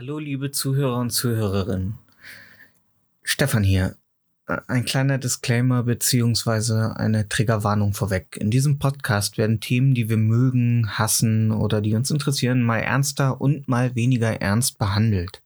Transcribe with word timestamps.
Hallo, 0.00 0.18
liebe 0.18 0.50
Zuhörer 0.50 0.96
und 0.96 1.10
Zuhörerinnen. 1.10 1.98
Stefan 3.22 3.62
hier. 3.62 3.96
Ein 4.66 4.86
kleiner 4.86 5.18
Disclaimer 5.18 5.82
beziehungsweise 5.82 6.96
eine 6.96 7.28
Triggerwarnung 7.28 7.92
vorweg. 7.92 8.38
In 8.40 8.50
diesem 8.50 8.78
Podcast 8.78 9.36
werden 9.36 9.60
Themen, 9.60 9.92
die 9.92 10.08
wir 10.08 10.16
mögen, 10.16 10.88
hassen 10.88 11.52
oder 11.52 11.82
die 11.82 11.94
uns 11.94 12.10
interessieren, 12.10 12.62
mal 12.62 12.78
ernster 12.78 13.42
und 13.42 13.68
mal 13.68 13.94
weniger 13.94 14.40
ernst 14.40 14.78
behandelt. 14.78 15.42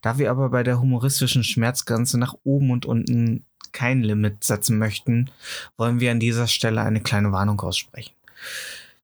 Da 0.00 0.16
wir 0.16 0.30
aber 0.30 0.50
bei 0.50 0.62
der 0.62 0.80
humoristischen 0.80 1.42
Schmerzgrenze 1.42 2.18
nach 2.18 2.36
oben 2.44 2.70
und 2.70 2.86
unten 2.86 3.46
kein 3.72 4.04
Limit 4.04 4.44
setzen 4.44 4.78
möchten, 4.78 5.28
wollen 5.76 5.98
wir 5.98 6.12
an 6.12 6.20
dieser 6.20 6.46
Stelle 6.46 6.82
eine 6.82 7.00
kleine 7.00 7.32
Warnung 7.32 7.60
aussprechen. 7.60 8.12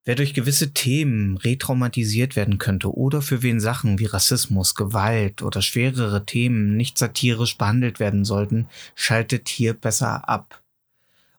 Wer 0.07 0.17
durch 0.17 0.35
gewisse 0.35 0.73
Themen 0.75 1.39
retraumatisiert 1.39 2.37
werden 2.37 2.59
könnte 2.59 2.95
oder 2.95 3.23
für 3.23 3.43
wen 3.43 3.59
Sachen 3.59 3.99
wie 3.99 4.05
Rassismus, 4.05 4.75
Gewalt 4.75 5.41
oder 5.41 5.63
schwerere 5.63 6.27
Themen 6.27 6.77
nicht 6.77 6.99
satirisch 6.99 7.57
behandelt 7.57 8.01
werden 8.01 8.27
sollten, 8.27 8.69
schaltet 8.95 9.49
hier 9.49 9.73
besser 9.73 10.29
ab. 10.29 10.61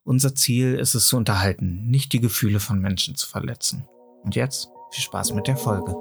Unser 0.03 0.33
Ziel 0.33 0.75
ist 0.75 0.95
es 0.95 1.07
zu 1.07 1.17
unterhalten, 1.17 1.85
nicht 1.87 2.11
die 2.11 2.21
Gefühle 2.21 2.59
von 2.59 2.79
Menschen 2.79 3.15
zu 3.15 3.27
verletzen. 3.27 3.85
Und 4.23 4.35
jetzt 4.35 4.69
viel 4.91 5.03
Spaß 5.03 5.33
mit 5.33 5.45
der 5.45 5.57
Folge. 5.57 5.93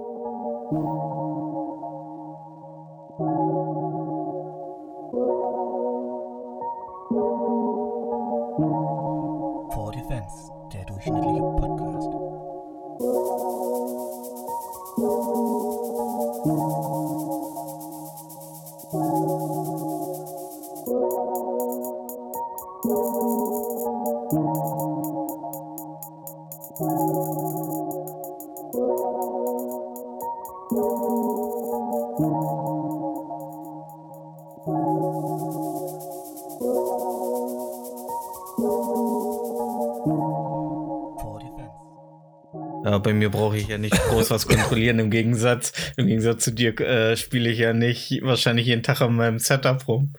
Mir 43.15 43.31
brauche 43.31 43.57
ich 43.57 43.69
ja 43.69 43.79
nicht 43.79 43.95
groß 43.95 44.31
was 44.31 44.47
kontrollieren. 44.47 44.99
Im 44.99 45.11
Gegensatz, 45.11 45.73
im 45.97 46.07
Gegensatz 46.07 46.45
zu 46.45 46.53
dir 46.53 46.79
äh, 46.81 47.17
spiele 47.17 47.51
ich 47.51 47.59
ja 47.59 47.73
nicht 47.73 48.21
wahrscheinlich 48.23 48.67
jeden 48.67 48.83
Tag 48.83 49.01
an 49.01 49.15
meinem 49.15 49.39
Setup 49.39 49.87
rum. 49.89 50.13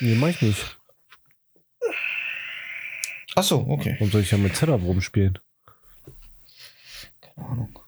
Nee, 0.00 0.14
mach 0.14 0.28
ich 0.28 0.42
nicht. 0.42 0.76
Ach 3.36 3.42
so, 3.42 3.66
okay. 3.68 3.96
Warum 3.98 4.10
soll 4.10 4.22
ich 4.22 4.30
ja 4.30 4.38
mit 4.38 4.54
Setup 4.54 4.82
rumspielen? 4.82 5.38
Keine 7.20 7.48
Ahnung. 7.48 7.78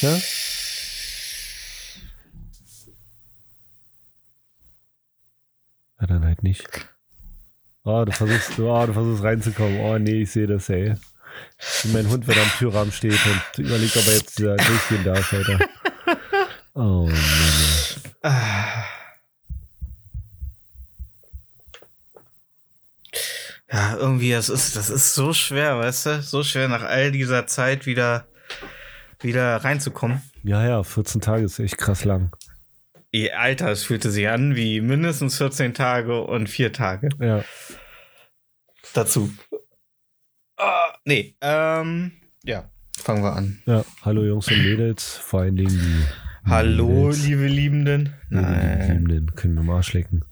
Ja? 0.00 0.20
Ja, 6.00 6.06
dann 6.08 6.24
halt 6.24 6.42
nicht. 6.42 6.68
Oh, 7.84 8.04
du 8.04 8.12
versuchst, 8.12 8.58
oh, 8.58 8.86
du 8.86 8.92
versuchst 8.92 9.22
reinzukommen. 9.22 9.80
Oh 9.80 9.98
nee, 9.98 10.22
ich 10.22 10.32
sehe 10.32 10.46
das, 10.48 10.68
ey. 10.68 10.96
Wie 11.82 11.88
mein 11.92 12.08
Hund, 12.08 12.26
wenn 12.26 12.36
er 12.36 12.42
am 12.42 12.50
Türrahmen 12.58 12.92
steht 12.92 13.18
und 13.26 13.58
überlegt, 13.64 13.96
ob 13.96 14.06
er 14.06 14.14
jetzt 14.14 14.40
äh, 14.40 14.56
durchgehen 14.56 15.04
darf, 15.04 15.32
Alter. 15.32 15.58
Oh 16.74 17.06
Mann. 17.06 17.14
Ah. 18.22 18.84
Ja, 23.70 23.96
irgendwie, 23.96 24.30
das 24.32 24.48
ist, 24.48 24.76
das 24.76 24.90
ist 24.90 25.14
so 25.14 25.32
schwer, 25.32 25.78
weißt 25.78 26.06
du? 26.06 26.22
So 26.22 26.42
schwer 26.42 26.68
nach 26.68 26.82
all 26.82 27.10
dieser 27.12 27.46
Zeit 27.46 27.86
wieder, 27.86 28.26
wieder 29.20 29.56
reinzukommen. 29.56 30.22
Ja, 30.42 30.66
ja, 30.66 30.82
14 30.82 31.20
Tage 31.20 31.44
ist 31.44 31.58
echt 31.58 31.78
krass 31.78 32.04
lang. 32.04 32.32
Ihr 33.10 33.38
Alter, 33.38 33.70
es 33.70 33.84
fühlte 33.84 34.10
sich 34.10 34.28
an 34.28 34.56
wie 34.56 34.80
mindestens 34.80 35.36
14 35.38 35.74
Tage 35.74 36.22
und 36.22 36.48
vier 36.48 36.72
Tage 36.72 37.08
Ja. 37.20 37.44
dazu. 38.94 39.30
Ah, 40.56 40.92
nee, 41.04 41.34
ähm, 41.40 42.12
ja, 42.44 42.70
fangen 42.98 43.22
wir 43.22 43.34
an. 43.34 43.62
Ja, 43.66 43.84
hallo 44.02 44.24
Jungs 44.24 44.48
und 44.48 44.58
Mädels, 44.58 45.16
vor 45.16 45.40
allen 45.40 45.56
Dingen 45.56 45.70
die 45.70 46.50
Hallo, 46.50 46.88
Mädels. 46.88 47.24
liebe 47.24 47.46
Liebenden. 47.46 48.14
Nein. 48.28 48.80
Liebenden 49.06 49.34
können 49.34 49.54
wir 49.54 49.62
mal 49.62 49.76
Arsch 49.76 49.92
lecken. 49.92 50.24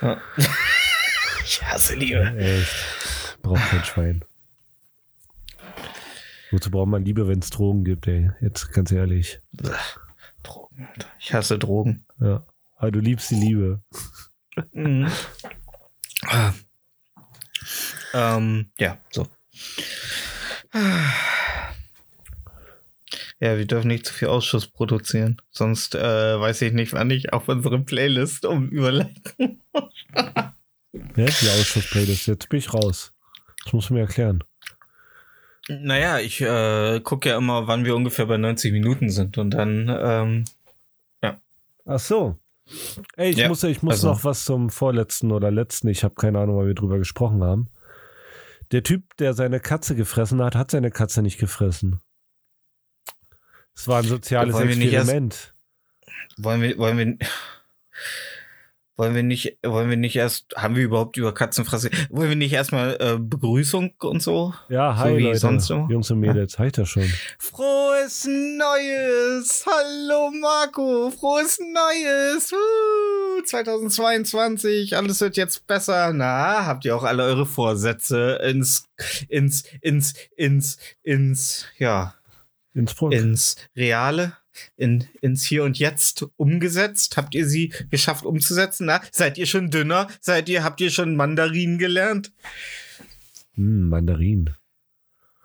Ja. 0.00 0.20
ich 1.44 1.62
hasse 1.64 1.94
Liebe. 1.94 2.34
Echt. 2.36 3.38
Braucht 3.42 3.68
kein 3.70 3.84
Schwein. 3.84 4.24
Wozu 6.50 6.70
braucht 6.70 6.88
man 6.88 7.04
Liebe, 7.04 7.28
wenn 7.28 7.40
es 7.40 7.50
Drogen 7.50 7.84
gibt, 7.84 8.06
ey? 8.06 8.30
Jetzt 8.40 8.72
ganz 8.72 8.90
ehrlich. 8.90 9.40
Drogen, 10.42 10.88
Alter. 10.88 11.08
Ich 11.18 11.34
hasse 11.34 11.58
Drogen. 11.58 12.06
Ja. 12.20 12.46
Aber 12.76 12.90
du 12.90 13.00
liebst 13.00 13.30
die 13.30 13.34
Liebe. 13.34 13.82
Mhm. 14.72 15.10
Ähm, 18.14 18.70
ja, 18.78 18.98
so. 19.10 19.26
Ja, 23.40 23.56
wir 23.56 23.66
dürfen 23.66 23.86
nicht 23.88 24.04
zu 24.04 24.12
viel 24.12 24.28
Ausschuss 24.28 24.66
produzieren. 24.66 25.40
Sonst 25.52 25.94
äh, 25.94 26.00
weiß 26.40 26.60
ich 26.62 26.72
nicht, 26.72 26.92
wann 26.92 27.08
ich 27.10 27.32
auf 27.32 27.48
unsere 27.48 27.78
Playlist 27.78 28.44
um 28.44 28.68
überleiten. 28.68 29.62
Ja, 31.14 31.26
die 31.26 31.48
Ausschuss-Playlist. 31.48 32.26
Jetzt 32.26 32.48
bin 32.48 32.58
ich 32.58 32.72
raus. 32.72 33.12
Das 33.62 33.72
musst 33.72 33.90
du 33.90 33.94
mir 33.94 34.00
erklären. 34.00 34.42
Naja, 35.68 36.18
ich 36.18 36.40
äh, 36.40 37.00
gucke 37.00 37.28
ja 37.28 37.36
immer, 37.36 37.66
wann 37.68 37.84
wir 37.84 37.94
ungefähr 37.94 38.26
bei 38.26 38.36
90 38.38 38.72
Minuten 38.72 39.10
sind. 39.10 39.36
Und 39.38 39.50
dann, 39.50 39.88
ähm, 39.88 40.44
Ach 41.84 41.98
so. 42.00 42.36
Ey, 43.16 43.30
ich 43.30 43.36
Ja, 43.38 43.48
muss, 43.48 43.62
ich 43.64 43.82
muss 43.82 43.94
also- 43.96 44.08
noch 44.08 44.24
was 44.24 44.44
zum 44.44 44.70
vorletzten 44.70 45.30
oder 45.30 45.50
letzten. 45.50 45.88
Ich 45.88 46.02
habe 46.04 46.14
keine 46.16 46.40
Ahnung, 46.40 46.58
weil 46.58 46.66
wir 46.68 46.74
drüber 46.74 46.98
gesprochen 46.98 47.42
haben. 47.44 47.68
Der 48.72 48.82
Typ, 48.82 49.16
der 49.16 49.34
seine 49.34 49.60
Katze 49.60 49.94
gefressen 49.94 50.42
hat, 50.42 50.54
hat 50.54 50.70
seine 50.70 50.90
Katze 50.90 51.22
nicht 51.22 51.38
gefressen. 51.38 52.00
Es 53.74 53.86
war 53.88 53.98
ein 54.00 54.04
soziales 54.04 54.54
Wollen 54.54 54.68
wir 54.68 54.76
nicht 54.76 54.92
erst- 54.92 55.08
Experiment. 55.08 55.54
wollen 56.36 56.60
wir, 56.62 56.78
wollen 56.78 56.98
wir, 56.98 57.18
wollen 58.98 59.14
wir 59.14 59.22
nicht, 59.22 59.56
wollen 59.64 59.88
wir 59.88 59.96
nicht 59.96 60.16
erst, 60.16 60.46
haben 60.56 60.74
wir 60.74 60.82
überhaupt 60.82 61.16
über 61.16 61.32
Katzenfresse, 61.32 61.88
wollen 62.10 62.30
wir 62.30 62.36
nicht 62.36 62.52
erstmal 62.52 62.96
äh, 63.00 63.16
Begrüßung 63.18 63.94
und 64.00 64.20
so? 64.20 64.52
Ja, 64.68 64.92
So 64.94 64.98
hi 65.04 65.16
wie 65.16 65.22
Leute. 65.22 65.38
sonst 65.38 65.66
so? 65.68 65.86
Jungs 65.88 66.10
und 66.10 66.18
Mädels, 66.18 66.58
heißt 66.58 66.78
das 66.78 66.88
schon. 66.88 67.08
Frohes 67.38 68.26
Neues! 68.26 69.64
Hallo 69.66 70.30
Marco, 70.32 71.10
frohes 71.12 71.60
Neues! 71.60 72.52
Uh, 72.52 73.42
2022, 73.44 74.96
alles 74.96 75.20
wird 75.20 75.36
jetzt 75.36 75.64
besser. 75.68 76.12
Na, 76.12 76.66
habt 76.66 76.84
ihr 76.84 76.96
auch 76.96 77.04
alle 77.04 77.22
eure 77.22 77.46
Vorsätze 77.46 78.40
ins, 78.42 78.88
ins, 79.28 79.62
ins, 79.80 80.14
ins, 80.36 80.78
ins, 81.04 81.66
ja, 81.78 82.14
Innsbruck. 82.74 83.12
ins 83.12 83.54
Reale, 83.76 84.36
in, 84.76 85.04
ins 85.20 85.44
Hier 85.44 85.64
und 85.64 85.78
Jetzt 85.78 86.26
umgesetzt? 86.36 87.16
Habt 87.16 87.34
ihr 87.34 87.46
sie 87.46 87.72
geschafft 87.90 88.24
umzusetzen? 88.24 88.86
Na, 88.86 89.00
seid 89.10 89.38
ihr 89.38 89.46
schon 89.46 89.70
dünner? 89.70 90.08
Seid 90.20 90.48
ihr, 90.48 90.64
habt 90.64 90.80
ihr 90.80 90.90
schon 90.90 91.16
Mandarinen 91.16 91.78
gelernt? 91.78 92.32
Hm, 93.54 93.88
Mandarin. 93.88 94.50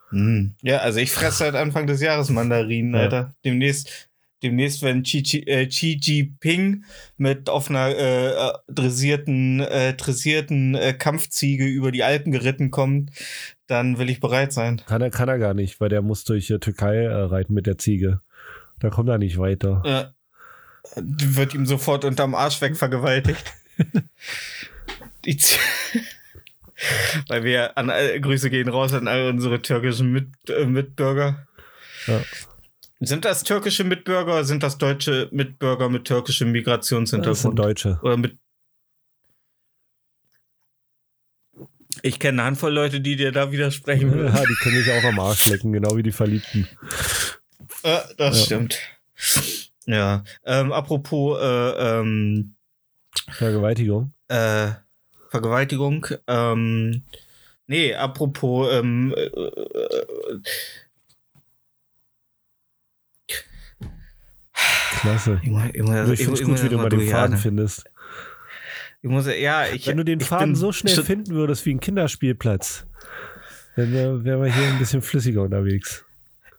Hm. 0.09 0.53
Ja, 0.62 0.78
also 0.78 1.00
ich 1.00 1.12
fresse 1.12 1.40
seit 1.40 1.56
Anfang 1.56 1.88
des 1.88 2.01
Jahres 2.01 2.29
Mandarinen, 2.29 2.94
Ja. 2.94 3.01
Alter. 3.01 3.35
Demnächst, 3.44 4.09
demnächst, 4.44 4.84
wenn 4.84 5.01
Xi, 5.01 5.44
äh, 5.47 5.66
Xi 5.66 5.97
Jinping 6.00 6.83
mit 7.18 7.50
auf 7.50 7.69
einer 7.69 7.89
äh, 7.89 8.51
dressierten, 8.71 9.62
äh, 9.62 9.95
dressierten 9.95 10.75
äh, 10.75 10.94
Kampfziege 10.94 11.65
über 11.65 11.92
die 11.92 12.04
Alpen 12.04 12.31
geritten 12.31 12.69
kommt, 12.69 13.10
dann 13.65 13.98
will 13.98 14.10
ich 14.10 14.19
bereit 14.19 14.54
sein. 14.54 14.81
Kann 14.86 15.01
er, 15.01 15.10
kann 15.10 15.30
er 15.30 15.39
gar 15.39 15.56
nicht, 15.56 15.81
weil 15.81 15.89
der 15.89 16.04
muss 16.04 16.24
durch 16.25 16.54
Türkei 16.62 16.98
äh, 17.06 17.07
reiten 17.12 17.54
mit 17.56 17.65
der 17.65 17.80
Ziege. 17.80 18.21
Da 18.83 18.89
kommt 18.89 19.07
er 19.09 19.18
nicht 19.18 19.38
weiter. 19.39 19.81
Ja. 19.85 20.13
Die 20.97 21.38
wird 21.38 21.53
ihm 21.53 21.65
sofort 21.65 22.03
unterm 22.03 22.35
Arsch 22.35 22.59
wegvergewaltigt. 22.62 23.53
Die 25.25 25.38
Z- 25.38 25.57
Weil 27.30 27.45
wir 27.45 27.77
an 27.77 27.89
all, 27.89 28.19
Grüße 28.19 28.50
gehen 28.50 28.68
raus 28.68 28.91
an 28.94 29.07
all 29.07 29.30
unsere 29.30 29.62
türkischen 29.62 30.12
Mit, 30.12 30.27
äh, 30.50 30.65
Mitbürger. 30.65 31.47
Ja. 32.07 32.21
Sind 33.00 33.24
das 33.24 33.44
türkische 33.44 33.85
Mitbürger 33.85 34.33
oder 34.33 34.44
sind 34.44 34.63
das 34.63 34.77
deutsche 34.77 35.29
Mitbürger 35.31 35.88
mit 35.88 36.03
türkischem 36.06 36.47
Das 36.47 36.51
sind 36.51 36.51
Migrationshintergrund? 36.51 37.57
Deutsche. 37.57 38.00
Oder 38.03 38.18
mit. 38.18 38.38
Ich 42.01 42.19
kenne 42.19 42.41
eine 42.41 42.47
Handvoll 42.47 42.74
Leute, 42.74 43.00
die 43.00 43.15
dir 43.15 43.31
da 43.31 43.51
widersprechen 43.53 44.12
würden. 44.13 44.36
Ja, 44.36 44.44
die 44.44 44.56
können 44.62 44.77
mich 44.77 44.91
auch 44.91 45.03
am 45.06 45.19
Arsch 45.21 45.47
lecken, 45.47 45.71
genau 45.71 45.95
wie 45.95 46.03
die 46.03 46.12
Verliebten. 46.12 46.68
Ja, 47.83 48.03
das 48.18 48.39
Ja. 48.39 48.45
stimmt. 48.45 48.77
Ja. 49.85 50.24
Ähm, 50.45 50.71
apropos 50.71 51.39
äh, 51.41 52.00
ähm, 52.00 52.56
Vergewaltigung. 53.31 54.13
äh, 54.30 54.71
Vergewaltigung. 55.30 56.07
Ähm, 56.27 57.03
nee, 57.68 57.94
apropos 57.94 58.71
ähm, 58.71 59.13
äh, 59.18 59.24
äh, 59.25 60.39
Klasse. 65.01 65.41
Junge, 65.44 65.71
Also 66.00 66.13
ich 66.13 66.19
finde 66.21 66.39
es 66.39 66.45
gut, 66.45 66.63
wie 66.63 66.69
du 66.69 66.77
mal 66.77 66.89
den 66.89 67.09
Faden 67.09 67.38
findest. 67.38 67.86
Ich 69.01 69.09
muss, 69.09 69.27
ja, 69.27 69.68
ich, 69.68 69.86
Wenn 69.86 69.97
du 69.97 70.06
den 70.06 70.21
Faden 70.21 70.56
so 70.56 70.71
schnell 70.71 71.03
finden 71.03 71.33
würdest 71.33 71.65
wie 71.65 71.74
ein 71.74 71.81
Kinderspielplatz, 71.81 72.86
dann 73.75 73.94
äh, 73.94 74.24
wären 74.24 74.41
wir 74.41 74.53
hier 74.53 74.68
ein 74.68 74.79
bisschen 74.79 75.01
flüssiger 75.01 75.41
unterwegs. 75.41 76.02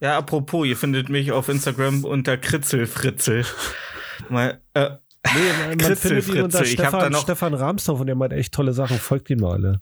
Ja, 0.04 0.18
apropos, 0.18 0.66
ihr 0.66 0.76
findet 0.76 1.08
mich 1.08 1.32
auf 1.32 1.48
Instagram 1.48 2.04
unter 2.04 2.36
Kritzelfritzel. 2.36 3.46
Mal, 4.28 4.60
äh, 4.74 4.90
Nee, 5.34 5.76
man, 5.78 5.96
findet 5.96 6.28
ihn 6.28 6.42
unter. 6.42 6.60
Ich 6.60 6.72
Stefan, 6.72 7.10
noch- 7.10 7.22
Stefan 7.22 7.54
Rahmsdorf 7.54 8.00
und 8.00 8.08
er 8.08 8.14
malt 8.14 8.32
echt 8.34 8.52
tolle 8.52 8.74
Sachen. 8.74 8.98
Folgt 8.98 9.30
ihm 9.30 9.40
mal 9.40 9.52
alle. 9.52 9.80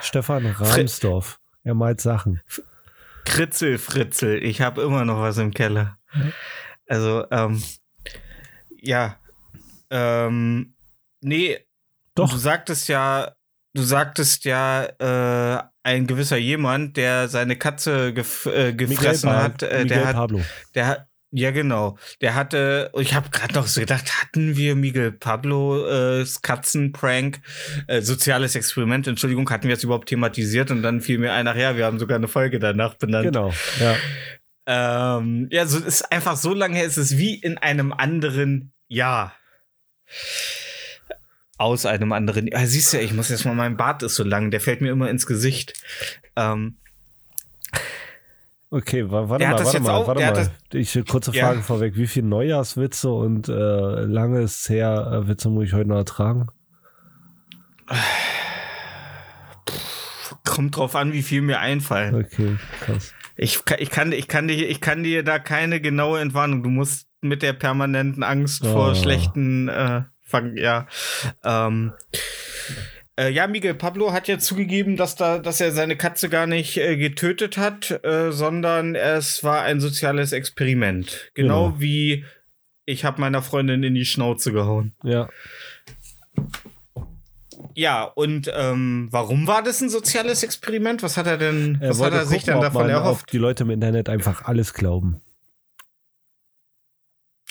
Stefan 0.00 0.46
Rahmsdorf. 0.46 1.40
Er 1.64 1.74
malt 1.74 2.00
Sachen. 2.00 2.40
Kritzelfritzel. 3.24 4.40
Ich 4.44 4.60
habe 4.60 4.82
immer 4.82 5.04
noch 5.04 5.20
was 5.20 5.38
im 5.38 5.52
Keller. 5.52 5.98
Also, 6.86 7.26
ähm, 7.32 7.60
ja. 8.80 9.18
Ähm, 9.90 10.76
nee, 11.22 11.58
Doch. 12.14 12.30
du 12.30 12.36
sagtest 12.36 12.86
ja, 12.86 13.32
du 13.74 13.82
sagtest 13.82 14.44
ja, 14.44 14.84
äh, 14.84 15.62
ein 15.86 16.08
gewisser 16.08 16.36
jemand, 16.36 16.96
der 16.96 17.28
seine 17.28 17.54
Katze 17.54 18.12
gef 18.12 18.46
äh, 18.46 18.72
gefressen 18.72 19.30
hat, 19.30 19.62
äh, 19.62 19.84
Miguel 19.84 19.86
der 19.86 20.06
hat, 20.06 20.16
Pablo. 20.16 20.40
der 20.74 20.86
hat, 20.88 21.06
ja 21.30 21.52
genau, 21.52 21.96
der 22.20 22.34
hatte, 22.34 22.90
ich 22.98 23.14
habe 23.14 23.30
gerade 23.30 23.54
noch 23.54 23.68
so 23.68 23.80
gedacht, 23.80 24.20
hatten 24.20 24.56
wir 24.56 24.74
Miguel 24.74 25.12
Pablo 25.12 25.86
äh, 25.86 26.26
Katzenprank, 26.42 27.40
äh, 27.86 28.00
soziales 28.00 28.56
Experiment, 28.56 29.06
Entschuldigung, 29.06 29.48
hatten 29.48 29.64
wir 29.64 29.74
jetzt 29.74 29.84
überhaupt 29.84 30.08
thematisiert 30.08 30.72
und 30.72 30.82
dann 30.82 31.00
fiel 31.00 31.18
mir 31.18 31.32
ein, 31.32 31.46
ach 31.46 31.56
ja, 31.56 31.76
wir 31.76 31.84
haben 31.84 32.00
sogar 32.00 32.16
eine 32.16 32.28
Folge 32.28 32.58
danach 32.58 32.94
benannt. 32.94 33.26
Genau. 33.26 33.52
Ja. 33.78 35.16
Ähm, 35.18 35.46
ja, 35.52 35.66
so 35.66 35.78
ist 35.78 36.10
einfach 36.10 36.36
so 36.36 36.52
lange 36.52 36.76
her, 36.78 36.86
ist 36.86 36.96
es 36.96 37.16
wie 37.16 37.36
in 37.36 37.58
einem 37.58 37.92
anderen 37.92 38.72
Jahr. 38.88 39.36
Aus 41.58 41.86
einem 41.86 42.12
anderen. 42.12 42.46
Ja, 42.48 42.66
siehst 42.66 42.92
du, 42.92 42.98
ich 43.00 43.14
muss 43.14 43.30
jetzt 43.30 43.44
mal, 43.46 43.54
mein 43.54 43.76
Bart 43.76 44.02
ist 44.02 44.14
so 44.16 44.24
lang, 44.24 44.50
der 44.50 44.60
fällt 44.60 44.80
mir 44.82 44.90
immer 44.92 45.08
ins 45.10 45.26
Gesicht. 45.26 45.72
Ähm, 46.36 46.76
Okay, 48.68 49.08
wa- 49.10 49.28
warte 49.28 49.46
mal, 49.46 49.52
das 49.56 49.66
warte 49.66 49.80
mal, 49.80 49.90
auch- 49.94 50.06
warte 50.08 50.20
mal. 50.22 50.50
Ich, 50.72 50.98
kurze 51.06 51.30
Ja. 51.32 51.46
Frage 51.46 51.62
vorweg. 51.62 51.96
Wie 51.96 52.08
viel 52.08 52.24
Neujahrswitze 52.24 53.08
und 53.10 53.48
äh, 53.48 53.52
lange 53.52 54.40
ist 54.42 54.68
her 54.68 55.22
äh, 55.24 55.28
Witze 55.28 55.48
muss 55.50 55.66
ich 55.66 55.72
heute 55.72 55.88
noch 55.88 55.96
ertragen? 55.96 56.48
kommt 60.44 60.76
drauf 60.76 60.96
an, 60.96 61.12
wie 61.12 61.22
viel 61.22 61.42
mir 61.42 61.60
einfallen. 61.60 62.14
Okay, 62.14 62.56
krass. 62.80 63.12
Ich, 63.36 63.64
kann- 63.64 63.78
ich, 63.80 63.90
kann, 63.90 64.12
ich, 64.12 64.26
kann 64.28 64.48
dir, 64.48 64.68
ich 64.68 64.80
kann 64.80 65.02
dir 65.02 65.22
da 65.22 65.38
keine 65.38 65.80
genaue 65.80 66.20
Entwarnung. 66.20 66.62
Du 66.62 66.70
musst 66.70 67.06
mit 67.20 67.42
der 67.42 67.52
permanenten 67.52 68.22
Angst 68.22 68.64
vor 68.66 68.90
Oh. 68.92 68.94
schlechten 68.94 69.68
äh, 69.68 70.02
fangen, 70.26 70.56
ja. 70.56 70.86
Ähm, 71.44 71.92
äh, 73.18 73.30
ja, 73.30 73.46
Miguel 73.46 73.74
Pablo 73.74 74.12
hat 74.12 74.28
ja 74.28 74.38
zugegeben, 74.38 74.96
dass, 74.96 75.16
da, 75.16 75.38
dass 75.38 75.60
er 75.60 75.72
seine 75.72 75.96
Katze 75.96 76.28
gar 76.28 76.46
nicht 76.46 76.76
äh, 76.76 76.96
getötet 76.96 77.56
hat, 77.56 78.04
äh, 78.04 78.30
sondern 78.30 78.94
es 78.94 79.42
war 79.42 79.62
ein 79.62 79.80
soziales 79.80 80.32
Experiment. 80.32 81.30
Genau, 81.34 81.68
Genau. 81.68 81.80
wie 81.80 82.24
ich 82.84 83.04
habe 83.04 83.20
meiner 83.20 83.42
Freundin 83.42 83.82
in 83.82 83.94
die 83.94 84.04
Schnauze 84.04 84.52
gehauen. 84.52 84.94
Ja, 85.02 85.28
Ja, 87.74 88.04
und 88.04 88.50
ähm, 88.54 89.08
warum 89.10 89.46
war 89.46 89.62
das 89.62 89.80
ein 89.80 89.88
soziales 89.90 90.42
Experiment? 90.42 91.02
Was 91.02 91.16
hat 91.16 91.26
er 91.26 91.36
denn, 91.36 91.78
er 91.80 91.90
was 91.90 92.00
hat 92.00 92.12
er 92.12 92.26
sich 92.26 92.38
gucken, 92.40 92.54
dann 92.54 92.62
davon 92.62 92.82
man, 92.82 92.90
erhofft? 92.90 93.32
die 93.32 93.38
Leute 93.38 93.64
im 93.64 93.70
Internet 93.70 94.08
einfach 94.08 94.44
alles 94.44 94.72
glauben. 94.72 95.20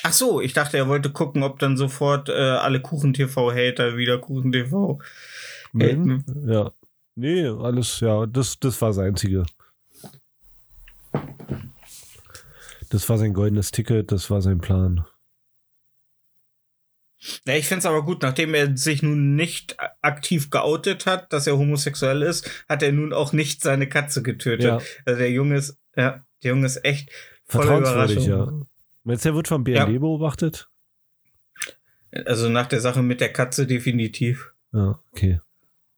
Ach 0.08 0.14
so, 0.14 0.40
ich 0.40 0.54
dachte, 0.54 0.78
er 0.78 0.88
wollte 0.88 1.10
gucken, 1.10 1.42
ob 1.42 1.58
dann 1.58 1.78
sofort 1.78 2.30
äh, 2.30 2.34
alle 2.34 2.80
Kuchen-TV-Hater 2.80 3.98
wieder 3.98 4.20
Kuchen-TV. 4.20 5.00
Mögen? 5.74 6.24
Ja. 6.46 6.72
Nee, 7.16 7.48
alles, 7.48 8.02
ja, 8.02 8.28
das, 8.28 8.60
das 8.60 8.80
war 8.84 8.90
das 8.90 9.00
Einzige. 9.00 9.48
Das 12.92 13.10
war 13.10 13.18
sein 13.18 13.34
goldenes 13.34 13.72
Ticket, 13.72 14.12
das 14.12 14.30
war 14.30 14.44
sein 14.44 14.60
Plan. 14.60 15.06
Ja, 17.48 17.56
ich 17.56 17.66
finde 17.66 17.80
es 17.80 17.86
aber 17.88 18.04
gut, 18.06 18.22
nachdem 18.22 18.54
er 18.54 18.78
sich 18.78 19.02
nun 19.02 19.36
nicht 19.36 19.76
aktiv 20.04 20.52
geoutet 20.52 21.08
hat, 21.08 21.34
dass 21.34 21.48
er 21.48 21.58
homosexuell 21.58 22.22
ist, 22.22 22.48
hat 22.70 22.84
er 22.84 22.92
nun 22.92 23.12
auch 23.12 23.34
nicht 23.34 23.64
seine 23.64 23.90
Katze 23.90 24.22
getötet. 24.22 24.66
Ja. 24.66 24.82
Also 25.04 25.18
der 25.18 25.32
Junge 25.32 25.56
ist, 25.56 25.80
ja, 25.96 26.24
der 26.44 26.52
Junge 26.52 26.68
ist 26.68 26.86
echt 26.86 27.10
Vertrauenswürdig, 27.46 28.28
Überraschung. 28.28 28.60
ja. 28.60 28.68
Meinst 29.06 29.24
du, 29.24 29.30
der 29.30 29.36
wird 29.36 29.48
vom 29.48 29.64
BND 29.64 29.78
Ja. 29.78 29.86
beobachtet? 29.86 30.70
Also 32.26 32.50
nach 32.50 32.66
der 32.68 32.82
Sache 32.82 33.02
mit 33.02 33.22
der 33.22 33.32
Katze 33.32 33.68
definitiv. 33.68 34.52
Ja, 34.74 35.00
okay. 35.12 35.40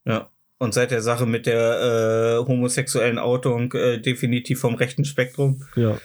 Ja. 0.06 0.30
Und 0.60 0.74
seit 0.74 0.92
der 0.92 1.02
Sache 1.02 1.26
mit 1.26 1.46
der 1.46 2.40
äh, 2.42 2.48
homosexuellen 2.48 3.18
Outung 3.20 3.72
äh, 3.74 4.00
definitiv 4.00 4.60
vom 4.60 4.76
rechten 4.76 5.06
Spektrum. 5.06 5.64
Ja. 5.76 6.00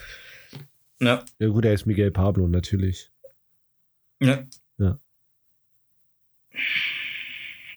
Ja. 1.01 1.25
Ja, 1.39 1.49
gut, 1.49 1.65
er 1.65 1.73
ist 1.73 1.87
Miguel 1.87 2.11
Pablo, 2.11 2.47
natürlich. 2.47 3.11
Ja. 4.21 4.45
Ja. 4.79 4.99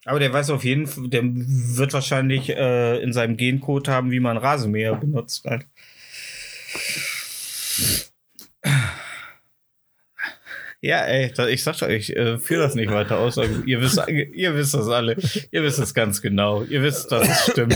Aber 0.04 0.20
der 0.20 0.32
weiß 0.34 0.52
auf 0.52 0.64
jeden 0.64 0.86
Fall, 0.86 1.08
der 1.08 1.24
wird 1.24 1.94
wahrscheinlich 1.94 2.50
äh, 2.50 3.02
in 3.02 3.14
seinem 3.14 3.38
Gencode 3.38 3.88
haben, 3.88 4.12
wie 4.12 4.20
man 4.20 4.38
Rasenmäher 4.38 4.96
benutzt. 4.96 5.46
Halt. 5.46 5.66
Ja, 10.86 11.04
ey, 11.04 11.34
ich 11.50 11.64
sag 11.64 11.76
schon, 11.76 11.90
ich 11.90 12.16
äh, 12.16 12.38
führe 12.38 12.62
das 12.62 12.76
nicht 12.76 12.92
weiter 12.92 13.18
aus. 13.18 13.40
aber 13.40 13.50
Ihr 13.66 13.82
wisst, 13.82 14.00
ihr 14.08 14.56
wisst 14.56 14.76
das 14.76 14.88
alle. 14.88 15.18
Ihr 15.50 15.64
wisst 15.64 15.80
es 15.80 15.96
ganz 15.96 16.22
genau. 16.22 16.62
Ihr 16.62 16.84
wisst, 16.84 17.12
dass 17.12 17.28
es 17.28 17.52
stimmt. 17.52 17.76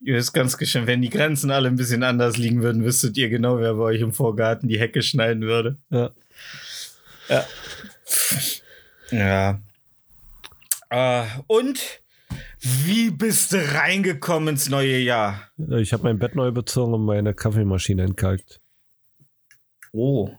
Ihr 0.00 0.16
wisst 0.16 0.34
ganz 0.34 0.58
geschehen, 0.58 0.88
wenn 0.88 1.00
die 1.00 1.10
Grenzen 1.10 1.52
alle 1.52 1.68
ein 1.68 1.76
bisschen 1.76 2.02
anders 2.02 2.38
liegen 2.38 2.62
würden, 2.62 2.82
wüsstet 2.84 3.16
ihr 3.18 3.28
genau, 3.28 3.60
wer 3.60 3.74
bei 3.74 3.82
euch 3.82 4.00
im 4.00 4.12
Vorgarten 4.12 4.68
die 4.68 4.80
Hecke 4.80 5.00
schneiden 5.00 5.42
würde. 5.42 5.76
Ja. 5.90 6.10
Ja. 7.28 7.46
Ja. 9.12 9.60
Äh, 10.90 11.26
und 11.46 12.00
wie 12.58 13.12
bist 13.12 13.52
du 13.52 13.58
reingekommen 13.58 14.48
ins 14.48 14.68
neue 14.68 14.98
Jahr? 14.98 15.48
Ich 15.78 15.92
habe 15.92 16.02
mein 16.02 16.18
Bett 16.18 16.34
neu 16.34 16.50
bezogen 16.50 16.94
und 16.94 17.04
meine 17.04 17.32
Kaffeemaschine 17.32 18.02
entkalkt. 18.02 18.60
Oh. 19.92 20.30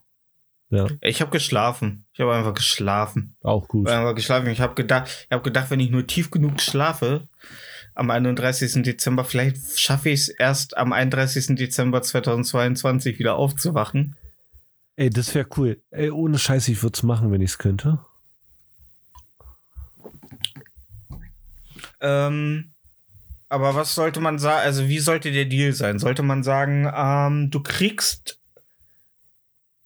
Ja. 0.71 0.87
Ich 1.01 1.21
habe 1.21 1.31
geschlafen. 1.31 2.05
Ich 2.13 2.21
habe 2.21 2.33
einfach 2.33 2.53
geschlafen. 2.53 3.35
Auch 3.43 3.67
gut. 3.67 3.89
Einfach 3.89 4.15
geschlafen. 4.15 4.49
Ich 4.49 4.61
habe 4.61 4.73
gedacht, 4.73 5.27
ich 5.27 5.31
habe 5.31 5.43
gedacht, 5.43 5.69
wenn 5.69 5.81
ich 5.81 5.91
nur 5.91 6.07
tief 6.07 6.31
genug 6.31 6.61
schlafe, 6.61 7.27
am 7.93 8.09
31. 8.09 8.81
Dezember, 8.83 9.25
vielleicht 9.25 9.77
schaffe 9.77 10.09
ich 10.09 10.21
es 10.21 10.29
erst 10.29 10.77
am 10.77 10.93
31. 10.93 11.57
Dezember 11.57 12.01
2022 12.01 13.19
wieder 13.19 13.35
aufzuwachen. 13.35 14.15
Ey, 14.95 15.09
das 15.09 15.35
wäre 15.35 15.47
cool. 15.57 15.81
Ey, 15.91 16.09
ohne 16.09 16.39
Scheiß, 16.39 16.69
ich 16.69 16.81
würde 16.83 16.95
es 16.95 17.03
machen, 17.03 17.31
wenn 17.31 17.41
ich 17.41 17.51
es 17.51 17.57
könnte. 17.57 17.99
Ähm, 21.99 22.71
aber 23.49 23.75
was 23.75 23.93
sollte 23.93 24.21
man 24.21 24.39
sagen? 24.39 24.61
Also, 24.63 24.87
wie 24.87 24.99
sollte 24.99 25.31
der 25.31 25.45
Deal 25.45 25.73
sein? 25.73 25.99
Sollte 25.99 26.23
man 26.23 26.43
sagen, 26.43 26.89
ähm, 26.95 27.51
du 27.51 27.61
kriegst 27.61 28.40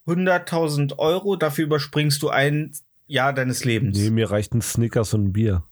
100.000 0.07 0.97
Euro, 0.97 1.35
dafür 1.35 1.65
überspringst 1.65 2.21
du 2.21 2.29
ein 2.29 2.71
Jahr 3.07 3.33
deines 3.33 3.65
Lebens. 3.65 3.97
Nee, 3.97 4.09
mir 4.09 4.29
reicht 4.31 4.53
ein 4.53 4.61
Snickers 4.61 5.13
und 5.13 5.25
ein 5.25 5.33
Bier. 5.33 5.63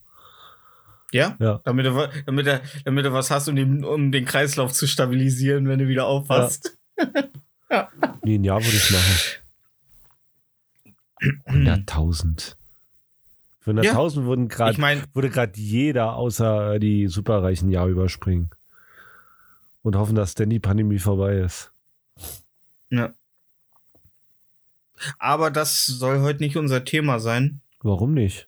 Ja? 1.12 1.36
Ja. 1.40 1.62
Damit 1.64 1.86
du, 1.86 2.10
damit, 2.26 2.48
du, 2.48 2.62
damit 2.86 3.06
du 3.06 3.14
was 3.14 3.30
hast, 3.30 3.48
um 3.48 3.56
den, 3.56 3.84
um 3.86 4.12
den 4.12 4.26
Kreislauf 4.26 4.74
zu 4.74 4.88
stabilisieren, 4.88 5.68
wenn 5.68 5.80
du 5.80 5.88
wieder 5.88 6.06
aufwachst. 6.06 6.78
Nee, 8.24 8.36
ein 8.36 8.44
Jahr 8.44 8.64
würde 8.64 8.78
ich 8.78 8.92
machen. 8.92 9.44
100.000. 11.48 12.56
Für 13.60 13.72
100.000 13.72 14.26
wurden 14.26 14.48
grad, 14.48 14.74
Ich 14.74 14.78
meine, 14.78 15.02
würde 15.14 15.30
gerade 15.30 15.60
jeder 15.60 16.14
außer 16.16 16.78
die 16.80 17.08
Superreichen 17.08 17.70
ein 17.70 17.72
Jahr 17.72 17.88
überspringen. 17.88 18.52
Und 19.82 19.96
hoffen, 19.96 20.16
dass 20.16 20.36
denn 20.36 20.50
die 20.50 20.60
Pandemie 20.60 21.00
vorbei 21.00 21.38
ist. 21.38 21.74
ja. 22.90 23.14
Aber 25.20 25.52
das 25.52 25.86
soll 25.86 26.22
heute 26.22 26.44
nicht 26.44 26.58
unser 26.58 26.84
Thema 26.84 27.20
sein. 27.20 27.62
Warum 27.82 28.14
nicht? 28.14 28.48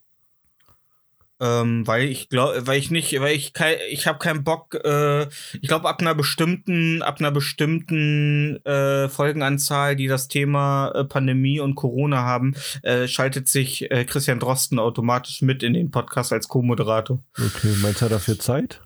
Ähm, 1.41 1.85
weil 1.85 2.05
ich 2.05 2.29
glaube, 2.29 2.65
weil 2.65 2.79
ich 2.79 2.91
nicht, 2.91 3.19
weil 3.19 3.35
ich 3.35 3.51
kein, 3.51 3.75
ich 3.89 4.07
habe 4.07 4.19
keinen 4.19 4.45
Bock. 4.45 4.73
Äh, 4.85 5.23
ich 5.61 5.67
glaube, 5.67 5.89
ab 5.89 5.99
einer 5.99 6.15
bestimmten, 6.15 7.01
ab 7.01 7.19
einer 7.19 7.31
bestimmten 7.31 8.65
äh, 8.65 9.09
Folgenanzahl, 9.09 9.97
die 9.97 10.07
das 10.07 10.29
Thema 10.29 10.91
äh, 10.95 11.03
Pandemie 11.03 11.59
und 11.59 11.75
Corona 11.75 12.21
haben, 12.23 12.55
äh, 12.83 13.09
schaltet 13.09 13.49
sich 13.49 13.91
äh, 13.91 14.05
Christian 14.05 14.39
Drosten 14.39 14.79
automatisch 14.79 15.41
mit 15.41 15.61
in 15.61 15.73
den 15.73 15.91
Podcast 15.91 16.31
als 16.31 16.47
Co-Moderator. 16.47 17.19
Okay, 17.37 17.75
meinst 17.81 18.01
du, 18.01 18.07
dafür 18.07 18.39
Zeit? 18.39 18.81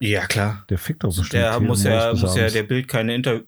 Ja 0.00 0.26
klar. 0.26 0.64
Der 0.70 0.78
fickt 0.78 1.04
doch 1.04 1.08
bestimmt. 1.08 1.34
Der 1.34 1.60
muss 1.60 1.84
ja, 1.84 2.14
muss 2.14 2.36
ja 2.36 2.48
der 2.48 2.62
Bild 2.62 2.88
keine 2.88 3.14
Inter, 3.14 3.42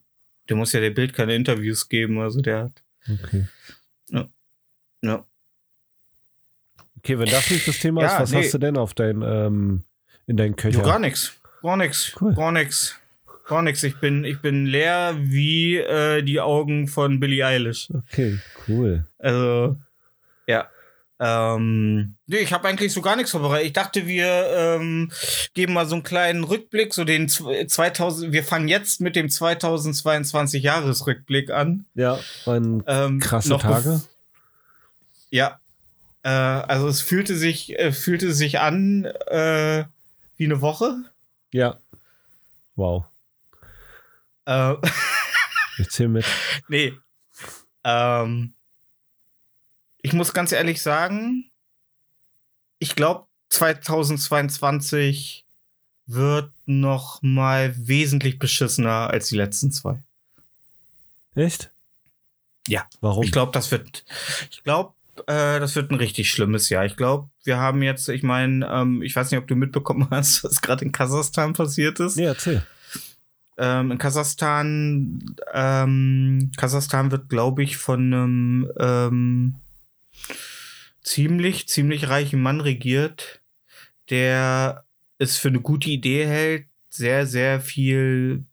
der 0.50 0.57
muss 0.57 0.73
ja 0.73 0.80
der 0.80 0.90
Bild 0.90 1.14
keine 1.14 1.35
Interviews 1.35 1.88
geben. 1.88 2.21
Also 2.21 2.42
der 2.42 2.64
hat. 2.64 2.83
Okay. 3.09 3.47
Ja. 5.02 5.25
Okay, 6.99 7.19
wenn 7.19 7.30
das 7.30 7.50
nicht 7.50 7.66
das 7.66 7.78
Thema 7.78 8.02
Ja, 8.02 8.14
ist, 8.14 8.21
was 8.21 8.33
nee. 8.33 8.42
hast 8.42 8.52
du 8.52 8.59
denn 8.59 8.76
auf 8.76 8.92
dein, 8.92 9.23
ähm, 9.23 9.85
in 10.26 10.37
deinen 10.37 10.54
Köcher? 10.57 10.80
Ja, 10.80 10.85
gar 10.85 10.99
nichts. 10.99 11.33
Gar 11.62 11.78
nichts. 11.78 12.14
Cool. 12.21 12.35
Gar 12.35 12.52
nichts. 12.52 12.97
Gar 13.49 13.62
nichts. 13.62 13.83
Ich 13.83 13.99
bin, 13.99 14.25
ich 14.25 14.40
bin 14.40 14.66
leer 14.66 15.16
wie 15.19 15.76
äh, 15.78 16.23
die 16.23 16.40
Augen 16.40 16.88
von 16.88 17.19
Billie 17.19 17.45
Eilish. 17.47 17.90
Okay, 17.90 18.38
cool. 18.69 19.07
Also, 19.19 19.38
ja. 19.38 19.76
Ähm, 21.23 22.17
nee, 22.27 22.39
ich 22.39 22.53
habe 22.55 22.67
eigentlich 22.67 22.95
so 22.95 23.03
gar 23.03 23.15
nichts 23.15 23.31
vorbereitet. 23.33 23.67
Ich 23.67 23.73
dachte, 23.75 24.07
wir 24.07 24.27
ähm, 24.57 25.12
geben 25.53 25.75
mal 25.75 25.87
so 25.87 25.95
einen 25.97 26.03
kleinen 26.03 26.45
Rückblick, 26.45 26.95
so 26.95 27.05
den 27.05 27.29
zw- 27.29 27.67
2000. 27.69 28.33
Wir 28.33 28.43
fangen 28.43 28.69
jetzt 28.69 29.03
mit 29.03 29.17
dem 29.17 29.29
2022 29.29 30.62
Jahresrückblick 30.62 31.50
an. 31.50 31.85
Ja, 31.95 32.19
waren 32.47 32.83
Ähm, 32.87 33.21
krasse 33.21 33.59
Tage. 33.59 34.00
Ja. 35.29 35.61
Äh, 36.23 36.31
also 36.31 36.89
es 36.89 37.03
fühlte 37.03 37.37
sich, 37.37 37.79
äh, 37.79 37.93
fühlte 37.93 38.33
sich 38.33 38.59
an 38.61 39.05
äh, 39.05 39.85
wie 40.37 40.45
eine 40.47 40.61
Woche. 40.62 40.97
Ja. 41.53 41.79
Wow. 42.77 43.05
Äh, 44.47 44.75
Ich 45.79 45.89
zähle 45.91 46.09
mit. 46.11 46.25
nee. 46.69 46.93
Ähm, 47.85 48.53
ich 50.02 50.12
muss 50.12 50.33
ganz 50.33 50.52
ehrlich 50.52 50.83
sagen, 50.83 51.50
ich 52.78 52.97
glaube, 52.97 53.26
2022 53.50 55.45
wird 56.07 56.50
noch 56.66 57.21
mal 57.23 57.75
wesentlich 57.76 58.38
beschissener 58.38 59.11
als 59.11 59.28
die 59.28 59.37
letzten 59.37 59.71
zwei. 59.71 60.02
Echt? 61.35 61.71
Ja. 62.66 62.87
Warum? 63.00 63.25
Ich 63.25 63.33
glaube, 63.33 63.52
das 63.52 63.71
wird, 63.71 64.04
ich 64.50 64.62
glaube, 64.62 64.95
äh, 65.26 65.61
das 65.61 65.76
wird 65.76 65.90
ein 65.90 65.97
richtig 65.97 66.30
schlimmes 66.30 66.69
Jahr. 66.69 66.85
Ich 66.85 66.97
glaube, 66.97 67.28
wir 67.45 67.59
haben 67.59 67.83
jetzt, 67.83 68.09
ich 68.09 68.23
meine, 68.23 68.66
ähm, 68.66 69.02
ich 69.02 69.14
weiß 69.14 69.30
nicht, 69.30 69.40
ob 69.40 69.47
du 69.47 69.57
mitbekommen 69.57 70.09
hast, 70.11 70.45
was 70.45 70.61
gerade 70.61 70.85
in 70.85 70.92
Kasachstan 70.92 71.52
passiert 71.52 72.00
ist. 72.00 72.16
nee, 72.16 72.25
erzähl. 72.25 72.64
Ähm, 73.59 73.90
in 73.90 73.99
Kasachstan, 73.99 75.37
ähm, 75.52 76.50
Kasachstan 76.57 77.11
wird, 77.11 77.28
glaube 77.28 77.62
ich, 77.62 77.76
von 77.76 78.00
einem 78.00 78.73
ähm, 78.78 79.57
ziemlich, 81.02 81.69
ziemlich 81.69 82.09
reichen 82.09 82.42
Mann 82.42 82.61
regiert, 82.61 83.40
der 84.11 84.85
es 85.19 85.37
für 85.37 85.49
eine 85.49 85.61
gute 85.61 85.90
Idee 85.90 86.26
hält, 86.26 86.66
sehr, 86.88 87.26
sehr 87.26 87.61
viel 87.61 88.45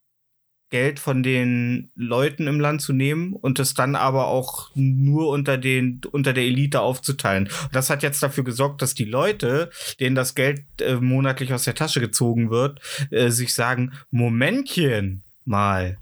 Geld 0.69 0.99
von 0.99 1.23
den 1.23 1.91
Leuten 1.95 2.45
im 2.47 2.59
Land 2.59 2.81
zu 2.81 2.91
nehmen 2.91 3.33
und 3.33 3.57
es 3.57 3.73
dann 3.73 3.95
aber 3.95 4.27
auch 4.27 4.69
nur 4.75 5.29
unter 5.29 5.57
den 5.57 6.01
unter 6.11 6.33
der 6.33 6.43
Elite 6.43 6.81
aufzuteilen. 6.81 7.45
Und 7.45 7.75
das 7.75 7.89
hat 7.89 8.03
jetzt 8.03 8.21
dafür 8.21 8.43
gesorgt, 8.43 8.81
dass 8.81 8.93
die 8.93 9.05
Leute, 9.05 9.69
denen 9.99 10.15
das 10.15 10.35
Geld 10.35 10.65
äh, 10.81 10.95
monatlich 10.95 11.53
aus 11.53 11.63
der 11.63 11.75
Tasche 11.75 12.01
gezogen 12.01 12.49
wird, 12.49 12.81
äh, 13.11 13.29
sich 13.29 13.53
sagen, 13.53 13.93
Momentchen 14.11 15.23
mal, 15.45 15.97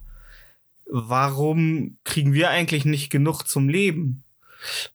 warum 0.89 1.97
kriegen 2.03 2.33
wir 2.33 2.49
eigentlich 2.49 2.85
nicht 2.85 3.11
genug 3.11 3.43
zum 3.43 3.69
Leben? 3.69 4.24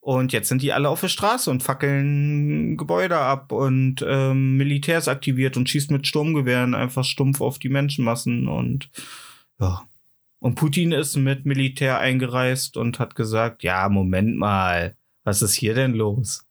Und 0.01 0.33
jetzt 0.33 0.49
sind 0.49 0.63
die 0.63 0.73
alle 0.73 0.89
auf 0.89 1.01
der 1.01 1.09
Straße 1.09 1.51
und 1.51 1.63
fackeln 1.63 2.77
Gebäude 2.77 3.19
ab 3.19 3.53
und 3.53 4.05
ähm, 4.07 4.57
Militärs 4.57 5.09
aktiviert 5.09 5.57
und 5.57 5.69
schießt 5.69 5.91
mit 5.91 6.07
Sturmgewehren 6.07 6.75
einfach 6.75 7.05
stumpf 7.05 7.41
auf 7.41 7.59
die 7.59 7.69
Menschenmassen 7.69 8.49
und 8.49 8.91
ja. 9.59 9.83
Und 10.41 10.55
Putin 10.55 10.93
ist 10.93 11.17
mit 11.17 11.45
Militär 11.45 11.99
eingereist 11.99 12.79
und 12.79 12.99
hat 12.99 13.15
gesagt, 13.15 13.63
ja, 13.63 13.89
Moment 13.91 14.39
mal, 14.39 14.97
was 15.23 15.43
ist 15.43 15.53
hier 15.53 15.75
denn 15.75 15.93
los? 15.93 16.47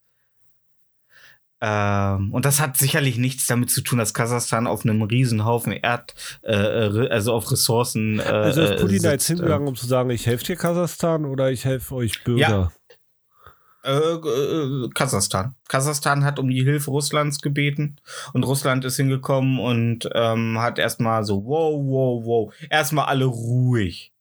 Ähm, 1.62 2.32
und 2.32 2.46
das 2.46 2.62
hat 2.62 2.78
sicherlich 2.78 3.18
nichts 3.18 3.48
damit 3.48 3.70
zu 3.70 3.82
tun, 3.82 4.00
dass 4.00 4.14
Kasachstan 4.14 4.66
auf 4.68 4.86
einem 4.86 5.02
Riesenhaufen 5.02 5.74
Erd, 5.74 6.14
äh, 6.44 6.54
äh, 6.54 7.10
also 7.10 7.34
auf 7.34 7.52
Ressourcen. 7.52 8.20
Äh, 8.20 8.24
Also 8.24 8.62
ist 8.62 8.80
Putin 8.82 9.02
da 9.02 9.12
jetzt 9.12 9.28
hingegangen, 9.28 9.68
um 9.68 9.76
zu 9.76 9.86
sagen, 9.86 10.10
ich 10.12 10.26
helfe 10.26 10.46
dir 10.46 10.56
Kasachstan 10.56 11.26
oder 11.26 11.52
ich 11.52 11.66
helfe 11.66 11.96
euch 11.96 12.24
Bürger? 12.24 12.72
Äh, 13.84 13.92
äh, 13.92 14.90
Kasachstan. 14.94 15.56
Kasachstan 15.70 16.26
hat 16.26 16.38
um 16.38 16.50
die 16.50 16.64
Hilfe 16.64 16.92
Russlands 16.92 17.40
gebeten 17.40 17.96
und 18.34 18.44
Russland 18.44 18.84
ist 18.84 18.98
hingekommen 18.98 19.60
und 19.60 20.10
ähm, 20.14 20.60
hat 20.60 20.80
erstmal 20.80 21.24
so, 21.24 21.46
wow, 21.46 21.82
wow, 21.82 22.26
wow, 22.26 22.54
erstmal 22.70 23.06
alle 23.06 23.26
ruhig. 23.26 24.12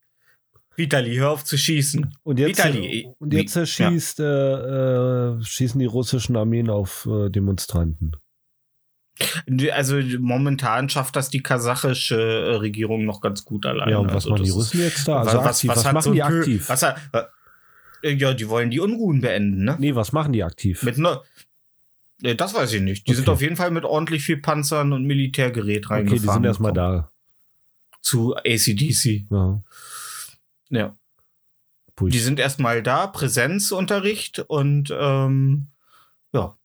Vitali, 0.77 1.17
hör 1.17 1.31
auf 1.31 1.45
zu 1.45 1.59
schießen. 1.59 2.15
Und 2.23 2.39
jetzt, 2.39 2.51
Vitali, 2.51 3.09
und 3.19 3.33
jetzt 3.35 3.57
ja. 3.57 3.67
schießt, 3.67 4.21
äh, 4.21 4.25
äh, 4.25 5.43
schießen 5.43 5.81
die 5.81 5.87
russischen 5.87 6.37
Armeen 6.37 6.71
auf 6.71 7.09
äh, 7.11 7.29
Demonstranten. 7.29 8.13
Also 9.73 9.97
momentan 10.21 10.89
schafft 10.89 11.17
das 11.17 11.31
die 11.31 11.43
kasachische 11.43 12.15
äh, 12.15 12.55
Regierung 12.57 13.05
noch 13.05 13.21
ganz 13.21 13.45
gut 13.45 13.67
alleine. 13.67 13.91
Ja, 13.91 13.99
und 13.99 14.09
was 14.09 14.27
also, 14.27 14.31
machen 14.31 14.45
die 14.45 14.51
Russen 14.51 14.81
jetzt 14.81 15.09
da? 15.09 15.19
Also 15.19 15.39
was, 15.39 15.47
aktiv, 15.47 15.71
was, 15.71 15.77
was, 15.79 15.85
hat 15.85 15.93
machen 15.95 16.05
so 16.05 16.13
die 16.13 16.23
aktiv? 16.23 16.69
Was 16.69 16.83
hat, 16.85 16.97
äh, 17.13 17.23
ja, 18.03 18.35
die 18.35 18.49
wollen 18.49 18.71
die 18.71 18.81
Unruhen 18.81 19.21
beenden, 19.21 19.65
ne? 19.65 19.77
Nee, 19.79 19.95
was 19.95 20.13
machen 20.13 20.33
die 20.33 20.43
aktiv? 20.45 20.83
Mit 20.83 20.99
ne 20.99 21.21
Äh, 22.23 22.35
das 22.35 22.55
weiß 22.55 22.73
ich 22.73 22.83
nicht. 22.83 23.07
Die 23.09 23.15
sind 23.15 23.25
Okay. 23.29 23.33
auf 23.35 23.43
jeden 23.43 23.57
Fall 23.57 23.71
mit 23.71 23.85
ordentlich 23.85 24.25
viel 24.25 24.39
Panzern 24.39 24.93
und 24.93 25.05
Militärgerät 25.05 25.87
okay, 25.87 25.95
reingefahren. 25.95 26.23
die 26.23 26.33
sind 26.33 26.45
erstmal 26.45 26.73
da. 26.73 27.11
Zu 28.03 28.37
ACDC. 28.37 29.27
Ja. 29.31 29.63
Ja. 30.71 30.97
Die 32.01 32.19
sind 32.19 32.39
erstmal 32.39 32.83
da, 32.83 33.09
Präsenzunterricht 33.09 34.39
und 34.39 34.95
ähm, 34.97 35.67
ja. 36.33 36.57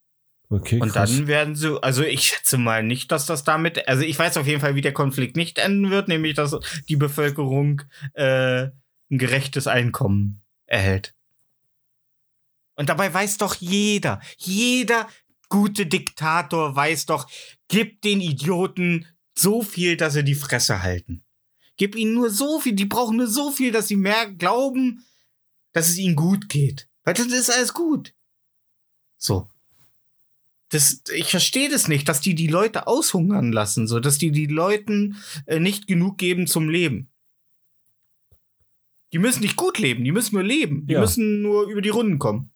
okay, 0.48 0.80
Und 0.80 0.92
krass. 0.92 1.10
dann 1.10 1.26
werden 1.26 1.56
sie, 1.56 1.76
also 1.82 2.04
ich 2.04 2.22
schätze 2.22 2.56
mal 2.56 2.84
nicht, 2.84 3.10
dass 3.10 3.26
das 3.26 3.42
damit, 3.42 3.88
also 3.88 4.02
ich 4.04 4.16
weiß 4.16 4.36
auf 4.36 4.46
jeden 4.46 4.60
Fall, 4.60 4.76
wie 4.76 4.80
der 4.80 4.92
Konflikt 4.92 5.36
nicht 5.36 5.58
enden 5.58 5.90
wird, 5.90 6.06
nämlich 6.06 6.34
dass 6.34 6.56
die 6.88 6.94
Bevölkerung 6.96 7.82
äh, 8.12 8.66
ein 9.10 9.18
gerechtes 9.18 9.66
Einkommen 9.66 10.40
erhält. 10.66 11.14
Und 12.76 12.88
dabei 12.88 13.12
weiß 13.12 13.38
doch 13.38 13.54
jeder, 13.56 14.20
jeder 14.38 15.08
gute 15.48 15.86
Diktator 15.86 16.74
weiß 16.74 17.06
doch, 17.06 17.28
gib 17.68 18.02
den 18.02 18.20
Idioten 18.20 19.06
so 19.36 19.62
viel, 19.62 19.96
dass 19.96 20.14
sie 20.14 20.24
die 20.24 20.34
Fresse 20.34 20.82
halten. 20.82 21.22
Gib 21.76 21.96
ihnen 21.96 22.14
nur 22.14 22.30
so 22.30 22.60
viel, 22.60 22.72
die 22.74 22.84
brauchen 22.86 23.16
nur 23.16 23.26
so 23.26 23.50
viel, 23.50 23.72
dass 23.72 23.88
sie 23.88 23.96
mehr 23.96 24.30
glauben, 24.30 25.04
dass 25.72 25.88
es 25.88 25.98
ihnen 25.98 26.16
gut 26.16 26.48
geht. 26.48 26.88
Weil 27.02 27.14
dann 27.14 27.30
ist 27.30 27.50
alles 27.50 27.74
gut. 27.74 28.14
So. 29.18 29.48
Das, 30.70 31.02
ich 31.12 31.30
verstehe 31.30 31.68
das 31.68 31.88
nicht, 31.88 32.08
dass 32.08 32.20
die 32.20 32.34
die 32.34 32.46
Leute 32.48 32.86
aushungern 32.86 33.52
lassen, 33.52 33.86
so 33.86 34.00
dass 34.00 34.18
die 34.18 34.30
die 34.32 34.46
Leuten 34.46 35.16
äh, 35.46 35.60
nicht 35.60 35.86
genug 35.86 36.18
geben 36.18 36.46
zum 36.46 36.68
Leben. 36.68 37.10
Die 39.12 39.18
müssen 39.18 39.40
nicht 39.42 39.56
gut 39.56 39.78
leben, 39.78 40.02
die 40.04 40.10
müssen 40.10 40.34
nur 40.34 40.42
leben, 40.42 40.86
die 40.86 40.94
Ja. 40.94 41.00
müssen 41.00 41.42
nur 41.42 41.68
über 41.68 41.80
die 41.82 41.90
Runden 41.90 42.18
kommen. 42.18 42.50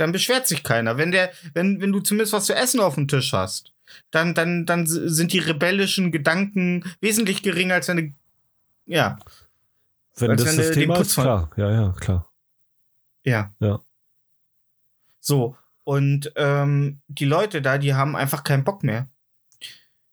Dann 0.00 0.12
beschwert 0.12 0.46
sich 0.46 0.62
keiner. 0.62 0.96
Wenn 0.96 1.12
der, 1.12 1.30
wenn, 1.52 1.78
wenn 1.82 1.92
du 1.92 2.00
zumindest 2.00 2.32
was 2.32 2.46
zu 2.46 2.54
essen 2.54 2.80
auf 2.80 2.94
dem 2.94 3.06
Tisch 3.06 3.34
hast, 3.34 3.74
dann, 4.10 4.34
dann, 4.34 4.64
dann 4.64 4.86
sind 4.86 5.34
die 5.34 5.40
rebellischen 5.40 6.10
Gedanken 6.10 6.84
wesentlich 7.02 7.42
geringer 7.42 7.74
als 7.74 7.90
eine, 7.90 8.14
ja, 8.86 9.18
wenn 10.16 10.36
das 10.36 10.46
wenn 10.46 10.56
das 10.56 10.70
Thema 10.70 10.98
ist, 11.00 11.14
klar. 11.14 11.50
Ja, 11.56 11.70
ja, 11.70 11.94
klar. 12.00 12.26
Ja. 13.24 13.52
Ja. 13.60 13.80
So, 15.20 15.54
und 15.84 16.32
ähm, 16.36 17.00
die 17.08 17.26
Leute 17.26 17.60
da, 17.60 17.76
die 17.76 17.92
haben 17.92 18.16
einfach 18.16 18.42
keinen 18.42 18.64
Bock 18.64 18.82
mehr. 18.82 19.06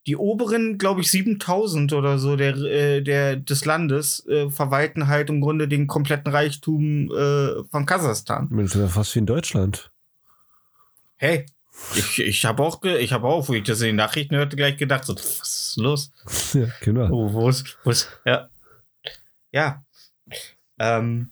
Die 0.08 0.16
oberen, 0.16 0.78
glaube 0.78 1.02
ich, 1.02 1.12
7000 1.12 1.92
oder 1.94 2.18
so 2.18 2.38
der, 2.38 2.56
äh, 2.56 3.02
der, 3.02 3.36
des 3.36 3.66
Landes 3.66 4.26
äh, 4.28 4.50
verwalten 4.50 5.08
halt 5.08 5.30
im 5.30 5.42
Grunde 5.42 5.68
den 5.68 5.86
kompletten 5.88 6.32
Reichtum 6.32 7.12
äh, 7.12 7.64
von 7.70 7.86
Kasachstan. 7.86 8.50
Das 8.52 8.74
ist 8.74 8.76
ja 8.76 8.88
fast 8.88 9.14
wie 9.16 9.20
in 9.20 9.26
Deutschland. 9.26 9.92
Hey, 11.18 11.46
ich, 11.96 12.20
ich 12.20 12.46
habe 12.46 12.64
auch, 12.64 12.82
ich 12.84 13.12
habe 13.12 13.28
auch, 13.28 13.50
wo 13.50 13.54
ich 13.54 13.64
das 13.64 13.82
in 13.82 13.88
den 13.88 13.96
Nachrichten 13.98 14.36
hörte, 14.36 14.56
gleich 14.56 14.78
gedacht, 14.78 15.04
so, 15.04 15.14
was 15.14 15.26
ist 15.70 15.78
los? 15.78 16.12
ja, 16.54 16.68
genau. 16.82 17.10
Oh, 17.12 17.34
wo 17.34 17.50
ist, 17.50 17.78
wo 17.84 17.90
ist, 17.90 18.10
ja. 18.26 18.50
Ja. 19.52 19.84
Ähm, 20.80 21.32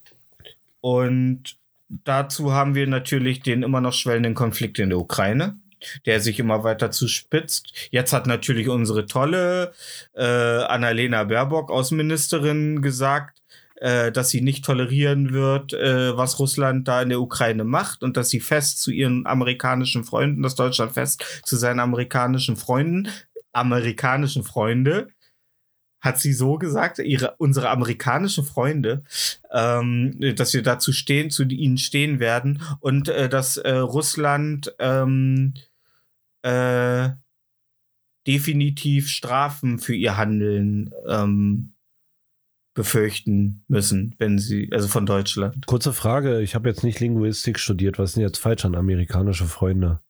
und 0.82 1.58
dazu 1.88 2.52
haben 2.52 2.76
wir 2.76 2.88
natürlich 2.88 3.42
den 3.42 3.64
immer 3.64 3.82
noch 3.82 3.94
schwellenden 3.94 4.34
Konflikt 4.34 4.80
in 4.80 4.90
der 4.90 5.00
Ukraine. 5.00 5.58
Der 6.06 6.20
sich 6.20 6.40
immer 6.40 6.64
weiter 6.64 6.92
zuspitzt. 6.92 7.74
Jetzt 7.92 8.14
hat 8.14 8.28
natürlich 8.28 8.70
unsere 8.70 9.06
tolle 9.06 9.74
äh, 10.14 10.24
Annalena 10.24 11.24
Baerbock, 11.24 11.72
Außenministerin, 11.72 12.82
gesagt, 12.82 13.42
äh, 13.76 14.12
dass 14.12 14.30
sie 14.30 14.42
nicht 14.42 14.64
tolerieren 14.64 15.34
wird, 15.34 15.74
äh, 15.74 16.16
was 16.18 16.40
Russland 16.40 16.88
da 16.88 17.02
in 17.02 17.10
der 17.10 17.22
Ukraine 17.22 17.66
macht 17.66 18.04
und 18.04 18.16
dass 18.18 18.30
sie 18.30 18.40
fest 18.40 18.80
zu 18.80 18.92
ihren 18.92 19.26
amerikanischen 19.26 20.04
Freunden, 20.04 20.42
dass 20.42 20.56
Deutschland 20.56 20.94
fest 20.94 21.42
zu 21.44 21.58
seinen 21.58 21.80
amerikanischen 21.80 22.56
Freunden, 22.56 23.10
amerikanischen 23.52 24.44
Freunde, 24.44 25.10
hat 26.06 26.20
sie 26.20 26.34
so 26.34 26.58
gesagt, 26.58 27.00
ihre, 27.00 27.36
unsere 27.38 27.70
amerikanischen 27.70 28.46
Freunde, 28.46 29.04
ähm, 29.52 30.16
dass 30.36 30.54
wir 30.54 30.62
dazu 30.62 30.94
stehen, 30.94 31.32
zu 31.32 31.44
ihnen 31.44 31.78
stehen 31.78 32.20
werden 32.20 32.62
und 32.80 33.10
äh, 33.10 33.28
dass 33.28 33.58
äh, 33.58 33.72
Russland 33.72 34.74
ähm, 34.80 35.56
äh, 36.46 37.10
definitiv 38.28 39.10
Strafen 39.10 39.80
für 39.80 39.96
ihr 39.96 40.16
Handeln 40.16 40.92
ähm, 41.08 41.74
befürchten 42.76 43.64
müssen, 43.68 44.16
wenn 44.20 44.38
sie, 44.38 44.70
also 44.72 44.88
von 44.88 45.06
Deutschland. 45.06 45.66
Kurze 45.66 45.94
Frage, 45.94 46.42
ich 46.42 46.54
habe 46.54 46.70
jetzt 46.70 46.84
nicht 46.84 47.00
Linguistik 47.00 47.58
studiert. 47.60 47.98
Was 47.98 48.14
denn 48.14 48.24
jetzt 48.24 48.38
falsch 48.38 48.66
an 48.66 48.76
amerikanische 48.76 49.46
Freunde? 49.46 50.02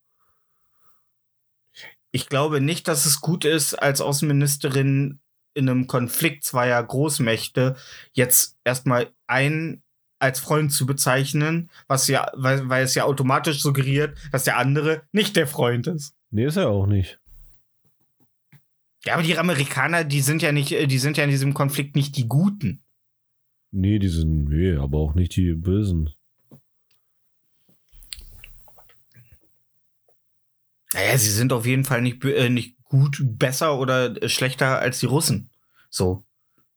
Ich 2.10 2.28
glaube 2.28 2.60
nicht, 2.60 2.88
dass 2.88 3.06
es 3.06 3.20
gut 3.20 3.44
ist, 3.44 3.74
als 3.74 4.00
Außenministerin 4.00 5.20
in 5.54 5.68
einem 5.68 5.86
Konflikt 5.86 6.44
zweier 6.44 6.82
Großmächte 6.82 7.76
jetzt 8.12 8.58
erstmal 8.64 9.10
einen 9.26 9.82
als 10.18 10.40
Freund 10.40 10.72
zu 10.72 10.86
bezeichnen, 10.86 11.70
was 11.88 12.08
ja, 12.08 12.30
weil, 12.34 12.68
weil 12.68 12.84
es 12.84 12.94
ja 12.94 13.04
automatisch 13.04 13.60
suggeriert, 13.60 14.16
dass 14.32 14.44
der 14.44 14.56
andere 14.56 15.02
nicht 15.12 15.36
der 15.36 15.46
Freund 15.46 15.86
ist. 15.86 16.15
Nee, 16.30 16.46
ist 16.46 16.56
er 16.56 16.68
auch 16.68 16.86
nicht. 16.86 17.20
Ja, 19.04 19.14
aber 19.14 19.22
die 19.22 19.38
Amerikaner, 19.38 20.04
die 20.04 20.20
sind 20.20 20.42
ja 20.42 20.50
nicht, 20.50 20.70
die 20.70 20.98
sind 20.98 21.16
ja 21.16 21.24
in 21.24 21.30
diesem 21.30 21.54
Konflikt 21.54 21.94
nicht 21.94 22.16
die 22.16 22.26
Guten. 22.26 22.82
Nee, 23.70 23.98
die 23.98 24.08
sind, 24.08 24.48
nee, 24.48 24.74
aber 24.74 24.98
auch 24.98 25.14
nicht 25.14 25.36
die 25.36 25.54
Bösen. 25.54 26.10
Naja, 30.92 31.18
sie 31.18 31.30
sind 31.30 31.52
auf 31.52 31.66
jeden 31.66 31.84
Fall 31.84 32.02
nicht, 32.02 32.24
äh, 32.24 32.48
nicht 32.48 32.82
gut, 32.82 33.22
besser 33.22 33.78
oder 33.78 34.28
schlechter 34.28 34.78
als 34.80 35.00
die 35.00 35.06
Russen. 35.06 35.50
So. 35.90 36.25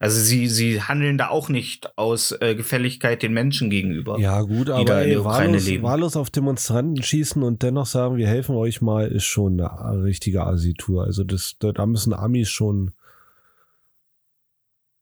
Also 0.01 0.21
sie, 0.21 0.47
sie 0.47 0.81
handeln 0.81 1.17
da 1.17 1.27
auch 1.27 1.49
nicht 1.49 1.97
aus 1.97 2.31
äh, 2.39 2.55
Gefälligkeit 2.55 3.21
den 3.21 3.33
Menschen 3.33 3.69
gegenüber. 3.69 4.17
Ja, 4.17 4.41
gut, 4.43 4.69
aber 4.69 5.01
ey, 5.01 5.21
wahllos, 5.21 5.67
wahllos 5.81 6.15
auf 6.15 6.29
Demonstranten 6.29 7.03
schießen 7.03 7.43
und 7.43 7.63
dennoch 7.63 7.85
sagen, 7.85 8.15
wir 8.15 8.27
helfen 8.27 8.55
euch 8.55 8.81
mal, 8.81 9.09
ist 9.09 9.25
schon 9.25 9.59
eine 9.59 10.03
richtige 10.03 10.45
Asitur. 10.45 11.03
Also 11.03 11.25
das, 11.25 11.57
da 11.59 11.73
da 11.73 11.85
müssen 11.85 12.13
Amis 12.13 12.49
schon. 12.49 12.93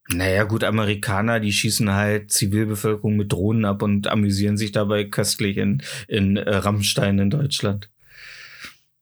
Naja, 0.10 0.46
gut, 0.46 0.64
Amerikaner, 0.64 1.40
die 1.40 1.54
schießen 1.54 1.94
halt 1.94 2.32
Zivilbevölkerung 2.32 3.18
mit 3.18 3.32
Drohnen 3.32 3.66
ab 3.66 3.84
und 3.84 4.08
amüsieren 4.08 4.58
sich 4.58 4.72
dabei 4.72 5.04
köstlich 5.04 5.58
in, 5.58 5.84
in 6.08 6.38
äh, 6.38 6.56
Rammstein 6.56 7.20
in 7.20 7.30
Deutschland. 7.30 7.92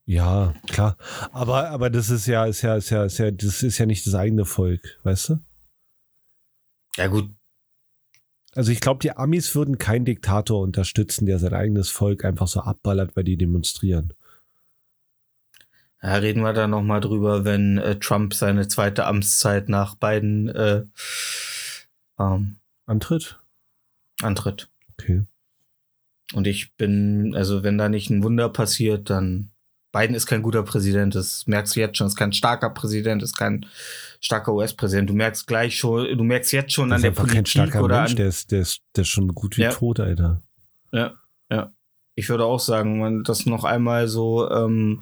Ja, 0.05 0.53
klar. 0.67 0.97
Aber, 1.31 1.69
aber 1.69 1.89
das 1.89 2.09
ist 2.09 2.27
ja, 2.27 2.45
ist 2.45 2.63
ja, 2.63 2.75
ist 2.75 2.89
ja, 2.89 3.05
ist 3.05 3.17
ja, 3.17 3.31
das 3.31 3.63
ist 3.63 3.77
ja 3.77 3.85
nicht 3.85 4.05
das 4.05 4.15
eigene 4.15 4.43
Volk, 4.43 4.99
weißt 5.03 5.29
du? 5.29 5.39
Ja, 6.97 7.07
gut, 7.07 7.29
Also 8.53 8.71
ich 8.71 8.79
glaube, 8.79 9.01
die 9.01 9.11
Amis 9.11 9.53
würden 9.53 9.77
keinen 9.77 10.05
Diktator 10.05 10.61
unterstützen, 10.61 11.25
der 11.25 11.39
sein 11.39 11.53
eigenes 11.53 11.89
Volk 11.89 12.23
einfach 12.23 12.47
so 12.47 12.61
abballert, 12.61 13.15
weil 13.15 13.25
die 13.25 13.37
demonstrieren. 13.37 14.13
Ja, 16.01 16.15
reden 16.15 16.41
wir 16.41 16.53
da 16.53 16.67
noch 16.67 16.83
mal 16.83 17.01
drüber, 17.01 17.45
wenn 17.45 17.77
äh, 17.77 17.97
Trump 17.99 18.33
seine 18.33 18.67
zweite 18.67 19.05
Amtszeit 19.05 19.69
nach 19.69 19.95
Biden 19.95 20.49
äh, 20.49 20.85
ähm, 22.19 22.57
Antritt? 22.85 23.39
antritt. 24.21 24.69
Okay. 24.93 25.23
Und 26.33 26.47
ich 26.47 26.75
bin, 26.75 27.35
also 27.35 27.63
wenn 27.63 27.77
da 27.77 27.89
nicht 27.89 28.09
ein 28.09 28.23
Wunder 28.23 28.49
passiert, 28.49 29.09
dann 29.09 29.51
Biden 29.95 30.15
ist 30.15 30.25
kein 30.25 30.41
guter 30.41 30.63
Präsident. 30.63 31.15
Das 31.15 31.47
merkst 31.47 31.75
du 31.75 31.79
jetzt 31.79 31.97
schon. 31.97 32.07
Ist 32.07 32.17
kein 32.17 32.33
starker 32.33 32.69
Präsident, 32.69 33.23
ist 33.23 33.37
kein 33.37 33.65
starker 34.19 34.53
US-Präsident. 34.53 35.09
Du 35.09 35.13
merkst 35.13 35.47
gleich 35.47 35.77
schon, 35.77 36.05
du 36.17 36.23
merkst 36.23 36.51
jetzt 36.51 36.73
schon 36.73 36.89
Das 36.89 36.97
an 36.97 37.01
der 37.03 37.11
einfach 37.11 37.23
kein 37.23 37.43
Politik 37.43 37.47
starker 37.51 37.83
oder 37.83 37.99
Mensch, 37.99 38.11
an, 38.11 38.17
der 38.17 38.27
ist, 38.27 38.51
der 38.51 38.61
ist, 38.61 38.81
der 38.95 39.03
ist 39.03 39.07
schon 39.07 39.29
gut 39.29 39.55
wie 39.57 39.61
Ja. 39.61 39.71
tot, 39.71 39.99
Alter. 40.01 40.41
Ja, 40.91 41.13
ja. 41.49 41.71
Ich 42.15 42.27
würde 42.29 42.43
auch 42.45 42.59
sagen, 42.59 42.99
man, 42.99 43.23
das 43.23 43.45
noch 43.45 43.63
einmal 43.63 44.07
so 44.07 44.49
ähm, 44.49 45.01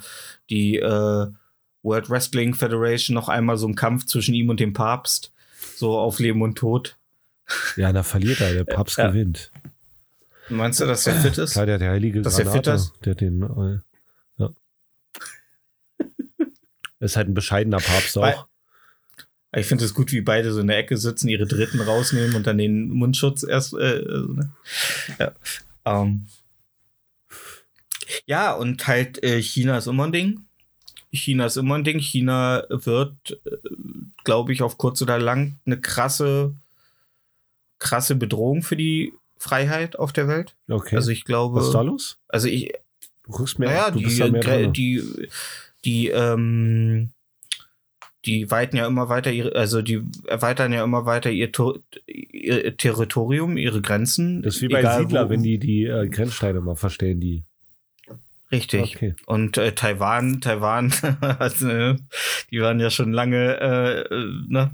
die 0.49 0.77
äh, 0.77 1.27
World 1.84 2.10
Wrestling 2.10 2.53
Federation 2.53 3.13
noch 3.15 3.29
einmal 3.29 3.58
so 3.58 3.67
ein 3.67 3.75
Kampf 3.75 4.06
zwischen 4.06 4.34
ihm 4.36 4.49
und 4.49 4.60
dem 4.60 4.73
Papst, 4.73 5.32
so 5.75 5.97
auf 5.97 6.19
Leben 6.19 6.41
und 6.41 6.56
Tod. 6.58 6.97
Ja, 7.77 7.91
da 7.93 8.03
verliert 8.03 8.41
er, 8.41 8.53
der 8.53 8.63
Papst 8.75 8.97
Ja. 8.97 9.08
gewinnt. 9.08 9.51
Meinst 10.49 10.79
du, 10.82 10.86
dass 10.86 11.03
der 11.06 11.15
fit 11.15 11.38
ist? 11.38 11.53
Klar, 11.53 11.65
der, 11.65 11.77
der 11.79 11.91
heilige 11.91 12.21
Dass 12.21 12.36
der 12.36 12.45
fit 12.45 12.63
Granate, 12.65 12.71
ist? 12.71 12.93
der 13.06 13.15
den, 13.15 13.41
äh, 13.43 13.79
ja. 14.41 14.49
Ist 17.04 17.16
halt 17.16 17.28
ein 17.28 17.34
bescheidener 17.34 17.78
Papst 17.78 18.16
Weil- 18.16 18.36
auch. 18.36 18.48
Ich 19.56 19.68
finde 19.68 19.86
es 19.86 19.94
gut, 19.94 20.12
wie 20.12 20.22
beide 20.22 20.52
so 20.52 20.62
in 20.62 20.68
der 20.68 20.80
Ecke 20.80 20.98
sitzen, 20.98 21.28
ihre 21.28 21.46
Dritten 21.46 21.80
rausnehmen 21.80 22.36
und 22.36 22.48
dann 22.48 22.58
den 22.58 22.89
Mundschutz 22.89 23.44
erst. 23.44 23.74
Äh, 23.74 24.00
äh, 24.00 24.28
ne? 24.28 24.52
ja. 25.20 25.32
Ähm. 25.86 26.26
ja, 28.26 28.54
und 28.54 28.88
halt 28.88 29.24
äh, 29.24 29.39
China 29.42 29.78
ist 29.78 29.86
immer 29.86 30.06
ein 30.06 30.12
Ding. 30.12 30.39
China 31.12 31.46
ist 31.46 31.58
immer 31.58 31.76
ein 31.76 31.84
Ding. 31.84 32.00
China 32.00 32.63
wird, 32.70 33.39
äh, 33.46 33.58
glaube 34.24 34.54
ich, 34.54 34.63
auf 34.63 34.80
kurz 34.80 35.04
oder 35.04 35.20
lang 35.20 35.60
eine 35.68 35.80
krasse, 35.80 36.56
krasse 37.78 38.16
Bedrohung 38.16 38.63
für 38.63 38.76
die 38.76 39.13
Freiheit 39.38 40.00
auf 40.00 40.13
der 40.13 40.28
Welt. 40.28 40.56
Okay. 40.68 40.96
Also 40.96 41.12
ich 41.12 41.26
glaube, 41.26 41.58
Was 41.60 41.68
ist 41.68 41.74
da 41.74 41.82
los? 41.82 42.18
also 42.28 42.48
ich, 42.48 42.74
Du 43.24 43.32
guckst 43.32 43.58
mir 43.58 43.68
naja, 43.68 43.92
die, 43.92 44.04
die, 44.72 45.30
die, 45.86 46.08
ähm, 46.10 47.12
die 48.26 48.50
weiten 48.50 48.78
ja 48.78 48.88
immer 48.88 49.10
weiter 49.10 49.32
ihre, 49.32 49.54
also 49.56 49.82
die 49.82 50.02
erweitern 50.28 50.72
ja 50.72 50.84
immer 50.84 51.06
weiter 51.06 51.30
ihr, 51.30 51.52
ihr 52.08 52.78
Territorium, 52.78 53.58
ihre 53.58 53.82
Grenzen. 53.82 54.41
Das 54.41 54.56
ist 54.56 54.62
wie 54.62 54.67
bei 54.69 54.82
Siedler, 54.98 55.26
wo- 55.26 55.30
wenn 55.32 55.43
die 55.43 55.58
die 55.60 55.86
äh, 55.86 56.08
Grenzsteine 56.08 56.62
mal 56.62 56.76
verstehen, 56.76 57.19
die. 57.19 57.43
Richtig. 58.52 58.96
Okay. 58.96 59.15
Und 59.26 59.58
äh, 59.58 59.72
Taiwan, 59.74 60.39
Taiwan, 60.39 60.93
also, 61.39 61.67
äh, 61.69 61.96
die 62.52 62.62
waren 62.62 62.80
ja 62.80 62.89
schon 62.91 63.12
lange, 63.12 63.60
äh, 63.60 64.15
ne? 64.48 64.72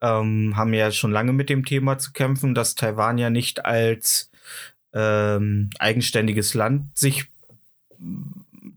Ähm, 0.00 0.56
haben 0.56 0.74
ja 0.74 0.90
schon 0.90 1.12
lange 1.12 1.32
mit 1.32 1.48
dem 1.48 1.64
Thema 1.64 1.96
zu 1.96 2.10
kämpfen, 2.12 2.56
dass 2.56 2.74
Taiwan 2.74 3.18
ja 3.18 3.30
nicht 3.30 3.64
als 3.64 4.30
ähm, 4.92 5.70
eigenständiges 5.78 6.54
Land 6.54 6.86
sich 6.98 7.26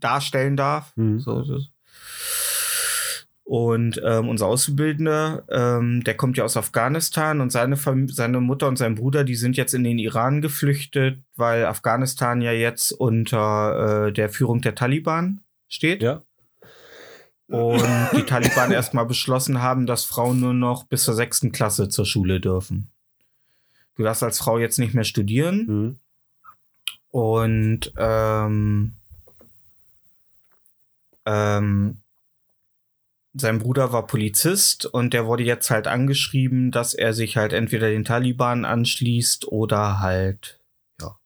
darstellen 0.00 0.56
darf. 0.56 0.96
Mhm. 0.96 1.20
So, 1.20 1.42
das. 1.42 1.70
Und 3.46 4.02
ähm, 4.04 4.28
unser 4.28 4.46
Auszubildender, 4.46 5.44
ähm, 5.48 6.02
der 6.02 6.16
kommt 6.16 6.36
ja 6.36 6.42
aus 6.42 6.56
Afghanistan 6.56 7.40
und 7.40 7.52
seine, 7.52 7.76
Fam 7.76 8.08
seine 8.08 8.40
Mutter 8.40 8.66
und 8.66 8.76
sein 8.76 8.96
Bruder, 8.96 9.22
die 9.22 9.36
sind 9.36 9.56
jetzt 9.56 9.72
in 9.72 9.84
den 9.84 10.00
Iran 10.00 10.42
geflüchtet, 10.42 11.22
weil 11.36 11.64
Afghanistan 11.64 12.40
ja 12.40 12.50
jetzt 12.50 12.90
unter 12.90 14.08
äh, 14.08 14.12
der 14.12 14.30
Führung 14.30 14.62
der 14.62 14.74
Taliban 14.74 15.42
steht. 15.68 16.02
Ja. 16.02 16.22
Und 17.46 17.84
die 18.16 18.24
Taliban 18.24 18.72
erstmal 18.72 19.06
beschlossen 19.06 19.62
haben, 19.62 19.86
dass 19.86 20.02
Frauen 20.02 20.40
nur 20.40 20.52
noch 20.52 20.82
bis 20.82 21.04
zur 21.04 21.14
sechsten 21.14 21.52
Klasse 21.52 21.88
zur 21.88 22.04
Schule 22.04 22.40
dürfen. 22.40 22.90
Du 23.94 24.02
darfst 24.02 24.24
als 24.24 24.38
Frau 24.38 24.58
jetzt 24.58 24.80
nicht 24.80 24.92
mehr 24.92 25.04
studieren. 25.04 25.66
Mhm. 25.68 26.00
Und 27.10 27.92
ähm, 27.96 28.96
ähm, 31.26 31.98
sein 33.34 33.58
Bruder 33.58 33.92
war 33.92 34.06
Polizist 34.06 34.86
und 34.86 35.12
der 35.12 35.26
wurde 35.26 35.42
jetzt 35.42 35.68
halt 35.70 35.86
angeschrieben, 35.86 36.70
dass 36.70 36.94
er 36.94 37.12
sich 37.12 37.36
halt 37.36 37.52
entweder 37.52 37.90
den 37.90 38.04
Taliban 38.04 38.64
anschließt 38.64 39.48
oder 39.48 40.00
halt, 40.00 40.60
ja. 41.00 41.18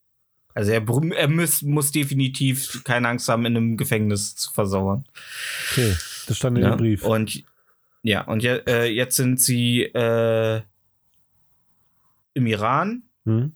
Also 0.54 0.72
er, 0.72 0.84
er 1.16 1.28
muss, 1.28 1.62
muss 1.62 1.92
definitiv 1.92 2.82
keine 2.82 3.08
Angst 3.08 3.28
haben, 3.28 3.46
in 3.46 3.56
einem 3.56 3.76
Gefängnis 3.76 4.34
zu 4.34 4.52
versauern. 4.52 5.04
Okay, 5.70 5.96
das 6.26 6.36
stand 6.36 6.58
in 6.58 6.64
Ja? 6.64 6.70
dem 6.70 6.78
Brief. 6.78 7.04
Und 7.04 7.44
ja, 8.02 8.22
und 8.22 8.42
je, 8.42 8.60
äh, 8.66 8.86
jetzt 8.86 9.14
sind 9.14 9.40
sie 9.40 9.82
äh, 9.82 10.62
im 12.34 12.46
Iran 12.46 13.04
Mhm. 13.24 13.52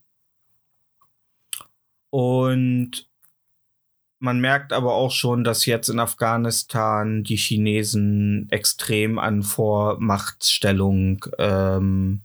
Und 2.11 3.09
man 4.25 4.41
merkt 4.41 4.73
aber 4.73 4.95
auch 4.95 5.11
schon, 5.11 5.45
dass 5.45 5.67
jetzt 5.67 5.89
in 5.91 6.01
Afghanistan 6.01 7.23
die 7.25 7.37
Chinesen 7.37 8.49
extrem 8.51 9.19
an 9.19 9.43
Vormachtstellung 9.43 11.27
ähm, 11.39 12.23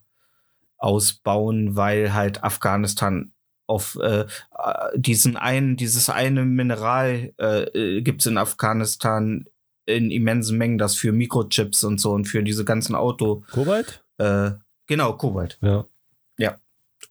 ausbauen, 0.78 1.76
weil 1.76 2.14
halt 2.14 2.42
Afghanistan 2.42 3.34
auf 3.68 3.98
äh, 4.02 4.26
diesen 4.96 5.36
einen, 5.36 5.76
dieses 5.76 6.10
eine 6.10 6.46
Mineral 6.46 7.34
äh, 7.38 7.64
äh, 7.64 8.02
gibt's 8.02 8.26
in 8.26 8.38
Afghanistan 8.38 9.46
in 9.86 10.10
immensen 10.10 10.58
Mengen, 10.58 10.78
das 10.78 10.96
für 10.96 11.12
Mikrochips 11.12 11.84
und 11.84 12.00
so 12.00 12.12
und 12.12 12.26
für 12.26 12.44
diese 12.44 12.64
ganzen 12.64 12.96
Auto. 12.96 13.44
Kobalt? 13.52 14.06
Äh, 14.20 14.52
genau, 14.88 15.14
Kobalt. 15.18 15.58
Ja. 15.62 15.86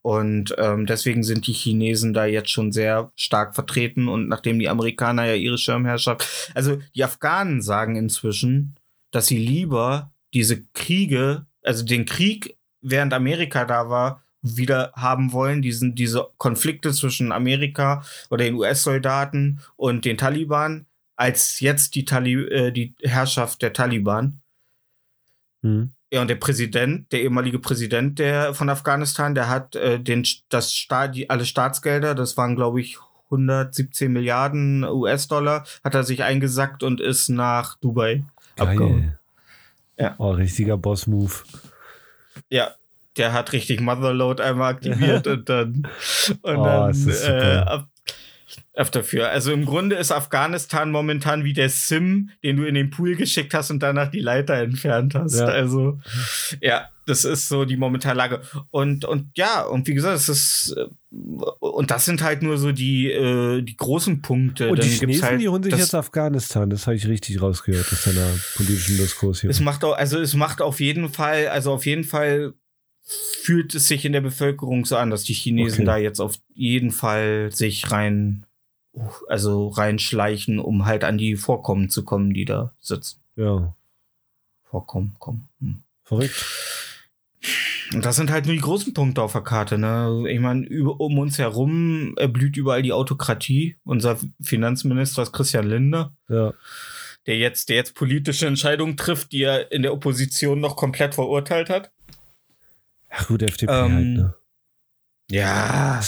Und 0.01 0.55
ähm, 0.57 0.85
deswegen 0.85 1.23
sind 1.23 1.45
die 1.47 1.53
Chinesen 1.53 2.13
da 2.13 2.25
jetzt 2.25 2.51
schon 2.51 2.71
sehr 2.71 3.11
stark 3.15 3.53
vertreten. 3.53 4.07
Und 4.07 4.29
nachdem 4.29 4.59
die 4.59 4.69
Amerikaner 4.69 5.25
ja 5.25 5.35
ihre 5.35 5.57
Schirmherrschaft, 5.57 6.51
also 6.55 6.79
die 6.95 7.03
Afghanen 7.03 7.61
sagen 7.61 7.95
inzwischen, 7.95 8.75
dass 9.11 9.27
sie 9.27 9.37
lieber 9.37 10.13
diese 10.33 10.63
Kriege, 10.73 11.45
also 11.63 11.83
den 11.83 12.05
Krieg, 12.05 12.57
während 12.81 13.13
Amerika 13.13 13.65
da 13.65 13.89
war, 13.89 14.23
wieder 14.41 14.93
haben 14.95 15.33
wollen, 15.33 15.61
diesen, 15.61 15.95
diese 15.95 16.29
Konflikte 16.37 16.93
zwischen 16.93 17.33
Amerika 17.33 18.03
oder 18.29 18.45
den 18.45 18.55
US-Soldaten 18.55 19.59
und 19.75 20.05
den 20.05 20.17
Taliban, 20.17 20.85
als 21.17 21.59
jetzt 21.59 21.95
die, 21.95 22.05
Tali 22.05 22.35
äh, 22.45 22.71
die 22.71 22.95
Herrschaft 23.01 23.61
der 23.61 23.73
Taliban. 23.73 24.41
Hm. 25.61 25.91
Ja, 26.11 26.21
und 26.21 26.27
der 26.27 26.35
Präsident, 26.35 27.11
der 27.11 27.21
ehemalige 27.21 27.59
Präsident 27.59 28.17
der 28.17 28.53
von 28.55 28.69
Afghanistan, 28.69 29.35
der 29.35 29.47
hat 29.47 29.75
äh, 29.75 29.99
den 29.99 30.25
das 30.49 30.73
Staat, 30.73 31.15
die, 31.15 31.29
alle 31.29 31.45
Staatsgelder, 31.45 32.15
das 32.15 32.35
waren 32.35 32.55
glaube 32.55 32.81
ich 32.81 32.97
117 33.25 34.11
Milliarden 34.11 34.83
US-Dollar, 34.83 35.65
hat 35.83 35.93
er 35.93 36.03
sich 36.03 36.23
eingesackt 36.23 36.81
und 36.81 36.99
ist 36.99 37.29
nach 37.29 37.77
Dubai 37.77 38.23
abgehauen. 38.57 39.01
Geil. 39.01 39.19
Ja. 39.99 40.15
Oh, 40.17 40.31
richtiger 40.31 40.77
Boss-Move. 40.77 41.33
Ja, 42.49 42.71
der 43.17 43.33
hat 43.33 43.51
richtig 43.51 43.81
Motherload 43.81 44.41
einmal 44.41 44.73
aktiviert 44.73 45.27
und 45.27 45.47
dann 45.49 45.87
und 46.41 46.57
Oh, 46.57 46.63
dann 46.63 47.07
äh, 47.07 47.63
ab, 47.65 47.87
dafür. 48.87 49.29
Also 49.29 49.51
im 49.51 49.65
Grunde 49.65 49.97
ist 49.97 50.11
Afghanistan 50.11 50.91
momentan 50.91 51.43
wie 51.43 51.53
der 51.53 51.69
Sim, 51.69 52.29
den 52.43 52.55
du 52.57 52.63
in 52.63 52.75
den 52.75 52.89
Pool 52.89 53.15
geschickt 53.15 53.53
hast 53.53 53.71
und 53.71 53.83
danach 53.83 54.09
die 54.09 54.21
Leiter 54.21 54.53
entfernt 54.55 55.15
hast. 55.15 55.37
Ja. 55.37 55.45
Also 55.45 55.99
ja, 56.61 56.87
das 57.05 57.25
ist 57.25 57.49
so 57.49 57.65
die 57.65 57.75
momentane 57.75 58.15
Lage. 58.15 58.41
Und 58.71 59.03
und 59.03 59.31
ja, 59.35 59.63
und 59.63 59.87
wie 59.87 59.95
gesagt, 59.95 60.15
es 60.15 60.29
ist 60.29 60.75
äh, 60.77 60.85
und 61.59 61.91
das 61.91 62.05
sind 62.05 62.21
halt 62.21 62.41
nur 62.41 62.57
so 62.57 62.71
die 62.71 63.11
äh, 63.11 63.61
die 63.61 63.75
großen 63.75 64.21
Punkte. 64.21 64.69
Und 64.69 64.81
die 64.81 64.87
Chinesen, 64.87 65.23
halt 65.23 65.41
die 65.41 65.49
holen 65.49 65.63
sich 65.63 65.75
jetzt 65.75 65.95
Afghanistan. 65.95 66.69
Das 66.69 66.87
habe 66.87 66.95
ich 66.95 67.07
richtig 67.07 67.41
rausgehört 67.41 67.91
aus 67.91 68.03
deiner 68.03 68.27
politischen 68.55 68.97
Diskurs 68.97 69.41
hier. 69.41 69.49
Es 69.49 69.59
macht 69.59 69.83
auch, 69.83 69.97
also 69.97 70.19
es 70.19 70.35
macht 70.35 70.61
auf 70.61 70.79
jeden 70.79 71.09
Fall, 71.09 71.47
also 71.47 71.73
auf 71.73 71.85
jeden 71.85 72.05
Fall 72.05 72.53
fühlt 73.41 73.73
es 73.73 73.87
sich 73.87 74.05
in 74.05 74.13
der 74.13 74.21
Bevölkerung 74.21 74.85
so 74.85 74.95
an, 74.95 75.09
dass 75.09 75.23
die 75.23 75.33
Chinesen 75.33 75.79
Okay. 75.79 75.85
da 75.85 75.97
jetzt 75.97 76.19
auf 76.19 76.35
jeden 76.53 76.91
Fall 76.91 77.49
sich 77.51 77.89
rein, 77.89 78.45
also 79.27 79.69
reinschleichen, 79.69 80.59
um 80.59 80.85
halt 80.85 81.03
an 81.03 81.17
die 81.17 81.35
Vorkommen 81.35 81.89
zu 81.89 82.03
kommen, 82.03 82.33
die 82.33 82.45
da 82.45 82.73
sitzen. 82.81 83.21
Ja, 83.35 83.73
Vorkommen, 84.63 85.15
kommen. 85.19 85.49
Hm. 85.59 85.83
verrückt. 86.03 86.45
Und 87.93 88.05
das 88.05 88.17
sind 88.17 88.29
halt 88.29 88.45
nur 88.45 88.53
die 88.53 88.61
großen 88.61 88.93
Punkte 88.93 89.21
auf 89.23 89.31
der 89.31 89.41
Karte, 89.41 89.79
ne? 89.79 90.25
Ich 90.27 90.39
meine, 90.39 90.67
um 90.69 91.17
uns 91.17 91.39
herum 91.39 92.13
äh, 92.17 92.27
blüht 92.27 92.55
überall 92.55 92.83
die 92.83 92.93
Autokratie. 92.93 93.77
Unser 93.83 94.19
Finanzminister 94.41 95.23
ist 95.23 95.31
Christian 95.31 95.67
Lindner. 95.67 96.13
Ja. 96.27 96.53
der 97.25 97.37
jetzt, 97.37 97.69
der 97.69 97.77
jetzt 97.77 97.95
politische 97.95 98.45
Entscheidungen 98.45 98.95
trifft, 98.95 99.31
die 99.31 99.41
er 99.41 99.71
in 99.71 99.81
der 99.81 99.93
Opposition 99.93 100.59
noch 100.59 100.75
komplett 100.75 101.15
verurteilt 101.15 101.69
hat. 101.69 101.91
Ja, 103.11 103.23
gut, 103.23 103.41
FDP 103.41 103.71
Ähm, 103.71 103.93
halt, 103.93 104.05
ne? 104.05 104.33
Ja. 105.31 106.01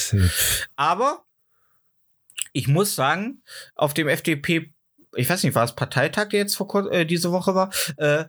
Aber 0.75 1.25
ich 2.53 2.67
muss 2.67 2.95
sagen, 2.95 3.41
auf 3.75 3.93
dem 3.93 4.07
FDP, 4.07 4.73
ich 5.15 5.29
weiß 5.29 5.43
nicht, 5.43 5.55
war 5.55 5.63
es 5.63 5.75
Parteitag, 5.75 6.29
der 6.29 6.39
jetzt 6.41 6.55
vor 6.55 6.67
kur- 6.67 6.91
äh, 6.91 7.05
diese 7.05 7.31
Woche 7.31 7.55
war, 7.55 7.71
äh, 7.97 8.25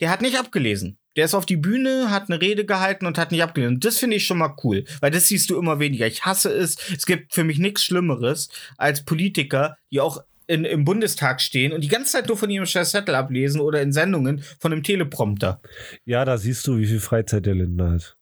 der 0.00 0.10
hat 0.10 0.22
nicht 0.22 0.38
abgelesen. 0.38 0.98
Der 1.16 1.24
ist 1.24 1.34
auf 1.34 1.46
die 1.46 1.56
Bühne, 1.56 2.10
hat 2.10 2.30
eine 2.30 2.40
Rede 2.40 2.64
gehalten 2.64 3.04
und 3.06 3.18
hat 3.18 3.32
nicht 3.32 3.42
abgelesen. 3.42 3.80
Das 3.80 3.98
finde 3.98 4.16
ich 4.16 4.24
schon 4.26 4.38
mal 4.38 4.54
cool, 4.62 4.84
weil 5.00 5.10
das 5.10 5.26
siehst 5.26 5.50
du 5.50 5.58
immer 5.58 5.80
weniger. 5.80 6.06
Ich 6.06 6.24
hasse 6.24 6.50
es. 6.52 6.76
Es 6.96 7.06
gibt 7.06 7.34
für 7.34 7.42
mich 7.42 7.58
nichts 7.58 7.82
Schlimmeres 7.82 8.48
als 8.76 9.04
Politiker, 9.04 9.76
die 9.90 10.00
auch 10.00 10.22
in, 10.46 10.64
im 10.64 10.84
Bundestag 10.84 11.40
stehen 11.40 11.72
und 11.72 11.82
die 11.82 11.88
ganze 11.88 12.12
Zeit 12.12 12.28
nur 12.28 12.36
von 12.36 12.48
ihrem 12.48 12.66
scheiß 12.66 12.92
Zettel 12.92 13.14
ablesen 13.16 13.60
oder 13.60 13.82
in 13.82 13.92
Sendungen 13.92 14.44
von 14.60 14.72
einem 14.72 14.82
Teleprompter. 14.84 15.60
Ja, 16.04 16.24
da 16.24 16.38
siehst 16.38 16.66
du, 16.66 16.78
wie 16.78 16.86
viel 16.86 17.00
Freizeit 17.00 17.46
der 17.46 17.54
Lindner 17.56 17.90
hat. 17.92 18.16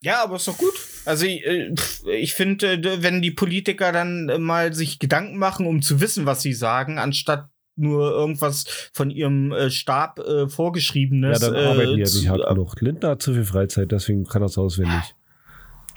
Ja, 0.00 0.22
aber 0.22 0.36
ist 0.36 0.46
doch 0.46 0.56
gut. 0.58 0.74
Also 1.04 1.26
ich, 1.26 1.44
äh, 1.44 1.74
pf, 1.74 2.04
ich 2.06 2.34
finde, 2.34 2.74
äh, 2.74 3.02
wenn 3.02 3.20
die 3.20 3.30
Politiker 3.32 3.90
dann 3.92 4.28
äh, 4.28 4.38
mal 4.38 4.72
sich 4.72 4.98
Gedanken 4.98 5.38
machen, 5.38 5.66
um 5.66 5.82
zu 5.82 6.00
wissen, 6.00 6.24
was 6.26 6.42
sie 6.42 6.52
sagen, 6.52 6.98
anstatt 6.98 7.48
nur 7.74 8.10
irgendwas 8.10 8.90
von 8.92 9.10
ihrem 9.10 9.52
äh, 9.52 9.70
Stab 9.70 10.18
äh, 10.20 10.40
Ja, 10.42 10.48
vorgeschriebenes. 10.48 11.40
dann 11.40 11.54
arbeiten 11.54 11.94
die 11.96 12.02
ja 12.02 12.06
nicht 12.08 12.28
hart 12.28 12.48
genug. 12.48 12.80
Lindner 12.80 13.10
hat 13.10 13.22
zu 13.22 13.34
viel 13.34 13.44
Freizeit, 13.44 13.90
deswegen 13.92 14.24
kann 14.24 14.42
er 14.42 14.46
es 14.46 14.58
auswendig. 14.58 15.14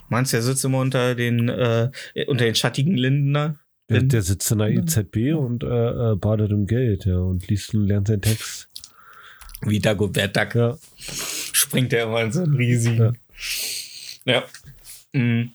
Meinst 0.10 0.34
du, 0.34 0.38
er 0.38 0.44
sitzt 0.44 0.66
immer 0.66 0.80
unter 0.80 1.16
den 1.16 1.50
äh, 1.50 1.90
unter 2.28 2.46
den 2.46 2.56
schattigen 2.56 2.96
Lindner? 2.98 3.60
Der, 3.90 4.04
der 4.04 4.22
sitzt 4.22 4.52
in 4.52 4.60
der 4.60 4.70
EZB 4.70 5.34
und 5.36 5.64
äh, 5.64 5.68
äh, 5.68 6.16
badet 6.16 6.52
im 6.52 6.66
Geld, 6.66 7.06
ja, 7.06 7.18
und 7.18 7.48
liest 7.50 7.74
und 7.74 7.88
lernt 7.88 8.08
seinen 8.08 8.22
Text. 8.22 8.70
Wie 9.64 9.80
Dagobert 9.80 10.36
Duck 10.36 10.56
Ja, 10.56 10.78
springt 10.98 11.94
er 11.94 12.06
immer 12.06 12.22
in 12.22 12.32
so 12.32 12.42
einen 12.44 12.56
riesigen. 12.56 13.00
Ja. 13.00 13.12
Mhm. 15.14 15.52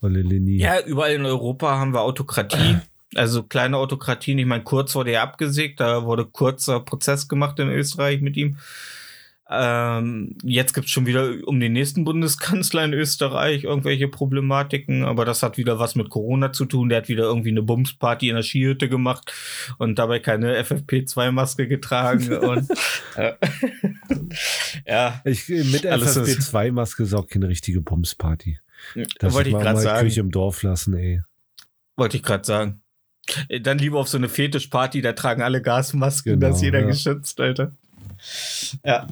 Olle 0.00 0.22
Leni. 0.22 0.56
Ja, 0.56 0.80
überall 0.80 1.12
in 1.12 1.24
Europa 1.24 1.78
haben 1.78 1.92
wir 1.92 2.00
Autokratie. 2.00 2.78
Also 3.14 3.42
kleine 3.42 3.76
Autokratien. 3.76 4.38
Ich 4.38 4.46
meine, 4.46 4.64
Kurz 4.64 4.94
wurde 4.94 5.12
ja 5.12 5.22
abgesägt. 5.22 5.80
Da 5.80 6.04
wurde 6.04 6.26
kurzer 6.26 6.80
Prozess 6.80 7.28
gemacht 7.28 7.58
in 7.58 7.68
Österreich 7.68 8.20
mit 8.20 8.36
ihm. 8.36 8.58
Ähm, 9.50 10.36
jetzt 10.42 10.74
gibt's 10.74 10.90
schon 10.90 11.06
wieder 11.06 11.32
um 11.46 11.58
den 11.58 11.72
nächsten 11.72 12.04
Bundeskanzler 12.04 12.84
in 12.84 12.92
Österreich 12.92 13.64
irgendwelche 13.64 14.06
Problematiken, 14.06 15.04
aber 15.04 15.24
das 15.24 15.42
hat 15.42 15.56
wieder 15.56 15.78
was 15.78 15.94
mit 15.94 16.10
Corona 16.10 16.52
zu 16.52 16.66
tun. 16.66 16.90
Der 16.90 16.98
hat 16.98 17.08
wieder 17.08 17.24
irgendwie 17.24 17.48
eine 17.50 17.62
Bumsparty 17.62 18.28
in 18.28 18.34
der 18.36 18.42
Skihütte 18.42 18.90
gemacht 18.90 19.32
und 19.78 19.98
dabei 19.98 20.18
keine 20.18 20.60
FFP2-Maske 20.62 21.66
getragen 21.66 22.30
und 22.36 22.68
äh, 23.16 23.32
ja, 24.86 25.20
Ich, 25.24 25.48
mit 25.48 25.86
Alles 25.86 26.16
ist- 26.16 26.28
FFP2-Maske 26.52 27.02
ist 27.04 27.14
auch 27.14 27.26
keine 27.26 27.48
richtige 27.48 27.80
Bumsparty. 27.80 28.58
Das 29.18 29.32
wollte 29.34 29.48
ich 29.50 29.56
gerade 29.56 29.80
sagen. 29.80 30.00
Kirche 30.06 30.20
im 30.20 30.30
Dorf 30.30 30.62
lassen, 30.62 30.94
ey. 30.94 31.22
Wollte 31.96 32.16
ich 32.16 32.22
gerade 32.22 32.44
sagen. 32.44 32.82
Äh, 33.48 33.60
Dann 33.60 33.78
lieber 33.78 33.98
auf 33.98 34.08
so 34.08 34.18
eine 34.18 34.28
Fetischparty, 34.28 35.00
da 35.00 35.12
tragen 35.14 35.42
alle 35.42 35.62
Gasmasken, 35.62 36.34
Genau, 36.38 36.48
da 36.50 36.54
ist 36.54 36.62
jeder 36.62 36.80
ja. 36.80 36.86
geschützt, 36.86 37.40
Alter. 37.40 37.72
Ja. 38.84 39.06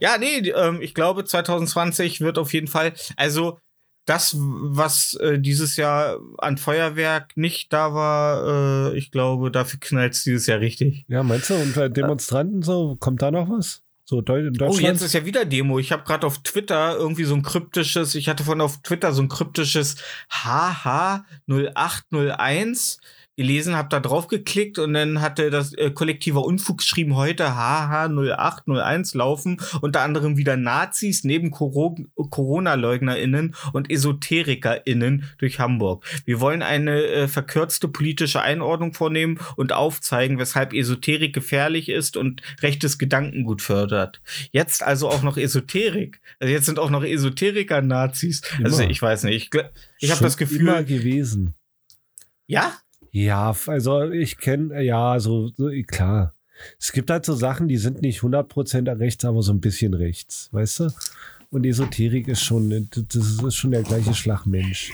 Ja, 0.00 0.16
nee, 0.18 0.48
ähm, 0.50 0.80
ich 0.80 0.94
glaube, 0.94 1.24
2020 1.24 2.20
wird 2.20 2.38
auf 2.38 2.52
jeden 2.52 2.68
Fall, 2.68 2.92
also 3.16 3.58
das, 4.04 4.36
was 4.38 5.14
äh, 5.14 5.38
dieses 5.40 5.76
Jahr 5.76 6.18
an 6.38 6.56
Feuerwerk 6.56 7.36
nicht 7.36 7.72
da 7.72 7.92
war, 7.94 8.92
äh, 8.92 8.96
ich 8.96 9.10
glaube, 9.10 9.50
dafür 9.50 9.80
knallt 9.80 10.14
es 10.14 10.22
dieses 10.22 10.46
Jahr 10.46 10.60
richtig. 10.60 11.04
Ja, 11.08 11.22
meinst 11.22 11.50
du? 11.50 11.54
Und 11.54 11.76
äh, 11.76 11.90
Demonstranten 11.90 12.62
so, 12.62 12.96
kommt 12.96 13.20
da 13.22 13.30
noch 13.30 13.50
was? 13.50 13.82
So 14.04 14.22
Deu 14.22 14.46
Oh, 14.46 14.50
Deutschland? 14.50 14.80
jetzt 14.80 15.02
ist 15.02 15.12
ja 15.12 15.26
wieder 15.26 15.44
Demo. 15.44 15.78
Ich 15.78 15.92
habe 15.92 16.04
gerade 16.04 16.26
auf 16.26 16.38
Twitter 16.38 16.96
irgendwie 16.96 17.24
so 17.24 17.34
ein 17.34 17.42
kryptisches, 17.42 18.14
ich 18.14 18.30
hatte 18.30 18.44
von 18.44 18.62
auf 18.62 18.80
Twitter 18.80 19.12
so 19.12 19.20
ein 19.20 19.28
kryptisches 19.28 19.96
HH0801 20.30 22.98
gelesen, 23.38 23.76
habe 23.76 23.88
da 23.88 24.00
drauf 24.00 24.26
geklickt 24.26 24.80
und 24.80 24.94
dann 24.94 25.20
hatte 25.20 25.48
das 25.50 25.72
äh, 25.72 25.92
kollektiver 25.92 26.44
Unfug 26.44 26.78
geschrieben, 26.78 27.14
heute 27.14 27.50
HH0801 27.50 29.16
laufen, 29.16 29.60
unter 29.80 30.02
anderem 30.02 30.36
wieder 30.36 30.56
Nazis 30.56 31.22
neben 31.22 31.52
Coro 31.52 31.96
Corona-LeugnerInnen 32.16 33.54
und 33.72 33.90
EsoterikerInnen 33.90 35.24
durch 35.38 35.60
Hamburg. 35.60 36.04
Wir 36.24 36.40
wollen 36.40 36.62
eine 36.62 37.04
äh, 37.04 37.28
verkürzte 37.28 37.86
politische 37.86 38.42
Einordnung 38.42 38.92
vornehmen 38.92 39.38
und 39.54 39.72
aufzeigen, 39.72 40.40
weshalb 40.40 40.74
Esoterik 40.74 41.32
gefährlich 41.32 41.88
ist 41.88 42.16
und 42.16 42.42
rechtes 42.60 42.98
Gedankengut 42.98 43.62
fördert. 43.62 44.20
Jetzt 44.50 44.82
also 44.82 45.08
auch 45.08 45.22
noch 45.22 45.36
Esoterik. 45.36 46.20
Also 46.40 46.52
jetzt 46.52 46.66
sind 46.66 46.80
auch 46.80 46.90
noch 46.90 47.04
Esoteriker 47.04 47.82
Nazis. 47.82 48.42
Also 48.64 48.82
Immer. 48.82 48.90
ich 48.90 49.00
weiß 49.00 49.22
nicht. 49.22 49.54
Ich, 49.54 49.62
ich 50.00 50.10
habe 50.10 50.24
das 50.24 50.36
Gefühl. 50.36 50.62
Immer 50.62 50.82
gewesen. 50.82 51.54
Ja? 52.48 52.72
Ja, 53.10 53.56
also 53.66 54.10
ich 54.10 54.38
kenne, 54.38 54.82
ja, 54.82 55.18
so, 55.18 55.48
so, 55.56 55.70
klar. 55.86 56.34
Es 56.78 56.92
gibt 56.92 57.10
halt 57.10 57.24
so 57.24 57.34
Sachen, 57.34 57.68
die 57.68 57.76
sind 57.76 58.02
nicht 58.02 58.20
100% 58.20 58.98
rechts, 58.98 59.24
aber 59.24 59.42
so 59.42 59.52
ein 59.52 59.60
bisschen 59.60 59.94
rechts, 59.94 60.48
weißt 60.52 60.80
du? 60.80 60.90
Und 61.50 61.64
Esoterik 61.64 62.28
ist 62.28 62.42
schon, 62.42 62.88
das 62.90 63.24
ist 63.42 63.54
schon 63.54 63.70
der 63.70 63.82
gleiche 63.82 64.12
Schlagmensch. 64.12 64.92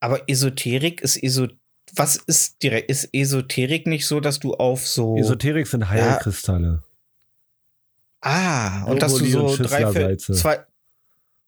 Aber 0.00 0.28
Esoterik 0.28 1.00
ist 1.00 1.22
Eso. 1.22 1.48
Was 1.94 2.16
ist 2.16 2.62
direkt? 2.62 2.90
Ist 2.90 3.08
Esoterik 3.12 3.86
nicht 3.86 4.06
so, 4.06 4.20
dass 4.20 4.38
du 4.38 4.54
auf 4.54 4.86
so. 4.86 5.16
Esoterik 5.16 5.66
sind 5.66 5.88
Heilkristalle. 5.88 6.82
ah, 8.20 8.84
und 8.84 9.00
dass 9.00 9.14
du 9.14 9.24
so 9.24 9.56
drei, 9.56 10.16
zwei, 10.16 10.64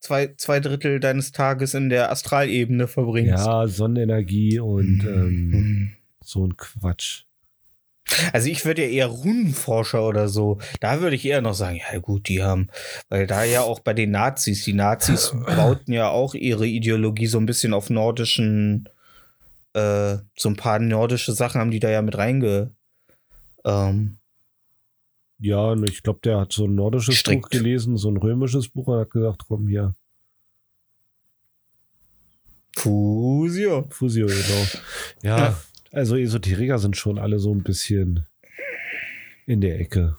zwei, 0.01 0.35
zwei 0.37 0.61
Drittel 0.61 1.01
deines 1.01 1.33
Tages 1.33 1.75
in 1.75 1.89
der 1.89 2.11
Astralebene 2.11 2.87
verbringst. 2.89 3.31
Ja, 3.47 3.67
Sonnenenergie 3.67 4.59
und 4.61 5.05
ähm, 5.05 5.51
Mhm. 5.51 5.91
so 6.25 6.47
ein 6.47 6.57
Quatsch. 6.57 7.25
Also 8.33 8.49
ich 8.49 8.65
würde 8.65 8.83
ja 8.87 8.89
eher 8.89 9.07
Runenforscher 9.09 10.07
oder 10.07 10.29
so. 10.29 10.59
Da 10.81 11.01
würde 11.01 11.15
ich 11.15 11.27
eher 11.27 11.43
noch 11.43 11.53
sagen, 11.55 11.81
ja 11.93 11.99
gut, 11.99 12.29
die 12.29 12.43
haben, 12.43 12.69
weil 13.11 13.27
da 13.27 13.45
ja 13.45 13.61
auch 13.63 13.81
bei 13.81 13.93
den 13.93 14.11
Nazis, 14.13 14.65
die 14.65 14.73
Nazis 14.73 15.33
bauten 15.45 15.93
ja 15.93 16.09
auch 16.09 16.35
ihre 16.35 16.67
Ideologie 16.67 17.27
so 17.27 17.39
ein 17.39 17.45
bisschen 17.45 17.75
auf 17.75 17.91
nordischen, 17.91 18.89
äh, 19.75 20.17
so 20.37 20.49
ein 20.49 20.57
paar 20.57 20.79
nordische 20.79 21.33
Sachen 21.33 21.61
haben 21.61 21.71
die 21.71 21.81
da 21.81 21.91
ja 21.91 22.01
mit 22.01 22.17
reinge. 22.17 22.75
Ähm, 23.67 24.17
Ja, 25.41 25.71
und 25.71 25.89
ich 25.89 26.03
glaube, 26.03 26.21
der 26.25 26.41
hat 26.41 26.53
so 26.53 26.67
ein 26.67 26.75
nordisches 26.75 27.17
Strikt. 27.17 27.43
Buch 27.43 27.51
gelesen, 27.51 27.97
so 27.97 28.11
ein 28.11 28.17
römisches 28.17 28.69
Buch 28.69 28.89
und 28.89 28.99
hat 28.99 29.11
gesagt, 29.11 29.45
komm 29.47 29.69
hier, 29.69 29.95
Fusion. 32.79 33.91
Fusio, 33.91 34.27
genau. 34.27 34.67
Ja, 35.23 35.39
Ja. 35.39 35.61
also 35.93 36.17
Esoteriker 36.17 36.79
sind 36.79 36.97
schon 36.97 37.19
alle 37.19 37.39
so 37.39 37.53
ein 37.53 37.63
bisschen 37.63 38.27
in 39.47 39.61
der 39.61 39.81
Ecke. 39.81 40.17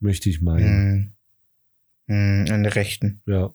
Möchte 0.00 0.28
ich 0.28 0.40
meinen. 0.40 1.14
Hm. 2.06 2.44
Hm, 2.46 2.52
an 2.52 2.62
der 2.62 2.74
Rechten. 2.76 3.22
Ja. 3.26 3.52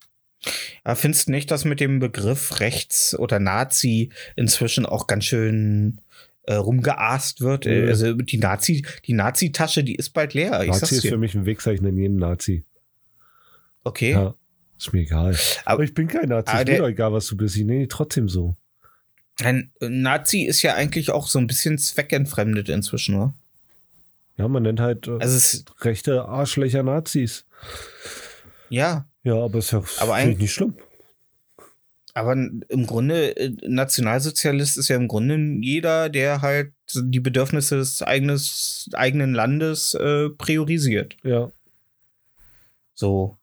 Aber 0.84 0.96
findest 0.96 1.28
du 1.28 1.32
nicht, 1.32 1.52
dass 1.52 1.66
mit 1.66 1.80
dem 1.80 2.00
Begriff 2.00 2.60
Rechts 2.60 3.18
oder 3.18 3.40
Nazi 3.40 4.12
inzwischen 4.36 4.86
auch 4.86 5.06
ganz 5.06 5.26
schön 5.26 6.02
äh, 6.50 6.56
rumgeaßt 6.56 7.42
wird? 7.42 7.66
Nö. 7.66 7.88
Also 7.88 8.14
die 8.14 8.38
Nazi, 8.38 8.86
die 9.06 9.14
Nazi-Tasche, 9.14 9.84
die 9.84 9.96
ist 9.96 10.10
bald 10.12 10.34
leer. 10.34 10.64
Nazi 10.66 10.96
ist 10.96 11.08
für 11.08 11.18
mich 11.18 11.36
ein 11.36 11.46
Wichser, 11.46 11.72
ich 11.74 11.82
nenne 11.82 12.02
jeden 12.02 12.18
Nazi. 12.18 12.66
Okay. 13.84 14.12
Ja. 14.12 14.34
Ist 14.78 14.92
mir 14.94 15.02
egal. 15.02 15.36
Aber- 15.66 15.74
Aber 15.74 15.84
ich 15.84 15.94
bin 15.94 16.08
kein 16.08 16.30
Nazi. 16.30 16.52
aber 16.52 16.62
Ist 16.62 16.68
mir 16.70 16.78
doch 16.80 16.88
egal, 16.88 17.14
was 17.14 17.28
du 17.28 17.38
bist. 17.38 17.56
Ich 17.56 17.64
nenne 17.66 17.80
dich 17.80 17.90
trotzdem 17.90 18.30
so. 18.30 18.56
Ein 19.44 19.72
Nazi 19.80 20.42
ist 20.44 20.62
ja 20.64 20.74
eigentlich 20.74 21.12
auch 21.12 21.28
so 21.28 21.38
ein 21.40 21.48
bisschen 21.48 21.78
zweckentfremdet 21.78 22.68
inzwischen, 22.70 23.16
oder? 23.16 23.34
Ja, 24.38 24.48
man 24.48 24.64
nennt 24.64 24.80
halt 24.80 25.08
äh, 25.08 25.18
Also 25.20 25.64
rechte 25.82 26.26
Arschlöcher 26.26 26.84
Nazis. 26.84 27.46
ja, 28.70 29.06
Ja, 29.24 29.36
aber 29.36 29.60
ist 29.60 29.72
ja 29.72 29.84
Aber 30.00 30.14
eigentlich- 30.16 30.40
nicht 30.40 30.54
schlimm. 30.54 30.76
Aber 32.14 32.34
im 32.34 32.86
Grunde, 32.88 33.36
äh, 33.38 33.52
Nationalsozialist 33.68 34.78
ist 34.78 34.88
ja 34.90 34.96
im 34.96 35.08
Grunde 35.08 35.38
jeder, 35.62 36.10
der 36.10 36.42
halt 36.42 36.74
die 36.94 37.20
Bedürfnisse 37.20 37.78
des 37.78 38.02
eigenes, 38.02 38.90
eigenen 38.94 39.34
Landes 39.34 39.94
äh, 39.94 40.30
priorisiert. 40.30 41.18
Ja. 41.24 41.52
So. 42.96 43.38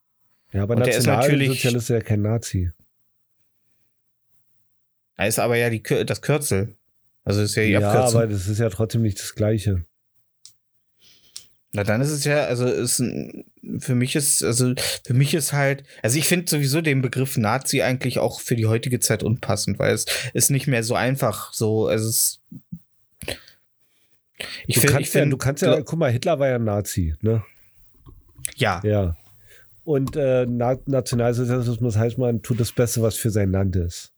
Ja, 0.53 0.63
aber 0.63 0.75
der 0.75 0.97
ist 0.97 1.05
Nationalsozialist 1.05 1.65
ist 1.65 1.89
ja 1.89 2.01
kein 2.01 2.21
Nazi. 2.21 2.71
Da 5.15 5.25
ist 5.25 5.39
aber 5.39 5.57
ja 5.57 5.69
die, 5.69 5.81
das 5.81 6.21
Kürzel. 6.21 6.75
Also 7.23 7.41
ist 7.41 7.55
ja 7.55 7.63
die 7.63 7.71
Ja, 7.71 7.91
Abkürzung. 7.91 8.21
aber 8.21 8.27
das 8.31 8.47
ist 8.47 8.59
ja 8.59 8.69
trotzdem 8.69 9.01
nicht 9.01 9.19
das 9.19 9.35
Gleiche. 9.35 9.83
Na, 11.73 11.83
dann 11.83 12.01
ist 12.01 12.11
es 12.11 12.23
ja, 12.23 12.45
also 12.45 12.65
ist 12.65 13.03
für 13.79 13.93
mich 13.95 14.15
ist, 14.15 14.41
also 14.43 14.73
für 15.05 15.13
mich 15.13 15.33
ist 15.33 15.51
halt, 15.53 15.83
also 16.01 16.17
ich 16.17 16.27
finde 16.27 16.49
sowieso 16.49 16.81
den 16.81 17.01
Begriff 17.01 17.37
Nazi 17.37 17.81
eigentlich 17.81 18.19
auch 18.19 18.39
für 18.39 18.55
die 18.55 18.65
heutige 18.67 18.99
Zeit 18.99 19.21
unpassend, 19.21 19.77
weil 19.77 19.93
es 19.93 20.05
ist 20.33 20.49
nicht 20.49 20.67
mehr 20.67 20.83
so 20.83 20.95
einfach. 20.95 21.51
So, 21.53 21.87
also 21.87 22.07
es 22.07 22.41
ich 24.65 24.75
du, 24.75 24.81
finde, 24.81 24.93
kannst 24.93 25.07
ich 25.09 25.13
ja, 25.13 25.21
find, 25.21 25.33
du 25.33 25.37
kannst 25.37 25.63
ja, 25.63 25.81
guck 25.81 25.99
mal, 25.99 26.11
Hitler 26.11 26.39
war 26.39 26.47
ja 26.47 26.55
ein 26.55 26.63
Nazi, 26.63 27.15
ne? 27.21 27.43
ja, 28.55 28.79
Ja. 28.83 29.17
Und 29.83 30.15
äh, 30.17 30.45
Na 30.47 30.77
Nationalsozialismus 30.85 31.95
heißt, 31.95 32.17
man 32.17 32.41
tut 32.41 32.59
das 32.59 32.71
Beste, 32.73 33.01
was 33.01 33.15
für 33.15 33.29
sein 33.29 33.51
Land 33.51 33.75
ist. 33.77 34.11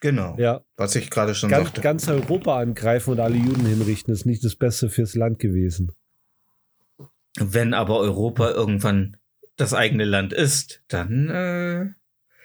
genau, 0.00 0.34
Ja. 0.38 0.62
was 0.76 0.96
ich 0.96 1.10
gerade 1.10 1.34
schon 1.34 1.50
Ganz, 1.50 1.66
sagte. 1.66 1.80
ganz 1.82 2.08
Europa 2.08 2.58
angreifen 2.58 3.10
und 3.10 3.20
alle 3.20 3.36
Juden 3.36 3.66
hinrichten, 3.66 4.12
ist 4.12 4.24
nicht 4.26 4.42
das 4.44 4.56
Beste 4.56 4.88
fürs 4.88 5.14
Land 5.14 5.38
gewesen. 5.38 5.92
Wenn 7.38 7.74
aber 7.74 7.98
Europa 7.98 8.50
irgendwann 8.50 9.16
das 9.56 9.74
eigene 9.74 10.04
Land 10.04 10.32
ist, 10.32 10.82
dann 10.88 11.28
äh, 11.30 11.86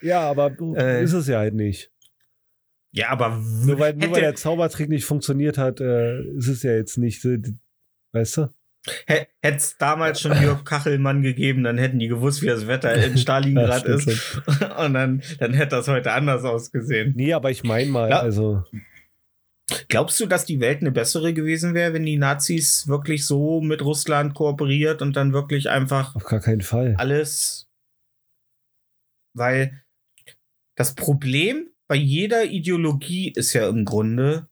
Ja, 0.05 0.21
aber 0.21 0.55
Äh. 0.77 1.03
ist 1.03 1.13
es 1.13 1.27
ja 1.27 1.39
halt 1.39 1.53
nicht. 1.55 1.91
ja, 2.91 3.09
aber 3.09 3.37
Nur 3.37 3.79
weil, 3.79 3.93
nur 3.95 4.11
weil 4.11 4.21
der 4.21 4.35
Zaubertrick 4.35 4.89
nicht 4.89 5.05
funktioniert 5.05 5.57
hat, 5.57 5.79
äh, 5.81 6.21
ist 6.37 6.47
es 6.47 6.63
ja 6.63 6.71
jetzt 6.73 6.97
nicht, 6.97 7.23
weißt 8.13 8.37
du? 8.37 8.47
Hätte 9.05 9.27
es 9.41 9.75
damals 9.77 10.21
schon 10.21 10.31
Jörg 10.41 10.63
Kachelmann 10.63 11.21
gegeben, 11.21 11.63
dann 11.65 11.77
hätten 11.77 11.99
die 11.99 12.07
gewusst, 12.07 12.41
wie 12.41 12.45
das 12.47 12.67
Wetter 12.67 12.93
in 12.93 13.17
Stalingrad 13.17 13.83
ist. 13.83 14.07
Und 14.77 14.93
dann, 14.93 15.21
dann 15.39 15.53
hätte 15.53 15.75
das 15.75 15.89
heute 15.89 16.13
anders 16.13 16.45
ausgesehen. 16.45 17.11
Nee, 17.15 17.33
aber 17.33 17.51
ich 17.51 17.63
meine 17.65 17.91
mal, 17.91 18.09
Ja. 18.09 18.19
also, 18.21 18.63
Glaubst 19.89 20.19
du, 20.19 20.25
dass 20.25 20.45
die 20.45 20.59
Welt 20.59 20.79
eine 20.81 20.91
bessere 20.91 21.33
gewesen 21.33 21.73
wäre, 21.73 21.93
wenn 21.93 22.05
die 22.05 22.17
Nazis 22.17 22.87
wirklich 22.87 23.25
so 23.25 23.59
mit 23.59 23.81
Russland 23.81 24.33
kooperiert 24.33 25.01
und 25.01 25.15
dann 25.15 25.33
wirklich 25.33 25.69
einfach 25.69 26.15
auf 26.15 26.23
gar 26.23 26.39
keinen 26.39 26.61
Fall. 26.61 26.95
alles. 26.97 27.67
Weil 29.35 29.83
das 30.75 30.95
Problem 30.95 31.69
bei 31.87 31.95
jeder 31.95 32.45
Ideologie 32.45 33.31
ist 33.31 33.53
ja 33.53 33.67
im 33.67 33.83
Grunde, 33.85 34.47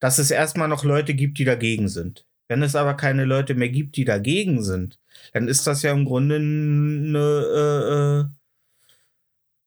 dass 0.00 0.18
es 0.18 0.30
erstmal 0.30 0.68
noch 0.68 0.84
Leute 0.84 1.14
gibt, 1.14 1.38
die 1.38 1.44
dagegen 1.44 1.88
sind. 1.88 2.26
Wenn 2.48 2.62
es 2.62 2.74
aber 2.74 2.94
keine 2.94 3.24
Leute 3.24 3.54
mehr 3.54 3.68
gibt, 3.68 3.96
die 3.96 4.04
dagegen 4.04 4.62
sind, 4.62 4.98
dann 5.32 5.48
ist 5.48 5.66
das 5.66 5.82
ja 5.82 5.92
im 5.92 6.04
Grunde 6.04 6.36
eine, 6.36 7.18
äh, 7.54 8.20
äh, 8.20 8.37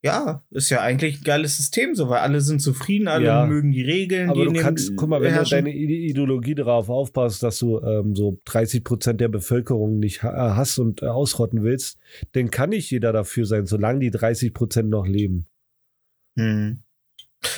ja, 0.04 0.44
ist 0.50 0.70
ja 0.72 0.82
eigentlich 0.82 1.22
ein 1.22 1.24
geiles 1.24 1.58
System, 1.58 1.94
so, 1.94 2.10
weil 2.10 2.20
alle 2.20 2.42
sind 2.42 2.60
zufrieden, 2.60 3.08
alle 3.08 3.26
Ja. 3.28 3.46
mögen 3.46 3.72
die 3.72 3.84
Regeln, 3.84 4.30
Aber 4.32 4.46
die 4.48 4.54
du 4.54 4.60
kannst, 4.60 4.96
guck 4.96 5.10
mal, 5.10 5.22
wenn 5.22 5.32
herrschen. 5.34 5.60
du 5.60 5.64
deine 5.72 5.76
Ide- 5.76 5.94
Ideologie 5.94 6.56
darauf 6.56 6.90
aufpasst, 6.90 7.44
dass 7.44 7.60
du 7.60 7.80
ähm, 7.82 8.16
so 8.16 8.40
30 8.46 8.84
Prozent 8.84 9.22
der 9.22 9.28
Bevölkerung 9.28 10.00
nicht 10.00 10.24
ha- 10.24 10.56
hast 10.56 10.80
und 10.80 11.04
äh, 11.04 11.06
ausrotten 11.06 11.62
willst, 11.64 12.00
dann 12.32 12.50
kann 12.50 12.72
nicht 12.72 12.90
jeder 12.90 13.14
dafür 13.14 13.46
sein, 13.46 13.68
solange 13.68 14.00
die 14.00 14.10
30 14.12 14.54
Prozent 14.54 14.90
noch 14.90 15.06
leben. 15.06 15.46
Hm. 16.38 16.80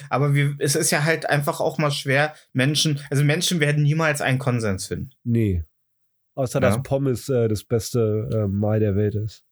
Aber 0.10 0.34
wir, 0.34 0.56
es 0.60 0.75
ist 0.75 0.91
ja 0.91 1.03
halt 1.03 1.29
einfach 1.29 1.60
auch 1.60 1.77
mal 1.77 1.91
schwer, 1.91 2.34
Menschen, 2.53 2.99
also 3.10 3.23
Menschen 3.23 3.60
werden 3.60 3.84
niemals 3.84 4.21
einen 4.21 4.39
Konsens 4.39 4.88
finden. 4.88 5.12
Nee. 5.23 5.63
Außer 6.36 6.62
Ja. 6.62 6.69
dass 6.71 6.84
Pommes 6.84 7.29
äh, 7.29 7.47
das 7.47 7.63
beste 7.63 8.29
äh, 8.34 8.47
Mal 8.47 8.79
der 8.79 8.95
Welt 8.95 9.15
ist. 9.15 9.43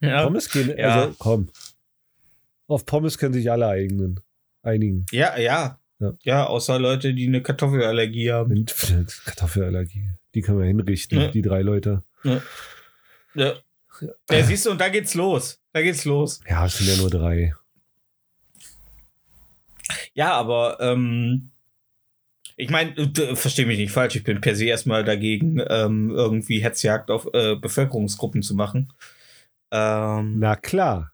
Ja. 0.00 0.24
Pommes 0.24 0.50
gehen, 0.50 0.76
Ja. 0.76 1.02
also 1.02 1.14
komm. 1.18 1.48
Auf 2.66 2.86
Pommes 2.86 3.18
können 3.18 3.34
sich 3.34 3.50
alle 3.50 3.68
eignen, 3.68 4.20
einigen. 4.62 5.06
ja, 5.12 5.36
ja, 5.38 5.78
Ja. 6.00 6.12
ja. 6.22 6.46
außer 6.46 6.78
Leute, 6.78 7.14
die 7.14 7.26
eine 7.26 7.42
Kartoffelallergie 7.42 8.32
haben. 8.32 8.64
Kartoffelallergie. 9.24 10.08
Die 10.34 10.40
können 10.42 10.58
wir 10.58 10.66
hinrichten, 10.66 11.20
Ja. 11.20 11.28
die 11.28 11.42
drei 11.42 11.62
Leute. 11.62 12.02
Ja. 13.34 13.54
Ja, 14.30 14.42
siehst 14.42 14.66
du, 14.66 14.70
und 14.72 14.80
da 14.80 14.88
geht's 14.88 15.14
los. 15.14 15.60
Da 15.72 15.82
geht's 15.82 16.04
los. 16.04 16.40
Ja, 16.48 16.66
es 16.66 16.78
sind 16.78 16.88
ja 16.88 16.96
nur 16.96 17.10
drei. 17.10 17.54
Ja, 20.14 20.32
aber 20.32 20.78
ähm, 20.80 21.50
ich 22.56 22.70
meine, 22.70 22.94
verstehe 23.34 23.66
mich 23.66 23.78
nicht 23.78 23.92
falsch, 23.92 24.16
ich 24.16 24.24
bin 24.24 24.40
per 24.40 24.54
se 24.54 24.66
erstmal 24.66 25.04
dagegen, 25.04 25.62
ähm, 25.68 26.10
irgendwie 26.10 26.60
Hetzjagd 26.60 27.10
auf 27.10 27.28
äh, 27.32 27.56
Bevölkerungsgruppen 27.56 28.42
zu 28.42 28.54
machen. 28.54 28.92
Ähm, 29.70 30.38
Na 30.38 30.56
klar. 30.56 31.12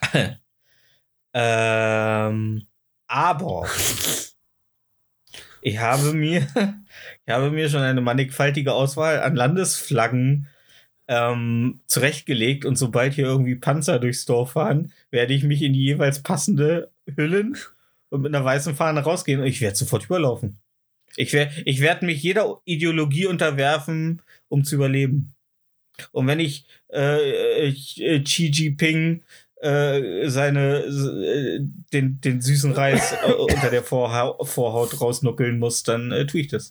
Ähm, 1.32 2.66
aber 3.06 3.68
ich 5.62 5.78
habe 5.78 6.12
mir, 6.12 6.46
ich 7.26 7.32
habe 7.32 7.50
mir 7.50 7.68
schon 7.68 7.82
eine 7.82 8.00
mannigfaltige 8.00 8.72
Auswahl 8.72 9.20
an 9.20 9.36
Landesflaggen 9.36 10.48
ähm, 11.08 11.80
zurechtgelegt 11.86 12.64
und 12.64 12.76
sobald 12.76 13.14
hier 13.14 13.26
irgendwie 13.26 13.56
Panzer 13.56 13.98
durchs 13.98 14.26
Dorf 14.26 14.52
fahren, 14.52 14.92
werde 15.10 15.34
ich 15.34 15.44
mich 15.44 15.62
in 15.62 15.72
die 15.72 15.84
jeweils 15.84 16.22
passende 16.22 16.90
hüllen 17.16 17.56
und 18.10 18.22
mit 18.22 18.34
einer 18.34 18.44
weißen 18.44 18.74
Fahne 18.74 19.00
rausgehen 19.00 19.40
und 19.40 19.46
ich 19.46 19.60
werde 19.60 19.76
sofort 19.76 20.04
überlaufen. 20.04 20.58
Ich 21.16 21.32
werde 21.32 21.52
ich 21.64 21.80
werd 21.80 22.02
mich 22.02 22.22
jeder 22.22 22.60
Ideologie 22.64 23.26
unterwerfen, 23.26 24.22
um 24.48 24.64
zu 24.64 24.76
überleben. 24.76 25.34
Und 26.12 26.26
wenn 26.26 26.40
ich 26.40 26.66
äh, 26.92 27.68
äh, 27.68 28.22
Xi 28.22 28.46
Jinping 28.50 29.22
äh, 29.60 30.28
seine 30.28 30.78
äh, 30.84 31.60
den, 31.92 32.20
den 32.20 32.40
süßen 32.40 32.72
Reis 32.72 33.12
äh, 33.12 33.32
unter 33.38 33.70
der 33.70 33.82
Vorha 33.82 34.34
Vorhaut 34.44 35.00
rausnuckeln 35.00 35.58
muss, 35.58 35.82
dann 35.82 36.12
äh, 36.12 36.26
tue 36.26 36.40
ich 36.42 36.48
das. 36.48 36.70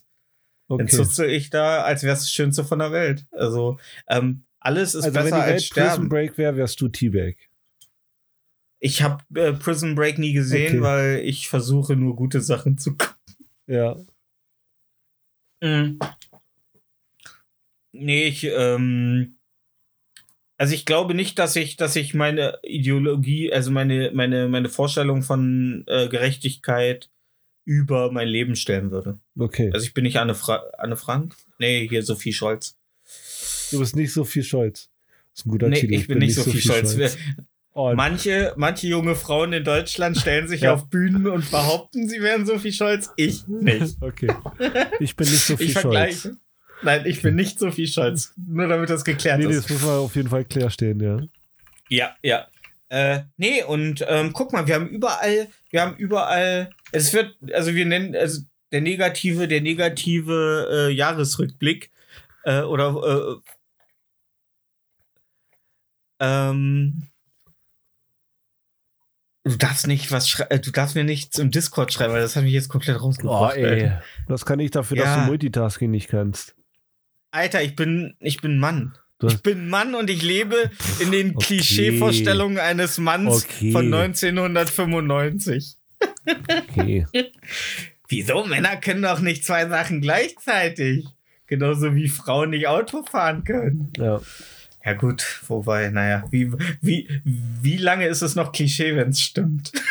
Dann 0.68 0.82
Okay. 0.82 0.86
zutze 0.96 1.26
ich 1.26 1.50
da, 1.50 1.82
als 1.82 2.04
wäre 2.04 2.14
es 2.14 2.20
das 2.20 2.32
Schönste 2.32 2.64
von 2.64 2.78
der 2.78 2.92
Welt. 2.92 3.26
Also 3.32 3.78
ähm, 4.08 4.44
alles 4.60 4.94
ist 4.94 5.04
Also 5.04 5.14
wenn 5.14 5.24
die 5.26 5.30
besser 5.30 5.42
als 5.42 5.48
Welt 5.48 5.70
Prison 5.70 5.86
sterben. 5.88 6.08
Break 6.08 6.38
wäre, 6.38 6.56
wärst 6.56 6.80
du 6.80 6.88
T-Bag. 6.88 7.36
Ich 8.82 9.02
habe 9.02 9.22
äh, 9.38 9.52
Prison 9.52 9.94
Break 9.94 10.18
nie 10.18 10.32
gesehen, 10.32 10.78
Okay. 10.78 10.82
weil 10.82 11.20
ich 11.24 11.48
versuche 11.48 11.96
nur 11.96 12.16
gute 12.16 12.40
Sachen 12.40 12.78
zu 12.78 12.96
gucken. 12.96 13.14
Ja. 13.66 13.96
Mhm. 15.62 15.98
Nee, 17.92 18.28
ich, 18.28 18.44
ähm, 18.44 19.36
Also 20.56 20.74
ich 20.74 20.86
glaube 20.86 21.14
nicht, 21.14 21.38
dass 21.38 21.56
ich, 21.56 21.76
dass 21.76 21.96
ich 21.96 22.14
meine 22.14 22.58
Ideologie, 22.62 23.52
also 23.52 23.70
meine, 23.70 24.10
meine, 24.12 24.48
meine 24.48 24.68
Vorstellung 24.68 25.22
von 25.22 25.84
äh, 25.86 26.08
Gerechtigkeit 26.08 27.10
über 27.66 28.10
mein 28.10 28.28
Leben 28.28 28.56
stellen 28.56 28.90
würde. 28.90 29.20
Okay. 29.38 29.70
Also 29.72 29.86
ich 29.86 29.94
bin 29.94 30.04
nicht 30.04 30.16
Anne, 30.18 30.34
Fra 30.34 30.62
Anne 30.78 30.96
Frank. 30.96 31.36
Nee, 31.58 31.86
hier 31.88 32.02
Sophie 32.02 32.32
Scholz. 32.32 32.76
Du 33.70 33.78
bist 33.78 33.94
nicht 33.96 34.12
Sophie 34.12 34.42
Scholz. 34.42 34.90
Das 35.32 35.40
ist 35.40 35.46
ein 35.46 35.50
guter 35.50 35.68
Nee, 35.68 35.80
Titel. 35.80 35.94
ich 35.94 36.06
bin 36.08 36.18
nicht 36.18 36.34
Sophie 36.34 36.60
Scholz. 36.60 36.96
Oh, 37.82 37.94
Manche, 37.94 38.52
manche 38.58 38.88
junge 38.88 39.14
Frauen 39.14 39.54
in 39.54 39.64
Deutschland 39.64 40.18
stellen 40.18 40.48
sich 40.48 40.60
Ja. 40.64 40.74
auf 40.74 40.90
Bühnen 40.90 41.26
und 41.26 41.50
behaupten, 41.50 42.08
sie 42.10 42.20
wären 42.20 42.44
Sophie 42.44 42.72
Scholz. 42.74 43.10
Ich 43.16 43.46
nicht. 43.48 43.96
okay. 44.02 44.34
Ich 44.98 45.16
bin 45.16 45.26
nicht 45.30 45.46
Sophie 45.46 45.64
Ich 45.64 45.72
Scholz. 45.72 45.82
vergleiche. 45.82 46.36
Nein, 46.82 47.04
ich 47.06 47.22
bin 47.22 47.36
nicht 47.36 47.58
Sophie 47.58 47.86
Scholz. 47.86 48.34
Nur 48.36 48.68
damit 48.68 48.90
das 48.90 49.02
geklärt 49.04 49.38
Nee, 49.38 49.46
nee, 49.46 49.52
ist. 49.54 49.64
das 49.64 49.70
muss 49.70 49.82
man 49.82 49.98
auf 49.98 50.14
jeden 50.14 50.28
Fall 50.28 50.44
klarstellen, 50.44 51.00
ja. 51.00 51.20
Ja, 51.88 52.16
ja. 52.22 52.48
Äh, 52.90 53.22
nee, 53.38 53.62
und 53.64 54.04
ähm, 54.08 54.32
guck 54.34 54.52
mal, 54.52 54.66
wir 54.66 54.74
haben 54.74 54.88
überall, 54.88 55.48
wir 55.70 55.80
haben 55.80 55.96
überall, 55.96 56.68
es 56.92 57.14
wird, 57.14 57.34
also 57.54 57.74
wir 57.74 57.86
nennen, 57.86 58.14
also 58.14 58.42
der 58.72 58.82
negative, 58.82 59.48
der 59.48 59.60
negative 59.62 60.68
äh, 60.88 60.92
Jahresrückblick 60.92 61.90
äh, 62.44 62.60
oder 62.62 63.40
äh, 66.20 66.20
ähm, 66.20 67.09
du 69.44 69.56
darfst 69.56 69.86
nicht 69.86 70.10
was 70.12 70.38
äh, 70.50 70.58
du 70.58 70.70
darfst 70.70 70.94
mir 70.94 71.04
nichts 71.04 71.38
im 71.38 71.50
Discord 71.50 71.92
schreiben, 71.92 72.12
weil 72.12 72.20
das 72.20 72.36
hat 72.36 72.44
mich 72.44 72.52
jetzt 72.52 72.68
komplett 72.68 72.96
Oh, 72.98 73.00
rausgebracht. 73.04 73.56
Alter. 73.56 74.02
Das 74.28 74.44
kann 74.46 74.60
ich 74.60 74.70
dafür, 74.70 74.96
Ja. 74.98 75.04
dass 75.04 75.14
du 75.16 75.20
Multitasking 75.30 75.90
nicht 75.90 76.08
kannst. 76.08 76.54
Alter, 77.32 77.62
ich 77.62 77.76
bin, 77.76 78.16
ich 78.20 78.40
bin 78.40 78.58
Mann. 78.58 78.96
Ich 79.22 79.42
bin 79.42 79.68
Mann 79.68 79.94
und 79.94 80.08
ich 80.08 80.22
lebe 80.22 80.70
in 80.98 81.12
den 81.12 81.36
Okay. 81.36 81.46
Klischeevorstellungen 81.46 82.58
eines 82.58 82.96
Manns 82.98 83.44
Okay. 83.44 83.70
von 83.72 83.84
1995. 83.92 85.76
okay. 86.68 87.06
Wieso? 88.08 88.44
Männer 88.44 88.76
können 88.76 89.02
doch 89.02 89.20
nicht 89.20 89.44
zwei 89.44 89.68
Sachen 89.68 90.00
gleichzeitig. 90.00 91.06
Genauso 91.46 91.94
wie 91.94 92.08
Frauen 92.08 92.50
nicht 92.50 92.66
Auto 92.66 93.02
fahren 93.04 93.44
können. 93.44 93.92
Ja. 93.96 94.20
Ja, 94.84 94.94
gut, 94.94 95.40
wobei, 95.46 95.90
naja, 95.90 96.24
wie, 96.30 96.52
wie, 96.80 97.20
wie 97.24 97.76
lange 97.76 98.06
ist 98.06 98.22
es 98.22 98.34
noch 98.34 98.52
Klischee, 98.52 98.96
wenn 98.96 99.10
es 99.10 99.20
stimmt? 99.20 99.72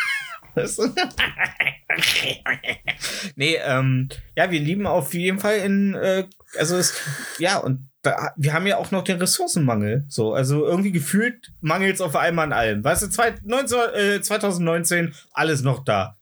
Nee, 3.36 3.56
ähm, 3.64 4.08
ja, 4.36 4.50
wir 4.50 4.60
lieben 4.60 4.86
auf 4.86 5.14
jeden 5.14 5.38
Fall 5.38 5.58
in, 5.58 5.94
äh, 5.94 6.26
also 6.58 6.76
es, 6.76 6.94
ja, 7.38 7.58
und 7.58 7.90
da, 8.02 8.32
wir 8.36 8.52
haben 8.52 8.66
ja 8.66 8.78
auch 8.78 8.90
noch 8.90 9.04
den 9.04 9.18
Ressourcenmangel. 9.18 10.04
So, 10.08 10.32
also 10.32 10.64
irgendwie 10.66 10.92
gefühlt 10.92 11.52
mangelt 11.60 11.96
es 11.96 12.00
auf 12.00 12.16
einmal 12.16 12.46
an 12.46 12.52
allem. 12.52 12.84
Weißt 12.84 13.02
du, 13.02 13.08
zwei, 13.08 13.34
19, 13.44 13.78
äh, 13.94 14.22
2019, 14.22 15.14
alles 15.32 15.62
noch 15.62 15.84
da. 15.84 16.16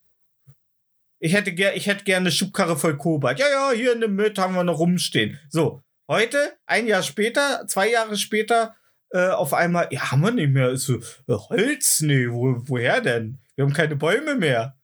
Ich 1.20 1.35
hätte, 1.35 1.50
ich 1.50 1.87
hätte 1.87 2.04
gerne 2.04 2.24
eine 2.24 2.33
Schubkarre 2.33 2.76
voll 2.76 2.96
Kobalt. 2.96 3.38
Ja, 3.38 3.46
ja, 3.48 3.72
hier 3.72 3.92
in 3.92 4.00
dem 4.00 4.14
Müll 4.14 4.33
haben 4.37 4.54
wir 4.54 4.64
noch 4.64 4.78
rumstehen. 4.78 5.38
So, 5.48 5.83
heute, 6.09 6.57
ein 6.66 6.87
Jahr 6.87 7.03
später, 7.03 7.66
zwei 7.66 7.90
Jahre 7.90 8.16
später, 8.16 8.75
äh, 9.11 9.29
auf 9.29 9.55
einmal, 9.55 9.88
ja, 9.90 10.11
haben 10.11 10.21
wir 10.21 10.31
nicht 10.33 10.51
mehr. 10.51 10.71
Ist 10.71 10.85
so, 10.85 10.97
äh, 10.97 11.35
Holz? 11.35 12.01
Nee, 12.01 12.31
wo, 12.31 12.57
woher 12.68 13.01
denn? 13.01 13.38
Wir 13.55 13.64
haben 13.64 13.73
keine 13.73 13.97
Bäume 13.97 14.35
mehr. 14.35 14.77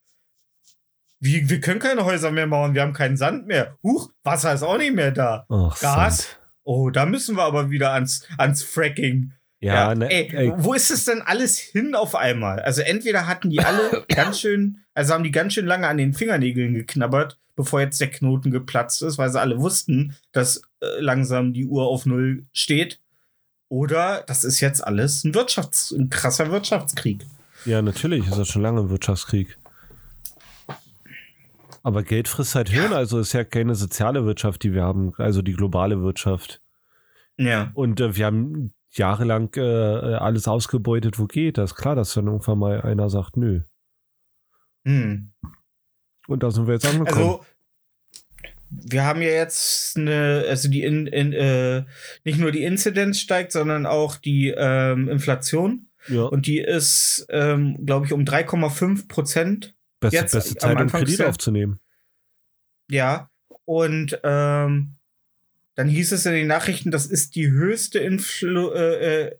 Wie, 1.20 1.48
wir 1.48 1.60
können 1.60 1.80
keine 1.80 2.04
Häuser 2.04 2.30
mehr 2.30 2.46
bauen, 2.46 2.74
wir 2.74 2.82
haben 2.82 2.92
keinen 2.92 3.16
Sand 3.16 3.46
mehr. 3.46 3.78
Huch, 3.82 4.10
Wasser 4.24 4.52
ist 4.52 4.62
auch 4.62 4.78
nicht 4.78 4.94
mehr 4.94 5.10
da. 5.10 5.46
Ach, 5.48 5.80
Gas? 5.80 6.18
Sand. 6.18 6.40
Oh, 6.64 6.90
da 6.90 7.06
müssen 7.06 7.36
wir 7.36 7.44
aber 7.44 7.70
wieder 7.70 7.92
ans, 7.92 8.26
ans 8.38 8.62
Fracking. 8.62 9.32
Ja, 9.60 9.94
ne, 9.94 10.10
ey, 10.10 10.30
ey, 10.34 10.52
wo 10.56 10.74
ist 10.74 10.90
es 10.90 11.06
denn 11.06 11.22
alles 11.22 11.58
hin 11.58 11.94
auf 11.94 12.14
einmal? 12.14 12.60
Also 12.60 12.82
entweder 12.82 13.26
hatten 13.26 13.48
die 13.48 13.60
alle 13.60 14.04
ganz 14.14 14.40
schön, 14.40 14.84
also 14.92 15.14
haben 15.14 15.24
die 15.24 15.30
ganz 15.30 15.54
schön 15.54 15.64
lange 15.64 15.88
an 15.88 15.96
den 15.96 16.12
Fingernägeln 16.12 16.74
geknabbert, 16.74 17.38
bevor 17.56 17.80
jetzt 17.80 18.00
der 18.00 18.10
Knoten 18.10 18.50
geplatzt 18.50 19.02
ist, 19.02 19.16
weil 19.16 19.30
sie 19.30 19.40
alle 19.40 19.58
wussten, 19.58 20.16
dass 20.32 20.62
langsam 20.98 21.52
die 21.52 21.66
Uhr 21.66 21.86
auf 21.86 22.06
Null 22.06 22.46
steht. 22.52 23.00
Oder 23.68 24.24
das 24.26 24.44
ist 24.44 24.60
jetzt 24.60 24.84
alles 24.86 25.24
ein 25.24 25.34
Wirtschafts-, 25.34 25.92
ein 25.96 26.10
krasser 26.10 26.50
Wirtschaftskrieg. 26.50 27.24
ja, 27.64 27.82
natürlich 27.82 28.26
ist 28.26 28.38
das 28.38 28.48
schon 28.48 28.62
lange 28.62 28.80
ein 28.80 28.90
Wirtschaftskrieg. 28.90 29.58
Aber 31.82 32.02
Geld 32.02 32.28
frisst 32.28 32.54
halt 32.54 32.70
Hirn, 32.70 32.94
also 32.94 33.18
ist 33.18 33.34
ja 33.34 33.44
keine 33.44 33.74
soziale 33.74 34.24
Wirtschaft, 34.24 34.62
die 34.62 34.72
wir 34.72 34.84
haben, 34.84 35.12
also 35.18 35.42
die 35.42 35.52
globale 35.52 36.00
Wirtschaft. 36.00 36.62
Ja. 37.36 37.72
Und 37.74 38.00
äh, 38.00 38.16
wir 38.16 38.26
haben 38.26 38.72
jahrelang 38.90 39.52
äh, 39.56 39.60
alles 40.14 40.48
ausgebeutet, 40.48 41.18
wo 41.18 41.26
geht. 41.26 41.58
Das 41.58 41.74
klar, 41.74 41.94
dass 41.94 42.14
dann 42.14 42.26
irgendwann 42.26 42.58
mal 42.58 42.80
einer 42.80 43.10
sagt, 43.10 43.36
nö. 43.36 43.60
Hm. 44.84 45.32
Und 46.26 46.42
da 46.42 46.50
sind 46.50 46.66
wir 46.66 46.74
jetzt 46.74 46.86
angekommen. 46.86 47.26
Also, 47.26 47.44
wir 48.82 49.04
haben 49.04 49.22
ja 49.22 49.30
jetzt 49.30 49.96
eine, 49.96 50.44
also 50.48 50.68
die 50.68 50.82
in, 50.82 51.06
in, 51.06 51.32
äh, 51.32 51.84
nicht 52.24 52.38
nur 52.38 52.52
die 52.52 52.64
Inzidenz 52.64 53.20
steigt, 53.20 53.52
sondern 53.52 53.86
auch 53.86 54.16
die 54.16 54.54
ähm, 54.56 55.08
Inflation. 55.08 55.88
ja, 56.08 56.22
Und 56.22 56.46
die 56.46 56.58
ist, 56.58 57.26
ähm, 57.30 57.84
glaube 57.84 58.06
ich, 58.06 58.12
um 58.12 58.24
3,5 58.24 59.08
Prozent. 59.08 59.74
beste, 60.00 60.16
jetzt 60.16 60.32
beste 60.32 60.50
am 60.62 60.76
Zeit, 60.76 60.80
um 60.80 60.88
Kredit 60.88 61.22
aufzunehmen. 61.22 61.80
Ja. 62.90 63.30
Und 63.64 64.20
ähm, 64.22 64.96
dann 65.74 65.88
hieß 65.88 66.12
es 66.12 66.26
in 66.26 66.32
den 66.32 66.46
Nachrichten, 66.46 66.90
das 66.90 67.06
ist 67.06 67.34
die 67.34 67.50
höchste 67.50 67.98
Influ 67.98 68.70
äh, 68.70 69.24
äh, 69.26 69.36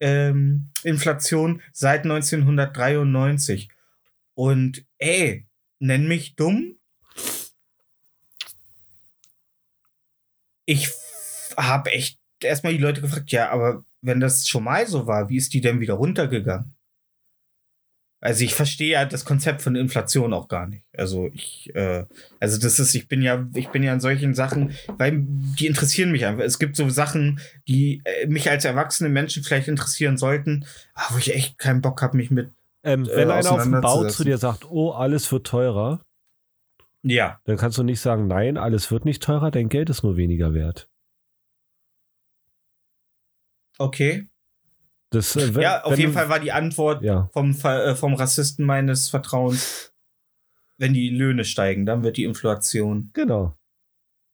ähm, 0.00 0.70
Inflation 0.82 1.62
seit 1.72 2.04
1993. 2.04 3.70
Und 4.34 4.84
ey, 4.98 5.46
nenn 5.78 6.06
mich 6.06 6.36
dumm. 6.36 6.77
Ich 10.68 10.90
habe 11.56 11.90
echt 11.92 12.18
erstmal 12.42 12.74
die 12.74 12.78
Leute 12.78 13.00
gefragt, 13.00 13.32
ja, 13.32 13.50
aber 13.50 13.84
wenn 14.02 14.20
das 14.20 14.46
schon 14.46 14.64
mal 14.64 14.86
so 14.86 15.06
war, 15.06 15.30
wie 15.30 15.38
ist 15.38 15.54
die 15.54 15.62
denn 15.62 15.80
wieder 15.80 15.94
runtergegangen? 15.94 16.74
Also 18.20 18.44
ich 18.44 18.52
verstehe 18.52 18.92
ja 18.92 19.04
das 19.06 19.24
Konzept 19.24 19.62
von 19.62 19.76
Inflation 19.76 20.34
auch 20.34 20.48
gar 20.48 20.66
nicht. 20.66 20.84
Also 20.94 21.30
ich, 21.32 21.74
äh, 21.74 22.04
also 22.38 22.60
das 22.60 22.78
ist, 22.80 22.94
ich 22.94 23.08
bin 23.08 23.22
ja, 23.22 23.46
ich 23.54 23.68
bin 23.68 23.82
ja 23.82 23.92
an 23.92 24.00
solchen 24.00 24.34
Sachen, 24.34 24.74
weil 24.98 25.22
die 25.22 25.68
interessieren 25.68 26.12
mich 26.12 26.26
einfach. 26.26 26.44
Es 26.44 26.58
gibt 26.58 26.76
so 26.76 26.90
Sachen, 26.90 27.40
die 27.66 28.02
äh, 28.04 28.26
mich 28.26 28.50
als 28.50 28.66
erwachsene 28.66 29.08
Menschen 29.08 29.44
vielleicht 29.44 29.68
interessieren 29.68 30.18
sollten, 30.18 30.66
aber 30.94 31.14
wo 31.14 31.18
ich 31.18 31.34
echt 31.34 31.58
keinen 31.58 31.80
Bock 31.80 32.02
habe, 32.02 32.16
mich 32.16 32.30
mit. 32.30 32.50
Ähm, 32.82 33.04
äh, 33.04 33.16
wenn 33.16 33.30
einer 33.30 33.52
auf 33.52 33.62
dem 33.62 33.80
Bau 33.80 34.04
zu 34.08 34.24
dir 34.24 34.36
sagt, 34.36 34.68
oh, 34.68 34.90
alles 34.90 35.30
wird 35.32 35.46
teurer, 35.46 36.00
Ja. 37.02 37.40
dann 37.44 37.56
kannst 37.56 37.78
du 37.78 37.82
nicht 37.84 38.00
sagen, 38.00 38.26
nein, 38.26 38.56
alles 38.56 38.90
wird 38.90 39.04
nicht 39.04 39.22
teurer, 39.22 39.50
dein 39.50 39.68
Geld 39.68 39.88
ist 39.90 40.02
nur 40.02 40.16
weniger 40.16 40.52
wert. 40.54 40.88
Okay. 43.78 44.28
Das, 45.10 45.36
äh, 45.36 45.54
wenn, 45.54 45.62
ja, 45.62 45.82
auf 45.84 45.96
jeden 45.98 46.12
du- 46.12 46.18
Fall 46.18 46.28
war 46.28 46.40
die 46.40 46.52
Antwort 46.52 47.02
Ja, 47.02 47.30
vom, 47.32 47.52
äh, 47.62 47.94
vom 47.94 48.14
Rassisten 48.14 48.66
meines 48.66 49.08
Vertrauens, 49.08 49.94
wenn 50.76 50.92
die 50.92 51.08
Löhne 51.10 51.44
steigen, 51.44 51.86
dann 51.86 52.02
wird 52.02 52.16
die 52.16 52.24
Inflation 52.24 53.10
genau. 53.14 53.56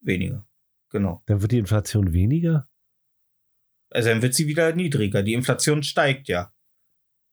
weniger. 0.01 0.45
Genau. 0.91 1.23
Dann 1.27 1.43
wird 1.43 1.53
die 1.53 1.59
Inflation 1.59 2.13
weniger. 2.13 2.69
Also 3.91 4.09
dann 4.09 4.23
wird 4.23 4.35
sie 4.35 4.47
wieder 4.49 4.75
niedriger. 4.75 5.23
Die 5.23 5.35
Inflation 5.35 5.83
steigt 5.83 6.29
ja. 6.29 6.53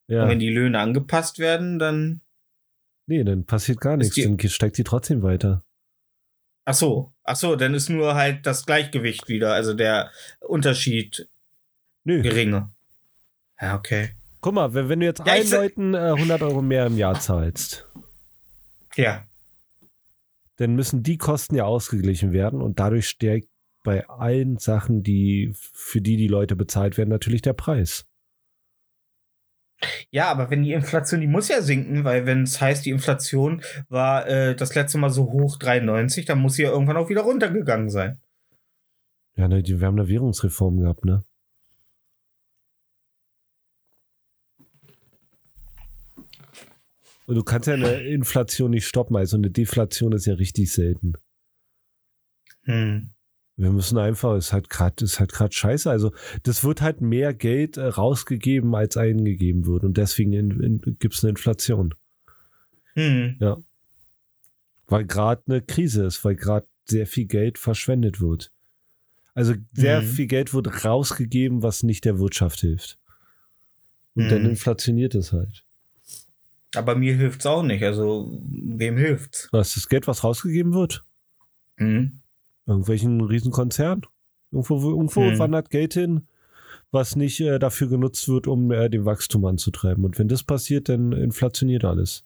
Ja, 0.08 0.24
Und 0.24 0.30
wenn 0.30 0.40
die 0.40 0.50
Löhne 0.50 0.80
angepasst 0.80 1.40
werden, 1.40 1.80
dann. 1.80 2.22
Nee, 3.12 3.24
dann 3.24 3.46
passiert 3.46 3.82
gar 3.82 3.98
nichts. 3.98 4.16
Dann 4.16 4.40
steigt 4.40 4.76
sie 4.78 4.84
trotzdem 4.84 5.22
weiter. 5.22 5.64
Ach 6.66 6.74
so, 6.74 7.12
ach 7.24 7.36
so, 7.36 7.56
dann 7.56 7.74
ist 7.74 7.90
nur 7.90 8.16
halt 8.16 8.46
das 8.46 8.66
Gleichgewicht 8.66 9.28
wieder, 9.28 9.54
also 9.54 9.74
der 9.74 10.12
Unterschied 10.40 11.28
Nö. 12.04 12.22
geringer. 12.22 12.72
Ja, 13.60 13.76
okay. 13.76 14.12
Guck 14.42 14.54
mal, 14.54 14.74
wenn, 14.74 14.88
wenn 14.90 15.00
du 15.02 15.06
jetzt 15.06 15.20
Ja, 15.26 15.34
allen 15.34 15.50
Leuten 15.50 15.94
äh, 15.94 15.98
100 15.98 16.42
Euro 16.44 16.62
mehr 16.62 16.86
im 16.88 16.98
Jahr 16.98 17.20
zahlst, 17.20 17.88
Ja. 18.96 19.26
dann 20.58 20.76
müssen 20.76 21.04
die 21.04 21.18
Kosten 21.18 21.56
ja 21.56 21.66
ausgeglichen 21.66 22.32
werden 22.32 22.62
und 22.62 22.80
dadurch 22.80 23.08
steigt 23.10 23.50
bei 23.84 24.08
allen 24.08 24.58
Sachen, 24.58 25.02
die 25.04 25.52
für 25.56 26.02
die 26.02 26.16
die 26.18 26.28
Leute 26.28 26.56
bezahlt 26.56 26.98
werden, 26.98 27.10
natürlich 27.10 27.42
der 27.42 27.54
Preis. 27.54 28.06
Ja, 30.10 30.30
aber 30.30 30.50
wenn 30.50 30.64
die 30.64 30.74
Inflation, 30.74 31.22
die 31.22 31.28
muss 31.28 31.48
ja 31.48 31.62
sinken, 31.62 32.04
weil 32.04 32.26
wenn 32.26 32.44
es 32.44 32.62
heißt, 32.62 32.86
die 32.86 32.92
Inflation 32.92 33.62
war 33.90 34.28
äh, 34.28 34.56
das 34.56 34.76
letzte 34.76 34.98
Mal 34.98 35.10
so 35.10 35.32
hoch 35.32 35.58
93, 35.58 36.26
dann 36.26 36.40
muss 36.40 36.56
sie 36.56 36.64
ja 36.64 36.72
irgendwann 36.72 36.98
auch 36.98 37.10
wieder 37.10 37.22
runtergegangen 37.22 37.90
sein. 37.90 38.20
Ja, 39.36 39.48
ne, 39.48 39.64
die, 39.64 39.80
wir 39.80 39.88
haben 39.88 39.98
eine 40.00 40.10
Währungsreform 40.10 40.82
gehabt, 40.82 41.06
ne? 41.06 41.24
Und 47.26 47.36
du 47.36 47.44
kannst 47.44 47.68
ja 47.68 47.76
eine 47.76 48.02
Inflation 48.02 48.72
nicht 48.72 48.86
stoppen, 48.86 49.16
also 49.16 49.38
eine 49.38 49.50
Deflation 49.50 50.12
ist 50.12 50.26
ja 50.26 50.34
richtig 50.34 50.74
selten. 50.74 51.14
Hm. 52.64 53.12
Wir 53.62 53.70
müssen 53.72 53.98
einfach, 54.00 54.36
ist 54.38 54.54
halt 54.54 54.70
gerade, 54.70 55.06
ist 55.06 55.20
halt 55.20 55.32
gerade 55.32 55.54
scheiße. 55.54 55.90
Also, 55.90 56.12
das 56.44 56.64
wird 56.64 56.82
halt 56.82 57.02
mehr 57.02 57.32
Geld 57.34 57.78
äh, 57.78 57.86
rausgegeben, 57.86 58.74
als 58.74 58.98
eingegeben 58.98 59.68
wird. 59.68 59.84
Und 59.84 59.98
deswegen 59.98 60.82
gibt 61.00 61.14
es 61.14 61.24
eine 61.24 61.30
Inflation. 61.30 61.94
Hm. 62.96 63.36
Ja. 63.40 63.58
Weil 64.88 65.06
gerade 65.06 65.44
eine 65.48 65.62
Krise 65.62 66.06
ist, 66.06 66.26
weil 66.26 66.36
gerade 66.36 66.66
sehr 66.86 67.06
viel 67.06 67.26
Geld 67.26 67.58
verschwendet 67.60 68.20
wird. 68.20 68.52
Also 69.34 69.54
sehr 69.74 70.02
Mhm. 70.02 70.06
viel 70.08 70.28
Geld 70.28 70.54
wird 70.54 70.84
rausgegeben, 70.84 71.62
was 71.62 71.84
nicht 71.84 72.04
der 72.04 72.20
Wirtschaft 72.20 72.60
hilft. 72.62 72.98
Und 74.16 74.30
dann 74.30 74.42
Mhm. 74.44 74.50
inflationiert 74.50 75.14
es 75.16 75.32
halt. 75.32 75.64
Aber 76.76 76.96
mir 76.96 77.16
hilft's 77.16 77.46
auch 77.46 77.64
nicht. 77.64 77.84
Also, 77.84 78.42
wem 78.50 78.98
hilft's? 78.98 79.48
Was 79.52 79.70
ist 79.70 79.78
das 79.78 79.90
Geld, 79.90 80.08
was 80.08 80.24
rausgegeben 80.24 80.74
wird? 80.74 81.06
Hm. 81.78 82.21
Irgendwelchen 82.66 83.22
Riesenkonzern? 83.22 84.02
Irgendwo, 84.52 84.90
irgendwo 84.90 85.22
Mhm. 85.22 85.40
wandert 85.40 85.70
Geld 85.70 85.94
hin, 85.94 86.28
was 86.92 87.16
nicht 87.16 87.40
äh, 87.40 87.58
dafür 87.58 87.88
genutzt 87.88 88.28
wird, 88.28 88.48
um 88.48 88.72
äh, 88.72 88.90
den 88.90 89.06
Wachstum 89.06 89.46
anzutreiben. 89.46 90.04
Und 90.04 90.20
wenn 90.20 90.28
das 90.28 90.44
passiert, 90.44 90.90
dann 90.90 91.14
inflationiert 91.14 91.86
alles. 91.86 92.26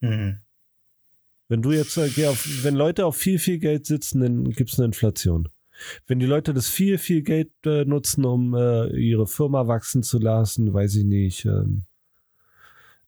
Hm. 0.00 0.38
Wenn 1.48 1.62
du 1.62 1.72
jetzt, 1.72 1.96
äh, 1.96 2.26
auf, 2.26 2.46
wenn 2.64 2.74
Leute 2.74 3.06
auf 3.06 3.16
viel, 3.16 3.38
viel 3.38 3.58
Geld 3.58 3.86
sitzen, 3.86 4.20
dann 4.20 4.50
gibt 4.50 4.70
es 4.70 4.78
eine 4.78 4.86
Inflation. 4.86 5.48
Wenn 6.06 6.18
die 6.18 6.26
Leute 6.26 6.54
das 6.54 6.68
viel, 6.68 6.98
viel 6.98 7.22
Geld 7.22 7.50
äh, 7.64 7.84
nutzen, 7.84 8.24
um 8.24 8.54
äh, 8.54 8.88
ihre 8.96 9.26
Firma 9.26 9.66
wachsen 9.66 10.02
zu 10.02 10.18
lassen, 10.18 10.72
weiß 10.72 10.96
ich 10.96 11.04
nicht, 11.04 11.44
ähm, 11.44 11.84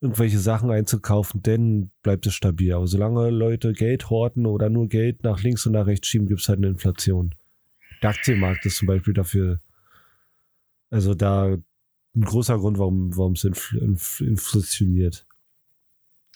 irgendwelche 0.04 0.38
Sachen 0.38 0.70
einzukaufen, 0.70 1.42
dann 1.42 1.90
bleibt 2.02 2.26
es 2.26 2.34
stabil. 2.34 2.74
Aber 2.74 2.86
solange 2.86 3.30
Leute 3.30 3.72
Geld 3.72 4.10
horten 4.10 4.44
oder 4.44 4.68
nur 4.68 4.86
Geld 4.86 5.24
nach 5.24 5.42
links 5.42 5.64
und 5.64 5.72
nach 5.72 5.86
rechts 5.86 6.08
schieben, 6.08 6.28
gibt 6.28 6.40
es 6.40 6.48
halt 6.48 6.58
eine 6.58 6.68
Inflation. 6.68 7.34
Der 8.02 8.10
Aktienmarkt 8.10 8.66
ist 8.66 8.76
zum 8.76 8.86
Beispiel 8.86 9.14
dafür, 9.14 9.60
also 10.90 11.14
da 11.14 11.56
ein 12.14 12.22
großer 12.22 12.58
Grund, 12.58 12.78
warum 12.78 13.16
warum 13.16 13.32
es 13.32 13.44
infl 13.44 13.78
inf 13.78 14.20
inflationiert. 14.20 15.26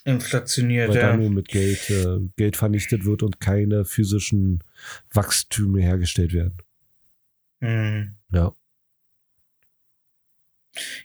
Inflationiert, 0.04 0.88
Weil 0.88 1.00
da 1.00 1.10
ja. 1.10 1.16
nur 1.18 1.30
mit 1.30 1.48
Geld, 1.48 1.90
äh, 1.90 2.20
Geld 2.36 2.56
vernichtet 2.56 3.04
wird 3.04 3.22
und 3.22 3.38
keine 3.40 3.84
physischen 3.84 4.64
Wachstüme 5.12 5.82
hergestellt 5.82 6.32
werden. 6.32 6.56
Hm. 7.60 8.14
Ja. 8.32 8.54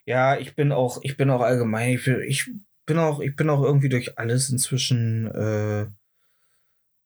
Ja, 0.05 0.38
ich 0.38 0.55
bin 0.55 0.71
auch, 0.71 0.99
ich 1.03 1.17
bin 1.17 1.30
auch 1.30 1.41
allgemein, 1.41 1.95
ich 1.95 2.05
bin, 2.05 2.21
ich 2.21 2.49
bin 2.86 2.97
auch, 2.99 3.19
ich 3.19 3.36
bin 3.36 3.49
auch 3.49 3.63
irgendwie 3.63 3.89
durch 3.89 4.17
alles 4.17 4.49
inzwischen 4.49 5.28
äh, 5.32 5.88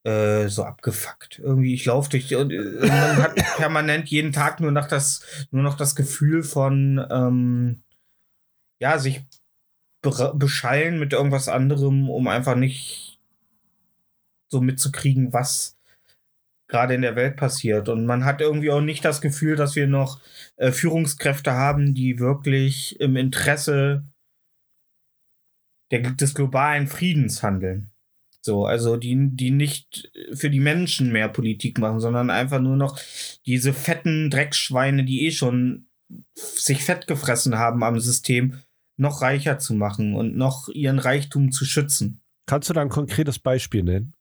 äh, 0.08 0.48
so 0.48 0.64
abgefuckt. 0.64 1.40
Irgendwie, 1.40 1.74
ich 1.74 1.86
laufe 1.86 2.10
durch, 2.10 2.34
und 2.36 2.52
äh, 2.52 2.88
man 2.88 3.18
hat 3.18 3.36
permanent 3.58 4.10
jeden 4.10 4.32
Tag 4.32 4.60
nur 4.60 4.72
noch 4.72 4.88
das, 4.88 5.22
nur 5.52 5.64
noch 5.64 5.76
das 5.76 5.96
Gefühl 5.96 6.44
von, 6.44 7.06
ähm, 7.12 7.84
ja, 8.80 9.00
sich 9.00 9.26
be 10.02 10.34
beschallen 10.36 11.00
mit 11.00 11.14
irgendwas 11.14 11.50
anderem, 11.50 12.10
um 12.10 12.28
einfach 12.28 12.56
nicht 12.56 13.20
so 14.50 14.62
mitzukriegen, 14.62 15.34
was 15.34 15.77
gerade 16.68 16.94
in 16.94 17.02
der 17.02 17.16
Welt 17.16 17.38
passiert. 17.38 17.90
Und 17.90 18.06
man 18.06 18.26
hat 18.26 18.42
irgendwie 18.42 18.72
auch 18.72 18.82
nicht 18.82 19.06
das 19.06 19.22
Gefühl, 19.22 19.56
dass 19.56 19.76
wir 19.76 19.88
noch 19.88 20.22
äh, 20.58 20.72
Führungskräfte 20.72 21.54
haben, 21.54 21.94
die 21.94 22.20
wirklich 22.20 23.00
im 23.00 23.16
Interesse 23.16 24.04
der, 25.92 26.12
des 26.12 26.36
globalen 26.36 26.88
Friedens 26.88 27.44
handeln. 27.44 27.92
So, 28.42 28.66
also 28.66 28.96
die, 28.96 29.36
die 29.36 29.52
nicht 29.52 30.10
für 30.34 30.50
die 30.50 30.60
Menschen 30.60 31.12
mehr 31.12 31.28
Politik 31.28 31.80
machen, 31.80 32.00
sondern 32.00 32.30
einfach 32.30 32.62
nur 32.62 32.78
noch 32.78 33.00
diese 33.46 33.74
fetten 33.74 34.30
Dreckschweine, 34.30 35.04
die 35.04 35.26
eh 35.26 35.32
schon 35.32 35.90
sich 36.34 36.84
fett 36.84 37.08
gefressen 37.08 37.58
haben 37.58 37.84
am 37.84 38.00
System, 38.00 38.60
noch 38.98 39.22
reicher 39.22 39.60
zu 39.60 39.74
machen 39.74 40.16
und 40.16 40.38
noch 40.38 40.70
ihren 40.70 41.00
Reichtum 41.00 41.52
zu 41.52 41.66
schützen. 41.66 42.22
Kannst 42.46 42.70
du 42.70 42.74
da 42.74 42.82
ein 42.82 42.90
konkretes 42.90 43.40
Beispiel 43.40 43.84
nennen? 43.84 44.14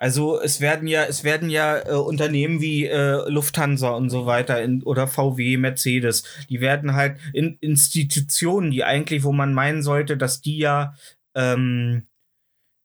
Also 0.00 0.40
es 0.40 0.62
werden 0.62 0.88
ja, 0.88 1.04
es 1.04 1.24
werden 1.24 1.50
ja 1.50 1.78
äh, 1.78 1.92
Unternehmen 1.92 2.62
wie 2.62 2.86
äh, 2.86 3.28
Lufthansa 3.28 3.90
und 3.90 4.08
so 4.08 4.24
weiter 4.24 4.62
in, 4.62 4.82
oder 4.82 5.06
VW, 5.06 5.58
Mercedes, 5.58 6.24
die 6.48 6.62
werden 6.62 6.94
halt 6.94 7.18
in 7.34 7.58
Institutionen, 7.60 8.70
die 8.70 8.82
eigentlich, 8.82 9.24
wo 9.24 9.32
man 9.32 9.52
meinen 9.52 9.82
sollte, 9.82 10.16
dass 10.16 10.40
die 10.40 10.56
ja 10.56 10.94
ähm, 11.34 12.06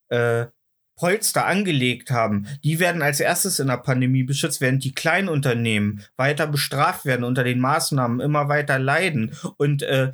äh, 0.09 0.47
Polster 0.97 1.45
angelegt 1.45 2.11
haben, 2.11 2.47
die 2.63 2.79
werden 2.79 3.01
als 3.01 3.21
erstes 3.21 3.59
in 3.59 3.67
der 3.67 3.77
Pandemie 3.77 4.23
beschützt, 4.23 4.59
während 4.59 4.83
die 4.83 4.93
Kleinunternehmen 4.93 6.03
weiter 6.17 6.47
bestraft 6.47 7.05
werden 7.05 7.23
unter 7.23 7.45
den 7.45 7.59
Maßnahmen, 7.59 8.19
immer 8.19 8.49
weiter 8.49 8.77
leiden. 8.79 9.35
Und 9.57 9.83
äh, 9.83 10.11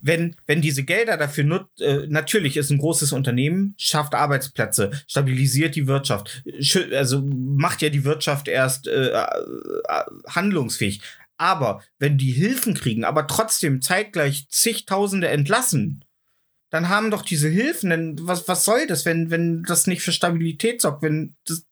wenn, 0.00 0.36
wenn 0.46 0.60
diese 0.60 0.84
Gelder 0.84 1.16
dafür 1.16 1.44
nutzt, 1.44 1.80
äh, 1.80 2.06
natürlich 2.08 2.56
ist 2.56 2.70
ein 2.70 2.78
großes 2.78 3.12
Unternehmen, 3.12 3.74
schafft 3.78 4.14
Arbeitsplätze, 4.14 4.90
stabilisiert 5.06 5.74
die 5.74 5.86
Wirtschaft, 5.86 6.42
also 6.92 7.22
macht 7.22 7.82
ja 7.82 7.90
die 7.90 8.04
Wirtschaft 8.04 8.48
erst 8.48 8.86
äh, 8.86 9.10
äh, 9.10 9.24
handlungsfähig. 10.28 11.00
Aber 11.36 11.82
wenn 11.98 12.18
die 12.18 12.32
Hilfen 12.32 12.74
kriegen, 12.74 13.04
aber 13.04 13.26
trotzdem 13.26 13.80
zeitgleich 13.80 14.48
zigtausende 14.48 15.28
entlassen, 15.28 16.04
dann 16.70 16.88
haben 16.88 17.10
doch 17.10 17.22
diese 17.22 17.48
Hilfen, 17.48 17.90
denn 17.90 18.16
was, 18.22 18.46
was 18.46 18.64
soll 18.64 18.86
das, 18.86 19.04
wenn, 19.04 19.30
wenn 19.30 19.62
das 19.62 19.86
nicht 19.86 20.02
für 20.02 20.12
Stabilität 20.12 20.82
sorgt, 20.82 21.02
wenn 21.02 21.36
das, 21.46 21.64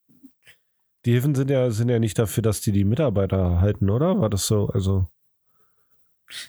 Die 1.05 1.13
Hilfen 1.13 1.35
sind 1.35 1.51
ja, 1.51 1.71
sind 1.71 1.89
ja 1.89 1.99
nicht 1.99 2.19
dafür, 2.19 2.43
dass 2.43 2.61
die 2.61 2.73
die 2.73 2.85
Mitarbeiter 2.85 3.61
halten, 3.61 3.91
oder? 3.91 4.21
War 4.21 4.31
das 4.31 4.47
so? 4.47 4.69
Also, 4.69 5.07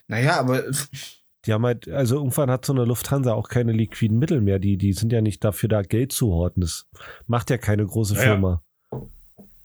naja, 0.08 0.40
aber 0.40 0.64
die 1.48 1.54
haben 1.54 1.66
halt, 1.66 1.88
also 1.88 2.18
irgendwann 2.18 2.52
hat 2.52 2.66
so 2.66 2.74
eine 2.74 2.84
Lufthansa 2.86 3.34
auch 3.34 3.48
keine 3.50 3.72
liquiden 3.72 4.20
Mittel 4.20 4.42
mehr. 4.42 4.60
Die, 4.60 4.78
die 4.78 4.94
sind 4.94 5.12
ja 5.14 5.22
nicht 5.22 5.44
dafür 5.44 5.70
da, 5.70 5.82
Geld 5.82 6.12
zu 6.12 6.32
horten. 6.34 6.62
Das 6.62 6.86
macht 7.26 7.50
ja 7.50 7.58
keine 7.58 7.86
große 7.86 8.16
Ja. 8.16 8.22
Firma. 8.22 8.64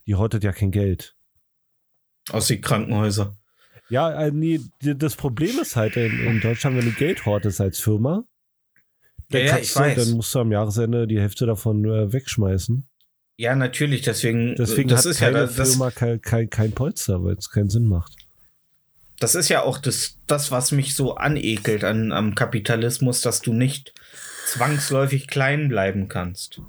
Die 0.07 0.15
hortet 0.15 0.45
ja 0.45 0.53
kein 0.53 0.71
Geld. 0.71 1.15
aus 2.31 2.47
die 2.47 2.61
Krankenhäuser. 2.61 3.37
Ja, 3.89 4.11
äh, 4.13 4.31
nee, 4.31 4.61
das 4.81 5.17
Problem 5.17 5.59
ist 5.61 5.75
halt 5.77 5.97
in, 5.97 6.19
in 6.21 6.41
Deutschland, 6.41 6.77
wenn 6.77 6.85
du 6.85 6.93
Geld 6.93 7.27
hortest 7.27 7.61
als 7.61 7.79
Firma, 7.81 8.25
dann, 9.29 9.41
Ja, 9.41 9.47
ja, 9.49 9.57
du, 9.59 9.75
weiß. 9.81 9.97
dann 9.97 10.17
musst 10.17 10.35
du 10.35 10.39
am 10.39 10.53
Jahresende 10.53 11.07
die 11.09 11.21
Hälfte 11.21 11.47
davon 11.47 11.85
äh, 11.85 12.13
wegschmeißen. 12.13 12.89
Ja, 13.39 13.57
natürlich, 13.57 14.03
deswegen, 14.03 14.55
Deswegen 14.57 14.89
das 14.89 15.01
hat 15.05 15.11
ist 15.11 15.21
ja 15.21 15.31
keine 15.33 15.47
das, 15.49 15.71
Firma 15.71 15.91
kein, 15.91 16.21
kein, 16.21 16.49
kein 16.49 16.73
Polster, 16.73 17.25
weil 17.25 17.35
es 17.35 17.51
keinen 17.51 17.71
Sinn 17.71 17.87
macht. 17.87 18.15
Das 19.23 19.35
ist 19.37 19.49
ja 19.49 19.63
auch 19.63 19.79
das, 19.79 20.19
das, 20.27 20.51
was 20.51 20.73
mich 20.73 20.97
so 20.97 21.15
anekelt 21.15 21.85
an, 21.85 22.11
am 22.13 22.35
Kapitalismus, 22.35 23.21
dass 23.21 23.41
du 23.41 23.53
nicht 23.53 23.95
zwangsläufig 24.47 25.29
klein 25.29 25.69
bleiben 25.69 26.09
kannst. 26.09 26.61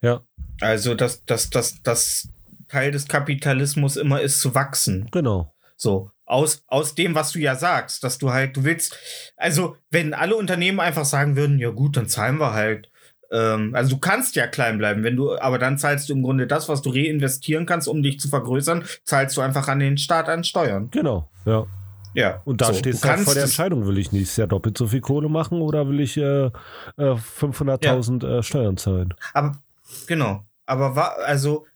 Ja, 0.00 0.22
Also, 0.60 0.94
dass 0.94 1.24
dass 1.24 1.50
dass 1.50 1.82
das 1.82 2.28
Teil 2.68 2.92
des 2.92 3.08
Kapitalismus 3.08 3.96
immer 3.96 4.20
ist 4.20 4.40
zu 4.40 4.54
wachsen. 4.54 5.08
genau. 5.10 5.52
So, 5.76 6.10
aus, 6.24 6.62
aus 6.66 6.94
dem, 6.96 7.14
was 7.14 7.32
du 7.32 7.38
ja 7.38 7.54
sagst, 7.54 8.02
dass 8.02 8.18
du 8.18 8.32
halt, 8.32 8.56
du 8.56 8.64
willst, 8.64 8.96
also, 9.36 9.76
wenn 9.90 10.12
alle 10.12 10.36
Unternehmen 10.36 10.80
einfach 10.80 11.04
sagen 11.04 11.36
würden, 11.36 11.58
ja 11.58 11.70
gut, 11.70 11.96
dann 11.96 12.08
zahlen 12.08 12.38
wir 12.38 12.52
halt. 12.52 12.90
Ähm, 13.30 13.74
also, 13.74 13.90
du 13.90 13.98
kannst 13.98 14.36
ja 14.36 14.46
klein 14.46 14.78
bleiben, 14.78 15.02
wenn 15.02 15.16
du, 15.16 15.38
aber 15.38 15.58
dann 15.58 15.78
zahlst 15.78 16.08
du 16.08 16.14
im 16.14 16.22
Grunde 16.22 16.46
das, 16.46 16.68
was 16.68 16.82
du 16.82 16.90
reinvestieren 16.90 17.66
kannst, 17.66 17.88
um 17.88 18.02
dich 18.02 18.20
zu 18.20 18.28
vergrößern, 18.28 18.84
zahlst 19.04 19.36
du 19.36 19.40
einfach 19.40 19.68
an 19.68 19.80
den 19.80 19.98
Staat 19.98 20.28
an 20.28 20.44
Steuern. 20.44 20.88
Genau, 20.90 21.28
ja. 21.44 21.66
Ja. 22.14 22.40
Und 22.44 22.60
da 22.60 22.66
so, 22.66 22.74
stehst 22.74 23.04
du 23.04 23.08
halt 23.08 23.20
vor 23.20 23.34
der 23.34 23.44
Entscheidung, 23.44 23.86
will 23.86 23.98
ich 23.98 24.12
nicht 24.12 24.36
ja 24.36 24.46
doppelt 24.46 24.76
so 24.76 24.88
viel 24.88 25.00
Kohle 25.00 25.28
machen 25.28 25.60
oder 25.60 25.88
will 25.88 26.00
ich 26.00 26.16
äh, 26.16 26.46
äh, 26.46 26.50
500.000 26.96 28.38
äh, 28.38 28.42
Steuern 28.42 28.76
zahlen? 28.76 29.14
Aber, 29.34 29.58
genau. 30.06 30.44
Aber 30.66 30.96
war, 30.96 31.18
also, 31.24 31.66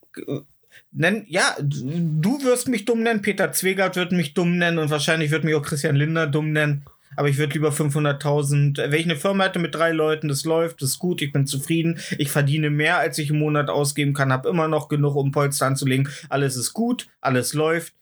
nenn, 0.90 1.24
ja, 1.28 1.54
du 1.60 2.42
wirst 2.42 2.68
mich 2.68 2.84
dumm 2.84 3.02
nennen, 3.02 3.22
Peter 3.22 3.52
Zwegert 3.52 3.96
wird 3.96 4.12
mich 4.12 4.34
dumm 4.34 4.58
nennen 4.58 4.78
und 4.78 4.90
wahrscheinlich 4.90 5.30
wird 5.30 5.44
mich 5.44 5.54
auch 5.54 5.62
Christian 5.62 5.96
Linder 5.96 6.26
dumm 6.26 6.52
nennen. 6.52 6.84
Aber 7.16 7.28
ich 7.28 7.38
würde 7.38 7.54
lieber 7.54 7.70
500.000, 7.70 8.80
äh, 8.80 8.90
wenn 8.90 9.00
ich 9.00 9.06
eine 9.06 9.16
Firma 9.16 9.44
hätte 9.44 9.58
mit 9.58 9.74
drei 9.74 9.92
Leuten, 9.92 10.28
das 10.28 10.44
läuft, 10.44 10.82
das 10.82 10.90
ist 10.90 10.98
gut, 10.98 11.22
ich 11.22 11.32
bin 11.32 11.46
zufrieden, 11.46 11.98
ich 12.18 12.30
verdiene 12.30 12.70
mehr, 12.70 12.98
als 12.98 13.18
ich 13.18 13.30
im 13.30 13.38
Monat 13.38 13.70
ausgeben 13.70 14.14
kann, 14.14 14.32
habe 14.32 14.48
immer 14.48 14.68
noch 14.68 14.88
genug, 14.88 15.16
um 15.16 15.32
Polster 15.32 15.66
anzulegen, 15.66 16.08
alles 16.28 16.56
ist 16.56 16.72
gut, 16.72 17.08
alles 17.20 17.54
läuft, 17.54 17.94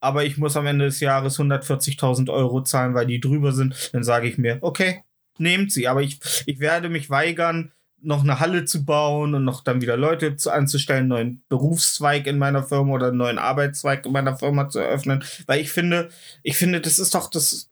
aber 0.00 0.24
ich 0.24 0.38
muss 0.38 0.56
am 0.56 0.66
Ende 0.66 0.86
des 0.86 1.00
Jahres 1.00 1.38
140.000 1.38 2.30
Euro 2.30 2.62
zahlen, 2.62 2.94
weil 2.94 3.06
die 3.06 3.20
drüber 3.20 3.52
sind, 3.52 3.90
dann 3.92 4.04
sage 4.04 4.28
ich 4.28 4.38
mir, 4.38 4.58
okay, 4.60 5.02
nehmt 5.38 5.72
sie, 5.72 5.88
aber 5.88 6.02
ich, 6.02 6.18
ich 6.46 6.60
werde 6.60 6.88
mich 6.88 7.10
weigern, 7.10 7.72
noch 8.02 8.22
eine 8.22 8.40
Halle 8.40 8.64
zu 8.64 8.84
bauen 8.84 9.34
und 9.34 9.44
noch 9.44 9.62
dann 9.62 9.82
wieder 9.82 9.96
Leute 9.96 10.36
zu, 10.36 10.50
anzustellen, 10.50 11.00
einen 11.00 11.08
neuen 11.08 11.42
Berufszweig 11.48 12.26
in 12.26 12.38
meiner 12.38 12.62
Firma 12.62 12.94
oder 12.94 13.08
einen 13.08 13.18
neuen 13.18 13.38
Arbeitszweig 13.38 14.06
in 14.06 14.12
meiner 14.12 14.36
Firma 14.36 14.68
zu 14.68 14.78
eröffnen, 14.78 15.22
weil 15.46 15.60
ich 15.60 15.70
finde, 15.70 16.08
ich 16.42 16.56
finde, 16.56 16.80
das 16.80 16.98
ist 16.98 17.14
doch 17.14 17.28
das. 17.30 17.70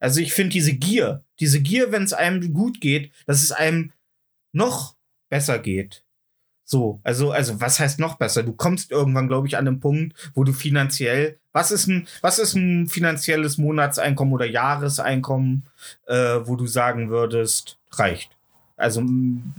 Also 0.00 0.20
ich 0.20 0.32
finde 0.32 0.50
diese 0.52 0.74
Gier, 0.74 1.22
diese 1.40 1.60
Gier, 1.60 1.90
wenn 1.92 2.02
es 2.04 2.12
einem 2.12 2.52
gut 2.52 2.80
geht, 2.80 3.10
dass 3.26 3.42
es 3.42 3.52
einem 3.52 3.92
noch 4.52 4.94
besser 5.28 5.58
geht. 5.58 6.04
So, 6.64 7.00
also, 7.02 7.30
also 7.32 7.60
was 7.60 7.80
heißt 7.80 7.98
noch 7.98 8.16
besser? 8.16 8.42
Du 8.42 8.52
kommst 8.52 8.90
irgendwann, 8.90 9.26
glaube 9.28 9.46
ich, 9.48 9.56
an 9.56 9.64
den 9.64 9.80
Punkt, 9.80 10.14
wo 10.34 10.44
du 10.44 10.52
finanziell, 10.52 11.38
was 11.52 11.70
ist 11.70 11.86
ein, 11.86 12.06
was 12.20 12.38
ist 12.38 12.54
ein 12.54 12.88
finanzielles 12.88 13.56
Monatseinkommen 13.58 14.34
oder 14.34 14.44
Jahreseinkommen, 14.46 15.66
äh, 16.06 16.14
wo 16.44 16.56
du 16.56 16.66
sagen 16.66 17.08
würdest, 17.08 17.78
reicht? 17.92 18.30
Also 18.76 19.00
mm, 19.00 19.52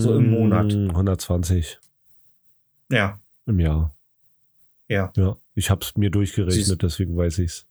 So 0.00 0.16
im 0.16 0.30
Monat. 0.30 0.72
120 0.74 1.78
ja, 2.90 3.18
im 3.46 3.58
Jahr. 3.60 3.92
Ja. 4.88 5.12
Ja, 5.16 5.36
ich 5.56 5.70
habe 5.70 5.80
es 5.84 5.96
mir 5.96 6.10
durchgerechnet, 6.10 6.64
Siehst- 6.66 6.82
deswegen 6.82 7.16
weiß 7.16 7.38
ich's. 7.38 7.66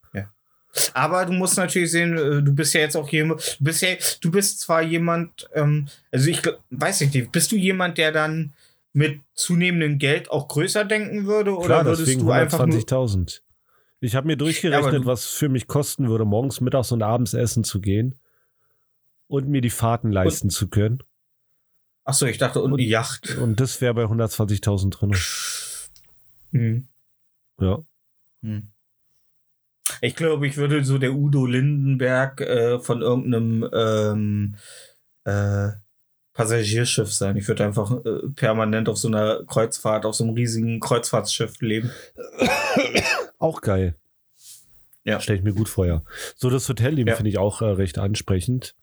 Aber 0.93 1.26
du 1.26 1.34
musst 1.34 1.57
natürlich 1.57 1.91
sehen, 1.91 2.17
äh, 2.17 2.41
du 2.41 2.53
bist 2.53 2.73
ja 2.73 2.82
jetzt 2.82 2.95
auch 2.95 3.09
jemand, 3.09 3.57
du 3.59 3.63
bist 3.63 3.82
ja, 3.82 3.89
du 4.21 4.32
bist 4.32 4.59
zwar 4.59 4.82
jemand, 4.82 5.49
ähm, 5.53 5.88
also 6.11 6.30
ich 6.30 6.41
weiß 6.71 7.01
nicht, 7.01 7.32
bist 7.32 7.51
du 7.51 7.55
jemand, 7.55 7.97
der 7.97 8.11
dann 8.11 8.53
mit 8.93 9.21
zunehmendem 9.34 9.99
Geld 9.99 10.32
auch 10.32 10.47
größer 10.47 10.86
denken 10.86 11.26
würde? 11.26 11.55
Oder 11.55 11.65
Klar, 11.65 11.86
würdest 11.86 12.01
deswegen 12.03 12.26
du 12.26 12.32
einfach 12.32 12.65
nur. 12.65 12.78
120.000. 12.78 13.41
Ich 13.99 14.15
habe 14.15 14.28
mir 14.28 14.38
durchgerechnet, 14.38 15.01
Ja, 15.01 15.05
was 15.05 15.26
für 15.26 15.49
mich 15.49 15.67
kosten 15.67 16.07
würde, 16.09 16.26
morgens, 16.26 16.61
mittags 16.61 16.91
und 16.91 17.01
abends 17.01 17.34
essen 17.34 17.63
zu 17.63 17.82
gehen 17.82 18.15
und 19.28 19.47
mir 19.47 19.61
die 19.61 19.69
Fahrten 19.69 20.11
leisten 20.11 20.49
zu 20.49 20.67
können. 20.69 20.99
Achso, 22.03 22.28
ich 22.28 22.38
dachte, 22.38 22.61
und 22.61 22.71
eine 22.71 22.84
Yacht. 22.84 23.36
Und 23.38 23.59
das 23.59 23.82
wäre 23.82 23.95
bei 23.95 24.03
120.000 24.03 24.91
drin. 24.91 25.15
Hm. 26.51 26.88
Ja. 27.59 27.80
Hm. 28.43 28.71
Ich 30.02 30.16
glaube, 30.16 30.48
ich 30.48 30.58
würde 30.58 30.84
so 30.84 30.98
der 30.98 31.14
Udo 31.14 31.46
Lindenberg 31.46 32.42
äh, 32.42 32.80
von 32.80 33.02
irgendeinem 33.02 33.70
ähm, 33.74 34.56
äh, 35.26 35.70
Passagierschiff 36.34 37.14
sein. 37.14 37.38
Ich 37.38 37.48
würde 37.48 37.64
einfach 37.66 37.92
äh, 38.06 38.28
permanent 38.36 38.90
auf 38.90 38.98
so 38.98 39.08
einer 39.08 39.44
Kreuzfahrt, 39.46 40.06
auf 40.06 40.16
so 40.16 40.24
einem 40.24 40.34
riesigen 40.34 40.80
Kreuzfahrtschiff 40.80 41.62
leben. 41.62 41.92
Auch 43.40 43.62
geil. 43.62 43.96
Ja. 45.04 45.20
Stell 45.20 45.36
ich 45.38 45.44
mir 45.44 45.54
gut 45.54 45.70
vor, 45.70 45.86
ja. 45.86 46.04
So, 46.36 46.50
das 46.50 46.68
Hotelleben 46.68 47.08
Ja. 47.10 47.16
finde 47.16 47.30
ich 47.30 47.38
auch 47.38 47.62
äh, 47.62 47.66
recht 47.66 47.98
ansprechend. 48.00 48.76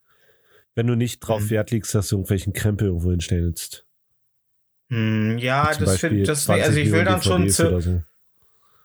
Wenn 0.75 0.87
du 0.87 0.95
nicht 0.95 1.21
drauf 1.21 1.43
Mhm. 1.43 1.51
Wert 1.51 1.71
legst, 1.73 1.95
dass 1.95 2.09
du 2.09 2.17
irgendwelchen 2.17 2.53
Krempel 2.53 2.87
irgendwo 2.89 3.11
hinstellst. 3.11 3.85
Hm, 4.89 5.37
ja, 5.39 5.73
das 5.75 5.99
finde 5.99 6.27
will- 6.27 6.31
also 6.63 6.79
ich 6.79 6.93
will 6.93 7.05
dann 7.05 7.23
schon 7.23 7.43
DVDs 7.43 7.61
oder 7.61 7.81
so. 7.81 8.03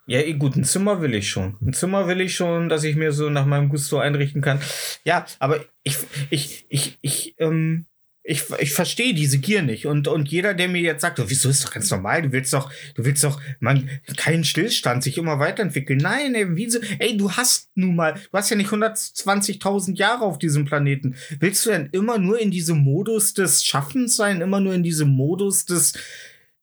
Ja, 0.07 0.21
eh, 0.21 0.33
gut, 0.33 0.55
ein 0.55 0.63
Zimmer 0.63 1.01
will 1.01 1.13
ich 1.13 1.29
schon. 1.29 1.57
Ein 1.61 1.73
Zimmer 1.73 2.07
will 2.07 2.21
ich 2.21 2.33
schon, 2.33 2.69
dass 2.69 2.85
ich 2.85 2.95
mir 2.95 3.11
so 3.11 3.29
nach 3.29 3.45
meinem 3.45 3.67
Gusto 3.67 3.99
einrichten 3.99 4.41
kann. 4.41 4.61
Ja, 5.03 5.25
aber 5.39 5.65
ich, 5.83 5.97
ich, 6.29 6.65
ich, 6.69 6.97
ich, 7.01 7.35
ähm, 7.39 7.85
ich, 8.23 8.43
ich 8.57 8.71
verstehe 8.71 9.13
diese 9.13 9.39
Gier 9.39 9.63
nicht. 9.63 9.85
Und, 9.85 10.07
und 10.07 10.29
jeder, 10.29 10.53
der 10.53 10.69
mir 10.69 10.81
jetzt 10.81 11.01
sagt, 11.01 11.19
oh, 11.19 11.25
wieso 11.27 11.49
ist 11.49 11.65
doch 11.65 11.73
ganz 11.73 11.91
normal, 11.91 12.21
du 12.21 12.31
willst 12.31 12.53
doch, 12.53 12.71
du 12.95 13.03
willst 13.03 13.25
doch, 13.25 13.41
man, 13.59 13.89
keinen 14.15 14.45
Stillstand, 14.45 15.03
sich 15.03 15.17
immer 15.17 15.39
weiterentwickeln. 15.39 15.99
Nein, 15.99 16.35
ey, 16.35 16.55
wieso, 16.55 16.79
ey, 16.99 17.17
du 17.17 17.33
hast 17.33 17.69
nun 17.75 17.97
mal, 17.97 18.13
du 18.13 18.37
hast 18.37 18.49
ja 18.49 18.55
nicht 18.55 18.69
120.000 18.69 19.97
Jahre 19.97 20.23
auf 20.23 20.39
diesem 20.39 20.63
Planeten. 20.63 21.15
Willst 21.41 21.65
du 21.65 21.71
denn 21.71 21.89
immer 21.91 22.17
nur 22.17 22.39
in 22.39 22.51
diesem 22.51 22.77
Modus 22.77 23.33
des 23.33 23.65
Schaffens 23.65 24.15
sein, 24.15 24.39
immer 24.39 24.61
nur 24.61 24.73
in 24.73 24.83
diesem 24.83 25.09
Modus 25.09 25.65
des, 25.65 25.93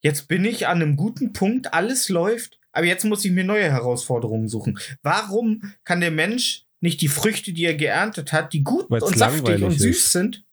jetzt 0.01 0.28
bin 0.28 0.47
ich 0.47 0.66
an 0.66 0.80
einem 0.80 0.97
guten 0.97 1.34
Punkt, 1.34 1.74
alles 1.74 2.09
läuft, 2.09 2.59
aber 2.75 2.87
jetzt 2.87 3.05
muss 3.05 3.25
ich 3.25 3.33
mir 3.33 3.45
neue 3.45 3.70
Herausforderungen 3.70 4.49
suchen. 4.49 4.79
Warum 5.03 5.75
kann 5.85 6.01
der 6.01 6.11
Mensch 6.11 6.66
nicht 6.81 7.01
die 7.01 7.09
Früchte, 7.09 7.53
die 7.53 7.64
er 7.64 7.75
geerntet 7.75 8.33
hat, 8.33 8.53
die 8.53 8.62
gut 8.62 8.91
Weil's 8.91 9.05
und 9.05 9.16
saftig 9.16 9.62
und 9.62 9.79
süß 9.79 9.97
ist. 9.97 10.12
sind? 10.12 10.45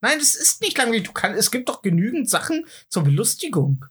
Nein, 0.00 0.18
das 0.18 0.34
ist 0.34 0.62
nicht 0.62 0.78
langweilig. 0.78 1.04
Du 1.04 1.12
kann, 1.12 1.34
es 1.34 1.50
gibt 1.50 1.68
doch 1.68 1.82
genügend 1.82 2.28
Sachen 2.28 2.64
zur 2.88 3.04
Belustigung. 3.04 3.84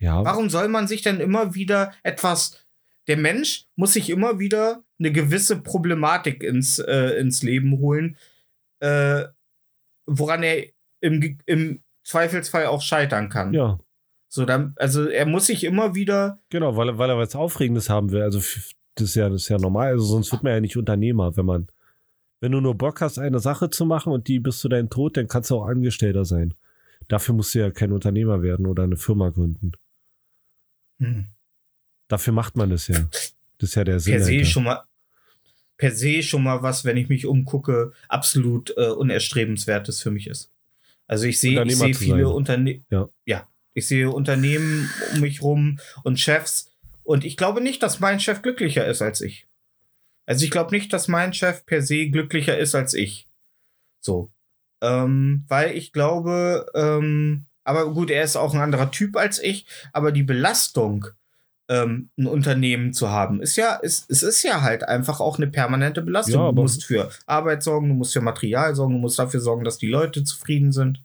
Ja, 0.00 0.24
Warum 0.24 0.48
soll 0.48 0.68
man 0.68 0.88
sich 0.88 1.02
denn 1.02 1.20
immer 1.20 1.54
wieder 1.54 1.92
etwas. 2.02 2.64
Der 3.08 3.16
Mensch 3.16 3.66
muss 3.76 3.92
sich 3.92 4.10
immer 4.10 4.38
wieder 4.38 4.84
eine 4.98 5.12
gewisse 5.12 5.60
Problematik 5.60 6.42
ins, 6.42 6.78
äh, 6.78 7.18
ins 7.18 7.42
Leben 7.42 7.78
holen, 7.78 8.16
äh, 8.80 9.24
woran 10.06 10.42
er 10.42 10.66
im, 11.00 11.38
im 11.46 11.82
Zweifelsfall 12.04 12.66
auch 12.66 12.82
scheitern 12.82 13.28
kann. 13.28 13.52
ja, 13.52 13.78
So, 14.28 14.44
dann, 14.44 14.74
also 14.76 15.06
er 15.06 15.24
muss 15.26 15.46
sich 15.46 15.64
immer 15.64 15.94
wieder. 15.94 16.38
genau, 16.50 16.76
weil, 16.76 16.90
er- 16.90 16.98
weil 16.98 17.10
er 17.10 17.16
was 17.18 17.34
Aufregendes 17.34 17.88
haben 17.88 18.10
will. 18.10 18.22
Also 18.22 18.38
das 18.38 19.06
ist 19.10 19.14
ja, 19.14 19.28
das 19.28 19.42
ist 19.42 19.48
ja 19.48 19.58
normal. 19.58 19.88
Also 19.92 20.04
sonst 20.04 20.30
wird 20.32 20.42
man 20.42 20.52
ja 20.52 20.60
nicht 20.60 20.76
Unternehmer, 20.76 21.36
wenn 21.36 21.46
man, 21.46 21.68
wenn 22.40 22.52
du 22.52 22.60
nur 22.60 22.74
Bock 22.74 23.00
hast, 23.00 23.18
eine 23.18 23.38
Sache 23.40 23.70
zu 23.70 23.86
machen 23.86 24.12
und 24.12 24.28
die 24.28 24.38
bis 24.38 24.58
zu 24.58 24.68
deinem 24.68 24.90
Tod, 24.90 25.16
dann 25.16 25.28
kannst 25.28 25.50
du 25.50 25.56
auch 25.56 25.66
Angestellter 25.66 26.24
sein. 26.24 26.54
Dafür 27.08 27.34
musst 27.34 27.54
du 27.54 27.60
ja 27.60 27.70
kein 27.70 27.90
Unternehmer 27.92 28.42
werden 28.42 28.66
oder 28.66 28.82
eine 28.82 28.96
Firma 28.96 29.30
gründen. 29.30 29.72
Hm. 31.00 31.26
Dafür 32.08 32.32
macht 32.32 32.56
man 32.56 32.70
das 32.70 32.88
ja. 32.88 32.98
Das 33.58 33.70
ist 33.70 33.74
ja 33.74 33.84
der 33.84 34.00
Sinn. 34.00 34.14
per 34.14 34.24
se 34.24 34.44
schon 34.44 34.64
mal 34.64 34.82
per 35.76 35.90
se 35.92 36.22
schon 36.22 36.42
mal 36.42 36.62
was, 36.62 36.84
wenn 36.84 36.96
ich 36.96 37.08
mich 37.08 37.24
umgucke, 37.26 37.92
absolut 38.08 38.74
äh, 38.76 38.88
unerstrebenswertes 38.90 40.02
für 40.02 40.10
mich 40.10 40.26
ist. 40.26 40.50
Also 41.06 41.26
ich 41.26 41.38
sehe 41.40 41.64
zu 41.68 41.94
viele. 41.94 42.28
Unternehmen, 42.28 42.84
Ja. 42.90 43.08
ja, 43.24 43.48
ich 43.78 43.88
sehe 43.88 44.10
Unternehmen 44.10 44.90
um 45.14 45.20
mich 45.20 45.42
rum 45.42 45.78
und 46.04 46.20
Chefs 46.20 46.70
und 47.02 47.24
ich 47.24 47.36
glaube 47.36 47.60
nicht, 47.60 47.82
dass 47.82 48.00
mein 48.00 48.20
Chef 48.20 48.42
glücklicher 48.42 48.86
ist 48.86 49.00
als 49.00 49.20
ich. 49.20 49.46
Also 50.26 50.44
ich 50.44 50.50
glaube 50.50 50.72
nicht, 50.72 50.92
dass 50.92 51.08
mein 51.08 51.32
Chef 51.32 51.64
per 51.64 51.80
se 51.80 52.10
glücklicher 52.10 52.58
ist 52.58 52.74
als 52.74 52.92
ich. 52.92 53.28
So, 54.00 54.30
ähm, 54.82 55.44
weil 55.48 55.76
ich 55.76 55.92
glaube, 55.92 56.66
ähm, 56.74 57.46
aber 57.64 57.92
gut, 57.92 58.10
er 58.10 58.22
ist 58.22 58.36
auch 58.36 58.54
ein 58.54 58.60
anderer 58.60 58.90
Typ 58.90 59.16
als 59.16 59.38
ich, 59.42 59.66
aber 59.92 60.12
die 60.12 60.22
Belastung 60.22 61.06
ähm, 61.68 62.10
ein 62.18 62.26
Unternehmen 62.26 62.92
zu 62.92 63.10
haben. 63.10 63.40
Ist 63.40 63.56
ja, 63.56 63.76
ist, 63.76 64.10
es 64.10 64.22
ist 64.22 64.42
ja 64.42 64.62
halt 64.62 64.84
einfach 64.84 65.20
auch 65.20 65.36
eine 65.36 65.48
permanente 65.48 66.02
Belastung. 66.02 66.40
Ja, 66.42 66.52
du 66.52 66.62
musst 66.62 66.84
für 66.84 67.10
Arbeit 67.26 67.62
sorgen, 67.62 67.88
du 67.88 67.94
musst 67.94 68.12
für 68.12 68.20
Material 68.20 68.74
sorgen, 68.74 68.94
du 68.94 69.00
musst 69.00 69.18
dafür 69.18 69.40
sorgen, 69.40 69.64
dass 69.64 69.78
die 69.78 69.88
Leute 69.88 70.24
zufrieden 70.24 70.72
sind. 70.72 71.02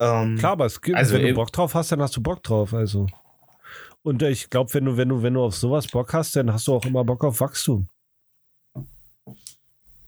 Ähm, 0.00 0.36
Klar, 0.38 0.52
aber 0.52 0.66
es 0.66 0.80
gibt, 0.80 0.96
Also 0.96 1.14
wenn 1.14 1.26
du 1.26 1.34
Bock 1.34 1.52
drauf 1.52 1.74
hast, 1.74 1.92
dann 1.92 2.00
hast 2.00 2.16
du 2.16 2.22
Bock 2.22 2.42
drauf. 2.42 2.72
Also. 2.72 3.06
Und 4.02 4.22
ich 4.22 4.48
glaube, 4.48 4.72
wenn 4.74 4.86
du, 4.86 4.96
wenn 4.96 5.10
du, 5.10 5.22
wenn 5.22 5.34
du 5.34 5.42
auf 5.44 5.54
sowas 5.54 5.86
Bock 5.86 6.14
hast, 6.14 6.34
dann 6.36 6.52
hast 6.52 6.66
du 6.66 6.74
auch 6.74 6.86
immer 6.86 7.04
Bock 7.04 7.22
auf 7.22 7.40
Wachstum. 7.40 7.88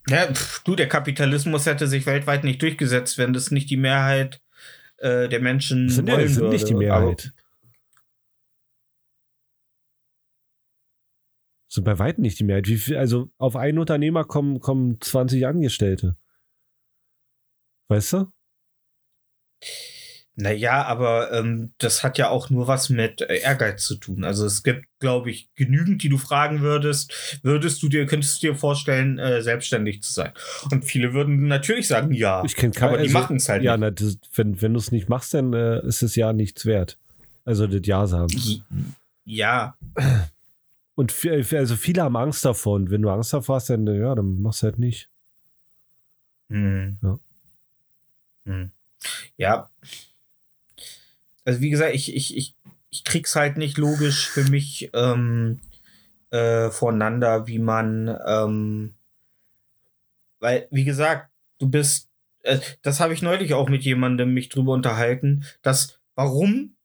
Ja, 0.09 0.33
pff, 0.33 0.63
du, 0.65 0.75
der 0.75 0.89
Kapitalismus 0.89 1.67
hätte 1.67 1.87
sich 1.87 2.07
weltweit 2.07 2.43
nicht 2.43 2.61
durchgesetzt, 2.63 3.19
wenn 3.19 3.33
das 3.33 3.51
nicht 3.51 3.71
die 3.71 3.77
Mehrheit 3.77 4.41
äh, 4.97 5.29
der 5.29 5.41
Menschen 5.41 5.87
Das 5.87 5.97
sind 5.97 6.09
ja 6.09 6.15
wollen 6.15 6.25
das 6.25 6.33
sind 6.35 6.43
würde. 6.43 6.55
nicht 6.55 6.69
die 6.69 6.75
Mehrheit. 6.75 7.33
Das 11.69 11.75
sind 11.77 11.85
bei 11.85 11.99
weitem 11.99 12.23
nicht 12.23 12.39
die 12.39 12.45
Mehrheit. 12.45 12.67
Wie 12.67 12.77
viel, 12.77 12.97
also 12.97 13.31
auf 13.39 13.57
einen 13.57 13.79
Unternehmer 13.79 14.25
kommen, 14.25 14.61
kommen 14.61 15.01
20 15.01 15.47
Angestellte. 15.47 16.17
Weißt 17.89 18.15
du? 18.15 18.27
Naja, 20.35 20.85
aber 20.85 21.31
ähm, 21.33 21.73
das 21.77 22.03
hat 22.03 22.17
ja 22.17 22.31
auch 22.31 22.49
nur 22.49 22.67
was 22.67 22.89
mit 22.89 23.21
äh, 23.21 23.41
Ehrgeiz 23.41 23.85
zu 23.85 23.97
tun. 23.97 24.25
Also 24.25 24.47
es 24.47 24.63
gibt, 24.63 24.87
glaube 24.99 25.31
ich, 25.31 25.51
genügend, 25.57 26.03
die 26.03 26.09
du 26.09 26.17
fragen 26.17 26.63
würdest, 26.63 27.41
würdest 27.43 27.83
du 27.83 27.91
dir, 27.91 28.07
könntest 28.07 28.43
du 28.43 28.49
dir 28.49 28.57
vorstellen, 28.57 29.19
äh, 29.19 29.43
selbstständig 29.43 30.03
zu 30.03 30.11
sein? 30.11 30.33
Und 30.71 30.87
viele 30.87 31.13
würden 31.13 31.49
natürlich 31.49 31.87
sagen, 31.87 32.13
ja. 32.13 32.43
Ich 32.47 32.57
kenne 32.57 32.73
keine. 32.73 32.93
aber 32.93 32.99
die 32.99 33.09
also, 33.09 33.19
machen 33.19 33.37
es 33.37 33.49
halt 33.51 33.63
Ja, 33.63 33.77
nicht. 33.77 34.01
das, 34.01 34.17
wenn, 34.35 34.63
wenn 34.63 34.73
du 34.73 34.79
es 34.79 34.91
nicht 34.91 35.11
machst, 35.11 35.35
dann 35.35 35.53
äh, 35.53 35.87
ist 35.87 36.03
es 36.03 36.17
ja 36.17 36.33
nichts 36.33 36.65
wert. 36.65 36.99
Also 37.45 37.67
das 37.67 37.87
Ja 37.87 38.07
sagen. 38.07 38.65
Ja, 39.27 39.77
Und 40.95 41.15
also 41.53 41.77
viele 41.77 42.03
haben 42.03 42.17
Angst 42.17 42.45
davor. 42.45 42.77
Und 42.77 42.91
wenn 42.91 43.03
du 43.03 43.11
Angst 43.11 43.33
davor 43.33 43.57
hast, 43.57 43.71
dann, 43.71 43.87
äh, 43.87 43.99
ja, 43.99 44.15
dann 44.15 44.41
machst 44.41 44.63
du 44.63 44.67
halt 44.67 44.79
nicht. 44.79 45.09
Hm. 46.49 46.99
Ja. 47.03 47.19
Hm. 48.47 48.71
Ja. 49.37 49.71
Also 51.45 51.61
wie 51.61 51.71
gesagt, 51.71 51.95
ich, 51.95 52.15
ich, 52.15 52.37
ich, 52.37 52.55
ich 52.91 53.05
krieg's 53.05 53.35
halt 53.35 53.57
nicht 53.57 53.79
logisch 53.79 54.29
für 54.29 54.45
mich 54.45 54.91
ähm, 54.95 55.61
äh, 56.31 56.71
voneinander, 56.71 57.47
wie 57.47 57.59
man, 57.59 58.17
ähm, 58.27 58.95
weil, 60.41 60.69
wie 60.71 60.85
gesagt, 60.85 61.31
du 61.59 61.69
bist, 61.69 62.09
äh, 62.43 62.61
das 62.83 63.01
habe 63.01 63.15
ich 63.15 63.23
neulich 63.23 63.55
auch 63.55 63.69
mit 63.69 63.83
jemandem 63.83 64.33
mich 64.35 64.49
drüber 64.49 64.73
unterhalten, 64.73 65.45
dass 65.63 66.01
warum 66.15 66.77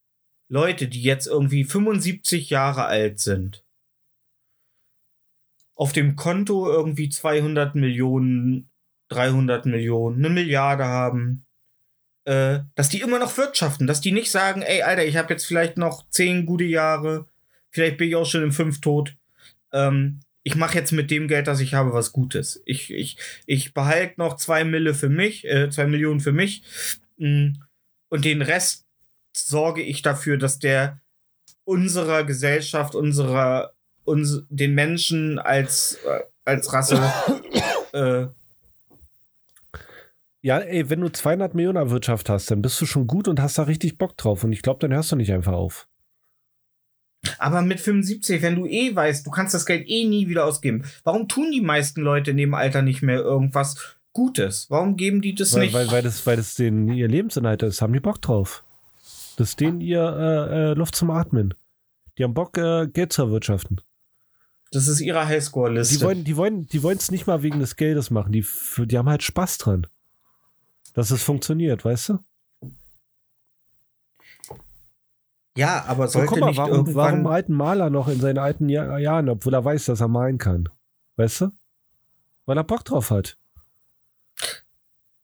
Leute, 0.49 0.88
die 0.88 1.03
jetzt 1.03 1.28
irgendwie 1.28 1.65
75 1.65 2.49
Jahre 2.49 2.86
alt 2.86 3.20
sind, 3.20 3.63
auf 5.76 5.93
dem 5.93 6.15
Konto 6.15 6.68
irgendwie 6.68 7.09
200 7.09 7.76
Millionen 7.76 8.70
300 9.09 9.65
Millionen, 9.65 10.18
eine 10.18 10.34
Milliarde 10.34 10.86
haben, 10.86 11.45
äh, 12.28 12.65
dass 12.75 12.89
die 12.89 12.99
immer 12.99 13.19
noch 13.19 13.38
wirtschaften, 13.38 13.88
dass 13.88 14.01
die 14.01 14.11
nicht 14.11 14.30
sagen, 14.32 14.61
ey, 14.61 14.82
Alter, 14.82 15.05
ich 15.05 15.15
habe 15.15 15.34
jetzt 15.34 15.45
vielleicht 15.45 15.78
noch 15.78 16.09
zehn 16.09 16.45
gute 16.45 16.65
Jahre, 16.65 17.25
vielleicht 17.69 17.97
bin 17.97 18.09
ich 18.09 18.17
auch 18.17 18.25
schon 18.25 18.43
im 18.43 18.51
fünf 18.51 18.82
tot. 18.82 19.15
Ähm, 19.71 20.19
ich 20.43 20.55
mache 20.55 20.78
jetzt 20.78 20.91
mit 20.91 21.09
dem 21.09 21.30
Geld, 21.30 21.47
das 21.47 21.61
ich 21.61 21.73
habe, 21.73 21.93
was 21.93 22.11
Gutes. 22.11 22.61
Ich, 22.65 22.93
ich, 22.93 23.17
ich 23.45 23.73
behalte 23.73 24.15
noch 24.17 24.36
zwei 24.36 24.65
Mille 24.65 24.93
für 24.93 25.07
mich, 25.07 25.45
äh, 25.45 25.69
zwei 25.69 25.88
Millionen 25.88 26.19
für 26.19 26.34
mich. 26.34 26.63
Mm, 27.15 27.53
und 28.09 28.25
den 28.25 28.41
Rest 28.41 28.86
sorge 29.34 29.82
ich 29.82 30.01
dafür, 30.01 30.38
dass 30.38 30.59
der 30.59 30.99
unserer 31.63 32.25
Gesellschaft, 32.25 32.93
unserer, 32.93 33.71
uns, 34.03 34.43
den 34.49 34.73
Menschen 34.73 35.39
als, 35.39 35.97
äh, 36.05 36.23
als 36.43 36.73
Rasse 36.73 37.01
äh, 37.93 38.28
Ja, 40.42 40.60
ey, 40.60 40.90
wenn 40.90 41.02
du 41.02 41.10
200 41.10 41.56
Millionen 41.56 41.90
Wirtschaft 41.90 42.30
hast, 42.30 42.50
dann 42.52 42.62
bist 42.62 42.80
du 42.80 42.86
schon 42.86 43.08
gut 43.08 43.28
und 43.28 43.42
hast 43.42 43.58
da 43.58 43.64
richtig 43.64 43.98
Bock 43.98 44.16
drauf. 44.18 44.44
Und 44.44 44.52
ich 44.54 44.62
glaube, 44.62 44.80
dann 44.80 44.94
hörst 44.94 45.12
du 45.12 45.16
nicht 45.16 45.34
einfach 45.34 45.54
auf. 45.54 45.88
Aber 47.40 47.62
mit 47.64 47.80
75, 47.80 48.42
wenn 48.42 48.56
du 48.56 48.66
eh 48.68 48.96
weißt, 48.96 49.26
du 49.26 49.32
kannst 49.32 49.54
das 49.54 49.66
Geld 49.66 49.88
eh 49.90 50.06
nie 50.06 50.30
wieder 50.30 50.46
ausgeben. 50.46 50.86
Warum 51.04 51.28
tun 51.28 51.52
die 51.52 51.62
meisten 51.62 52.02
Leute 52.02 52.32
in 52.32 52.38
dem 52.38 52.54
Alter 52.54 52.82
nicht 52.84 53.02
mehr 53.02 53.20
irgendwas 53.20 53.98
Gutes? 54.14 54.68
Warum 54.70 54.96
geben 54.96 55.22
die 55.22 55.36
das 55.36 55.54
Weil, 55.54 55.62
nicht? 55.64 55.74
weil, 55.74 55.92
weil, 55.92 56.04
das, 56.04 56.26
weil 56.26 56.38
das 56.38 56.56
denen 56.56 56.90
ihr 56.90 57.08
Lebensinhalt 57.08 57.64
ist, 57.64 57.82
haben 57.82 57.94
die 57.94 58.00
Bock 58.00 58.22
drauf. 58.22 58.64
Das 59.38 59.50
ist 59.50 59.60
denen 59.60 59.82
ihr 59.82 60.02
äh, 60.02 60.72
äh, 60.72 60.74
Luft 60.74 60.96
zum 60.96 61.10
Atmen. 61.10 61.54
Die 62.18 62.24
haben 62.24 62.34
Bock, 62.34 62.58
äh, 62.58 62.88
Geld 62.88 63.12
zu 63.12 63.24
erwirtschaften. 63.24 63.82
das 64.72 64.88
ist 64.88 65.02
ihre 65.02 65.22
Die 65.22 65.26
Highscore-Liste. 65.28 66.16
die 66.16 66.38
wollen, 66.38 66.68
die 66.68 66.84
wollen 66.84 66.98
es 66.98 67.12
nicht 67.12 67.28
mal 67.28 67.44
wegen 67.44 67.60
des 67.60 67.76
Geldes 67.76 68.10
machen. 68.12 68.32
Die, 68.32 68.46
die 68.78 68.98
haben 68.98 69.10
halt 69.10 69.24
Spaß 69.24 69.58
dran. 69.58 69.88
Dass 70.98 71.12
es 71.12 71.22
funktioniert, 71.22 71.86
weißt 71.86 72.10
du? 72.10 72.20
Ja, 75.56 75.86
aber 75.86 76.08
So, 76.08 76.14
sollte 76.14 76.30
guck 76.30 76.39
mal, 76.39 76.48
nicht 76.48 76.58
warum, 76.58 76.72
irgendwann. 76.72 76.95
warum 76.95 77.22
malt 77.22 77.50
ein 77.50 77.54
Maler 77.54 77.91
noch 77.91 78.08
in 78.08 78.20
seinen 78.20 78.39
alten 78.39 78.68
Jahr, 78.68 78.98
Jahren, 78.98 79.30
obwohl 79.30 79.54
er 79.54 79.64
weiß, 79.64 79.86
dass 79.86 80.02
er 80.02 80.08
malen 80.08 80.39
kann? 80.39 80.68
Weißt 81.16 81.41
du? 81.41 81.52
Weil 82.48 82.58
er 82.58 82.64
Bock 82.64 82.84
drauf 82.84 83.12
hat. 83.12 83.38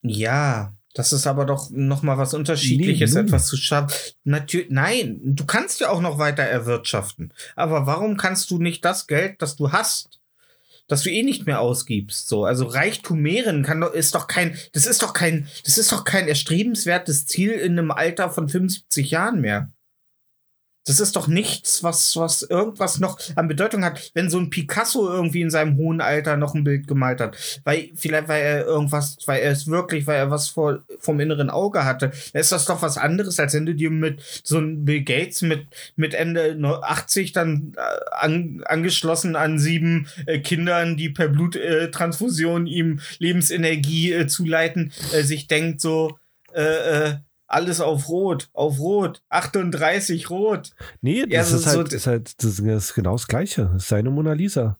Ja, 0.03 0.75
das 0.93 1.11
ist 1.11 1.25
aber 1.25 1.45
doch 1.45 1.71
noch 1.71 2.03
mal 2.03 2.19
was 2.19 2.35
Unterschiedliches, 2.35 3.15
Nee, 3.15 3.21
etwas 3.21 3.47
zu 3.47 3.57
schaffen. 3.57 3.91
Natürlich, 4.25 4.69
nein, 4.69 5.19
du 5.23 5.43
kannst 5.47 5.79
ja 5.79 5.89
auch 5.89 6.01
noch 6.01 6.19
weiter 6.19 6.43
erwirtschaften. 6.43 7.33
Aber 7.55 7.87
warum 7.87 8.15
kannst 8.15 8.51
du 8.51 8.59
nicht 8.59 8.85
das 8.85 9.07
Geld, 9.07 9.41
das 9.41 9.55
du 9.55 9.71
hast, 9.71 10.19
das 10.93 11.03
du 11.03 11.09
eh 11.09 11.23
nicht 11.23 11.47
mehr 11.47 11.59
ausgibst? 11.59 12.29
So, 12.29 12.45
also 12.45 12.65
Reichtum 12.65 13.19
mehren 13.19 13.63
kann 13.63 13.81
ist 13.81 14.13
doch 14.15 14.27
kein, 14.27 14.55
das 14.73 14.85
ist 14.85 15.01
doch 15.01 15.13
kein, 15.13 15.47
das 15.65 15.77
ist 15.79 15.91
doch 15.91 16.03
kein 16.05 16.27
erstrebenswertes 16.27 17.25
Ziel 17.25 17.51
in 17.51 17.79
einem 17.79 17.91
Alter 17.91 18.29
von 18.29 18.47
75 18.47 19.09
Jahren 19.09 19.41
mehr. 19.41 19.72
Das 20.85 20.99
ist 20.99 21.15
doch 21.15 21.27
nichts, 21.27 21.81
was, 21.83 22.15
was 22.17 22.41
irgendwas 22.41 22.99
noch 22.99 23.17
an 23.35 23.47
Bedeutung 23.47 23.85
hat, 23.85 24.11
wenn 24.13 24.29
so 24.29 24.37
ein 24.37 24.49
Picasso 24.49 25.09
irgendwie 25.09 25.41
in 25.41 25.49
seinem 25.49 25.77
hohen 25.77 26.01
Alter 26.01 26.35
noch 26.35 26.53
ein 26.53 26.63
Bild 26.63 26.87
gemalt 26.87 27.21
hat. 27.21 27.37
Weil, 27.63 27.89
vielleicht, 27.95 28.27
weil 28.27 28.41
er 28.41 28.65
irgendwas, 28.65 29.17
weil 29.25 29.41
er 29.41 29.51
es 29.51 29.67
wirklich, 29.67 30.07
weil 30.07 30.17
er 30.17 30.31
was 30.31 30.49
vor, 30.49 30.83
vom 30.99 31.19
inneren 31.19 31.49
Auge 31.49 31.85
hatte. 31.85 32.11
Ist 32.33 32.51
das 32.51 32.65
doch 32.65 32.81
was 32.81 32.97
anderes, 32.97 33.39
als 33.39 33.53
wenn 33.53 33.65
du 33.65 33.73
dir 33.73 33.91
mit 33.91 34.21
so 34.43 34.57
einem 34.57 34.83
Bill 34.83 35.03
Gates 35.03 35.41
mit, 35.41 35.67
mit 35.95 36.13
Ende 36.13 36.57
80 36.83 37.31
dann 37.31 37.73
äh, 37.77 38.15
an, 38.15 38.63
angeschlossen 38.65 39.35
an 39.35 39.59
sieben 39.59 40.07
äh, 40.25 40.39
Kindern, 40.39 40.97
die 40.97 41.09
per 41.09 41.29
Bluttransfusion 41.29 42.67
äh, 42.67 42.69
ihm 42.69 42.99
Lebensenergie 43.19 44.11
äh, 44.11 44.27
zuleiten, 44.27 44.91
äh, 45.13 45.23
sich 45.23 45.47
denkt 45.47 45.79
so, 45.79 46.17
äh, 46.53 46.61
äh, 46.61 47.15
alles 47.53 47.79
auf 47.79 48.09
Rot, 48.09 48.49
auf 48.53 48.79
Rot, 48.79 49.23
38 49.29 50.29
Rot. 50.29 50.71
Nee, 51.01 51.19
Ja, 51.29 51.39
das, 51.39 51.49
so- 51.51 51.57
ist, 51.57 51.67
halt, 51.67 51.89
so- 51.89 51.95
ist 51.95 52.07
halt, 52.07 52.43
das 52.43 52.59
ist 52.59 52.93
genau 52.93 53.13
das 53.13 53.27
Gleiche. 53.27 53.65
Das 53.73 53.83
ist 53.83 53.87
seine 53.89 54.09
Mona 54.09 54.33
Lisa. 54.33 54.77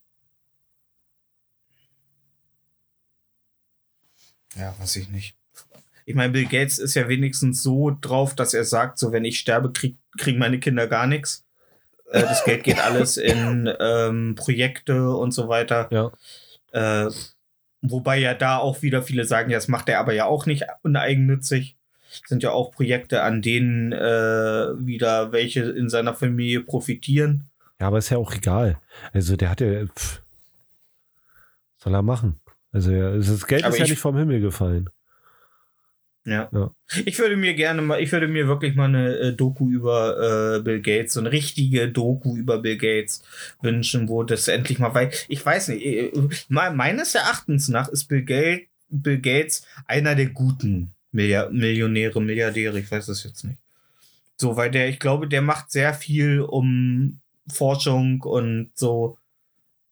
Ja, 4.56 4.76
weiß 4.80 4.96
ich 4.98 5.10
nicht. 5.10 5.36
Ich 6.06 6.16
meine, 6.16 6.34
Bill 6.34 6.46
Gates 6.46 6.80
ist 6.80 6.96
ja 6.96 7.08
wenigstens 7.08 7.64
so 7.64 7.98
drauf, 8.02 8.36
dass 8.36 8.54
er 8.54 8.66
sagt, 8.66 9.00
so 9.00 9.12
wenn 9.12 9.26
ich 9.26 9.40
sterbe, 9.40 9.72
krieg, 9.72 9.98
kriegen 10.18 10.38
meine 10.38 10.60
Kinder 10.60 10.88
gar 10.88 11.08
nichts. 11.08 11.46
Äh, 12.12 12.22
das 12.22 12.44
Geld 12.44 12.64
geht 12.64 12.80
alles 12.84 13.18
in 13.18 13.72
ähm, 13.80 14.36
Projekte 14.36 15.12
und 15.16 15.32
so 15.32 15.48
weiter. 15.48 15.88
Ja. 15.92 16.12
Äh, 17.08 17.10
wobei 17.82 18.18
ja 18.18 18.34
da 18.34 18.58
auch 18.58 18.82
wieder 18.82 19.02
viele 19.02 19.26
sagen, 19.26 19.50
ja, 19.50 19.58
das 19.58 19.68
macht 19.70 19.88
er 19.90 20.00
aber 20.00 20.14
ja 20.14 20.26
auch 20.26 20.46
nicht 20.46 20.64
uneigennützig. 20.84 21.78
Sind 22.28 22.44
ja 22.44 22.52
auch 22.52 22.72
Projekte, 22.72 23.24
an 23.24 23.42
denen 23.42 23.92
äh, 23.92 23.98
wieder 24.86 25.32
welche 25.32 25.62
in 25.64 25.90
seiner 25.90 26.14
Familie 26.14 26.62
profitieren. 26.62 27.46
Ja, 27.80 27.88
aber 27.88 27.98
ist 27.98 28.10
ja 28.10 28.18
auch 28.18 28.34
egal. 28.34 28.80
Also 29.14 29.36
der 29.36 29.50
hat 29.50 29.62
ja. 29.62 29.86
Pff, 29.86 30.22
soll 31.78 31.94
er 31.96 32.02
machen. 32.02 32.40
Also 32.72 32.92
ja, 32.92 33.16
das 33.16 33.46
Geld 33.48 33.64
Aber 33.64 33.74
ist 33.74 33.80
ja 33.80 33.86
ich- 33.86 33.92
nicht 33.92 34.00
vom 34.00 34.18
Himmel 34.18 34.40
gefallen. 34.42 34.90
Ja. 36.26 36.48
Ja. 36.54 36.72
Ich 37.06 37.20
würde 37.20 37.36
mir 37.36 37.54
gerne 37.54 37.82
mal, 37.82 38.00
ich 38.02 38.10
würde 38.14 38.30
mir 38.30 38.48
wirklich 38.48 38.76
mal 38.76 38.86
eine 38.86 39.14
äh, 39.18 39.34
Doku 39.34 39.70
über 39.70 40.56
äh, 40.58 40.62
Bill 40.62 40.82
Gates, 40.82 41.14
so 41.16 41.20
eine 41.20 41.34
richtige 41.34 41.90
Doku 41.90 42.38
über 42.38 42.60
Bill 42.60 42.78
Gates 42.78 43.24
wünschen, 43.62 44.08
wo 44.08 44.24
das 44.24 44.48
endlich 44.48 44.80
mal, 44.80 44.94
weil 44.96 45.12
ich 45.28 45.46
weiß 45.46 45.68
nicht, 45.68 45.86
äh, 45.86 46.12
me- 46.48 46.72
meines 46.74 47.14
Erachtens 47.14 47.68
nach 47.68 47.90
ist 47.90 48.06
Bill, 48.06 48.24
Gates, 48.24 48.68
Bill 48.88 49.20
Gates 49.20 49.68
einer 49.86 50.16
der 50.16 50.28
guten 50.28 50.94
Milliard 51.14 51.54
Millionäre, 51.54 52.22
Milliardäre, 52.22 52.80
ich 52.80 52.92
weiß 52.92 53.08
es 53.08 53.24
jetzt 53.24 53.44
nicht. 53.44 53.60
So, 54.36 54.58
weil 54.58 54.72
der, 54.72 54.90
ich 54.90 55.00
glaube, 55.00 55.28
der 55.28 55.42
macht 55.42 55.72
sehr 55.72 55.94
viel 55.94 56.42
um 56.42 57.20
Forschung 57.48 58.22
und 58.22 58.72
so 58.74 59.18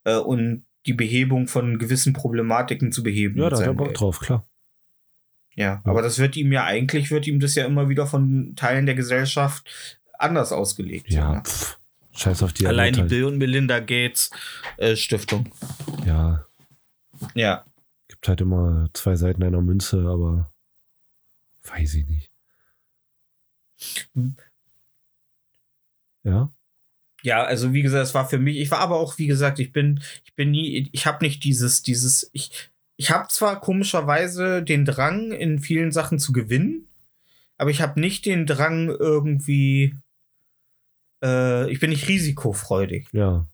äh, 0.03 0.15
und 0.15 0.65
die 0.88 0.93
Behebung 0.93 1.47
von 1.47 1.78
gewissen 1.78 2.13
Problematiken 2.13 2.91
zu 2.91 3.03
beheben. 3.03 3.39
Ja, 3.39 3.49
da 3.49 3.57
hat 3.57 3.65
er 3.65 3.74
Bock 3.74 3.93
drauf, 3.93 4.19
klar. 4.19 4.45
Ja, 5.55 5.82
aber 5.84 6.01
das 6.01 6.17
wird 6.17 6.38
ihm 6.38 6.51
ja 6.51 6.63
eigentlich, 6.63 7.11
wird 7.11 7.28
ihm 7.28 7.39
das 7.39 7.55
ja 7.55 7.65
immer 7.65 7.89
wieder 7.89 8.07
von 8.07 8.53
Teilen 8.55 8.86
der 8.86 8.95
Gesellschaft 8.95 9.99
anders 10.17 10.51
ausgelegt. 10.51 11.11
Ja, 11.11 11.28
so, 11.28 11.34
ne? 11.34 11.43
pff, 11.43 11.80
scheiß 12.13 12.43
auf 12.43 12.53
die 12.53 12.67
Allein 12.67 12.93
die 12.93 13.01
anderen 13.01 13.09
Bill 13.09 13.26
und 13.26 13.38
Melinda 13.38 13.80
Gates 13.80 14.32
äh, 14.78 14.95
Stiftung. 14.95 15.51
Ja, 16.05 16.45
Ja. 17.36 17.65
gibt 18.07 18.28
halt 18.28 18.41
immer 18.41 18.89
zwei 18.93 19.15
Seiten 19.15 19.43
einer 19.43 19.61
Münze, 19.61 20.07
aber 20.07 20.51
weiß 21.64 21.95
ich 21.95 22.07
nicht. 22.07 22.32
Ja, 26.24 26.51
Ja, 27.24 27.43
also 27.43 27.74
wie 27.74 27.82
gesagt, 27.82 28.03
es 28.03 28.14
war 28.14 28.28
für 28.28 28.39
mich, 28.39 28.57
ich 28.57 28.72
war 28.72 28.80
aber 28.80 28.97
auch, 28.99 29.18
wie 29.18 29.28
gesagt, 29.28 29.59
ich 29.59 29.72
bin, 29.72 30.01
ich 30.24 30.36
bin 30.36 30.51
nie, 30.51 30.89
ich 30.91 31.05
habe 31.05 31.24
nicht 31.24 31.43
dieses, 31.43 31.84
dieses, 31.84 32.30
ich, 32.34 32.72
ich 32.95 33.12
habe 33.12 33.28
zwar 33.30 33.59
komischerweise 33.59 34.64
den 34.64 34.86
Drang, 34.86 35.32
in 35.32 35.59
vielen 35.59 35.91
Sachen 35.91 36.20
zu 36.20 36.32
gewinnen, 36.32 36.88
aber 37.57 37.70
ich 37.70 37.82
habe 37.82 37.99
nicht 37.99 38.26
den 38.26 38.45
Drang 38.45 38.89
irgendwie, 38.89 39.95
äh, 41.24 41.72
ich 41.72 41.80
bin 41.80 41.91
nicht 41.91 42.07
risikofreudig. 42.07 43.07
ja. 43.12 43.47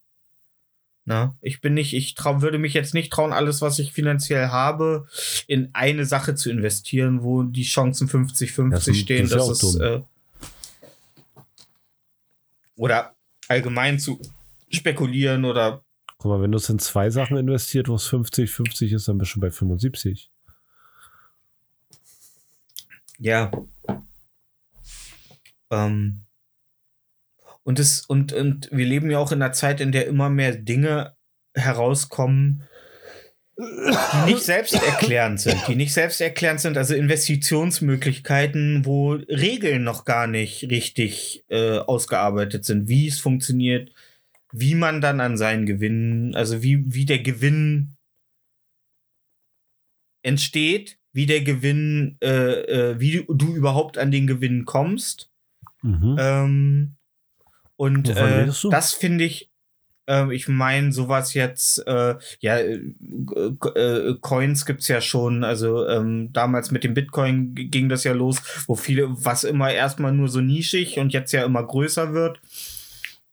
Na, 1.10 1.38
ich 1.40 1.62
bin 1.62 1.74
nicht, 1.74 1.94
ich 1.94 2.16
trau, 2.16 2.42
würde 2.42 2.58
mich 2.58 2.74
jetzt 2.74 2.94
nicht 2.94 3.14
trauen, 3.14 3.32
alles, 3.32 3.62
was 3.62 3.80
ich 3.80 3.94
finanziell 3.94 4.50
habe, 4.50 5.08
in 5.48 5.70
eine 5.72 6.04
Sache 6.06 6.36
zu 6.36 6.52
investieren, 6.52 7.24
wo 7.24 7.44
die 7.44 7.64
Chancen 7.64 8.10
50-50 8.10 8.72
Das 8.72 8.98
stehen. 8.98 9.30
das 9.30 9.64
ist 9.64 9.80
äh, 9.80 10.02
allgemein 13.48 14.00
zu 14.00 14.20
spekulieren 14.70 15.46
oder 15.46 15.82
Guck 16.18 16.32
mal, 16.32 16.42
wenn 16.42 16.52
du 16.52 16.58
es 16.58 16.68
in 16.68 16.80
zwei 16.80 17.10
Sachen 17.10 17.38
investiert, 17.38 17.88
wo 17.88 17.96
es 17.96 18.10
50-50 18.10 18.94
ist, 18.94 19.08
dann 19.08 19.18
bist 19.18 19.34
du 19.34 19.40
bei 19.40 19.50
75. 19.50 20.30
ja. 23.18 23.50
Ähm, 25.72 26.27
und 27.68 27.80
es, 27.80 28.06
und, 28.06 28.32
und 28.32 28.70
wir 28.72 28.86
leben 28.86 29.12
ja 29.12 29.20
auch 29.20 29.34
in 29.34 29.42
einer 29.42 29.52
Zeit, 29.52 29.82
in 29.82 29.92
der 29.92 30.08
immer 30.08 30.30
mehr 30.30 30.56
Dinge 30.56 31.18
herauskommen, 31.54 32.64
die 33.58 34.32
nicht 34.32 34.44
selbsterklärend 34.44 35.42
sind, 35.42 35.68
die 35.68 35.76
nicht 35.76 35.94
selbsterklärend 35.94 36.62
sind, 36.62 36.78
also 36.78 36.96
Investitionsmöglichkeiten, 36.96 38.86
wo 38.86 39.16
Regeln 39.16 39.84
noch 39.84 40.06
gar 40.06 40.28
nicht 40.28 40.72
richtig 40.72 41.44
äh, 41.50 41.80
ausgearbeitet 41.80 42.64
sind, 42.64 42.88
wie 42.88 43.08
es 43.08 43.20
funktioniert, 43.20 43.92
wie 44.54 44.76
man 44.76 45.02
dann 45.02 45.20
an 45.20 45.36
seinen 45.36 45.66
Gewinn, 45.66 46.36
also 46.36 46.64
wie, 46.64 46.86
wie 46.94 47.04
der 47.04 47.20
Gewinn 47.20 47.98
entsteht, 50.24 51.00
wie 51.12 51.26
der 51.26 51.42
Gewinn, 51.42 52.16
äh, 52.24 52.62
äh, 52.92 53.00
wie 53.02 53.26
du, 53.26 53.34
du 53.34 53.54
überhaupt 53.54 53.98
an 53.98 54.12
den 54.12 54.26
Gewinn 54.26 54.64
kommst. 54.64 55.30
Mhm. 55.82 56.16
Ähm, 56.18 56.97
und 57.78 58.10
äh, 58.10 58.46
das 58.72 58.94
finde 58.94 59.24
ich, 59.24 59.50
ähm, 60.08 60.32
ich 60.32 60.48
meine, 60.48 60.92
sowas 60.92 61.34
jetzt, 61.34 61.80
äh, 61.88 62.16
ja, 62.40 62.58
äh, 62.58 62.82
äh, 63.76 64.16
Coins 64.22 64.66
gibt's 64.66 64.88
ja 64.88 65.02
schon, 65.02 65.44
also 65.44 65.88
ähm, 65.88 66.32
damals 66.34 66.72
mit 66.72 66.84
dem 66.84 66.94
Bitcoin 66.94 67.56
ging 67.56 67.90
das 67.90 68.04
ja 68.04 68.14
los, 68.14 68.42
wo 68.68 68.76
viele, 68.76 69.08
was 69.10 69.44
immer 69.44 69.72
erstmal 69.72 70.12
nur 70.14 70.28
so 70.30 70.42
nischig 70.42 70.98
und 70.98 71.14
jetzt 71.14 71.32
ja 71.34 71.44
immer 71.46 71.66
größer 71.66 72.14
wird. 72.14 72.40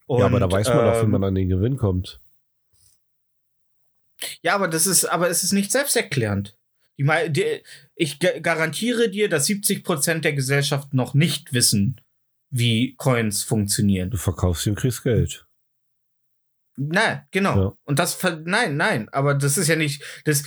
Und, 0.07 0.21
ja, 0.21 0.27
aber 0.27 0.41
da 0.41 0.51
weiß 0.51 0.69
man 0.69 0.85
doch, 0.85 0.95
wie 1.01 1.05
ähm, 1.05 1.11
man 1.11 1.25
an 1.25 1.35
den 1.35 1.49
Gewinn 1.49 1.77
kommt. 1.77 2.21
Ja, 4.43 4.55
aber 4.55 4.69
das 4.69 4.87
ist, 4.87 5.05
aber 5.05 5.29
es 5.29 5.43
ist 5.43 5.53
nicht 5.53 5.73
selbsterklärend. 5.73 6.57
Die, 6.99 7.05
die, 7.31 7.63
ich 7.95 8.19
ga- 8.19 8.39
garantiere 8.39 9.09
dir, 9.09 9.29
dass 9.29 9.47
70% 9.49 10.21
der 10.21 10.33
Gesellschaft 10.33 10.95
noch 10.95 11.15
nicht 11.15 11.53
wissen, 11.53 12.01
wie 12.55 12.95
Coins 12.97 13.43
funktionieren. 13.43 14.11
Du 14.11 14.17
verkaufst 14.17 14.65
sie 14.65 14.71
und 14.71 14.77
kriegst 14.77 15.03
Geld. 15.03 15.47
Nein, 16.77 17.27
genau. 17.31 17.57
Ja. 17.57 17.73
Und 17.85 17.99
das, 17.99 18.19
nein, 18.45 18.77
nein, 18.77 19.09
aber 19.11 19.35
das 19.35 19.59
ist 19.59 19.69
ja 19.69 19.77
nicht, 19.77 20.03
das 20.25 20.45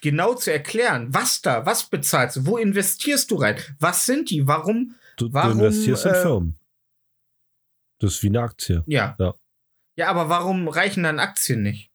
genau 0.00 0.34
zu 0.34 0.52
erklären, 0.52 1.12
was 1.12 1.40
da, 1.40 1.66
was 1.66 1.88
bezahlst 1.88 2.36
du, 2.36 2.46
wo 2.46 2.58
investierst 2.58 3.30
du 3.30 3.36
rein, 3.36 3.56
was 3.78 4.06
sind 4.06 4.30
die, 4.30 4.46
warum, 4.46 4.94
Du, 5.16 5.32
Warum, 5.32 5.58
du 5.58 5.64
investierst 5.64 6.06
in 6.06 6.12
äh, 6.12 6.22
Firmen. 6.22 6.58
Das 7.98 8.14
ist 8.14 8.22
wie 8.22 8.28
eine 8.28 8.40
Aktie. 8.40 8.84
ja. 8.86 9.16
Ja. 9.18 9.34
Ja, 9.96 10.10
aber 10.10 10.28
warum 10.28 10.68
reichen 10.68 11.02
dann 11.02 11.18
Aktien 11.18 11.62
nicht? 11.64 11.90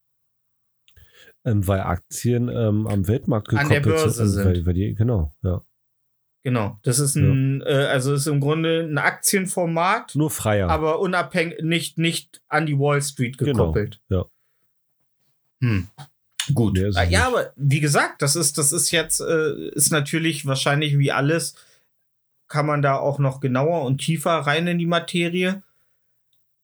Ähm, 1.45 1.66
weil 1.66 1.80
Aktien 1.80 2.49
ähm, 2.49 2.86
am 2.86 3.08
Weltmarkt 3.08 3.54
An 3.54 3.70
der 3.70 3.80
gekoppelt 3.80 4.04
Börse 4.04 4.28
sind. 4.28 4.45
Weil, 4.45 4.56
sind. 4.56 4.66
weil 4.66 4.74
die, 4.74 4.93
genau, 4.93 5.34
ja. 5.41 5.64
Genau, 6.43 6.77
das 6.83 6.99
ist 6.99 7.15
ein, 7.15 7.61
äh, 7.61 7.87
also 7.89 8.13
ist 8.13 8.27
im 8.27 8.41
Grunde 8.41 8.81
ein 8.81 8.97
Aktienformat, 8.97 10.13
Nur 10.15 10.29
freier. 10.29 10.69
aber 10.69 10.99
unabhängig, 10.99 11.61
nicht, 11.63 11.97
nicht 11.97 12.41
an 12.49 12.65
die 12.65 12.77
Wall 12.77 13.01
Street 13.01 13.37
Genau, 13.37 13.51
gekoppelt. 13.71 14.01
ja. 14.09 14.25
Hm. 15.61 15.87
Gut. 16.53 16.77
Ah, 16.95 17.03
ja, 17.03 17.05
nicht. 17.05 17.19
aber 17.21 17.53
wie 17.55 17.79
gesagt, 17.79 18.21
das 18.21 18.35
ist, 18.35 18.57
das 18.57 18.73
ist 18.73 18.91
jetzt, 18.91 19.21
äh, 19.21 19.69
ist 19.69 19.91
natürlich 19.91 20.45
wahrscheinlich 20.45 20.97
wie 20.99 21.13
alles, 21.13 21.55
kann 22.49 22.65
man 22.65 22.81
da 22.81 22.97
auch 22.97 23.17
noch 23.19 23.39
genauer 23.39 23.83
und 23.83 23.99
tiefer 23.99 24.31
rein 24.39 24.67
in 24.67 24.77
die 24.77 24.85
Materie. 24.85 25.63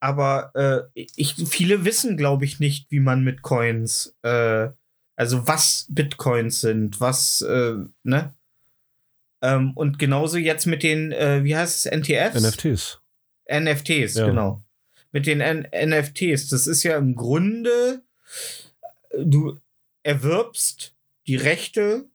Aber 0.01 0.51
äh, 0.55 1.01
ich, 1.15 1.35
viele 1.47 1.85
wissen, 1.85 2.17
glaube 2.17 2.43
ich, 2.43 2.59
nicht, 2.59 2.91
wie 2.91 2.99
man 2.99 3.23
mit 3.23 3.41
Coins, 3.41 4.13
äh, 4.23 4.67
also 5.15 5.47
was 5.47 5.85
Bitcoins 5.89 6.59
sind, 6.61 6.99
was, 6.99 7.41
äh, 7.41 7.75
ne? 8.03 8.33
Ähm, 9.41 9.71
und 9.75 9.99
genauso 9.99 10.37
jetzt 10.37 10.65
mit 10.65 10.83
den, 10.83 11.11
äh, 11.11 11.43
wie 11.43 11.55
heißt 11.55 11.85
es, 11.85 11.91
NTFs? 11.91 12.41
NFTs. 12.41 12.99
NFTs, 13.49 14.15
Ja. 14.15 14.25
genau. 14.27 14.63
Mit 15.11 15.25
den 15.25 15.41
N 15.41 15.67
NFTs, 15.73 16.49
das 16.49 16.67
ist 16.67 16.83
ja 16.83 16.97
im 16.97 17.15
Grunde, 17.15 18.03
du 19.17 19.59
erwirbst 20.03 20.95
die 21.27 21.35
Rechte 21.35 22.09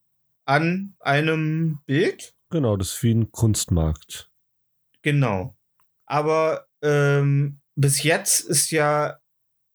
an 0.45 0.95
einem 1.01 1.81
Bild, 1.87 2.35
Genau, 2.51 2.77
das 2.77 2.91
ist 2.95 3.03
wie 3.03 3.13
ein 3.15 3.33
Kunstmarkt. 3.33 4.31
genau. 5.03 5.57
Aber 6.07 6.69
ähm, 6.83 7.61
bis 7.75 8.03
jetzt 8.05 8.41
ist 8.41 8.71
ja 8.71 9.19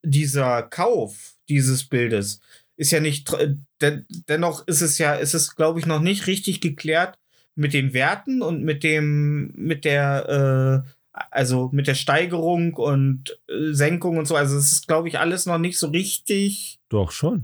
dieser 0.04 0.62
Kauf 0.64 1.34
dieses 1.50 1.90
Bildes 1.90 2.40
ist 2.78 2.92
ja 2.92 3.02
nicht, 3.02 3.28
tr- 3.28 3.58
den, 3.82 4.06
dennoch 4.30 4.66
ist 4.68 4.80
es 4.82 4.98
ja, 5.00 5.16
ist 5.16 5.34
es 5.34 5.56
glaube 5.58 5.80
ich 5.80 5.86
noch 5.88 6.00
nicht 6.00 6.28
richtig 6.28 6.62
geklärt 6.62 7.18
mit 7.60 7.74
den 7.74 7.94
Werten 7.94 8.42
und 8.42 8.64
mit 8.64 8.84
dem, 8.84 9.52
mit 9.56 9.86
der, 9.86 10.84
äh, 10.86 10.90
also 11.32 11.70
mit 11.74 11.88
der 11.88 11.96
Steigerung 11.96 12.74
und 12.76 13.38
äh, 13.48 13.74
Senkung 13.74 14.18
und 14.18 14.28
so. 14.28 14.36
Also 14.36 14.58
es 14.58 14.72
ist 14.72 14.88
glaube 14.88 15.08
ich 15.10 15.20
alles 15.20 15.46
noch 15.46 15.58
nicht 15.60 15.78
so 15.78 15.88
richtig 15.88 16.80
Doch 16.90 17.12
schon. 17.12 17.44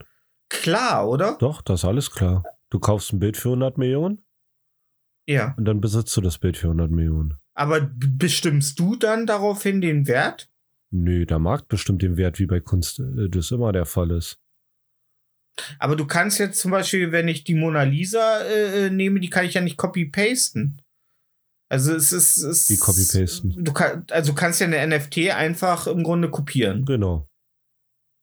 klar, 0.50 1.08
oder? 1.10 1.38
Doch, 1.40 1.62
das 1.62 1.82
ist 1.82 1.86
alles 1.86 2.12
klar. 2.12 2.44
Du 2.70 2.80
kaufst 2.80 3.14
ein 3.14 3.20
Bild 3.20 3.38
für 3.38 3.50
100 3.50 3.78
Millionen 3.78 4.24
Ja. 5.28 5.54
und 5.58 5.66
dann 5.66 5.82
besitzt 5.82 6.16
du 6.18 6.22
das 6.22 6.38
Bild 6.38 6.58
für 6.58 6.68
100 6.68 6.90
Millionen. 6.92 7.36
Aber 7.54 7.82
bestimmst 7.82 8.80
du 8.80 8.96
dann 8.96 9.26
daraufhin 9.26 9.82
den 9.82 10.08
Wert? 10.08 10.50
Nö, 10.92 11.26
der 11.26 11.40
Markt 11.40 11.68
bestimmt 11.68 12.02
den 12.02 12.16
Wert, 12.18 12.40
wie 12.40 12.46
bei 12.46 12.60
Kunst 12.60 13.00
äh, 13.00 13.30
das 13.30 13.52
immer 13.52 13.72
der 13.72 13.86
Fall 13.86 14.12
ist. 14.12 14.40
Aber 15.80 15.96
du 15.96 16.06
kannst 16.06 16.40
jetzt 16.40 16.60
zum 16.60 16.72
Beispiel, 16.72 17.12
wenn 17.12 17.28
ich 17.28 17.44
die 17.44 17.56
Mona 17.56 17.84
Lisa 17.84 18.42
äh, 18.42 18.88
äh, 18.88 18.90
nehme, 18.90 19.20
die 19.20 19.30
kann 19.30 19.46
ich 19.46 19.54
ja 19.54 19.62
nicht 19.62 19.78
copy-pasten. 19.78 20.82
Also 21.70 21.96
es 21.96 22.12
ist. 22.12 22.38
Es 22.38 22.70
Wie 22.70 22.78
copy-pasten? 22.78 23.64
Du 23.64 23.74
kann, 23.74 24.06
also 24.12 24.32
du 24.32 24.36
kannst 24.38 24.62
ja 24.62 24.68
eine 24.68 24.86
NFT 24.98 25.30
einfach 25.30 25.88
im 25.88 26.04
Grunde 26.04 26.30
kopieren. 26.30 26.86
Genau. 26.86 27.28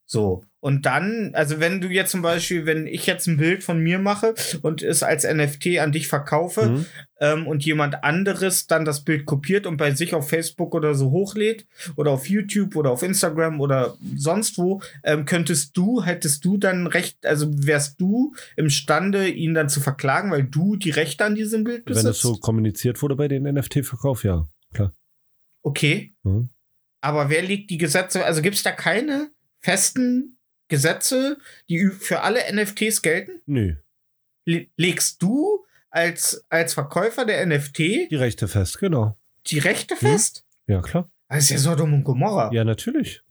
So. 0.05 0.45
Und 0.63 0.85
dann, 0.85 1.31
also 1.33 1.59
wenn 1.59 1.81
du 1.81 1.89
jetzt 1.89 2.11
zum 2.11 2.21
Beispiel, 2.21 2.65
wenn 2.65 2.87
ich 2.87 3.05
jetzt 3.05 3.27
ein 3.27 3.35
Bild 3.35 3.65
von 3.65 3.81
mir 3.81 3.99
mache 3.99 4.33
und 4.61 4.81
es 4.81 5.03
als 5.03 5.25
NFT 5.25 5.79
an 5.79 5.91
dich 5.91 6.07
verkaufe 6.07 6.69
Mhm. 6.69 6.85
ähm, 7.19 7.47
und 7.47 7.65
jemand 7.65 8.05
anderes 8.05 8.65
dann 8.65 8.85
das 8.85 9.03
Bild 9.03 9.25
kopiert 9.25 9.67
und 9.67 9.75
bei 9.75 9.93
sich 9.93 10.13
auf 10.13 10.29
Facebook 10.29 10.73
oder 10.73 10.95
so 10.95 11.11
hochlädt 11.11 11.67
oder 11.97 12.11
auf 12.11 12.29
YouTube 12.29 12.77
oder 12.77 12.91
auf 12.91 13.03
Instagram 13.03 13.59
oder 13.59 13.97
sonst 14.15 14.57
wo, 14.57 14.81
ähm, 15.03 15.25
könntest 15.25 15.75
du, 15.75 16.01
hättest 16.01 16.45
du 16.45 16.57
dann 16.57 16.87
Recht, 16.87 17.25
also 17.25 17.47
wärst 17.67 17.99
du 17.99 18.33
imstande, 18.55 19.27
ihn 19.27 19.53
dann 19.53 19.67
zu 19.67 19.81
verklagen, 19.81 20.31
weil 20.31 20.45
du 20.45 20.77
die 20.77 20.91
Rechte 20.91 21.25
an 21.25 21.35
diesem 21.35 21.65
Bild 21.65 21.83
besitzt? 21.83 22.05
Wenn 22.05 22.11
es 22.11 22.21
so 22.21 22.37
kommuniziert 22.37 23.01
wurde 23.01 23.17
bei 23.17 23.27
den 23.27 23.43
NFT-Verkauf, 23.43 24.23
ja, 24.23 24.47
klar. 24.73 24.93
Okay. 25.61 26.13
Mhm. 26.23 26.47
Aber 27.01 27.29
wer 27.29 27.41
legt 27.41 27.69
die 27.69 27.77
Gesetze? 27.77 28.23
Also 28.23 28.41
gibt 28.41 28.55
es 28.55 28.63
da 28.63 28.71
keine 28.71 29.29
festen 29.59 30.37
Gesetze, 30.73 31.37
die 31.69 31.87
für 31.87 32.21
alle 32.21 32.39
NFTs 32.51 33.01
gelten? 33.03 33.41
Nö, 33.45 33.75
Le 34.45 34.65
legst 34.75 35.21
du 35.21 35.63
als, 35.91 36.43
als 36.49 36.73
Verkäufer 36.73 37.25
der 37.25 37.45
NFT 37.45 37.77
die 38.09 38.15
Rechte 38.15 38.47
fest, 38.47 38.79
genau. 38.79 39.15
die 39.45 39.59
Rechte 39.59 39.95
fest? 39.95 40.45
Ja, 40.65 40.81
klar. 40.81 41.09
Das 41.29 41.43
ist 41.43 41.49
ja 41.51 41.57
Sodom 41.59 41.93
und 41.93 42.03
Gomorra. 42.03 42.51
Ja, 42.51 42.63
natürlich. 42.63 43.21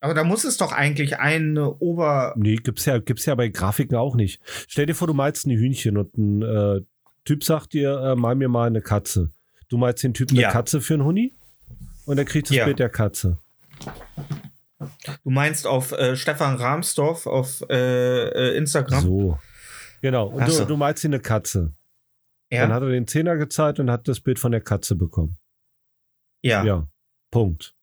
Aber 0.00 0.14
da 0.14 0.24
muss 0.24 0.44
es 0.44 0.56
doch 0.56 0.72
eigentlich 0.72 1.18
eine 1.18 1.74
Ober. 1.74 2.34
Nee, 2.36 2.56
gibt's 2.56 2.84
ja, 2.86 2.98
gibt's 2.98 3.26
ja 3.26 3.34
bei 3.34 3.48
Grafiken 3.48 3.96
auch 3.96 4.16
nicht. 4.16 4.40
Stell 4.68 4.86
dir 4.86 4.94
vor, 4.94 5.06
du 5.06 5.14
malst 5.14 5.46
ein 5.46 5.50
Hühnchen 5.50 5.96
und 5.98 6.16
ein 6.16 6.42
äh, 6.42 6.80
Typ 7.24 7.44
sagt 7.44 7.72
dir, 7.74 7.98
äh, 8.00 8.14
mal 8.16 8.34
mir 8.34 8.48
mal 8.48 8.66
eine 8.66 8.80
Katze. 8.82 9.30
Du 9.68 9.76
malst 9.78 10.02
den 10.02 10.14
Typen 10.14 10.36
Ja. 10.36 10.48
eine 10.48 10.52
Katze 10.52 10.80
für 10.80 10.94
einen 10.94 11.04
Huni 11.04 11.34
und 12.06 12.18
er 12.18 12.24
kriegt 12.24 12.48
das 12.50 12.56
Ja. 12.56 12.64
Bild 12.64 12.78
der 12.78 12.90
Katze. 12.90 13.38
Du 15.24 15.30
meinst 15.30 15.66
auf 15.66 15.92
äh, 15.92 16.16
Stefan 16.16 16.56
Rahmsdorf 16.56 17.26
auf 17.26 17.62
äh, 17.70 18.28
äh, 18.52 18.56
Instagram? 18.56 19.00
So. 19.02 19.38
Genau. 20.02 20.28
Und 20.28 20.42
Ach 20.42 20.48
so. 20.50 20.62
du, 20.62 20.68
du 20.68 20.76
malst 20.76 21.04
ihm 21.04 21.12
eine 21.12 21.20
Katze. 21.20 21.74
ja. 22.50 22.62
Dann 22.62 22.72
hat 22.72 22.82
er 22.82 22.90
den 22.90 23.06
Zehner 23.06 23.36
gezahlt 23.36 23.80
und 23.80 23.90
hat 23.90 24.06
das 24.08 24.20
Bild 24.20 24.38
von 24.38 24.52
der 24.52 24.60
Katze 24.60 24.94
bekommen. 24.96 25.38
ja. 26.42 26.64
Ja. 26.64 26.88
Punkt. 27.30 27.74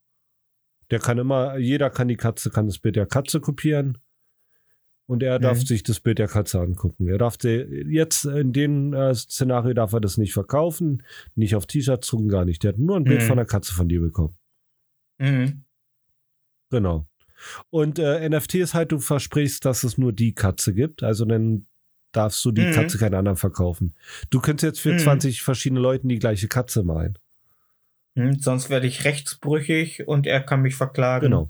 Der 0.92 1.00
kann 1.00 1.18
immer, 1.18 1.58
jeder 1.58 1.90
kann 1.90 2.08
die 2.08 2.16
Katze, 2.18 2.50
kann 2.52 2.68
das 2.68 2.80
Bild 2.80 2.96
der 2.96 3.06
Katze 3.06 3.40
kopieren. 3.42 3.98
Und 5.08 5.24
er 5.24 5.40
darf 5.40 5.58
Mhm. 5.60 5.66
sich 5.66 5.84
das 5.84 6.00
Bild 6.00 6.20
der 6.20 6.30
Katze 6.30 6.62
angucken. 6.62 7.08
Er 7.10 7.18
darf 7.18 7.36
sie, 7.42 7.66
jetzt 7.90 8.24
in 8.24 8.54
dem 8.54 8.94
äh, 8.94 9.14
Szenario 9.14 9.74
darf 9.74 9.92
er 9.92 10.00
das 10.00 10.16
nicht 10.18 10.32
verkaufen, 10.34 11.04
nicht 11.36 11.56
auf 11.56 11.66
T-Shirts 11.66 12.08
drucken, 12.08 12.30
gar 12.30 12.46
nicht. 12.46 12.64
Der 12.64 12.70
hat 12.74 12.78
nur 12.80 12.96
ein 12.96 13.04
Bild 13.04 13.22
Mhm. 13.24 13.26
von 13.28 13.36
der 13.38 13.46
Katze 13.46 13.74
von 13.74 13.90
dir 13.90 14.00
bekommen. 14.00 14.38
Mhm. 15.18 15.64
Genau. 16.72 17.06
Und 17.70 18.00
äh, 18.00 18.28
NFT 18.28 18.56
ist 18.56 18.74
halt, 18.74 18.92
du 18.92 19.00
versprichst, 19.00 19.64
dass 19.66 19.84
es 19.84 19.98
nur 19.98 20.14
die 20.14 20.34
Katze 20.34 20.74
gibt. 20.74 21.04
Also 21.04 21.26
dann 21.26 21.66
darfst 22.12 22.44
du 22.46 22.52
die 22.52 22.66
Mhm. 22.66 22.72
Katze 22.74 22.98
keinen 22.98 23.16
anderen 23.16 23.38
verkaufen. 23.38 23.96
Du 24.30 24.42
könntest 24.42 24.64
jetzt 24.64 24.80
für 24.82 24.94
Mhm. 24.94 25.00
20 25.00 25.42
verschiedene 25.44 25.80
Leuten 25.82 26.10
die 26.10 26.20
gleiche 26.20 26.48
Katze 26.48 26.84
malen. 26.84 27.18
Hm, 28.16 28.40
sonst 28.40 28.70
werde 28.70 28.88
ich 28.88 29.06
rechtsbrüchig 29.06 30.08
und 30.08 30.28
er 30.28 30.42
kann 30.42 30.62
mich 30.62 30.76
verklagen. 30.76 31.26
Genau. 31.26 31.50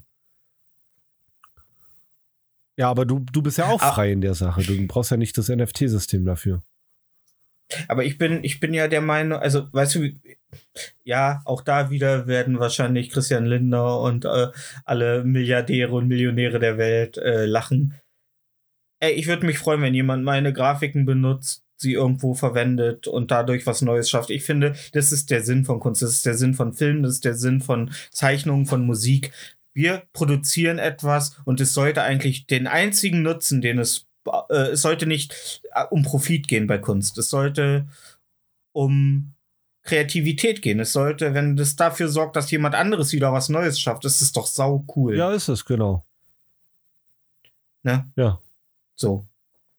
Ja, 2.76 2.88
aber 2.88 3.04
du, 3.04 3.18
du 3.32 3.42
bist 3.42 3.58
ja 3.58 3.66
auch 3.66 3.82
Ah. 3.82 3.92
frei 3.92 4.12
in 4.12 4.20
der 4.20 4.34
Sache. 4.34 4.62
Du 4.62 4.86
brauchst 4.86 5.10
ja 5.10 5.16
nicht 5.16 5.36
das 5.36 5.48
NFT-System 5.48 6.24
dafür. 6.24 6.62
Aber 7.88 8.04
ich 8.04 8.18
bin, 8.18 8.44
ich 8.44 8.60
bin 8.60 8.74
ja 8.74 8.88
der 8.88 9.00
Meinung, 9.00 9.38
also 9.38 9.66
weißt 9.72 9.94
du, 9.96 10.10
ja, 11.04 11.42
auch 11.44 11.62
da 11.62 11.90
wieder 11.90 12.26
werden 12.26 12.58
wahrscheinlich 12.58 13.10
Christian 13.10 13.46
Lindner 13.46 14.00
und 14.00 14.24
äh, 14.24 14.48
alle 14.84 15.24
Milliardäre 15.24 15.92
und 15.92 16.08
Millionäre 16.08 16.58
der 16.58 16.78
Welt 16.78 17.16
äh, 17.16 17.46
lachen. 17.46 17.94
Ey, 19.00 19.12
ich 19.12 19.26
würde 19.26 19.46
mich 19.46 19.58
freuen, 19.58 19.82
wenn 19.82 19.94
jemand 19.94 20.24
meine 20.24 20.52
Grafiken 20.52 21.04
benutzt, 21.04 21.64
sie 21.76 21.92
irgendwo 21.92 22.34
verwendet 22.34 23.06
und 23.08 23.30
dadurch 23.30 23.66
was 23.66 23.82
Neues 23.82 24.08
schafft. 24.08 24.30
Ich 24.30 24.44
finde, 24.44 24.74
das 24.92 25.12
ist 25.12 25.30
der 25.30 25.42
Sinn 25.42 25.64
von 25.64 25.80
Kunst, 25.80 26.00
das 26.00 26.12
ist 26.12 26.24
der 26.24 26.34
Sinn 26.34 26.54
von 26.54 26.72
Film, 26.72 27.02
das 27.02 27.14
ist 27.14 27.24
der 27.24 27.34
Sinn 27.34 27.60
von 27.60 27.90
Zeichnungen, 28.10 28.66
von 28.66 28.86
Musik. 28.86 29.32
Wir 29.74 30.04
produzieren 30.12 30.78
etwas 30.78 31.40
und 31.44 31.60
es 31.60 31.74
sollte 31.74 32.02
eigentlich 32.02 32.46
den 32.46 32.66
einzigen 32.66 33.22
Nutzen, 33.22 33.60
den 33.60 33.78
es, 33.78 34.06
äh, 34.50 34.70
es 34.72 34.82
sollte 34.82 35.06
nicht 35.06 35.62
äh, 35.74 35.84
um 35.90 36.02
Profit 36.02 36.48
gehen 36.48 36.66
bei 36.66 36.78
Kunst. 36.78 37.18
Es 37.18 37.28
sollte 37.28 37.86
um 38.72 39.34
Kreativität 39.82 40.62
gehen. 40.62 40.80
Es 40.80 40.92
sollte, 40.92 41.34
wenn 41.34 41.56
das 41.56 41.76
dafür 41.76 42.08
sorgt, 42.08 42.36
dass 42.36 42.50
jemand 42.50 42.74
anderes 42.74 43.12
wieder 43.12 43.32
was 43.32 43.48
Neues 43.48 43.80
schafft, 43.80 44.04
ist 44.04 44.36
doch 44.36 44.46
sau 44.46 44.84
cool. 44.94 45.16
Ja, 45.16 45.32
ist 45.32 45.48
es, 45.48 45.64
genau. 45.64 46.06
Ne? 47.82 48.08
Ja. 48.16 48.40
So. 48.94 49.26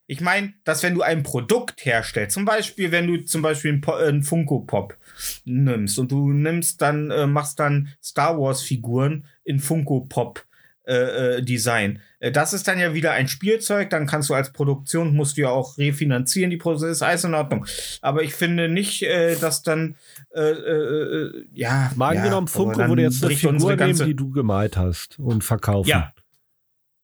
Ich 0.06 0.20
meine, 0.20 0.54
dass 0.66 0.84
wenn 0.84 0.96
du 0.96 1.02
ein 1.02 1.24
Produkt 1.24 1.86
herstellst, 1.86 2.34
zum 2.34 2.44
Beispiel, 2.44 2.91
wenn 2.91 3.08
du 3.08 3.24
zum 3.24 3.41
Beispiel 3.41 3.82
äh, 3.88 4.08
einen 4.08 4.24
Funko 4.24 4.60
Pop 4.60 4.98
nimmst 5.46 5.98
und 5.98 6.12
du 6.12 6.34
nimmst 6.34 6.82
dann, 6.82 7.10
äh, 7.10 7.26
machst 7.26 7.60
dann 7.60 7.89
Star 8.04 8.38
Wars 8.38 8.62
Figuren 8.62 9.26
in 9.46 9.60
Funko 9.60 10.02
Pop 10.02 10.46
äh, 10.86 11.38
äh, 11.38 11.42
Design. 11.42 12.02
Äh, 12.20 12.32
Das 12.32 12.54
ist 12.54 12.68
dann 12.68 12.80
ja 12.80 12.94
wieder 12.94 13.12
ein 13.12 13.28
Spielzeug, 13.28 13.90
dann 13.90 14.06
kannst 14.06 14.30
du 14.30 14.34
als 14.34 14.52
Produktion, 14.52 15.16
musst 15.16 15.38
du 15.38 15.42
ja 15.42 15.50
auch 15.50 15.78
refinanzieren, 15.78 16.50
die 16.50 16.58
Produktion 16.58 16.92
ist 16.92 17.02
alles 17.02 17.24
in 17.24 17.34
Ordnung. 17.34 17.66
Aber 18.02 18.24
ich 18.24 18.34
finde 18.34 18.68
nicht, 18.68 19.04
äh, 19.04 19.36
dass 19.36 19.64
dann, 19.64 19.96
äh, 20.36 20.42
äh, 20.42 21.46
ja. 21.54 21.92
Mal 21.96 22.16
ja, 22.16 22.22
angenommen, 22.22 22.48
aber 22.48 22.74
Funko 22.74 22.88
würde 22.90 23.04
jetzt 23.04 23.24
eine 23.24 23.36
Figur 23.36 23.76
nehmen, 23.76 24.06
die 24.06 24.16
du 24.16 24.32
gemalt 24.32 24.76
hast 24.76 25.20
und 25.20 25.44
verkaufen. 25.44 25.90
Ja. 25.90 26.14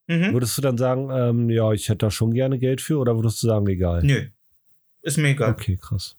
Mhm. 0.08 0.32
Würdest 0.32 0.58
du 0.58 0.62
dann 0.62 0.76
sagen, 0.76 1.08
ähm, 1.12 1.50
ja, 1.50 1.72
ich 1.72 1.88
hätte 1.88 1.98
da 2.06 2.10
schon 2.10 2.34
gerne 2.34 2.58
Geld 2.58 2.80
für 2.80 2.98
oder 2.98 3.16
würdest 3.16 3.42
du 3.42 3.46
sagen, 3.46 3.66
egal? 3.68 4.02
Nö. 4.02 4.26
Ist 5.02 5.16
mir 5.16 5.28
egal. 5.28 5.52
Okay, 5.52 5.78
krass. 5.80 6.16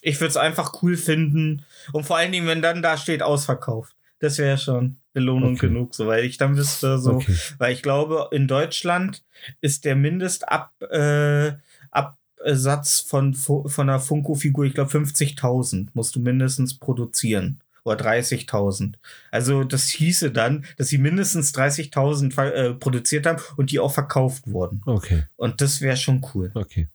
Ich 0.00 0.20
würde 0.20 0.30
es 0.30 0.36
einfach 0.36 0.82
cool 0.82 0.96
finden. 0.96 1.64
Und 1.92 2.06
vor 2.06 2.16
allen 2.16 2.32
Dingen, 2.32 2.46
wenn 2.46 2.62
dann 2.62 2.82
da 2.82 2.96
steht, 2.96 3.22
ausverkauft. 3.22 3.94
Das 4.20 4.38
wäre 4.38 4.58
schon 4.58 4.96
Belohnung 5.12 5.52
Okay. 5.54 5.68
genug, 5.68 5.94
so 5.94 6.06
weil 6.08 6.24
ich 6.24 6.36
dann 6.38 6.56
wüsste, 6.56 6.98
so. 6.98 7.14
Okay. 7.14 7.36
Weil 7.58 7.72
ich 7.72 7.82
glaube, 7.82 8.28
in 8.32 8.48
Deutschland 8.48 9.22
ist 9.60 9.84
der 9.84 9.94
Mindestab, 9.96 10.72
äh, 10.90 11.52
Absatz 11.90 13.00
von, 13.00 13.34
von 13.34 13.66
einer 13.78 14.00
Funko-Figur, 14.00 14.64
ich 14.64 14.74
glaube 14.74 14.90
50.000 14.90 15.88
musst 15.94 16.14
du 16.16 16.20
mindestens 16.20 16.78
produzieren. 16.78 17.60
Oder 17.84 18.04
30.000. 18.10 18.94
Also 19.30 19.64
das 19.64 19.88
hieße 19.88 20.30
dann, 20.30 20.66
dass 20.76 20.88
sie 20.88 20.98
mindestens 20.98 21.54
30.000 21.54 22.32
ver- 22.34 22.54
äh, 22.54 22.74
produziert 22.74 23.24
haben 23.24 23.40
und 23.56 23.70
die 23.70 23.78
auch 23.78 23.92
verkauft 23.94 24.46
wurden. 24.46 24.82
Okay, 24.84 25.24
Und 25.36 25.60
das 25.62 25.80
wäre 25.80 25.96
schon 25.96 26.24
cool. 26.34 26.50
okay. 26.54 26.88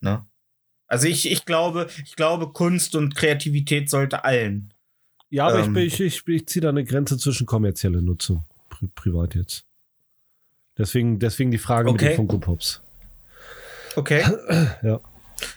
Ne? 0.00 0.24
Also 0.86 1.06
ich, 1.06 1.30
ich 1.30 1.44
glaube, 1.46 1.88
ich 2.04 2.14
glaube, 2.16 2.52
Kunst 2.52 2.94
und 2.94 3.14
Kreativität 3.14 3.88
sollte 3.88 4.24
allen. 4.24 4.72
Ja, 5.30 5.48
aber 5.48 5.64
Ähm. 5.64 5.76
ich, 5.76 6.00
ich, 6.00 6.26
ich, 6.26 6.28
ich 6.28 6.46
ziehe 6.46 6.62
da 6.62 6.68
eine 6.70 6.84
Grenze 6.84 7.18
zwischen 7.18 7.46
kommerzielle 7.46 8.02
Nutzung, 8.02 8.44
pri 8.70 8.88
privat 8.94 9.34
jetzt. 9.34 9.64
Deswegen, 10.76 11.18
deswegen 11.18 11.50
die 11.50 11.58
Frage 11.58 11.90
mit 11.92 12.00
Okay. 12.00 12.10
den 12.10 12.16
Funko 12.16 12.38
Pops. 12.38 12.82
Okay. 13.96 14.22
Ja. 14.82 15.00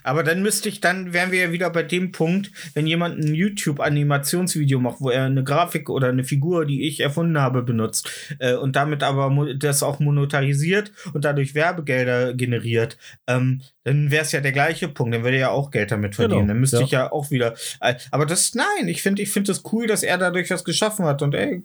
Aber 0.04 0.24
dann 0.24 0.42
müsste 0.42 0.70
ich, 0.70 0.82
dann 0.82 1.14
wären 1.14 1.32
wir 1.32 1.40
ja 1.40 1.52
wieder 1.52 1.70
bei 1.70 1.84
dem 1.84 2.12
Punkt, 2.12 2.52
wenn 2.74 2.88
jemand 2.88 3.20
ein 3.20 3.34
YouTube-Animationsvideo 3.34 4.80
macht, 4.80 5.02
wo 5.02 5.10
er 5.10 5.26
eine 5.26 5.44
Grafik 5.44 5.90
oder 5.90 6.10
eine 6.10 6.24
Figur, 6.24 6.66
die 6.66 6.88
ich 6.88 7.00
erfunden 7.00 7.40
habe, 7.40 7.64
benutzt 7.64 8.10
äh, 8.40 8.54
und 8.54 8.76
damit 8.76 9.04
aber 9.04 9.54
das 9.56 9.84
auch 9.84 10.00
monetarisiert 10.00 10.92
und 11.14 11.26
dadurch 11.26 11.56
Werbegelder 11.56 12.34
generiert, 12.34 12.98
ähm, 13.28 13.62
dann 13.84 14.12
wäre 14.12 14.24
es 14.24 14.32
ja 14.32 14.42
der 14.42 14.52
gleiche 14.52 14.88
Punkt. 14.88 15.14
Dann 15.14 15.24
würde 15.24 15.38
er 15.38 15.42
ja 15.42 15.50
auch 15.50 15.72
Geld 15.72 15.92
damit 15.92 16.16
verdienen. 16.16 16.42
Genau, 16.42 16.48
dann 16.50 16.60
müsste 16.60 16.78
ja. 16.78 16.84
ich 16.84 16.92
ja 16.92 17.12
auch 17.12 17.32
wieder. 17.32 17.56
Äh, 17.80 17.96
aber 18.12 18.26
das, 18.26 18.54
nein, 18.54 18.88
ich 18.88 19.02
finde, 19.02 19.22
ich 19.22 19.32
finde 19.32 19.52
es 19.52 19.64
cool, 19.72 19.88
dass 19.88 20.04
er 20.04 20.18
dadurch 20.18 20.50
was 20.52 20.64
geschaffen 20.64 21.06
hat 21.06 21.22
und 21.22 21.34
ey. 21.34 21.64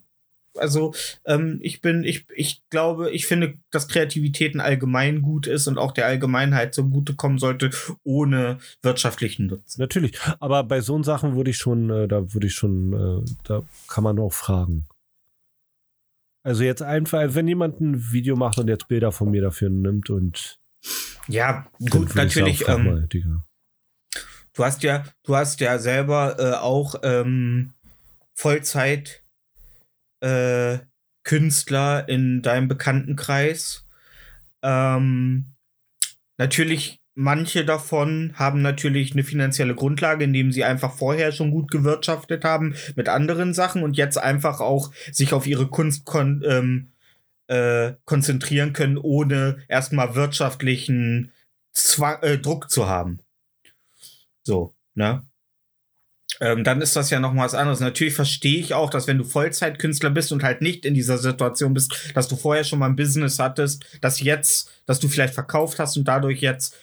Also 0.59 0.95
ähm, 1.25 1.59
ich 1.63 1.81
bin, 1.81 2.05
ich, 2.05 2.27
ich 2.35 2.63
glaube, 2.71 3.11
ich 3.11 3.27
finde, 3.27 3.55
dass 3.71 3.89
Kreativität 3.89 4.55
ein 4.55 4.61
allgemein 4.61 5.23
gut 5.23 5.47
ist 5.47 5.67
und 5.67 5.79
auch 5.79 5.93
der 5.93 6.07
Allgemeinheit 6.07 6.75
zugutekommen 6.75 7.39
sollte, 7.39 7.71
ohne 8.05 8.59
wirtschaftlichen 8.83 9.47
Nutzen. 9.47 9.81
Natürlich. 9.81 10.19
Aber 10.41 10.65
bei 10.65 10.81
so 10.81 11.03
Sachen 11.03 11.37
würde 11.37 11.51
ich 11.51 11.59
schon, 11.59 11.91
äh, 11.91 12.09
da 12.09 12.33
würde 12.33 12.47
ich 12.47 12.55
schon, 12.55 12.93
äh, 12.93 13.31
da 13.45 13.63
kann 13.89 14.05
man 14.05 14.19
auch 14.19 14.33
fragen. 14.33 14.87
Also 16.43 16.63
jetzt 16.63 16.81
einfach, 16.81 17.35
wenn 17.35 17.49
jemand 17.49 17.81
ein 17.81 18.13
Video 18.13 18.37
macht 18.37 18.59
und 18.59 18.69
jetzt 18.69 18.87
Bilder 18.87 19.11
von 19.11 19.33
mir 19.33 19.43
dafür 19.43 19.69
nimmt 19.69 20.11
und 20.11 20.61
Ja, 21.27 21.67
gut, 21.91 22.11
sagen, 22.11 22.15
natürlich. 22.15 22.61
frag 22.61 22.79
Ähm, 22.79 22.85
mal, 22.85 23.09
du 24.55 24.65
hast 24.65 24.85
ja, 24.85 25.05
du 25.25 25.35
hast 25.35 25.59
ja 25.59 25.79
selber 25.79 26.37
äh, 26.39 26.53
auch 26.55 26.95
ähm, 27.03 27.73
Vollzeit 28.35 29.25
äh, 30.21 30.79
Künstler 31.25 32.09
in 32.09 32.43
deinem 32.43 32.69
Bekanntenkreis. 32.69 33.87
Ähm, 34.63 35.47
natürlich, 36.39 37.01
manche 37.15 37.65
davon 37.65 38.33
haben 38.35 38.63
natürlich 38.63 39.13
eine 39.13 39.25
finanzielle 39.25 39.75
Grundlage, 39.75 40.25
indem 40.25 40.53
sie 40.53 40.65
einfach 40.65 40.95
vorher 40.95 41.33
schon 41.33 41.51
gut 41.51 41.71
gewirtschaftet 41.71 42.45
haben 42.45 42.75
mit 42.95 43.09
anderen 43.09 43.55
Sachen 43.55 43.83
und 43.83 43.97
jetzt 43.97 44.19
einfach 44.19 44.61
auch 44.61 44.93
sich 45.13 45.33
auf 45.33 45.47
ihre 45.47 45.69
Kunst 45.69 46.05
kon 46.05 46.45
ähm, 46.47 46.89
äh, 47.49 47.95
konzentrieren 48.05 48.73
können, 48.73 48.99
ohne 48.99 49.59
erstmal 49.69 50.15
wirtschaftlichen 50.15 51.33
Zwang 51.73 52.23
äh, 52.23 52.39
Druck 52.39 52.71
zu 52.71 52.89
haben. 52.89 53.21
So, 54.43 54.75
ne? 54.95 55.25
Ähm, 56.41 56.65
dann 56.65 56.81
ist 56.81 56.97
das 56.97 57.11
ja 57.11 57.21
noch 57.21 57.33
mal 57.33 57.45
was 57.45 57.55
anderes. 57.55 57.81
Natürlich 57.81 58.15
verstehe 58.15 58.59
ich 58.59 58.75
auch, 58.75 58.91
dass 58.91 59.07
wenn 59.07 59.19
du 59.19 59.25
Vollzeitkünstler 59.25 60.11
bist 60.11 60.33
und 60.33 60.43
halt 60.43 60.61
nicht 60.61 60.85
in 60.85 60.95
dieser 60.95 61.19
Situation 61.19 61.75
bist, 61.75 62.13
dass 62.15 62.29
du 62.29 62.37
vorher 62.37 62.65
schon 62.65 62.79
mal 62.79 62.87
ein 62.87 62.97
Business 62.97 63.39
hattest, 63.39 63.85
dass 64.01 64.21
jetzt, 64.21 64.71
dass 64.87 65.01
du 65.01 65.09
vielleicht 65.09 65.35
verkauft 65.35 65.79
hast 65.79 65.97
und 65.97 66.07
dadurch 66.07 66.41
jetzt 66.41 66.77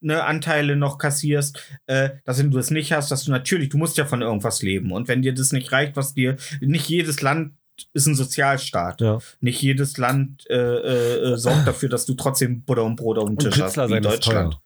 ne, 0.00 0.24
Anteile 0.24 0.76
noch 0.76 0.98
kassierst, 0.98 1.60
äh, 1.86 2.10
dass 2.24 2.38
wenn 2.38 2.50
du 2.50 2.58
es 2.58 2.70
nicht 2.70 2.92
hast, 2.92 3.10
dass 3.10 3.24
du 3.24 3.30
natürlich, 3.30 3.68
du 3.68 3.78
musst 3.78 3.96
ja 3.96 4.04
von 4.04 4.22
irgendwas 4.22 4.62
leben. 4.62 4.92
Und 4.92 5.08
wenn 5.08 5.22
dir 5.22 5.34
das 5.34 5.52
nicht 5.52 5.72
reicht, 5.72 5.96
was 5.96 6.14
dir, 6.14 6.36
nicht 6.60 6.88
jedes 6.88 7.22
Land 7.22 7.54
ist 7.94 8.06
ein 8.06 8.14
Sozialstaat. 8.14 9.00
Ja. 9.00 9.18
Nicht 9.40 9.62
jedes 9.62 9.96
Land 9.96 10.44
äh, 10.50 10.54
äh, 10.54 11.36
sorgt 11.36 11.66
dafür, 11.66 11.88
dass 11.88 12.04
du 12.04 12.14
trotzdem 12.14 12.62
Butter 12.62 12.84
und 12.84 12.96
Brot 12.96 13.18
auf 13.18 13.24
dem 13.26 13.36
Und 13.36 13.38
Tisch 13.40 13.54
hast, 13.54 13.74
Künstler 13.74 13.88
wie 13.88 14.00
Deutschland. 14.00 14.52
teuer. 14.54 14.62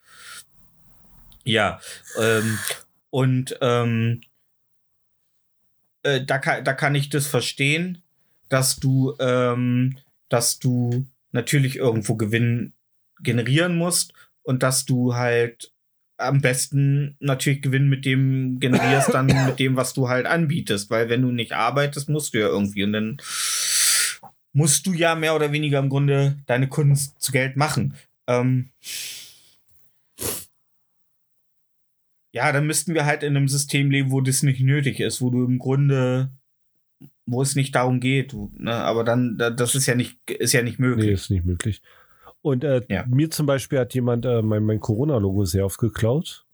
Ja, 1.45 1.81
ähm, 2.19 2.59
und 3.15 3.57
ähm, 3.61 4.23
äh, 6.03 6.25
da, 6.25 6.39
kann, 6.39 6.65
da 6.65 6.73
kann 6.73 6.97
ich 6.97 7.11
das 7.11 7.29
verstehen, 7.29 8.03
dass 8.49 8.75
du, 8.75 9.15
ähm, 9.21 9.99
dass 10.29 10.59
du 10.59 11.07
natürlich 11.31 11.77
irgendwo 11.77 12.17
Gewinn 12.17 12.73
generieren 13.21 13.77
musst 13.77 14.15
und 14.43 14.65
dass 14.65 14.85
du 14.85 15.15
halt 15.15 15.71
am 16.17 16.41
besten 16.41 17.17
natürlich 17.21 17.63
Gewinn 17.63 17.89
mit 17.89 18.05
dem 18.05 18.59
generierst, 18.59 19.15
dann 19.15 19.27
mit 19.47 19.61
dem, 19.61 19.77
was 19.77 19.95
du 19.95 20.09
halt 20.09 20.27
anbietest, 20.27 20.91
weil 20.91 21.09
wenn 21.09 21.23
du 21.23 21.31
nicht 21.31 21.53
arbeitest, 21.53 22.09
musst 22.09 22.35
du 22.35 22.41
ja 22.41 22.49
irgendwie 22.49 22.83
und 22.83 22.95
dann 22.95 23.19
musst 24.53 24.89
du 24.89 24.93
ja 24.93 25.15
mehr 25.15 25.37
oder 25.37 25.53
weniger 25.53 25.79
im 25.79 25.89
Grunde 25.89 26.37
deine 26.47 26.67
Kunst 26.67 27.23
zu 27.23 27.31
Geld 27.31 27.57
machen. 27.57 27.95
Ähm, 28.27 28.71
ja, 32.35 32.51
dann 32.53 32.67
müssten 32.67 32.95
wir 32.95 33.07
halt 33.07 33.23
in 33.23 33.37
einem 33.37 33.47
System 33.49 33.91
leben, 33.91 34.11
wo 34.11 34.21
das 34.21 34.43
nicht 34.43 34.61
nötig 34.61 34.99
ist, 35.01 35.23
wo 35.23 35.31
du 35.31 35.45
im 35.45 35.59
Grunde, 35.59 36.31
wo 37.27 37.41
es 37.43 37.55
nicht 37.55 37.75
darum 37.77 38.01
geht. 38.01 38.35
Ne? 38.59 38.73
Aber 38.75 39.05
dann, 39.05 39.39
da- 39.39 39.51
das 39.51 39.75
ist 39.77 39.87
ja 39.87 39.95
nicht, 39.95 40.19
ist 40.31 40.53
ja 40.53 40.63
nicht 40.63 40.79
möglich. 40.81 41.07
Nee, 41.07 41.13
ist 41.13 41.31
nicht 41.31 41.45
möglich. 41.45 41.81
Und 42.43 42.65
äh, 42.65 42.83
Ja. 42.89 43.07
mir 43.07 43.31
zum 43.31 43.47
Beispiel 43.47 43.79
hat 43.79 43.95
jemand 43.95 44.27
äh, 44.27 44.43
mein, 44.43 44.65
mein 44.65 44.81
Corona-Logo 44.81 45.45
sehr 45.45 45.65
oft 45.65 45.79
geklaut. 45.79 46.45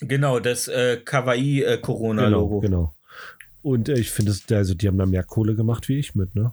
Genau, 0.00 0.38
das 0.40 0.68
äh, 0.68 0.98
Kawaii 1.04 1.62
äh. 1.62 1.78
Genau, 1.82 2.60
genau. 2.60 2.94
Und 3.62 3.88
äh, 3.90 3.98
ich 3.98 4.10
finde, 4.12 4.30
es- 4.30 4.50
also 4.50 4.74
die 4.74 4.86
haben 4.86 4.96
da 4.96 5.06
mehr 5.06 5.24
Kohle 5.24 5.54
gemacht 5.56 5.88
wie 5.88 5.98
ich 5.98 6.14
mit, 6.14 6.34
ne? 6.36 6.52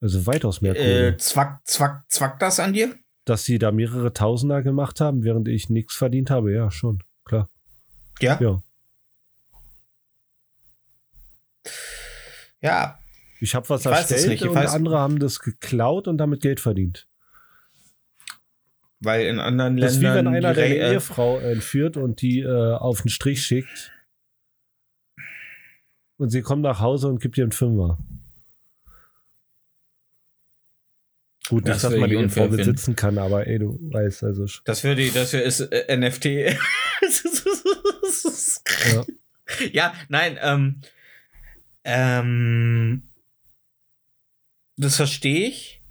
Also 0.00 0.26
weitaus 0.26 0.60
mehr 0.60 0.74
Kohle. 0.74 1.08
Äh, 1.08 1.16
zwack, 1.16 1.66
zwack, 1.66 2.04
zwack 2.08 2.38
das 2.40 2.60
an 2.60 2.72
dir? 2.74 2.94
Dass 3.24 3.44
sie 3.44 3.58
da 3.58 3.70
mehrere 3.70 4.12
Tausender 4.12 4.62
gemacht 4.62 5.00
haben, 5.00 5.22
während 5.22 5.48
ich 5.48 5.70
nichts 5.70 5.94
verdient 5.94 6.30
habe, 6.30 6.52
ja, 6.52 6.70
schon, 6.70 7.02
klar. 7.24 7.48
Ja. 8.20 8.38
Ja. 8.40 8.62
Ja. 12.60 12.98
Ich 13.40 13.54
habe 13.54 13.68
was 13.68 13.80
Ich 13.80 13.86
erstellt 13.86 14.42
und 14.42 14.56
andere 14.56 14.98
haben 14.98 15.18
das 15.18 15.40
geklaut 15.40 16.06
und 16.06 16.18
damit 16.18 16.40
Geld 16.40 16.60
verdient. 16.60 17.08
Weil 19.00 19.26
in 19.26 19.40
anderen 19.40 19.76
Das 19.78 19.94
ist 19.94 20.00
wie 20.00 20.04
Ländern. 20.04 20.26
wenn 20.26 20.34
einer 20.36 20.54
deine 20.54 20.76
äh, 20.76 20.92
Ehefrau 20.92 21.38
entführt 21.38 21.96
und 21.96 22.22
die 22.22 22.40
äh, 22.40 22.74
auf 22.74 23.02
den 23.02 23.08
Strich 23.08 23.42
schickt. 23.44 23.90
Und 26.18 26.30
sie 26.30 26.42
kommt 26.42 26.62
nach 26.62 26.78
Hause 26.78 27.08
und 27.08 27.20
gibt 27.20 27.36
ihr 27.36 27.42
einen 27.42 27.50
Fünfer. 27.50 27.98
Gut, 31.48 31.64
nicht, 31.64 31.82
dass 31.82 31.94
man 31.96 32.08
den 32.08 32.18
unfair 32.24 32.44
Vorwitz 32.44 32.62
finden. 32.64 32.76
sitzen 32.78 32.96
kann, 32.96 33.18
aber 33.18 33.46
ey, 33.46 33.58
du 33.58 33.78
weißt 33.92 34.24
also. 34.24 34.44
sch- 34.44 34.62
Das 34.64 34.84
würde 34.84 35.02
ich, 35.02 35.12
das 35.12 35.34
ist 35.34 35.60
äh, 35.60 35.96
NFT. 35.96 36.24
Ja. 38.92 39.04
ja, 39.72 39.94
nein, 40.08 40.38
ähm, 40.40 40.80
ähm, 41.84 43.02
das 44.76 44.96
verstehe 44.96 45.48
ich. 45.48 45.82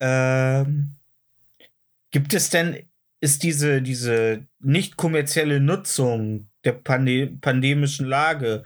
Ähm, 0.00 0.96
gibt 2.10 2.34
es 2.34 2.50
denn, 2.50 2.88
ist 3.20 3.42
diese, 3.42 3.80
diese 3.80 4.46
nicht 4.60 4.96
kommerzielle 4.96 5.60
Nutzung 5.60 6.48
der 6.64 6.72
Pande 6.72 7.28
pandemischen 7.40 8.06
Lage, 8.06 8.64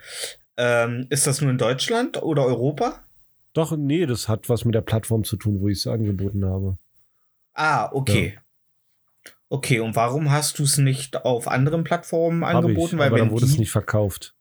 ähm, 0.57 1.07
ist 1.11 1.27
das 1.27 1.41
nur 1.41 1.51
in 1.51 1.59
Deutschland 1.59 2.21
oder 2.23 2.45
Europa? 2.47 3.05
Doch, 3.53 3.77
nee, 3.77 4.07
das 4.07 4.29
hat 4.29 4.49
was 4.49 4.65
mit 4.65 4.75
der 4.75 4.81
Plattform 4.83 5.25
zu 5.25 5.37
tun, 5.37 5.61
wo 5.61 5.69
ich 5.69 5.79
es 5.79 5.87
angeboten 5.87 6.45
habe. 6.45 6.79
Ah, 7.55 7.91
okay. 7.93 8.39
Okay, 9.49 9.81
und 9.81 9.97
warum 9.97 10.31
hast 10.31 10.59
du 10.61 10.63
es 10.63 10.79
nicht 10.79 11.25
auf 11.25 11.49
anderen 11.49 11.83
Plattformen 11.83 12.45
angeboten? 12.45 12.97
ich, 12.97 13.03
aber 13.03 13.19
dann 13.19 13.31
wurde 13.33 13.47
es 13.47 13.59
nicht 13.59 13.73
verkauft. 13.73 14.37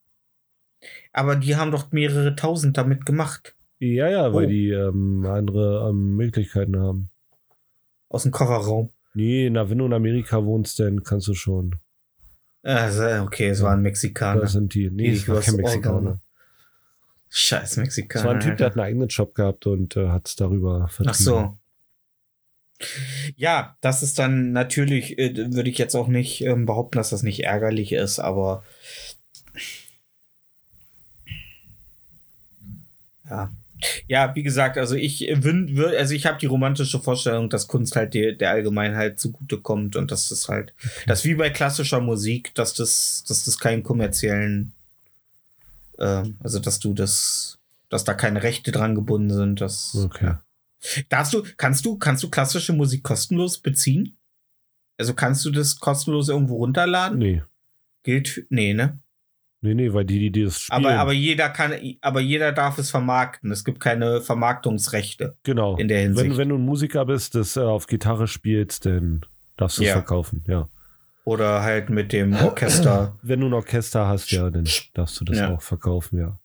Aber 1.12 1.36
die 1.36 1.56
haben 1.56 1.72
doch 1.72 1.92
mehrere 1.92 2.36
tausend 2.36 2.78
damit 2.78 3.06
gemacht. 3.08 3.56
Ja, 3.80 4.08
ja, 4.10 4.34
weil 4.34 4.46
Oh. 4.46 4.50
die 4.50 4.70
ähm, 4.70 5.26
andere 5.26 5.90
ähm, 5.90 6.16
Möglichkeiten 6.16 6.78
haben. 6.80 7.10
Aus 8.10 8.24
dem 8.24 8.32
Kofferraum. 8.32 8.92
Nee, 9.16 9.50
na, 9.50 9.70
wenn 9.70 9.80
du 9.80 9.86
in 9.88 9.94
Amerika 9.94 10.46
wohnst, 10.46 10.80
dann 10.80 11.04
kannst 11.04 11.28
du 11.28 11.34
schon. 11.34 11.76
Also, 12.62 13.04
okay, 13.24 13.48
es 13.48 13.62
waren 13.64 13.82
Mexikaner. 13.82 14.42
Das 14.42 14.52
sind 14.52 14.74
die. 14.76 14.90
Nee, 14.92 15.10
es 15.10 15.28
war 15.28 15.42
kein 15.42 15.56
übers 15.56 15.72
Oregon. 15.72 16.22
Scheiß 17.30 17.78
Mexikaner. 17.78 18.24
Es 18.24 18.28
war 18.28 18.36
ein 18.36 18.40
Typ, 18.40 18.58
der 18.58 18.68
hat 18.68 18.74
einen 18.74 18.86
eigenen 18.86 19.10
Shop 19.10 19.36
gehabt 19.36 19.68
und 19.68 19.96
äh, 19.96 20.08
hat 20.10 20.28
es 20.28 20.36
darüber 20.36 20.88
vertrieben. 20.88 21.10
Ach 21.10 21.16
so. 21.16 21.58
Ja, 23.36 23.78
das 23.82 24.04
ist 24.04 24.20
dann 24.20 24.52
natürlich, 24.52 25.20
äh, 25.20 25.36
würde 25.54 25.70
ich 25.70 25.78
jetzt 25.78 25.96
auch 25.96 26.08
nicht 26.08 26.42
ähm, 26.42 26.66
behaupten, 26.66 26.98
dass 26.98 27.10
das 27.10 27.24
nicht 27.24 27.44
ärgerlich 27.44 27.92
ist, 27.92 28.20
aber 28.20 28.64
ja. 33.30 33.52
Ja, 34.08 34.36
wie 34.36 34.44
gesagt, 34.44 34.78
also 34.78 34.96
ich 34.96 35.32
also 35.34 36.14
ich 36.14 36.26
habe 36.26 36.38
die 36.38 36.48
romantische 36.48 37.00
Vorstellung, 37.00 37.50
dass 37.50 37.68
Kunst 37.68 37.96
halt 37.96 38.14
der, 38.14 38.34
der 38.34 38.52
Allgemeinheit 38.52 39.20
zugutekommt 39.22 39.96
und 39.96 40.12
dass 40.12 40.28
das 40.28 40.50
halt, 40.50 40.74
das 41.08 41.24
wie 41.24 41.36
bei 41.36 41.50
klassischer 41.50 42.02
Musik, 42.02 42.54
dass 42.56 42.74
das, 42.74 43.24
dass 43.26 43.46
das 43.46 43.58
keinen 43.58 43.84
kommerziellen, 43.84 44.74
ähm, 46.00 46.38
also 46.42 46.60
dass 46.60 46.80
du 46.80 46.94
das, 46.94 47.60
dass 47.90 48.04
da 48.04 48.14
keine 48.14 48.44
Rechte 48.44 48.72
dran 48.72 48.96
gebunden 48.96 49.30
sind, 49.32 49.62
dass 49.62 49.96
Okay. 49.96 50.36
Darfst 51.10 51.34
du, 51.34 51.44
kannst 51.58 51.86
du, 51.86 51.98
kannst 51.98 52.24
du 52.24 52.30
klassische 52.30 52.72
Musik 52.72 53.04
kostenlos 53.04 53.58
beziehen? 53.58 54.18
Also 54.98 55.14
kannst 55.14 55.44
du 55.46 55.52
das 55.52 55.80
kostenlos 55.80 56.30
irgendwo 56.30 56.58
runterladen? 56.58 57.18
Nee. 57.20 57.44
Gilt, 58.04 58.30
für- 58.30 58.46
nee, 58.50 58.74
ne? 58.74 59.00
Nee, 59.62 59.74
nee, 59.74 59.92
weil 59.92 60.06
die, 60.06 60.20
die, 60.20 60.32
die 60.32 60.46
das 60.46 60.62
spielen. 60.62 60.86
Aber, 60.86 60.98
aber 60.98 61.12
jeder 61.12 61.50
kann, 61.50 61.74
aber 62.00 62.22
jeder 62.22 62.54
darf 62.54 62.78
es 62.78 62.90
vermarkten. 62.92 63.52
Es 63.52 63.66
gibt 63.66 63.82
keine 63.82 64.22
Vermarktungsrechte 64.22 65.36
genau. 65.44 65.76
in 65.76 65.90
der 65.90 66.00
Hinsicht. 66.00 66.30
Wenn, 66.32 66.38
wenn 66.38 66.50
du 66.50 66.56
ein 66.56 66.62
Musiker 66.66 67.06
bist, 67.06 67.36
das 67.36 67.58
äh, 67.58 67.60
auf 67.62 67.88
Gitarre 67.88 68.28
spielst, 68.30 68.86
dann 68.86 69.26
darfst 69.58 69.78
du 69.78 69.82
es 69.82 69.90
Ja. 69.90 69.94
verkaufen, 69.96 70.46
ja. 70.48 70.70
Oder 71.30 71.62
halt 71.62 71.92
mit 71.92 72.12
dem 72.12 72.34
Orchester. 72.34 73.16
Wenn 73.22 73.42
du 73.42 73.46
ein 73.48 73.54
Orchester 73.54 74.08
hast, 74.08 74.32
ja, 74.32 74.50
dann 74.50 74.68
darfst 74.96 75.20
du 75.22 75.26
das 75.26 75.38
Ja. 75.38 75.54
auch 75.54 75.62
verkaufen, 75.62 76.18
ja. 76.18 76.40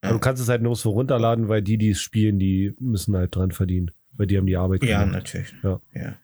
Aber 0.00 0.14
du 0.14 0.18
kannst 0.20 0.40
es 0.40 0.48
halt 0.48 0.62
nur 0.62 0.74
so 0.74 0.90
runterladen, 0.90 1.48
weil 1.48 1.60
die, 1.60 1.76
die 1.76 1.90
es 1.90 2.00
spielen, 2.00 2.38
die 2.38 2.74
müssen 2.80 3.14
halt 3.14 3.36
dran 3.36 3.50
verdienen. 3.50 3.90
Weil 4.12 4.26
die 4.26 4.38
haben 4.38 4.46
die 4.46 4.56
Arbeit 4.56 4.82
ja, 4.84 5.00
gemacht. 5.00 5.12
natürlich. 5.16 5.52
Ja. 5.62 5.80
ja. 5.94 6.16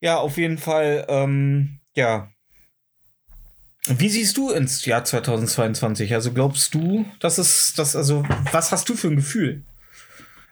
Ja, 0.00 0.16
auf 0.18 0.36
jeden 0.36 0.58
Fall, 0.58 1.04
ähm, 1.08 1.80
ja. 1.96 2.30
Wie 3.86 4.08
siehst 4.08 4.36
du 4.36 4.50
ins 4.52 4.84
Jahr 4.84 5.02
2022? 5.04 6.14
Also 6.14 6.32
glaubst 6.32 6.74
du, 6.74 7.06
dass 7.18 7.38
es, 7.38 7.74
das, 7.76 7.96
also, 7.96 8.22
was 8.52 8.70
hast 8.70 8.88
du 8.88 8.94
für 8.94 9.08
ein 9.08 9.16
Gefühl? 9.16 9.64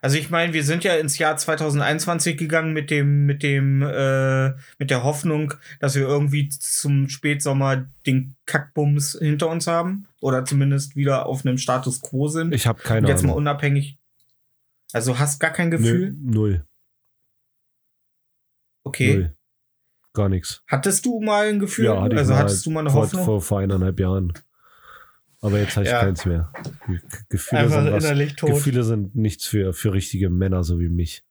Also 0.07 0.19
ich 0.19 0.31
meine, 0.31 0.53
wir 0.53 0.63
sind 0.63 0.85
ja 0.85 0.95
ins 0.95 1.19
Jahr 1.19 1.37
2021 1.37 2.37
gegangen 2.37 2.73
mit 2.73 2.93
dem, 2.93 3.27
mit 3.27 3.43
dem, 3.43 3.83
äh, 3.83 4.51
mit 4.79 4.91
der 4.91 5.03
Hoffnung, 5.03 5.55
dass 5.81 5.97
wir 5.97 6.03
irgendwie 6.03 6.49
zum 6.49 7.09
Spätsommer 7.09 7.89
den 8.07 8.37
Kackbums 8.47 9.19
hinter 9.19 9.49
uns 9.49 9.67
haben 9.67 10.07
oder 10.21 10.45
zumindest 10.45 10.95
wieder 10.95 11.27
auf 11.27 11.45
einem 11.45 11.59
Status 11.59 12.03
quo 12.03 12.29
sind. 12.29 12.55
Ich 12.55 12.69
habe 12.69 12.81
keine 12.81 13.01
Und 13.01 13.09
jetzt 13.09 13.23
mal 13.23 13.31
Ahnung. 13.31 13.39
unabhängig. 13.39 13.99
Also 14.93 15.19
hast 15.19 15.41
gar 15.41 15.51
kein 15.51 15.73
Gefühl? 15.73 16.13
Nö, 16.13 16.31
null. 16.35 16.67
Okay. 18.85 19.13
Null. 19.13 19.37
Gar 20.15 20.29
nichts. 20.29 20.63
Hattest 20.69 21.05
du 21.05 21.21
mal 21.21 21.49
ein 21.49 21.59
Gefühl? 21.59 21.87
Ja, 21.87 22.01
hatte 22.01 22.15
ich 22.15 22.21
also 22.21 22.33
mal 22.33 22.39
hattest 22.39 22.65
du 22.65 22.71
mal 22.71 22.81
eine 22.83 22.91
vor, 22.91 23.03
Hoffnung? 23.03 23.25
Vor, 23.25 23.43
vor 23.43 23.59
eineinhalb 23.59 23.99
Jahren. 23.99 24.35
Aber 25.43 25.59
jetzt 25.59 25.77
habe 25.77 25.85
ich 25.87 25.93
Ja. 25.93 26.01
keins 26.01 26.25
mehr. 26.25 26.51
Ge- 26.87 27.01
Gefühle 27.29 27.63
Einfach 27.63 27.83
sind, 27.85 27.93
was, 27.93 28.05
innerlich 28.05 28.37
tot. 28.37 28.51
Gefühle 28.51 28.83
sind 28.85 29.15
nichts 29.15 29.47
für, 29.47 29.73
für 29.73 29.93
richtige 29.93 30.31
Männer, 30.31 30.65
so 30.65 30.81
wie 30.81 30.89
mich. 30.89 31.25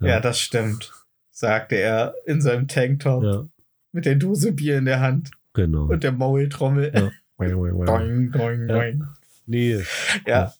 ja. 0.00 0.20
das 0.20 0.40
stimmt. 0.40 0.92
Sagte 1.30 1.76
er 1.76 2.14
in 2.26 2.40
seinem 2.40 2.66
Tanktop 2.66 3.22
Ja, 3.22 3.46
mit 3.92 4.06
der 4.06 4.14
Dose 4.16 4.52
Bier 4.52 4.78
in 4.78 4.86
der 4.86 5.00
Hand 5.00 5.30
genau. 5.52 5.84
und 5.84 6.02
der 6.02 6.12
Maultrommel. 6.12 6.92
Ja. 6.94 7.10
Doing, 7.38 8.32
doing, 8.32 8.68
Ja. 8.68 8.74
doing. 8.74 9.04
Nee, 9.46 9.84
Ja. 10.26 10.54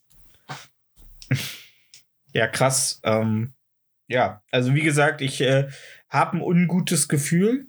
Ja, 2.33 2.47
krass. 2.47 3.01
Ähm, 3.03 3.53
ja, 4.09 4.43
also 4.51 4.75
wie 4.75 4.83
gesagt, 4.83 5.21
ich 5.23 5.41
äh, 5.41 5.69
habe 6.09 6.37
ein 6.37 6.43
ungutes 6.43 7.09
Gefühl. 7.09 7.67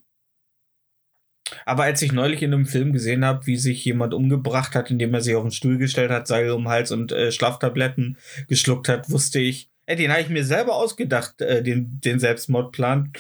Aber 1.66 1.84
als 1.84 2.02
ich 2.02 2.12
neulich 2.12 2.42
in 2.42 2.54
einem 2.54 2.66
Film 2.66 2.94
gesehen 2.94 3.24
habe, 3.24 3.46
wie 3.48 3.58
sich 3.58 3.84
jemand 3.86 4.14
umgebracht 4.14 4.76
hat, 4.76 4.92
indem 4.92 5.14
er 5.14 5.22
sich 5.22 5.36
auf 5.36 5.44
den 5.44 5.52
Stuhl 5.52 5.78
gestellt 5.78 6.12
hat, 6.12 6.28
Seil 6.28 6.52
um 6.52 6.64
den 6.64 6.70
Hals 6.70 6.92
und 6.92 7.12
äh, 7.12 7.32
Schlaftabletten 7.32 8.18
geschluckt 8.48 8.90
hat, 8.90 9.10
wusste 9.10 9.40
ich, 9.40 9.70
ey, 9.86 9.96
den 9.96 10.12
habe 10.12 10.22
ich 10.22 10.30
mir 10.30 10.44
selber 10.44 10.76
ausgedacht, 10.76 11.42
äh, 11.42 11.64
den, 11.64 12.00
den 12.04 12.20
Selbstmordplan. 12.20 13.14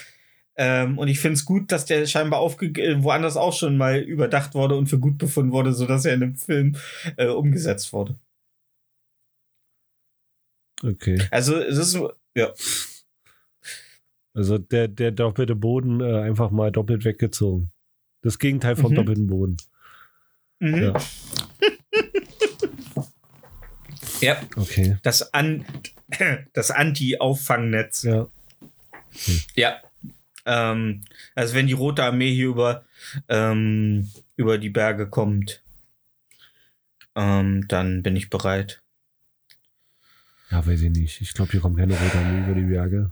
Ähm, 0.57 0.97
und 0.97 1.07
ich 1.07 1.19
finde 1.19 1.35
es 1.35 1.45
gut, 1.45 1.71
dass 1.71 1.85
der 1.85 2.05
scheinbar 2.07 2.39
aufge 2.39 2.67
äh, 2.81 3.01
woanders 3.03 3.37
auch 3.37 3.53
schon 3.53 3.77
mal 3.77 3.99
überdacht 3.99 4.55
wurde 4.55 4.75
und 4.75 4.87
für 4.87 4.99
gut 4.99 5.17
befunden 5.17 5.51
wurde, 5.51 5.73
sodass 5.73 6.05
er 6.05 6.15
in 6.15 6.23
einem 6.23 6.35
Film 6.35 6.75
äh, 7.15 7.27
umgesetzt 7.27 7.93
wurde. 7.93 8.15
okay. 10.83 11.21
Also 11.31 11.55
es 11.57 11.77
ist 11.77 11.99
ja 12.35 12.53
Also 14.33 14.57
der, 14.57 14.87
der 14.87 15.11
doppelte 15.11 15.55
Boden 15.55 16.01
äh, 16.01 16.21
einfach 16.21 16.51
mal 16.51 16.71
doppelt 16.71 17.05
weggezogen. 17.05 17.71
Das 18.21 18.39
Gegenteil 18.39 18.75
vom 18.75 18.91
Mhm. 18.91 18.95
doppelten 18.95 19.27
Boden. 19.27 19.57
Mhm. 20.59 20.75
Ja. 20.83 20.93
Ja, 24.21 24.41
Okay. 24.55 24.97
das, 25.03 25.31
An 25.33 25.63
das 26.53 26.71
Anti-Auffangnetz. 26.71 28.01
Ja. 28.03 28.27
Ja. 29.55 29.81
Ähm, 30.45 31.03
also 31.35 31.53
wenn 31.53 31.67
die 31.67 31.73
Rote 31.73 32.03
Armee 32.03 32.33
hier 32.33 32.47
über, 32.47 32.83
ähm, 33.29 34.09
über 34.35 34.57
die 34.57 34.69
Berge 34.69 35.07
kommt, 35.07 35.61
ähm, 37.15 37.67
dann 37.67 38.01
bin 38.01 38.15
ich 38.15 38.29
bereit. 38.29 38.81
Ja, 40.49 40.65
weiß 40.65 40.81
ich 40.81 40.89
nicht. 40.91 41.21
Ich 41.21 41.33
glaube, 41.33 41.51
hier 41.51 41.59
kommt 41.61 41.77
keine 41.77 41.93
rote 41.93 42.17
Armee 42.17 42.43
über 42.45 42.55
die 42.55 42.65
Berge. 42.65 43.11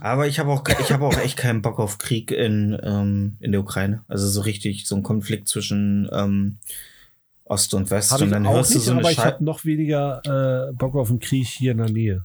Aber 0.00 0.26
ich 0.26 0.38
habe 0.38 0.50
auch, 0.50 0.62
ich 0.80 0.92
habe 0.92 1.06
auch 1.06 1.16
echt 1.16 1.38
keinen 1.38 1.62
Bock 1.62 1.78
auf 1.78 1.98
Krieg 1.98 2.30
in, 2.30 2.78
ähm, 2.82 3.36
in 3.40 3.52
der 3.52 3.60
Ukraine. 3.62 4.04
Also 4.06 4.28
so 4.28 4.42
richtig 4.42 4.86
so 4.86 4.96
ein 4.96 5.02
Konflikt 5.02 5.48
zwischen 5.48 6.08
ähm, 6.12 6.58
Ost 7.44 7.72
und 7.74 7.90
West. 7.90 8.10
Habe 8.12 8.24
und 8.24 8.28
ich 8.28 8.32
dann 8.34 8.46
auch 8.46 8.54
hörst 8.54 8.70
du 8.72 8.78
nicht, 8.78 8.84
so 8.84 8.90
eine 8.92 9.00
aber 9.00 9.10
ich 9.10 9.18
habe 9.18 9.42
noch 9.42 9.64
weniger 9.64 10.68
äh, 10.68 10.72
Bock 10.74 10.94
auf 10.94 11.08
einen 11.10 11.20
Krieg 11.20 11.46
hier 11.46 11.72
in 11.72 11.78
der 11.78 11.90
Nähe. 11.90 12.24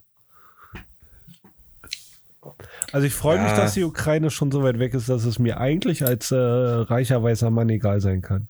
Also 2.92 3.06
ich 3.06 3.14
freue 3.14 3.40
mich, 3.40 3.52
Ja. 3.52 3.58
dass 3.58 3.74
die 3.74 3.84
Ukraine 3.84 4.32
schon 4.32 4.52
so 4.52 4.64
weit 4.64 4.80
weg 4.80 4.94
ist, 4.94 5.10
dass 5.10 5.26
es 5.26 5.40
mir 5.40 5.60
eigentlich 5.60 6.04
als 6.04 6.32
äh, 6.32 6.36
reicher 6.38 7.22
weißer 7.22 7.50
Mann 7.50 7.70
egal 7.70 8.02
sein 8.02 8.22
kann. 8.22 8.48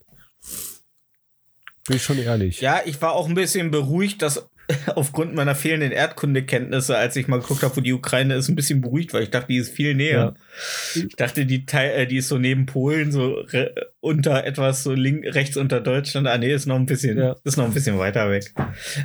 Bin 1.86 1.96
ich 1.96 2.02
schon 2.02 2.18
ehrlich. 2.18 2.60
Ja, 2.60 2.80
ich 2.84 3.00
war 3.02 3.12
auch 3.12 3.28
ein 3.28 3.34
bisschen 3.34 3.70
beruhigt, 3.70 4.22
dass 4.22 4.48
aufgrund 4.94 5.34
meiner 5.34 5.54
fehlenden 5.54 5.92
Erdkundekenntnisse, 5.92 6.96
als 6.96 7.16
ich 7.16 7.28
mal 7.28 7.40
geguckt 7.40 7.62
habe, 7.62 7.76
wo 7.76 7.80
die 7.80 7.92
Ukraine 7.92 8.34
ist, 8.34 8.48
ein 8.48 8.54
bisschen 8.54 8.80
beruhigt, 8.80 9.12
weil 9.12 9.22
ich 9.22 9.30
dachte, 9.30 9.48
die 9.48 9.56
ist 9.58 9.72
viel 9.72 9.94
näher. 9.94 10.34
Ich 10.94 11.16
dachte, 11.16 11.46
die, 11.46 11.66
Teil, 11.66 11.90
äh, 11.90 12.06
die 12.06 12.18
ist 12.18 12.28
so 12.28 12.38
neben 12.38 12.66
Polen, 12.66 13.12
so 13.12 13.44
unter 14.00 14.44
etwas 14.44 14.82
so 14.82 14.92
link, 14.92 15.24
rechts 15.26 15.56
unter 15.56 15.80
Deutschland. 15.80 16.26
Ah, 16.26 16.38
nee, 16.38 16.52
ist 16.52 16.66
noch 16.66 16.76
ein 16.76 16.86
bisschen, 16.86 17.18
Ja. 17.18 17.36
ist 17.44 17.56
noch 17.56 17.64
ein 17.66 17.74
bisschen 17.74 17.98
weiter 17.98 18.30
weg. 18.30 18.52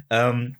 Ähm, 0.09 0.55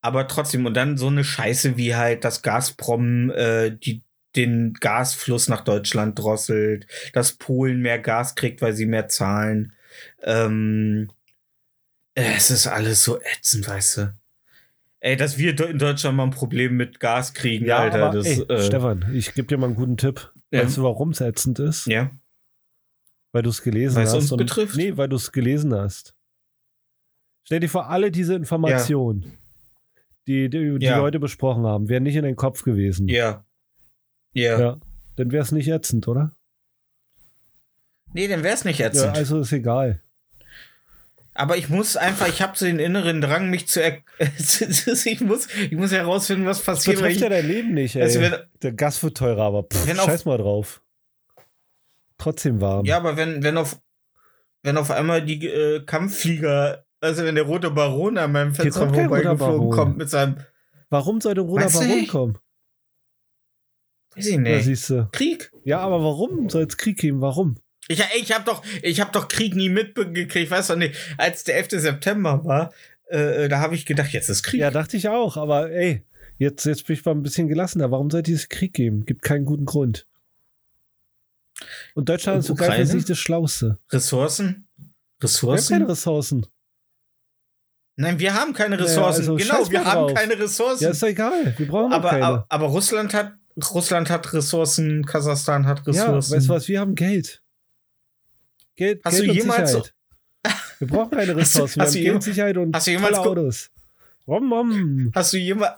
aber 0.00 0.26
trotzdem, 0.26 0.66
und 0.66 0.74
dann 0.76 0.96
so 0.98 1.06
eine 1.08 1.22
Scheiße 1.24 1.76
wie 1.76 1.94
halt, 1.94 2.24
dass 2.24 2.42
Gazprom 2.42 3.30
äh, 3.30 3.70
die, 3.70 4.02
den 4.34 4.74
Gasfluss 4.74 5.48
nach 5.48 5.62
Deutschland 5.62 6.18
drosselt, 6.18 6.86
dass 7.12 7.34
Polen 7.34 7.80
mehr 7.82 7.98
Gas 7.98 8.34
kriegt, 8.34 8.62
weil 8.62 8.72
sie 8.72 8.86
mehr 8.86 9.06
zahlen. 9.08 9.72
Ähm, 10.22 11.10
es 12.14 12.50
ist 12.50 12.66
alles 12.66 13.04
so 13.04 13.20
ätzend, 13.20 13.68
weißt 13.68 13.96
du. 13.98 14.14
Ey, 15.00 15.16
dass 15.16 15.36
wir 15.38 15.58
in 15.68 15.78
Deutschland 15.78 16.16
mal 16.16 16.24
ein 16.24 16.30
Problem 16.30 16.76
mit 16.76 17.00
Gas 17.00 17.34
kriegen, 17.34 17.64
Ja, 17.66 17.78
Alter. 17.78 18.06
aber, 18.06 18.16
das, 18.18 18.26
ey, 18.26 18.42
äh, 18.48 18.62
Stefan, 18.62 19.12
ich 19.14 19.34
gebe 19.34 19.48
dir 19.48 19.58
mal 19.58 19.66
einen 19.66 19.74
guten 19.74 19.96
Tipp. 19.96 20.32
Ja. 20.52 20.62
Weißt 20.62 20.76
du, 20.76 20.82
warum 20.84 21.10
es 21.10 21.20
ätzend 21.20 21.58
ist? 21.58 21.86
Ja. 21.86 22.10
Weil 23.32 23.42
du 23.42 23.50
es 23.50 23.62
gelesen 23.62 23.96
Weil 23.96 24.04
es 24.04 24.12
hast. 24.14 24.30
uns 24.30 24.36
betrifft. 24.36 24.76
Nee, 24.76 24.96
weil 24.96 25.08
du 25.08 25.16
es 25.16 25.32
gelesen 25.32 25.74
hast. 25.74 26.14
Stell 27.44 27.60
dir 27.60 27.68
vor, 27.68 27.88
alle 27.88 28.10
diese 28.12 28.34
Informationen, 28.34 29.38
die, 30.28 30.48
die, 30.48 30.78
die 30.78 30.84
Ja. 30.86 30.96
wir 30.98 31.02
heute 31.02 31.18
besprochen 31.18 31.64
haben, 31.66 31.88
wären 31.88 32.04
nicht 32.04 32.14
in 32.14 32.22
deinen 32.22 32.36
Kopf 32.36 32.62
gewesen. 32.62 33.08
Ja. 33.08 33.44
Ja. 34.34 34.60
Ja. 34.60 34.80
Dann 35.16 35.32
wäre 35.32 35.42
es 35.42 35.50
nicht 35.50 35.68
ätzend, 35.68 36.06
oder? 36.06 36.30
Nee, 38.12 38.28
dann 38.28 38.42
wär's 38.42 38.64
nicht 38.64 38.78
Ja, 38.78 38.86
ätzend. 38.86 39.16
also 39.16 39.40
ist 39.40 39.52
egal. 39.52 40.00
Aber 41.34 41.56
ich 41.56 41.68
muss 41.70 41.96
einfach, 41.96 42.28
ich 42.28 42.42
habe 42.42 42.56
so 42.58 42.66
den 42.66 42.78
inneren 42.78 43.20
Drang, 43.22 43.48
mich 43.48 43.66
zu 43.66 43.82
er 43.82 43.98
ich 44.18 45.20
muss, 45.22 45.48
ich 45.54 45.72
muss 45.72 45.90
herausfinden, 45.92 46.44
was 46.46 46.58
Das 46.58 46.66
passiert. 46.66 46.96
betrifft 46.98 47.20
ja 47.20 47.28
dein 47.30 47.46
Leben 47.46 47.72
nicht, 47.74 47.96
ey. 47.96 48.02
Also 48.02 48.20
wenn- 48.20 48.36
Der 48.62 48.72
Gas 48.72 49.02
wird 49.02 49.16
teurer, 49.16 49.42
aber 49.44 49.62
pff, 49.62 49.86
Wenn 49.86 49.98
auf- 49.98 50.04
scheiß 50.06 50.24
mal 50.26 50.36
drauf. 50.38 50.82
trotzdem 52.18 52.60
warm. 52.60 52.84
Ja, 52.84 52.98
aber 52.98 53.16
wenn, 53.16 53.42
wenn 53.42 53.56
auf, 53.56 53.80
wenn 54.62 54.76
auf 54.76 54.90
einmal 54.90 55.24
die 55.24 55.46
äh, 55.46 55.82
Kampfflieger, 55.84 56.84
also 57.00 57.24
wenn 57.24 57.34
der 57.34 57.44
rote 57.44 57.70
Baron 57.70 58.18
an 58.18 58.30
meinem 58.32 58.54
Fenster 58.54 58.92
vorbeigeflogen 58.92 59.70
kommt 59.70 59.96
mit 59.96 60.10
seinem, 60.10 60.36
Warum 60.90 61.22
soll 61.22 61.34
der 61.34 61.44
du 61.44 61.54
Baron 61.54 61.86
nicht? 61.88 62.10
kommen? 62.10 62.38
weiß 64.14 64.26
ich 64.26 64.34
Da 64.34 64.40
nicht, 64.42 64.64
siehst 64.64 64.90
du. 64.90 65.08
Krieg. 65.12 65.50
Ja, 65.64 65.78
aber 65.80 66.04
warum 66.04 66.50
soll 66.50 66.64
es 66.64 66.76
Krieg 66.76 66.98
geben? 66.98 67.22
Warum? 67.22 67.56
Ich, 67.92 68.02
ich 68.20 68.32
habe 68.32 68.44
doch, 68.44 68.62
ich 68.82 69.00
hab 69.00 69.12
doch 69.12 69.28
Krieg 69.28 69.54
nie 69.54 69.68
mitgekriegt, 69.68 70.50
weißt 70.50 70.70
du 70.70 70.76
nicht, 70.76 70.96
als 71.18 71.44
der 71.44 71.56
11. 71.56 71.80
September 71.82 72.44
war, 72.44 72.72
äh, 73.08 73.48
da 73.48 73.60
habe 73.60 73.74
ich 73.74 73.86
gedacht, 73.86 74.12
jetzt 74.12 74.28
ist 74.28 74.42
Krieg. 74.42 74.60
Ja, 74.60 74.70
dachte 74.70 74.96
ich 74.96 75.08
auch, 75.08 75.36
aber 75.36 75.70
ey, 75.70 76.04
jetzt, 76.38 76.64
jetzt 76.64 76.86
bin 76.86 76.94
ich 76.94 77.04
mal 77.04 77.12
ein 77.12 77.22
bisschen 77.22 77.48
gelassener. 77.48 77.90
Warum 77.90 78.10
soll 78.10 78.22
es 78.26 78.48
Krieg 78.48 78.72
geben? 78.72 79.04
Gibt 79.04 79.22
keinen 79.22 79.44
guten 79.44 79.66
Grund. 79.66 80.06
Und 81.94 82.08
Deutschland 82.08 82.40
ist 82.40 82.46
sogar 82.46 82.72
für 82.72 82.86
sich 82.86 83.04
das 83.04 83.18
Schlauste. 83.18 83.78
Ressourcen? 83.90 84.66
Wir 84.76 84.84
haben 84.84 85.22
Ressourcen? 85.22 85.72
keine 85.72 85.88
Ressourcen. 85.88 86.46
Nein, 87.96 88.18
wir 88.18 88.34
haben 88.34 88.54
keine 88.54 88.78
Ressourcen. 88.78 89.20
also 89.20 89.36
genau, 89.36 89.70
wir 89.70 89.80
mal 89.80 89.92
haben 89.92 90.06
drauf. 90.08 90.14
keine 90.14 90.38
Ressourcen. 90.38 90.84
Ja, 90.84 90.90
ist 90.90 91.02
doch 91.02 91.08
egal. 91.08 91.54
Wir 91.58 91.68
brauchen 91.68 91.92
aber, 91.92 92.10
keine. 92.10 92.24
aber, 92.24 92.46
aber 92.48 92.66
Russland 92.66 93.12
hat 93.14 93.34
Russland 93.74 94.08
hat 94.08 94.32
Ressourcen, 94.32 95.04
Kasachstan 95.04 95.66
hat 95.66 95.80
ja, 95.80 95.92
Ressourcen. 95.92 96.36
weißt 96.36 96.48
du 96.48 96.52
was? 96.54 96.68
Wir 96.68 96.80
haben 96.80 96.94
Geld. 96.94 97.41
Geld, 98.76 99.00
Hast 99.04 99.16
Geld 99.16 99.30
du 99.30 99.34
jemals 99.34 99.72
so- 99.72 99.78
Sicherheit. 99.82 99.94
Wir 100.78 100.88
brauchen 100.88 101.10
keine 101.10 101.36
Ressourcen. 101.36 101.76
Wir 101.76 101.82
hast 101.84 101.94
du 101.94 101.98
haben 101.98 102.04
Geld, 102.04 102.22
Sicherheit 102.22 102.56
und 102.56 102.74
hast 102.74 102.86
du 102.86 102.90
jemals 102.90 103.16
tolle 103.16 103.40
Autos. 103.42 103.70
Rom, 104.26 104.52
rom. 104.52 105.12
Hast 105.14 105.32
du 105.32 105.36
jemals 105.38 105.72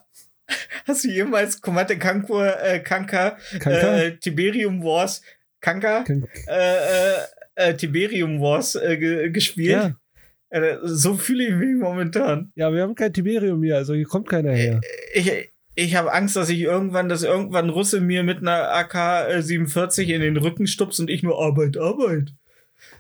Hast 0.87 1.05
du 1.05 1.09
jemals 1.11 1.61
Komate 1.61 1.99
Kankur, 1.99 2.61
äh, 2.63 2.79
Kanka, 2.81 3.39
Kanka? 3.59 3.97
äh, 3.99 4.17
Tiberium 4.19 4.83
Wars, 4.83 5.23
Kanka, 5.61 6.03
Kan- 6.03 6.29
äh, 6.49 6.75
äh, 6.77 7.15
äh, 7.71 7.75
Tiberium 7.77 8.41
Wars 8.41 8.75
äh, 8.75 8.97
ge 8.99 9.31
gespielt? 9.31 9.71
Ja, 9.71 9.97
Äh, 10.51 10.77
so 10.85 11.15
fühle 11.15 11.47
ich 11.49 11.55
mich 11.55 11.75
momentan. 11.77 12.53
ja, 12.57 12.71
wir 12.73 12.83
haben 12.83 12.95
kein 12.95 13.13
Tiberium 13.13 13.63
hier, 13.63 13.77
also 13.77 13.95
hier 13.95 14.05
kommt 14.05 14.29
keiner 14.29 14.53
her. 14.53 14.81
Ich, 15.15 15.33
ich 15.75 15.97
habe 15.97 16.13
Angst, 16.13 16.37
dass 16.37 16.49
ich 16.51 16.61
irgendwann, 16.61 17.09
dass 17.09 17.23
irgendwann 17.23 17.71
Russe 17.71 18.01
mir 18.01 18.23
mit 18.23 18.39
einer 18.39 18.71
AK-47 18.75 20.03
in 20.15 20.21
den 20.21 20.37
Rücken 20.37 20.67
stupst 20.67 21.01
und 21.01 21.09
ich 21.11 21.23
nur 21.23 21.43
Arbeit, 21.43 21.77
Arbeit. 21.77 22.33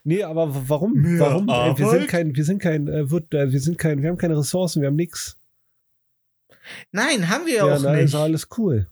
Nee, 0.07 0.23
aber 0.23 0.69
warum? 0.69 0.93
Mehr 0.95 1.19
warum? 1.21 1.49
Ey, 1.49 1.77
wir 1.79 1.87
sind 1.87 1.95
Arbeit? 1.97 2.09
kein, 2.09 2.37
wir 2.37 2.45
sind 2.45 2.59
kein, 2.61 2.89
äh, 2.89 3.11
wird, 3.11 3.33
äh, 3.35 3.51
wir 3.51 3.61
sind 3.61 3.79
kein, 3.79 4.03
wir 4.03 4.11
haben 4.11 4.19
keine 4.19 4.37
Ressourcen, 4.39 4.83
wir 4.83 4.89
haben 4.89 4.97
nix. 4.97 5.39
Nein, 6.93 7.29
haben 7.29 7.47
wir 7.47 7.57
Ja, 7.57 7.65
auch 7.77 7.83
nein, 7.83 7.97
nicht. 7.97 8.05
ist 8.07 8.15
alles 8.15 8.49
cool. 8.59 8.87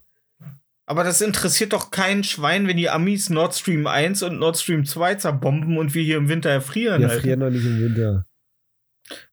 Aber 0.85 1.03
das 1.03 1.21
interessiert 1.21 1.71
doch 1.73 1.91
kein 1.91 2.23
Schwein, 2.23 2.67
wenn 2.67 2.77
die 2.77 2.89
Amis 2.89 3.29
Nord 3.29 3.55
Stream 3.55 3.87
1 3.87 4.21
und 4.23 4.37
Nord 4.39 4.57
Stream 4.57 4.85
2 4.85 5.15
zerbomben 5.15 5.77
und 5.77 5.93
wir 5.93 6.03
hier 6.03 6.17
im 6.17 6.29
Winter 6.29 6.49
erfrieren. 6.49 6.99
Wir 7.01 7.09
Alter. 7.09 7.21
frieren 7.21 7.39
noch 7.39 7.49
nicht 7.51 7.65
im 7.65 7.79
Winter. 7.79 8.25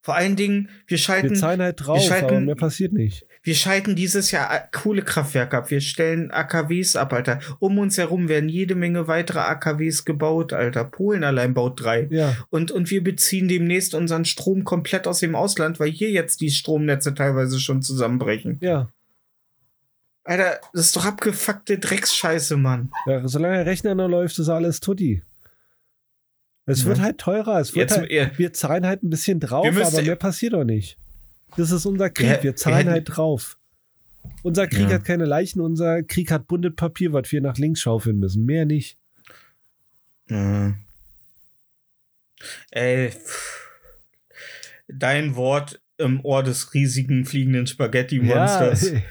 Vor 0.01 0.15
allen 0.15 0.35
Dingen, 0.35 0.69
wir 0.87 0.91
Wir 0.91 0.97
schalten, 0.97 1.35
zahlen 1.35 1.61
halt 1.61 1.85
drauf, 1.85 2.01
schalten- 2.01 2.25
aber 2.25 2.39
mehr 2.41 2.55
passiert 2.55 2.93
nicht. 2.93 3.25
Wir 3.43 3.55
schalten 3.55 3.95
dieses 3.95 4.29
Jahr 4.31 4.67
Kohlekraftwerke 4.71 5.57
ab. 5.57 5.71
Wir 5.71 5.81
stellen 5.81 6.29
AKWs 6.31 6.95
ab, 6.95 7.11
Alter. 7.13 7.39
Um 7.59 7.79
uns 7.79 7.97
herum 7.97 8.29
werden 8.29 8.49
jede 8.49 8.75
Menge 8.75 9.07
weitere 9.07 9.39
AKWs 9.39 10.05
gebaut, 10.05 10.53
Alter. 10.53 10.83
Polen 10.83 11.23
allein 11.23 11.53
baut 11.55 11.81
drei. 11.83 12.07
Ja, 12.11 12.35
Und, 12.51 12.69
und 12.71 12.91
wir 12.91 13.03
beziehen 13.03 13.47
demnächst 13.47 13.95
unseren 13.95 14.25
Strom 14.25 14.63
komplett 14.63 15.07
aus 15.07 15.19
dem 15.21 15.33
Ausland, 15.35 15.79
weil 15.79 15.89
hier 15.89 16.11
jetzt 16.11 16.41
die 16.41 16.51
Stromnetze 16.51 17.15
teilweise 17.15 17.59
schon 17.59 17.81
zusammenbrechen. 17.81 18.57
ja. 18.61 18.89
Alter, 20.23 20.59
das 20.71 20.85
ist 20.85 20.95
doch 20.95 21.05
abgefuckte 21.05 21.79
Drecksscheiße, 21.79 22.55
Mann. 22.55 22.91
ja 23.07 23.27
solange 23.27 23.55
der 23.55 23.65
Rechner 23.65 23.95
noch 23.95 24.07
läuft, 24.07 24.37
ist 24.37 24.49
alles 24.49 24.79
tutti. 24.79 25.23
Es 26.67 26.81
Ja. 26.83 26.89
wird 26.89 27.01
halt 27.01 27.17
teurer. 27.17 27.59
Es 27.59 27.73
wird 27.75 27.89
Jetzt, 27.89 27.99
halt, 27.99 28.37
wir 28.37 28.53
zahlen 28.53 28.85
halt 28.85 29.01
ein 29.01 29.09
bisschen 29.09 29.39
drauf, 29.39 29.65
müssen- 29.65 29.81
aber 29.95 30.03
mehr 30.03 30.15
passiert 30.15 30.53
doch 30.53 30.63
nicht. 30.63 30.95
Das 31.57 31.71
ist 31.71 31.85
unser 31.85 32.09
Krieg. 32.09 32.43
Wir- 32.43 32.55
zahlen 32.55 32.89
halt 32.89 33.05
drauf. 33.15 33.57
Unser 34.43 34.67
Krieg 34.67 34.87
Ja. 34.89 34.95
hat 34.95 35.05
keine 35.05 35.25
Leichen, 35.25 35.61
unser 35.61 36.03
Krieg 36.03 36.31
hat 36.31 36.47
buntes 36.47 36.75
Papier, 36.75 37.11
was 37.13 37.31
wir 37.31 37.41
nach 37.41 37.57
links 37.57 37.81
schaufeln 37.81 38.19
müssen. 38.19 38.45
Mehr 38.45 38.65
nicht. 38.65 38.97
Ja. 40.29 40.75
Ey, 42.71 43.11
dein 44.87 45.35
Wort 45.35 45.81
im 45.97 46.23
Ohr 46.25 46.43
des 46.43 46.73
riesigen 46.73 47.25
fliegenden 47.25 47.67
Spaghetti-Monsters. 47.67 48.91
Ja, 48.91 49.01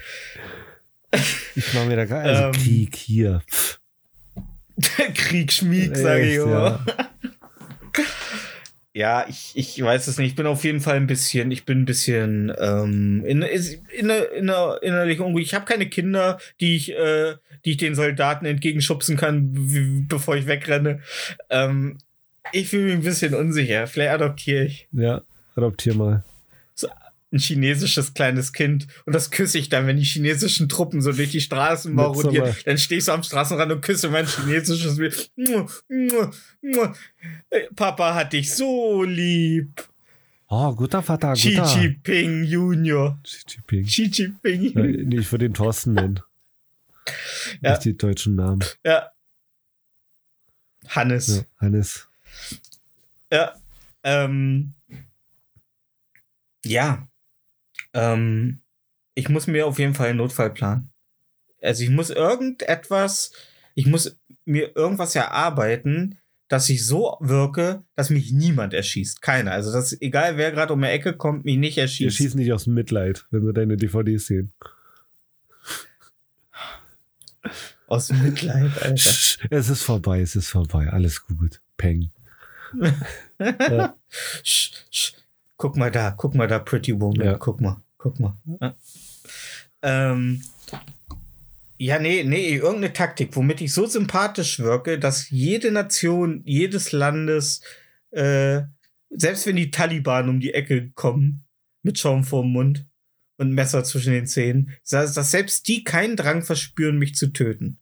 ich 1.55 1.73
mache 1.73 1.85
mir 1.85 1.95
da 1.97 2.05
gar 2.05 2.21
also 2.23 2.43
Ähm, 2.45 2.51
Krieg 2.53 2.95
hier. 2.95 3.41
Krieg 5.13 5.51
schmieg, 5.51 5.95
sage 5.95 6.23
ich 6.29 6.35
immer. 6.37 6.83
ja. 6.87 7.09
Ja, 8.93 9.25
ich, 9.29 9.53
ich 9.55 9.81
weiß 9.81 10.07
es 10.07 10.17
nicht. 10.17 10.31
Ich 10.31 10.35
bin 10.35 10.47
auf 10.47 10.65
jeden 10.65 10.81
Fall 10.81 10.97
ein 10.97 11.07
bisschen, 11.07 11.49
ich 11.51 11.65
bin 11.65 11.81
ein 11.81 11.85
bisschen 11.85 12.51
ähm, 12.59 13.23
in, 13.25 13.41
in, 13.41 13.61
in, 13.97 14.09
in, 14.09 14.51
innerlich 14.81 15.19
unruhig. 15.21 15.45
Ich 15.45 15.53
habe 15.53 15.65
keine 15.65 15.87
Kinder, 15.87 16.39
die 16.59 16.75
ich, 16.75 16.91
äh, 16.91 17.35
die 17.63 17.71
ich 17.71 17.77
den 17.77 17.95
Soldaten 17.95 18.45
entgegenschubsen 18.45 19.15
kann, 19.15 20.05
bevor 20.09 20.35
ich 20.35 20.45
wegrenne. 20.45 20.99
Ähm, 21.49 21.99
ich 22.51 22.67
fühle 22.67 22.85
mich 22.85 22.95
ein 22.95 23.03
bisschen 23.03 23.33
unsicher. 23.33 23.87
Vielleicht 23.87 24.11
adoptiere 24.11 24.65
ich 24.65 24.89
Ja, 24.91 25.21
adoptier 25.55 25.95
mal. 25.95 26.23
Ein 27.31 27.39
chinesisches 27.39 28.13
kleines 28.13 28.51
Kind 28.53 28.87
und 29.05 29.13
das 29.13 29.31
küsse 29.31 29.57
ich 29.57 29.69
dann, 29.69 29.87
wenn 29.87 29.97
die 29.97 30.03
chinesischen 30.03 30.67
Truppen 30.67 31.01
so 31.01 31.11
durch 31.11 31.31
die 31.31 31.41
Straßen 31.41 31.93
marodieren. 31.93 32.55
Dann 32.65 32.77
stehe 32.77 32.99
ich 32.99 33.05
so 33.05 33.13
am 33.13 33.23
Straßenrand 33.23 33.71
und 33.71 33.81
küsse 33.81 34.09
mein 34.09 34.27
chinesisches. 34.27 34.99
Äh, 34.99 35.11
Papa 37.75 38.13
hat 38.15 38.33
dich 38.33 38.53
so 38.53 39.03
lieb. 39.03 39.87
Oh, 40.47 40.75
guter 40.75 41.01
Vater, 41.01 41.33
Xi 41.33 41.55
guter. 41.55 41.81
Jinping 41.81 42.43
Junior. 42.43 43.17
Xi 43.23 43.43
Jinping. 43.47 43.85
Xi 43.85 44.03
Jinping. 44.11 44.63
Ja, 44.63 44.81
nee, 44.81 45.19
ich 45.19 45.31
würde 45.31 45.45
den 45.45 45.53
Thorsten 45.53 45.93
nennen. 45.93 46.19
Ja. 47.61 47.71
Nicht 47.71 47.85
die 47.85 47.97
deutschen 47.97 48.35
Namen. 48.35 48.61
Ja. 48.83 49.11
Hannes. 50.89 51.27
Ja, 51.37 51.43
Hannes. 51.61 52.07
Ja. 53.31 53.55
Ähm, 54.03 54.73
ja. 56.65 57.07
Ähm, 57.93 58.61
ich 59.15 59.29
muss 59.29 59.47
mir 59.47 59.67
auf 59.67 59.79
jeden 59.79 59.93
Fall 59.93 60.09
einen 60.09 60.17
Notfallplan. 60.17 60.89
Also 61.61 61.83
ich 61.83 61.89
muss 61.89 62.09
irgendetwas, 62.09 63.31
ich 63.75 63.85
muss 63.85 64.17
mir 64.45 64.75
irgendwas 64.75 65.15
erarbeiten, 65.15 66.17
dass 66.47 66.67
ich 66.69 66.85
so 66.85 67.17
wirke, 67.21 67.83
dass 67.95 68.09
mich 68.09 68.31
niemand 68.31 68.73
erschießt. 68.73 69.21
Keiner. 69.21 69.51
Also 69.51 69.71
dass 69.71 69.99
egal 70.01 70.37
wer 70.37 70.51
gerade 70.51 70.73
um 70.73 70.81
die 70.81 70.87
Ecke 70.87 71.13
kommt, 71.13 71.45
mich 71.45 71.57
nicht 71.57 71.77
erschießt. 71.77 72.15
schießen 72.15 72.39
nicht 72.39 72.51
aus 72.51 72.67
Mitleid, 72.67 73.25
wenn 73.31 73.45
sie 73.45 73.53
deine 73.53 73.77
DVDs 73.77 74.25
sehen. 74.27 74.51
Aus 77.87 78.11
Mitleid, 78.11 78.71
Alter. 78.81 79.11
Es 79.49 79.69
ist 79.69 79.83
vorbei, 79.83 80.21
es 80.21 80.35
ist 80.35 80.49
vorbei. 80.49 80.89
Alles 80.89 81.25
gut. 81.25 81.61
Peng. 81.77 82.11
Ja. 83.39 83.95
Sch, 84.43 84.71
sch. 84.91 85.13
Guck 85.61 85.77
mal 85.77 85.91
da, 85.91 86.09
guck 86.09 86.33
mal 86.33 86.47
da, 86.47 86.57
Pretty 86.57 86.99
Woman. 86.99 87.23
Ja. 87.23 87.37
Guck 87.37 87.61
mal, 87.61 87.79
guck 87.99 88.19
mal. 88.19 88.35
Ja. 88.59 88.75
Ähm, 89.83 90.41
ja, 91.77 91.99
nee, 91.99 92.23
nee, 92.23 92.55
irgendeine 92.55 92.93
Taktik, 92.93 93.35
womit 93.35 93.61
ich 93.61 93.71
so 93.71 93.85
sympathisch 93.85 94.57
wirke, 94.57 94.97
dass 94.97 95.29
jede 95.29 95.69
Nation, 95.71 96.41
jedes 96.45 96.93
Landes, 96.93 97.61
äh, 98.09 98.63
selbst 99.11 99.45
wenn 99.45 99.55
die 99.55 99.69
Taliban 99.69 100.29
um 100.29 100.39
die 100.39 100.55
Ecke 100.55 100.89
kommen, 100.93 101.45
mit 101.83 101.99
Schaum 101.99 102.23
vorm 102.23 102.51
Mund 102.51 102.87
und 103.37 103.53
Messer 103.53 103.83
zwischen 103.83 104.13
den 104.13 104.25
Zähnen, 104.25 104.75
dass, 104.89 105.13
dass 105.13 105.29
selbst 105.29 105.67
die 105.67 105.83
keinen 105.83 106.15
Drang 106.15 106.41
verspüren, 106.41 106.97
mich 106.97 107.13
zu 107.13 107.33
töten. 107.33 107.77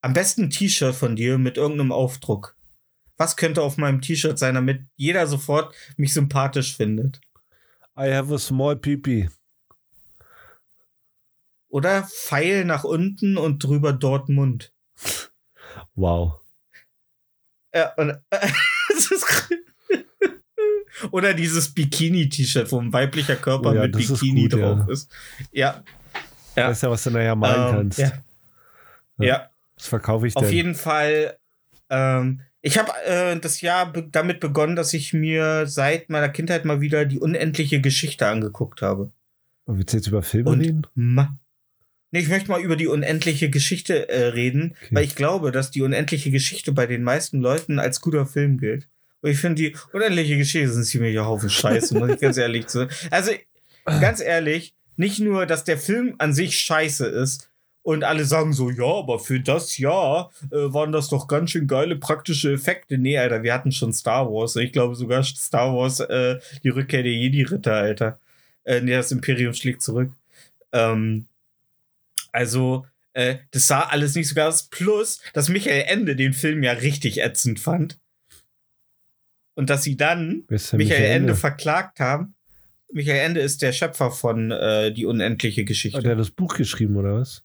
Am 0.00 0.12
besten 0.12 0.44
ein 0.44 0.50
T-Shirt 0.50 0.94
von 0.94 1.16
dir 1.16 1.38
mit 1.38 1.56
irgendeinem 1.56 1.90
Aufdruck. 1.90 2.56
Was 3.20 3.36
könnte 3.36 3.60
auf 3.60 3.76
meinem 3.76 4.00
T-Shirt 4.00 4.38
sein, 4.38 4.54
damit 4.54 4.80
jeder 4.96 5.26
sofort 5.26 5.74
mich 5.98 6.14
sympathisch 6.14 6.74
findet? 6.74 7.20
I 7.94 8.14
have 8.14 8.32
a 8.34 8.38
small 8.38 8.76
peepee. 8.76 9.28
Oder 11.68 12.04
Pfeil 12.04 12.64
nach 12.64 12.84
unten 12.84 13.36
und 13.36 13.62
drüber 13.62 13.92
Dortmund. 13.92 14.72
Wow. 15.94 16.40
Ja, 17.74 17.92
und, 17.98 18.18
ist 18.88 19.50
Oder 21.10 21.34
dieses 21.34 21.74
Bikini-T-Shirt, 21.74 22.72
wo 22.72 22.80
ein 22.80 22.90
weiblicher 22.90 23.36
Körper 23.36 23.72
Oh 23.72 23.74
ja, 23.74 23.82
mit 23.82 23.96
das 23.96 24.08
ist 24.08 24.20
Bikini 24.20 24.48
gut, 24.48 24.58
ja. 24.58 24.74
drauf 24.74 24.88
ist. 24.88 25.12
Ja. 25.52 25.84
Ja. 26.56 26.68
Weißt 26.68 26.84
ja, 26.84 26.90
was 26.90 27.04
du 27.04 27.10
nachher 27.10 27.36
malen 27.36 27.68
ähm, 27.68 27.74
kannst. 27.74 27.98
Ja. 27.98 28.12
Ja. 29.18 29.26
ja. 29.26 29.50
Das 29.76 29.88
verkaufe 29.88 30.26
ich 30.26 30.34
Auf 30.36 30.44
dann. 30.44 30.52
jeden 30.54 30.74
Fall. 30.74 31.36
Ähm, 31.90 32.40
ich 32.62 32.78
habe 32.78 32.92
äh, 33.06 33.38
das 33.38 33.60
Jahr 33.60 33.92
be 33.92 34.06
damit 34.10 34.40
begonnen, 34.40 34.76
dass 34.76 34.92
ich 34.92 35.12
mir 35.12 35.66
seit 35.66 36.10
meiner 36.10 36.28
Kindheit 36.28 36.64
mal 36.64 36.80
wieder 36.80 37.04
die 37.06 37.18
unendliche 37.18 37.80
Geschichte 37.80 38.26
angeguckt 38.26 38.82
habe. 38.82 39.12
Und 39.64 39.78
willst 39.78 39.92
du 39.92 39.96
jetzt 39.98 40.06
über 40.08 40.22
Filme 40.22 40.50
Und 40.50 40.60
reden? 40.60 40.86
Nee, 42.12 42.20
ich 42.20 42.28
möchte 42.28 42.50
mal 42.50 42.60
über 42.60 42.76
die 42.76 42.88
unendliche 42.88 43.50
Geschichte 43.50 44.08
äh, 44.08 44.26
reden, 44.26 44.74
Okay. 44.82 44.94
weil 44.96 45.04
ich 45.04 45.14
glaube, 45.14 45.52
dass 45.52 45.70
die 45.70 45.82
unendliche 45.82 46.30
Geschichte 46.30 46.72
bei 46.72 46.86
den 46.86 47.04
meisten 47.04 47.40
Leuten 47.40 47.78
als 47.78 48.00
guter 48.00 48.26
Film 48.26 48.58
gilt. 48.58 48.88
Und 49.22 49.30
ich 49.30 49.38
finde, 49.38 49.62
die 49.62 49.76
unendliche 49.92 50.36
Geschichte 50.36 50.70
sind 50.72 50.84
ziemlicher 50.84 51.26
Haufen 51.26 51.50
Scheiße, 51.50 51.96
muss 51.98 52.10
ich 52.10 52.20
ganz 52.20 52.36
ehrlich 52.36 52.68
sagen. 52.68 52.90
Also, 53.10 53.32
ganz 53.84 54.20
ehrlich, 54.20 54.74
nicht 54.96 55.20
nur, 55.20 55.46
dass 55.46 55.64
der 55.64 55.78
Film 55.78 56.14
an 56.18 56.32
sich 56.34 56.58
scheiße 56.58 57.06
ist 57.06 57.49
und 57.82 58.04
alle 58.04 58.24
sagen 58.24 58.52
so, 58.52 58.70
ja, 58.70 58.84
aber 58.84 59.18
für 59.18 59.40
das 59.40 59.78
Jahr 59.78 60.30
äh, 60.50 60.72
waren 60.72 60.92
das 60.92 61.08
doch 61.08 61.28
ganz 61.28 61.50
schön 61.50 61.66
geile 61.66 61.96
praktische 61.96 62.52
Effekte. 62.52 62.98
Nee, 62.98 63.18
Alter, 63.18 63.42
wir 63.42 63.54
hatten 63.54 63.72
schon 63.72 63.92
Star 63.92 64.30
Wars. 64.30 64.56
Ich 64.56 64.72
glaube 64.72 64.94
sogar 64.94 65.22
Star 65.24 65.74
Wars, 65.74 66.00
äh, 66.00 66.38
die 66.62 66.68
Rückkehr 66.68 67.02
der 67.02 67.12
Jedi-Ritter, 67.12 67.74
Alter. 67.74 68.18
Äh, 68.64 68.82
nee, 68.82 68.92
das 68.92 69.12
Imperium 69.12 69.54
schlägt 69.54 69.82
zurück. 69.82 70.12
Ähm, 70.72 71.26
also, 72.32 72.86
äh, 73.14 73.36
das 73.50 73.66
sah 73.66 73.80
alles 73.80 74.14
nicht 74.14 74.28
so 74.28 74.38
aus. 74.40 74.64
Plus, 74.64 75.20
dass 75.32 75.48
Michael 75.48 75.84
Ende 75.88 76.16
den 76.16 76.34
Film 76.34 76.62
ja 76.62 76.72
richtig 76.72 77.22
ätzend 77.22 77.60
fand. 77.60 77.98
Und 79.54 79.70
dass 79.70 79.82
sie 79.82 79.96
dann 79.96 80.44
denn 80.48 80.78
Michael, 80.78 81.04
Ende 81.04 81.14
Ende? 81.14 81.34
verklagt 81.34 81.98
haben. 81.98 82.34
Michael 82.92 83.24
Ende 83.24 83.40
ist 83.40 83.62
der 83.62 83.72
Schöpfer 83.72 84.10
von 84.10 84.50
äh, 84.50 84.92
Die 84.92 85.06
unendliche 85.06 85.64
Geschichte. 85.64 85.98
Hat 85.98 86.04
er 86.04 86.16
das 86.16 86.30
Buch 86.30 86.56
geschrieben, 86.56 86.96
oder 86.96 87.14
was? 87.14 87.42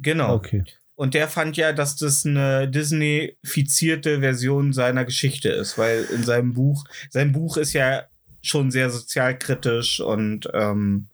Genau. 0.00 0.34
Okay. 0.34 0.64
Und 0.94 1.14
der 1.14 1.28
fand 1.28 1.56
ja, 1.56 1.72
dass 1.72 1.96
das 1.96 2.26
eine 2.26 2.68
Disney-fizierte 2.68 4.20
Version 4.20 4.72
seiner 4.72 5.04
Geschichte 5.06 5.48
ist, 5.48 5.78
weil 5.78 6.04
in 6.04 6.24
seinem 6.24 6.52
Buch, 6.52 6.84
sein 7.08 7.32
Buch 7.32 7.56
ist 7.56 7.72
ja 7.72 8.04
schon 8.42 8.70
sehr 8.70 8.90
sozialkritisch 8.90 10.00
und, 10.00 10.48
ähm, 10.52 11.08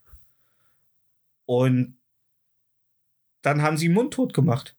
und 1.45 1.97
dann 3.41 3.61
haben 3.61 3.77
sie 3.77 3.85
ihn 3.85 3.93
mundtot 3.93 4.33
gemacht. 4.33 4.76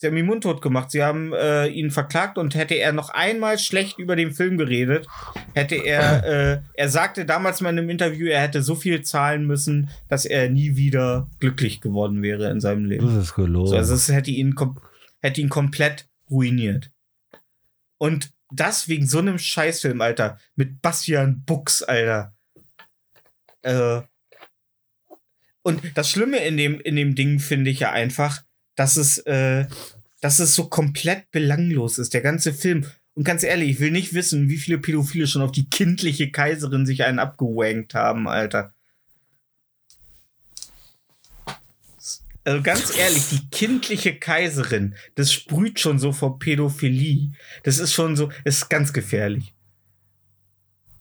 Sie 0.00 0.06
haben 0.06 0.16
ihn 0.16 0.24
mundtot 0.24 0.62
gemacht. 0.62 0.90
Sie 0.90 1.02
haben 1.04 1.34
äh, 1.34 1.66
ihn 1.66 1.90
verklagt 1.90 2.38
und 2.38 2.54
hätte 2.54 2.74
er 2.74 2.92
noch 2.92 3.10
einmal 3.10 3.58
schlecht 3.58 3.98
über 3.98 4.16
den 4.16 4.32
Film 4.32 4.56
geredet, 4.56 5.06
hätte 5.52 5.74
er, 5.74 6.24
äh, 6.24 6.62
er 6.72 6.88
sagte 6.88 7.26
damals 7.26 7.60
mal 7.60 7.68
in 7.68 7.80
einem 7.80 7.90
Interview, 7.90 8.26
er 8.26 8.40
hätte 8.40 8.62
so 8.62 8.74
viel 8.74 9.02
zahlen 9.02 9.46
müssen, 9.46 9.90
dass 10.08 10.24
er 10.24 10.48
nie 10.48 10.74
wieder 10.74 11.28
glücklich 11.38 11.82
geworden 11.82 12.22
wäre 12.22 12.50
in 12.50 12.60
seinem 12.60 12.86
Leben. 12.86 13.04
Das 13.04 13.24
ist 13.24 13.34
gelogen. 13.34 13.68
So, 13.68 13.76
also 13.76 13.92
es 13.92 14.08
hätte 14.08 14.30
ihn, 14.30 14.54
hätte 15.20 15.40
ihn 15.42 15.50
komplett 15.50 16.08
ruiniert. 16.30 16.90
Und 17.98 18.30
das 18.50 18.88
wegen 18.88 19.06
so 19.06 19.18
einem 19.18 19.38
Scheißfilm, 19.38 20.00
Alter. 20.00 20.38
Mit 20.56 20.80
Bastian 20.80 21.44
Bux, 21.44 21.82
Alter. 21.82 22.34
Äh. 23.60 24.00
Und 25.60 25.82
das 25.94 26.08
Schlimme 26.08 26.38
in 26.38 26.56
dem, 26.56 26.80
in 26.80 26.96
dem 26.96 27.14
Ding 27.14 27.38
finde 27.38 27.70
ich 27.70 27.80
ja 27.80 27.92
einfach, 27.92 28.42
dass 28.80 28.96
es, 28.96 29.18
äh, 29.26 29.66
dass 30.22 30.38
es 30.38 30.54
so 30.54 30.70
komplett 30.70 31.30
belanglos 31.32 31.98
ist, 31.98 32.14
der 32.14 32.22
ganze 32.22 32.54
Film. 32.54 32.86
Und 33.12 33.24
ganz 33.24 33.42
ehrlich, 33.42 33.72
ich 33.72 33.80
will 33.80 33.90
nicht 33.90 34.14
wissen, 34.14 34.48
wie 34.48 34.56
viele 34.56 34.78
Pädophile 34.78 35.26
schon 35.26 35.42
auf 35.42 35.52
die 35.52 35.68
kindliche 35.68 36.30
Kaiserin 36.30 36.86
sich 36.86 37.04
einen 37.04 37.18
abgewankt 37.18 37.92
haben, 37.92 38.26
Alter. 38.26 38.72
Also 42.44 42.62
ganz 42.62 42.96
ehrlich, 42.96 43.28
die 43.28 43.50
kindliche 43.50 44.18
Kaiserin, 44.18 44.94
das 45.14 45.30
sprüht 45.30 45.78
schon 45.78 45.98
so 45.98 46.12
vor 46.12 46.38
Pädophilie. 46.38 47.32
Das 47.64 47.76
ist 47.76 47.92
schon 47.92 48.16
so, 48.16 48.30
ist 48.44 48.70
ganz 48.70 48.94
gefährlich. 48.94 49.52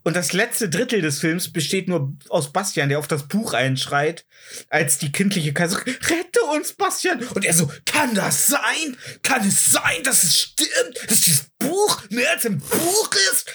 Und 0.10 0.16
das 0.16 0.34
letzte 0.34 0.70
Drittel 0.70 1.04
des 1.04 1.20
Films 1.20 1.52
besteht 1.52 1.88
nur 1.88 2.18
aus 2.30 2.52
Bastian, 2.52 2.90
der 2.90 2.98
auf 2.98 3.08
das 3.08 3.28
Buch 3.28 3.54
einschreit, 3.54 4.26
als 4.68 4.98
die 4.98 5.12
kindliche 5.12 5.54
Kaiserin, 5.54 5.94
rette 6.02 6.42
uns, 6.52 6.74
Bastian! 6.74 7.24
Und 7.36 7.46
er 7.46 7.54
so, 7.54 7.72
kann 7.86 8.16
das 8.16 8.48
sein? 8.48 8.98
Kann 9.22 9.48
es 9.48 9.70
sein, 9.70 10.02
dass 10.04 10.24
es 10.24 10.36
stimmt? 10.36 11.00
Dass 11.08 11.22
dieses 11.22 11.52
Buch 11.60 12.02
mehr 12.10 12.32
als 12.32 12.44
im 12.44 12.58
Buch 12.58 13.12
ist? 13.32 13.54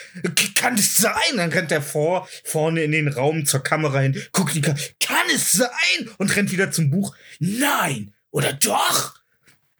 Kann 0.54 0.74
es 0.74 0.96
sein? 0.96 1.38
Dann 1.38 1.50
rennt 1.50 1.72
er 1.72 1.82
vor, 1.82 2.28
vorne 2.44 2.84
in 2.84 2.92
den 2.92 3.08
Raum 3.08 3.46
zur 3.46 3.64
Kamera 3.64 3.98
hin, 3.98 4.22
guckt 4.30 4.54
die 4.54 4.60
Kamera, 4.60 4.80
kann 5.00 5.26
es 5.34 5.50
sein? 5.50 6.08
Und 6.18 6.36
rennt 6.36 6.52
wieder 6.52 6.70
zum 6.70 6.88
Buch. 6.88 7.16
Nein! 7.40 8.14
Oder 8.30 8.52
doch? 8.52 9.16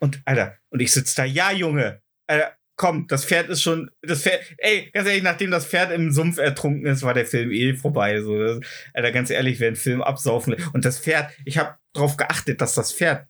Und, 0.00 0.22
Alter, 0.24 0.58
und 0.70 0.82
ich 0.82 0.90
sitze 0.90 1.14
da, 1.14 1.24
ja, 1.24 1.52
Junge, 1.52 2.02
Alter, 2.26 2.56
komm, 2.76 3.06
das 3.06 3.24
Pferd 3.24 3.48
ist 3.48 3.62
schon, 3.62 3.90
das 4.02 4.22
Pferd, 4.22 4.40
ey, 4.58 4.90
ganz 4.92 5.08
ehrlich, 5.08 5.22
nachdem 5.22 5.50
das 5.50 5.66
Pferd 5.66 5.92
im 5.92 6.10
Sumpf 6.10 6.38
ertrunken 6.38 6.86
ist, 6.86 7.02
war 7.02 7.14
der 7.14 7.26
Film 7.26 7.50
eh 7.52 7.74
vorbei. 7.74 8.20
So, 8.20 8.38
das, 8.38 8.60
Alter, 8.92 9.12
ganz 9.12 9.30
ehrlich, 9.30 9.60
wer 9.60 9.68
einen 9.68 9.76
Film 9.76 10.02
absaufen. 10.02 10.56
Und 10.72 10.84
das 10.84 10.98
Pferd, 10.98 11.30
ich 11.44 11.58
habe 11.58 11.76
darauf 11.92 12.16
geachtet, 12.16 12.60
dass 12.60 12.74
das 12.74 12.92
Pferd 12.92 13.26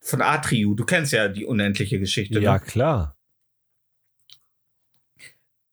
von 0.00 0.22
Atriu, 0.22 0.74
du 0.74 0.84
kennst 0.84 1.12
ja 1.12 1.28
die 1.28 1.44
unendliche 1.44 1.98
Geschichte, 1.98 2.40
ja, 2.40 2.54
ne? 2.54 2.60
klar. 2.60 3.16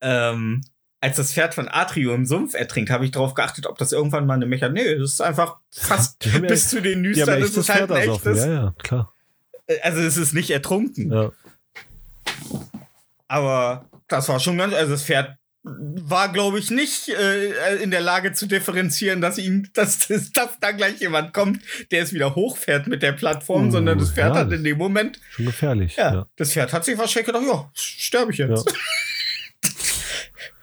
ähm, 0.01 0.61
als 0.99 1.17
das 1.17 1.33
Pferd 1.33 1.53
von 1.53 1.67
Atriu 1.67 2.13
im 2.13 2.25
Sumpf 2.25 2.53
ertrinkt, 2.53 2.89
habe 2.89 3.03
ich 3.05 3.11
darauf 3.11 3.33
geachtet, 3.33 3.67
ob 3.67 3.77
das 3.77 3.91
irgendwann 3.91 4.25
mal 4.25 4.35
eine 4.35 4.45
Mechanik. 4.45 4.83
Nee, 4.85 4.95
das 4.95 5.11
ist 5.11 5.21
einfach 5.21 5.57
fast 5.69 6.25
ja- 6.25 6.39
bis 6.39 6.69
zu 6.69 6.81
den 6.81 7.01
Nüstern 7.01 7.39
ja 7.39 7.45
ist 7.45 7.69
halt 7.69 7.91
ein 7.91 8.09
echtes. 8.09 8.45
Ja, 8.45 8.53
ja, 8.53 8.75
klar. 8.81 9.13
Also 9.81 9.99
es 10.01 10.17
ist 10.17 10.33
nicht 10.33 10.49
ertrunken. 10.49 11.11
Ja. 11.11 11.31
Aber 13.33 13.89
das 14.07 14.29
war 14.29 14.39
schon 14.39 14.59
ganz, 14.59 14.75
also 14.75 14.91
das 14.91 15.03
Pferd 15.03 15.35
war, 15.63 16.31
glaube 16.31 16.59
ich, 16.59 16.69
nicht 16.69 17.09
äh, 17.09 17.75
in 17.81 17.89
der 17.89 18.01
Lage 18.01 18.33
zu 18.33 18.45
differenzieren, 18.47 19.21
dass 19.21 19.37
ihm, 19.39 19.69
dass, 19.73 19.99
dass, 20.07 20.31
dass 20.31 20.59
da 20.59 20.71
gleich 20.71 20.99
jemand 20.99 21.33
kommt, 21.33 21.61
der 21.89 22.03
es 22.03 22.13
wieder 22.13 22.35
hochfährt 22.35 22.85
mit 22.85 23.01
der 23.01 23.13
Plattform, 23.13 23.69
Uh, 23.69 23.71
sondern 23.71 23.97
das 23.97 24.11
Pferd 24.11 24.35
ja, 24.35 24.41
hat 24.41 24.51
in 24.51 24.63
dem 24.63 24.77
Moment, 24.77 25.19
Schon 25.31 25.45
gefährlich. 25.45 25.95
ja, 25.95 26.13
Ja. 26.13 26.25
das 26.35 26.51
Pferd 26.51 26.73
hat 26.73 26.85
sich 26.85 26.95
wahrscheinlich 26.97 27.25
gedacht, 27.27 27.43
ja, 27.47 27.71
sterbe 27.73 28.31
ich 28.31 28.37
jetzt. 28.37 28.71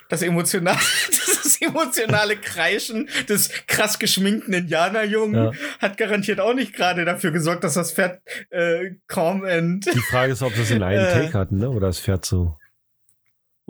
Das 0.09 0.23
emotionale, 0.23 0.77
das 1.45 1.61
emotionale 1.61 2.37
Kreischen 2.37 3.09
des 3.29 3.49
krass 3.69 3.97
geschminkten 4.01 4.53
Indianerjungen 4.53 5.53
Ja. 5.53 5.53
hat 5.79 5.97
garantiert 5.99 6.41
auch 6.41 6.53
nicht 6.53 6.73
gerade 6.75 7.05
dafür 7.05 7.31
gesorgt, 7.31 7.63
dass 7.63 7.75
das 7.75 7.93
Pferd 7.93 8.21
äh, 8.51 8.91
calm 9.07 9.45
and 9.45 9.87
Die 9.87 10.01
Frage 10.11 10.33
ist, 10.33 10.43
ob 10.43 10.53
das 10.57 10.73
in 10.73 10.83
einem 10.83 11.05
Äh. 11.07 11.13
Take 11.27 11.39
hatten, 11.39 11.59
ne? 11.59 11.71
oder 11.71 11.87
das 11.87 12.01
Pferd 12.01 12.25
so. 12.27 12.57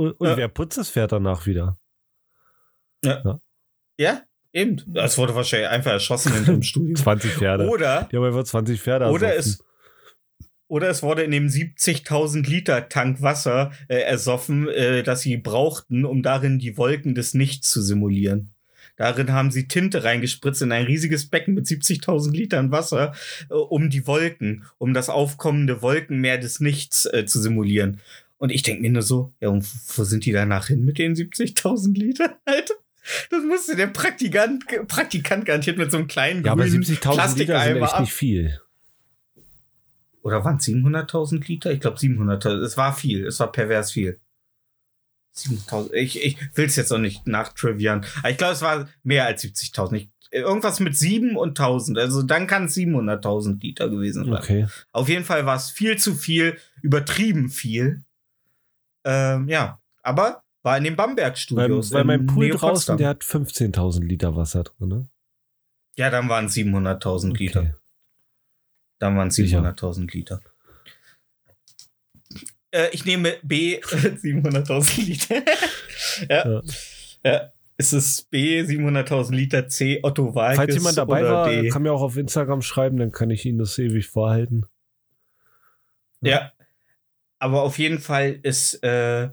Und, 0.01 0.13
und 0.13 0.29
Ja. 0.29 0.37
wer 0.39 0.49
putzt 0.49 0.79
das 0.79 0.91
Pferd 0.91 1.13
danach 1.13 1.47
wieder? 1.47 1.77
Ja, 3.99 4.23
eben. 4.53 4.83
Das 4.87 5.19
wurde 5.19 5.35
wahrscheinlich 5.35 5.69
einfach 5.69 5.93
erschossen 5.93 6.35
in 6.37 6.45
dem 6.45 6.63
Studio. 6.63 6.95
20 6.95 7.33
Pferde. 7.33 7.69
Oder, 7.69 8.09
Die 8.11 8.17
haben 8.17 8.25
einfach 8.25 8.45
20 8.45 8.81
Pferde 8.81 9.07
oder, 9.11 9.35
ersoffen. 9.35 9.65
es, 10.39 10.49
oder 10.69 10.89
es 10.89 11.03
wurde 11.03 11.23
in 11.23 11.31
dem 11.33 11.49
70.000 11.49 12.49
Liter 12.49 12.89
Tank 12.89 13.21
Wasser 13.21 13.73
äh, 13.89 13.97
ersoffen, 14.01 14.69
äh, 14.69 15.03
das 15.03 15.21
sie 15.23 15.37
brauchten, 15.37 16.05
um 16.05 16.23
darin 16.23 16.59
die 16.59 16.77
Wolken 16.79 17.15
des 17.15 17.35
Nichts 17.35 17.71
zu 17.71 17.83
simulieren. 17.83 18.55
Darin 18.97 19.33
haben 19.33 19.51
sie 19.51 19.67
Tinte 19.67 20.05
reingespritzt 20.05 20.61
in 20.63 20.73
ein 20.73 20.85
riesiges 20.85 21.29
Becken 21.31 21.55
mit 21.55 21.65
70.000 21.67 22.33
Litern 22.33 22.71
Wasser, 22.71 23.15
äh, 23.51 23.55
um 23.55 23.91
die 23.91 24.07
Wolken, 24.07 24.65
um 24.79 24.95
das 24.95 25.09
aufkommende 25.11 25.83
Wolkenmeer 25.83 26.39
des 26.39 26.61
Nichts 26.61 27.07
äh, 27.07 27.25
zu 27.27 27.41
simulieren. 27.41 28.01
Und 28.41 28.51
ich 28.51 28.63
denke 28.63 28.81
mir 28.81 28.91
nur 28.91 29.03
so, 29.03 29.35
ja, 29.41 29.51
und 29.51 29.67
wo 29.97 30.03
sind 30.05 30.25
die 30.25 30.33
danach 30.33 30.69
hin 30.69 30.83
mit 30.85 30.99
den 30.99 31.15
70.000 31.15 31.93
Litern, 31.95 32.31
Alter? 32.47 32.75
Das 33.31 33.45
musste 33.45 33.77
der 33.77 33.89
Praktikant, 33.89 34.65
Praktikant 34.89 35.45
garantiert 35.45 35.77
mit 35.77 35.91
so 35.91 35.99
einem 35.99 36.07
kleinen 36.07 36.43
Ja, 36.45 36.53
aber 36.53 36.65
grünen 36.65 36.83
70.000 36.83 37.39
Liter 37.39 37.63
sind 37.65 37.83
echt 37.83 38.01
nicht 38.01 38.13
viel. 38.13 38.61
Oder 40.23 40.45
waren 40.45 40.57
es 40.57 40.65
700.000 40.67 41.47
Liter? 41.47 41.71
Ich 41.73 41.81
glaube 41.81 41.97
700.000. 41.99 42.63
Es 42.63 42.77
war 42.77 42.95
viel. 42.95 43.27
Es 43.27 43.41
war 43.41 43.51
pervers 43.53 43.91
viel. 43.93 44.19
7.000. 45.37 45.93
Ich, 45.95 46.23
ich 46.25 46.37
will 46.57 46.67
es 46.67 46.77
jetzt 46.77 46.93
auch 46.93 46.99
nicht 46.99 47.27
nachtrivieren. 47.27 48.05
Aber 48.21 48.31
ich 48.31 48.37
glaube, 48.39 48.53
es 48.53 48.63
war 48.63 48.89
mehr 49.03 49.27
als 49.27 49.43
70.000. 49.45 49.95
Ich- 49.97 50.11
Irgendwas 50.33 50.79
mit 50.79 50.97
7 50.97 51.37
und 51.37 51.59
1000. 51.59 51.99
Also 51.99 52.23
dann 52.23 52.47
kann 52.47 52.67
es 52.67 52.77
700.000 52.77 53.61
Liter 53.63 53.89
gewesen 53.91 54.27
sein. 54.27 54.35
Okay. 54.35 54.67
Auf 54.93 55.09
jeden 55.09 55.25
Fall 55.25 55.45
war 55.45 55.57
es 55.57 55.71
viel 55.71 55.99
zu 55.99 56.15
viel, 56.15 56.57
übertrieben 56.83 57.49
viel. 57.51 58.05
Ähm, 59.05 59.49
ja, 59.49 59.81
aber 60.03 60.43
war 60.63 60.77
in 60.77 60.85
den 60.85 60.97
Weil, 60.99 61.07
Bamberg-Studios. 61.09 61.93
weil 61.93 62.03
in 62.03 62.07
mein 62.07 62.27
Pool 62.27 62.47
Nähe 62.47 62.55
draußen, 62.55 62.69
Potsdam. 62.75 62.97
der 62.99 63.09
hat 63.09 63.23
15.000 63.23 64.05
Liter 64.05 64.37
Wasser 64.37 64.65
drin. 64.65 64.89
Ne? 64.89 65.09
Ja, 65.97 66.11
dann 66.11 66.29
waren 66.29 66.47
es 66.47 66.55
700.000 66.55 67.37
Liter. 67.37 67.61
Okay. 67.61 67.75
Dann 68.99 69.17
waren 69.17 69.29
es 69.29 69.37
Sicher. 69.37 69.61
700.000 69.61 70.13
Liter. 70.13 70.41
Äh, 72.71 72.89
ich 72.93 73.05
nehme 73.05 73.37
B 73.43 73.81
700.000 73.83 75.05
Liter. 75.05 75.35
ja. 76.29 76.49
Ja. 76.49 76.63
ja. 77.25 77.53
Es 77.79 77.95
ist 77.95 78.31
B 78.31 78.61
700.000 78.61 79.35
Liter 79.35 79.69
C 79.69 80.01
Otto 80.03 80.35
Walkes 80.35 80.59
Falls 80.59 80.75
jemand 80.75 80.99
dabei 80.99 81.25
war, 81.25 81.49
D. 81.49 81.71
kann 81.71 81.83
mir 81.83 81.93
auch 81.93 82.03
auf 82.03 82.19
Instagram 82.19 82.61
schreiben, 82.61 82.99
dann 82.99 83.11
kann 83.11 83.31
ich 83.31 83.47
Ihnen 83.47 83.59
das 83.59 83.79
ewig 83.79 84.07
vorhalten. 84.07 84.67
Ja. 86.21 86.53
Aber 87.41 87.63
auf 87.63 87.79
jeden 87.79 87.99
Fall 87.99 88.39
ist, 88.43 88.75
äh, 88.85 89.31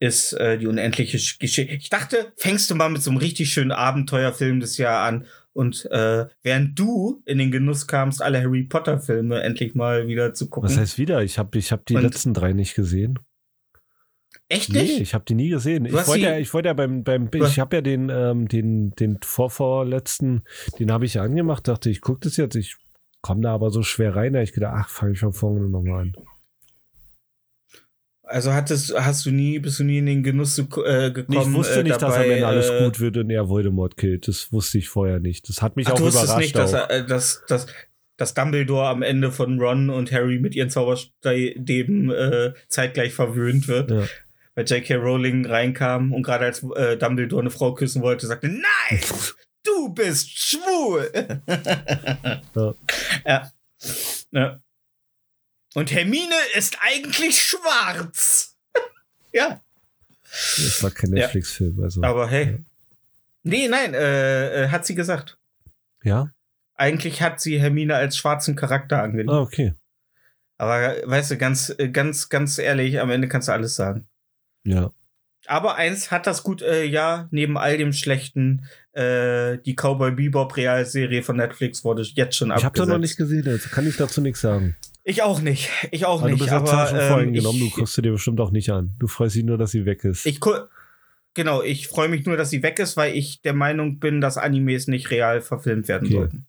ist 0.00 0.32
äh, 0.32 0.58
die 0.58 0.66
unendliche 0.66 1.18
Sch- 1.18 1.38
Geschichte. 1.38 1.72
Ich 1.74 1.88
dachte, 1.90 2.32
fängst 2.36 2.68
du 2.70 2.74
mal 2.74 2.88
mit 2.90 3.02
so 3.02 3.10
einem 3.10 3.18
richtig 3.18 3.52
schönen 3.52 3.70
Abenteuerfilm 3.70 4.58
des 4.60 4.76
Jahr 4.78 5.06
an 5.06 5.26
Und 5.52 5.84
äh, 5.92 6.26
während 6.42 6.76
du 6.76 7.22
in 7.26 7.38
den 7.38 7.52
Genuss 7.52 7.86
kamst, 7.86 8.20
alle 8.20 8.40
Harry 8.42 8.64
Potter 8.64 8.98
Filme 8.98 9.40
endlich 9.42 9.76
mal 9.76 10.08
wieder 10.08 10.34
zu 10.34 10.48
gucken. 10.48 10.68
Was 10.68 10.76
heißt 10.76 10.98
wieder? 10.98 11.22
Ich 11.22 11.38
habe 11.38 11.56
ich 11.58 11.70
hab 11.70 11.86
die 11.86 11.94
Und- 11.94 12.02
letzten 12.02 12.34
drei 12.34 12.52
nicht 12.52 12.74
gesehen. 12.74 13.20
Echt 14.48 14.70
Nee, 14.72 14.82
nicht? 14.82 15.00
ich 15.00 15.14
habe 15.14 15.24
die 15.26 15.34
nie 15.34 15.48
gesehen. 15.48 15.84
Ich 15.86 15.92
wollte 15.92 16.18
ja, 16.24 16.38
ich 16.38 16.52
wollte 16.52 16.68
ja 16.68 16.72
beim, 16.74 17.02
beim 17.04 17.30
ich 17.32 17.58
habe 17.60 17.76
ja 17.76 17.82
den, 17.82 18.10
ähm, 18.10 18.46
den, 18.48 18.90
den 18.96 19.18
vorvorletzten, 19.22 20.42
den 20.78 20.90
habe 20.92 21.06
ich 21.06 21.14
ja 21.14 21.22
angemacht, 21.22 21.66
dachte 21.68 21.88
ich, 21.88 22.00
guck 22.00 22.20
das 22.20 22.36
jetzt, 22.36 22.54
ich 22.56 22.76
komme 23.22 23.40
da 23.42 23.54
aber 23.54 23.70
so 23.70 23.82
schwer 23.82 24.16
rein, 24.16 24.32
da 24.34 24.42
ich 24.42 24.52
gedacht, 24.52 24.74
ach, 24.76 24.88
fange 24.88 25.12
ich 25.12 25.20
von 25.20 25.32
vorne 25.32 25.68
nochmal 25.68 26.02
an. 26.02 26.12
Also 28.26 28.52
hattest, 28.52 28.94
hast 28.98 29.26
du 29.26 29.30
nie, 29.30 29.58
bist 29.58 29.78
du 29.78 29.84
nie 29.84 29.98
in 29.98 30.06
den 30.06 30.22
Genuss 30.22 30.54
zu, 30.54 30.62
äh, 30.84 31.10
gekommen? 31.10 31.38
ich 31.40 31.52
wusste 31.52 31.80
äh, 31.80 31.82
nicht, 31.82 31.96
dass 31.96 32.02
am 32.04 32.10
dabei, 32.12 32.30
Ende 32.30 32.46
alles 32.46 32.70
äh, 32.70 32.84
gut 32.84 33.00
wird 33.00 33.16
und 33.18 33.30
er 33.30 33.48
Voldemort 33.48 33.96
killt. 33.96 34.28
Das 34.28 34.50
wusste 34.50 34.78
ich 34.78 34.88
vorher 34.88 35.20
nicht. 35.20 35.48
Das 35.48 35.60
hat 35.60 35.76
mich 35.76 35.86
Ach, 35.88 35.92
auch 35.92 35.98
du 35.98 36.04
wusstest 36.04 36.24
überrascht. 36.24 36.40
nicht, 36.40 36.56
dass, 36.56 36.74
auch. 36.74 36.88
er, 36.88 36.90
äh, 36.90 37.06
dass, 37.06 37.42
dass, 37.48 37.66
dass 38.16 38.32
Dumbledore 38.32 38.88
am 38.88 39.02
Ende 39.02 39.30
von 39.30 39.60
Ron 39.60 39.90
und 39.90 40.10
Harry 40.10 40.38
mit 40.38 40.54
ihren 40.54 40.70
Zauberstäben 40.70 42.10
äh, 42.10 42.54
zeitgleich 42.68 43.12
verwöhnt 43.12 43.68
wird. 43.68 43.90
Ja. 43.90 44.04
Weil 44.54 44.64
J.K. 44.66 44.94
Rowling 44.94 45.44
reinkam 45.46 46.12
und 46.12 46.22
gerade 46.22 46.46
als 46.46 46.62
äh, 46.76 46.96
Dumbledore 46.96 47.42
eine 47.42 47.50
Frau 47.50 47.74
küssen 47.74 48.02
wollte, 48.02 48.26
sagte, 48.26 48.48
nein, 48.48 49.00
du 49.64 49.92
bist 49.92 50.30
schwul. 50.30 51.10
Ja. 52.54 52.74
ja. 53.26 53.50
ja. 54.30 54.60
Und 55.74 55.92
Hermine 55.92 56.34
ist 56.56 56.78
eigentlich 56.80 57.40
schwarz. 57.42 58.56
ja. 59.32 59.60
Das 60.56 60.82
war 60.82 60.90
kein 60.90 61.10
Ja. 61.14 61.22
Netflix-Film. 61.24 61.80
Also. 61.82 62.02
Aber 62.02 62.28
hey. 62.28 62.64
Nee, 63.42 63.68
nein, 63.68 63.92
äh, 63.94 64.64
äh, 64.64 64.68
hat 64.68 64.86
sie 64.86 64.94
gesagt. 64.94 65.36
Ja? 66.02 66.30
Eigentlich 66.76 67.20
hat 67.22 67.40
sie 67.40 67.60
Hermine 67.60 67.94
als 67.96 68.16
schwarzen 68.16 68.56
Charakter 68.56 69.02
angenommen. 69.02 69.38
Ah, 69.38 69.42
okay. 69.42 69.74
Aber 70.56 70.96
weißt 71.04 71.32
du, 71.32 71.36
ganz, 71.36 71.74
äh, 71.78 71.88
ganz, 71.88 72.28
ganz 72.28 72.58
ehrlich, 72.58 73.00
am 73.00 73.10
Ende 73.10 73.28
kannst 73.28 73.48
du 73.48 73.52
alles 73.52 73.74
sagen. 73.76 74.08
Ja. 74.64 74.90
Aber 75.46 75.74
eins 75.74 76.10
hat 76.10 76.26
das 76.26 76.42
gut, 76.42 76.62
äh, 76.62 76.84
ja, 76.84 77.28
neben 77.30 77.58
all 77.58 77.76
dem 77.76 77.92
Schlechten, 77.92 78.66
äh, 78.92 79.58
die 79.58 79.74
Cowboy 79.74 80.12
Bebop 80.12 80.56
Realserie 80.56 81.22
von 81.22 81.36
Netflix 81.36 81.84
wurde 81.84 82.02
jetzt 82.02 82.36
schon 82.36 82.48
Ich 82.48 82.54
habe 82.54 82.66
abgesetzt. 82.68 82.88
da 82.88 82.92
noch 82.94 83.00
nicht 83.00 83.16
gesehen, 83.18 83.46
also 83.48 83.68
kann 83.68 83.86
ich 83.86 83.96
dazu 83.96 84.22
nichts 84.22 84.40
sagen. 84.40 84.74
Ich 85.04 85.22
auch 85.22 85.40
nicht. 85.40 85.68
Ich 85.90 86.06
auch 86.06 86.20
Aber 86.20 86.28
du 86.30 86.34
nicht. 86.34 86.40
bist 86.40 86.50
ja 86.50 86.56
aber 86.56 86.66
zwar 86.66 86.86
schon 86.88 86.98
ähm, 86.98 87.08
vorhin 87.08 87.32
genommen, 87.34 87.60
du 87.60 87.66
ich, 87.66 87.74
guckst 87.74 87.96
du 87.98 88.02
dir 88.02 88.12
bestimmt 88.12 88.40
auch 88.40 88.50
nicht 88.50 88.70
an. 88.70 88.94
Du 88.98 89.06
freust 89.06 89.36
dich 89.36 89.44
nur, 89.44 89.58
dass 89.58 89.70
sie 89.70 89.84
weg 89.84 90.02
ist. 90.04 90.24
ich 90.26 90.40
Genau, 91.34 91.62
ich 91.62 91.88
freue 91.88 92.08
mich 92.08 92.24
nur, 92.26 92.36
dass 92.36 92.50
sie 92.50 92.62
weg 92.62 92.78
ist, 92.78 92.96
weil 92.96 93.14
ich 93.16 93.42
der 93.42 93.54
Meinung 93.54 93.98
bin, 93.98 94.20
dass 94.20 94.38
Animes 94.38 94.86
nicht 94.86 95.10
real 95.10 95.40
verfilmt 95.40 95.88
werden 95.88 96.06
Okay. 96.06 96.14
sollten. 96.14 96.46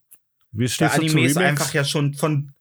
Wie 0.52 0.66
Der 0.66 0.88
du 0.88 0.94
Anime 0.94 1.26
ist 1.26 1.36
einfach 1.36 1.74
ja 1.74 1.84
schon 1.84 2.14
von 2.14 2.52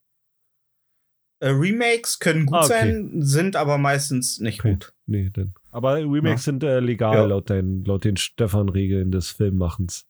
äh, 1.39 1.49
Remakes 1.49 2.19
können 2.19 2.45
gut 2.45 2.55
Ah, 2.57 2.65
okay. 2.65 2.69
sein, 2.69 3.21
sind 3.21 3.55
aber 3.55 3.77
meistens 3.77 4.39
nicht 4.39 4.59
Okay. 4.61 4.73
gut. 4.73 4.93
Nee, 5.05 5.29
dann. 5.31 5.53
Aber 5.71 5.95
Remakes 5.97 6.45
sind 6.45 6.63
äh, 6.63 6.79
legal 6.79 7.15
Ja. 7.15 7.25
laut, 7.25 7.49
dein, 7.49 7.83
laut 7.85 8.03
den 8.05 8.17
Stefan-Regeln 8.17 9.11
des 9.11 9.29
Filmmachens. 9.29 10.07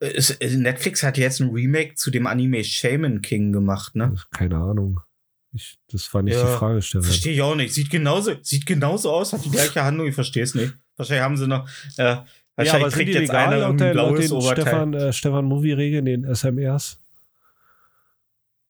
Netflix 0.00 1.02
hat 1.02 1.18
jetzt 1.18 1.40
ein 1.40 1.50
Remake 1.50 1.94
zu 1.94 2.10
dem 2.10 2.26
Anime 2.26 2.64
Shaman 2.64 3.20
King 3.22 3.52
gemacht, 3.52 3.94
ne? 3.96 4.16
Keine 4.30 4.56
Ahnung. 4.56 5.00
Ich, 5.52 5.78
das 5.90 6.12
war 6.14 6.22
nicht 6.22 6.34
Ja, 6.34 6.42
die 6.52 6.56
Fragestellung. 6.58 7.04
Verstehe 7.04 7.34
ich 7.34 7.42
auch 7.42 7.54
nicht. 7.56 7.74
Sieht 7.74 7.90
genauso, 7.90 8.32
sieht 8.42 8.64
genauso 8.66 9.10
aus, 9.10 9.32
hat 9.32 9.44
die 9.44 9.50
gleiche 9.50 9.82
Handlung, 9.84 10.06
ich 10.06 10.14
verstehe 10.14 10.42
es 10.44 10.54
nicht. 10.54 10.74
Wahrscheinlich 10.96 11.22
haben 11.24 11.36
sie 11.36 11.46
noch. 11.48 11.68
Äh, 11.98 12.02
Ja, 12.02 12.26
wahrscheinlich 12.56 12.74
aber 12.82 12.90
sind 12.90 12.98
kriegt 12.98 13.14
jetzt 13.14 13.20
legal 13.28 13.46
einer 13.48 13.56
laut, 13.58 13.68
irgendwie 13.68 13.78
der, 13.84 13.90
ein 13.90 13.96
laut 13.96 14.08
blaues 14.14 14.26
den 14.28 14.32
Oberteil. 14.36 14.62
Stefan, 14.64 14.94
äh, 14.94 15.12
Stefan 15.12 15.44
Movie-Regeln, 15.46 16.04
den 16.04 16.24
SMRs? 16.34 16.98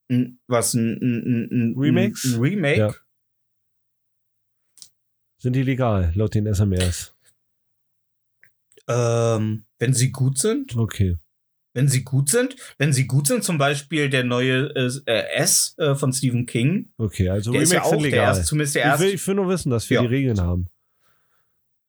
N- 0.09 0.39
Was, 0.47 0.73
ein, 0.73 0.97
ein, 1.01 1.23
ein, 1.23 1.49
ein 1.51 1.75
Remakes? 1.77 2.25
Ein 2.33 2.39
Remake? 2.41 2.77
Ja. 2.79 2.93
Sind 5.37 5.53
die 5.55 5.63
legal 5.63 6.11
laut 6.15 6.33
den 6.35 6.45
SMRs? 6.53 7.13
Ähm, 8.87 9.65
wenn 9.79 9.93
sie 9.93 10.11
gut 10.11 10.37
sind, 10.39 10.75
Okay. 10.75 11.17
Wenn 11.73 11.87
sie 11.87 12.03
gut 12.03 12.29
sind, 12.29 12.55
wenn 12.77 12.91
sie 12.93 13.07
gut 13.07 13.27
sind, 13.27 13.43
zum 13.43 13.57
Beispiel 13.57 14.09
der 14.09 14.23
neue 14.23 14.73
äh, 14.75 15.23
S 15.35 15.75
äh, 15.77 15.95
von 15.95 16.11
Stephen 16.13 16.45
King, 16.45 16.89
Okay, 16.97 17.29
also 17.29 17.51
der 17.51 17.61
ist 17.61 17.71
Remakes 17.71 17.85
ja 17.87 17.87
auch 17.87 17.91
sind 17.91 18.03
der 18.03 18.11
legal. 18.11 18.27
erste, 18.27 18.45
zumindest 18.45 18.75
der 18.75 18.81
Ich 18.83 18.87
erste. 18.89 19.05
will, 19.05 19.13
ich 19.13 19.27
will 19.27 19.35
nur 19.35 19.47
wissen, 19.49 19.69
dass 19.69 19.89
wir 19.89 19.95
Ja. 19.95 20.01
die 20.01 20.07
Regeln 20.07 20.39
haben. 20.41 20.67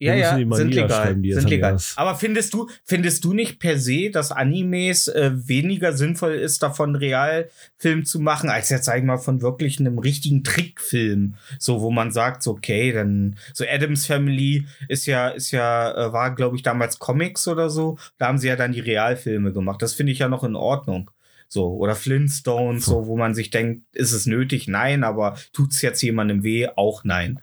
Ja, 0.03 0.15
ja, 0.16 0.37
sind 0.57 0.74
legal. 0.74 1.16
sind 1.23 1.49
legal. 1.49 1.77
Aber 1.95 2.16
findest 2.16 2.53
du, 2.55 2.69
findest 2.85 3.23
du 3.23 3.35
nicht 3.35 3.61
per 3.61 3.79
se, 3.79 4.11
dass 4.11 4.33
Animes 4.33 5.07
äh, 5.07 5.31
weniger 5.33 5.93
sinnvoll 5.93 6.33
ist, 6.33 6.61
davon 6.61 6.97
Realfilm 6.97 8.05
zu 8.05 8.19
machen, 8.19 8.51
als 8.51 8.69
jetzt, 8.70 8.87
sag 8.87 8.99
ich 8.99 9.05
mal, 9.05 9.19
von 9.19 9.43
wirklich 9.43 9.79
einem 9.79 10.01
richtigen 10.01 10.43
Trickfilm? 10.43 11.37
So, 11.61 11.83
wo 11.83 11.93
man 11.93 12.11
sagt, 12.11 12.43
so, 12.43 12.51
okay, 12.51 12.91
dann, 12.91 13.37
so 13.55 13.65
Adams 13.65 14.05
Family 14.07 14.66
ist 14.89 15.07
ja, 15.07 15.29
ist 15.29 15.53
ja, 15.53 15.93
äh, 15.93 16.12
war, 16.12 16.35
glaube 16.35 16.57
ich, 16.57 16.65
damals 16.65 16.99
Comics 16.99 17.47
oder 17.47 17.70
so. 17.70 17.97
Da 18.19 18.27
haben 18.27 18.39
sie 18.39 18.49
ja 18.49 18.57
dann 18.57 18.73
die 18.73 18.81
Realfilme 18.81 19.53
gemacht. 19.53 19.83
Das 19.83 19.95
finde 19.95 20.11
ich 20.11 20.19
ja 20.19 20.29
noch 20.29 20.43
in 20.43 20.57
Ordnung. 20.57 21.12
So, 21.47 21.77
oder 21.77 21.95
Flintstones, 21.95 22.87
so, 22.87 23.07
wo 23.07 23.16
man 23.16 23.35
sich 23.35 23.51
denkt, 23.51 23.85
ist 23.93 24.11
es 24.11 24.27
nötig? 24.27 24.66
Nein, 24.66 25.05
aber 25.05 25.37
tut's 25.53 25.81
jetzt 25.81 26.03
jemandem 26.03 26.43
weh? 26.43 26.66
Auch 26.74 27.05
nein. 27.05 27.39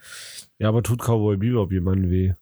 Ja, 0.58 0.68
aber 0.68 0.84
tut 0.84 1.00
Cowboy 1.02 1.38
Bebop 1.38 1.72
jemandem 1.72 2.12
weh? 2.12 2.34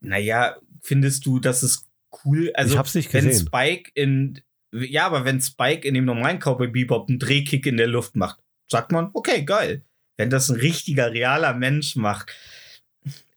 Naja, 0.00 0.56
findest 0.82 1.26
du, 1.26 1.38
dass 1.40 1.62
es 1.62 1.86
cool, 2.24 2.50
also 2.54 2.72
ich 2.74 2.78
hab's 2.78 2.94
nicht 2.94 3.12
wenn 3.12 3.26
gesehen. 3.26 3.46
Spike 3.46 3.90
in, 3.94 4.40
ja, 4.72 5.06
aber 5.06 5.24
wenn 5.24 5.40
Spike 5.40 5.86
in 5.86 5.94
dem 5.94 6.04
normalen 6.04 6.38
Cowboy 6.38 6.68
Bebop 6.68 7.08
einen 7.08 7.18
Drehkick 7.18 7.66
in 7.66 7.76
der 7.76 7.86
Luft 7.88 8.16
macht, 8.16 8.38
sagt 8.70 8.92
man, 8.92 9.10
okay, 9.14 9.44
geil. 9.44 9.82
Wenn 10.16 10.30
das 10.30 10.48
ein 10.48 10.56
richtiger, 10.56 11.12
realer 11.12 11.54
Mensch 11.54 11.94
macht, 11.96 12.34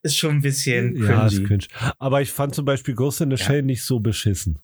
ist 0.02 0.16
schon 0.16 0.36
ein 0.36 0.42
bisschen 0.42 0.96
Ja, 0.96 1.26
ist 1.26 1.44
cringe. 1.44 1.66
Aber 1.98 2.20
ich 2.22 2.32
fand 2.32 2.54
zum 2.54 2.64
Beispiel 2.64 2.94
Ghost 2.94 3.20
in 3.20 3.30
the 3.30 3.36
Ja. 3.36 3.46
Shell 3.46 3.62
nicht 3.62 3.84
so 3.84 4.00
beschissen. 4.00 4.58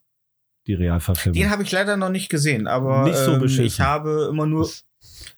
Die 0.66 0.74
Realverfilmung. 0.74 1.40
Den 1.40 1.50
habe 1.50 1.62
ich 1.62 1.70
leider 1.72 1.96
noch 1.96 2.10
nicht 2.10 2.28
gesehen, 2.28 2.66
aber 2.66 3.04
Nicht 3.04 3.16
so 3.18 3.34
ähm, 3.34 3.40
beschissen. 3.40 3.64
ich 3.64 3.80
habe 3.80 4.28
immer 4.30 4.46
nur, 4.46 4.68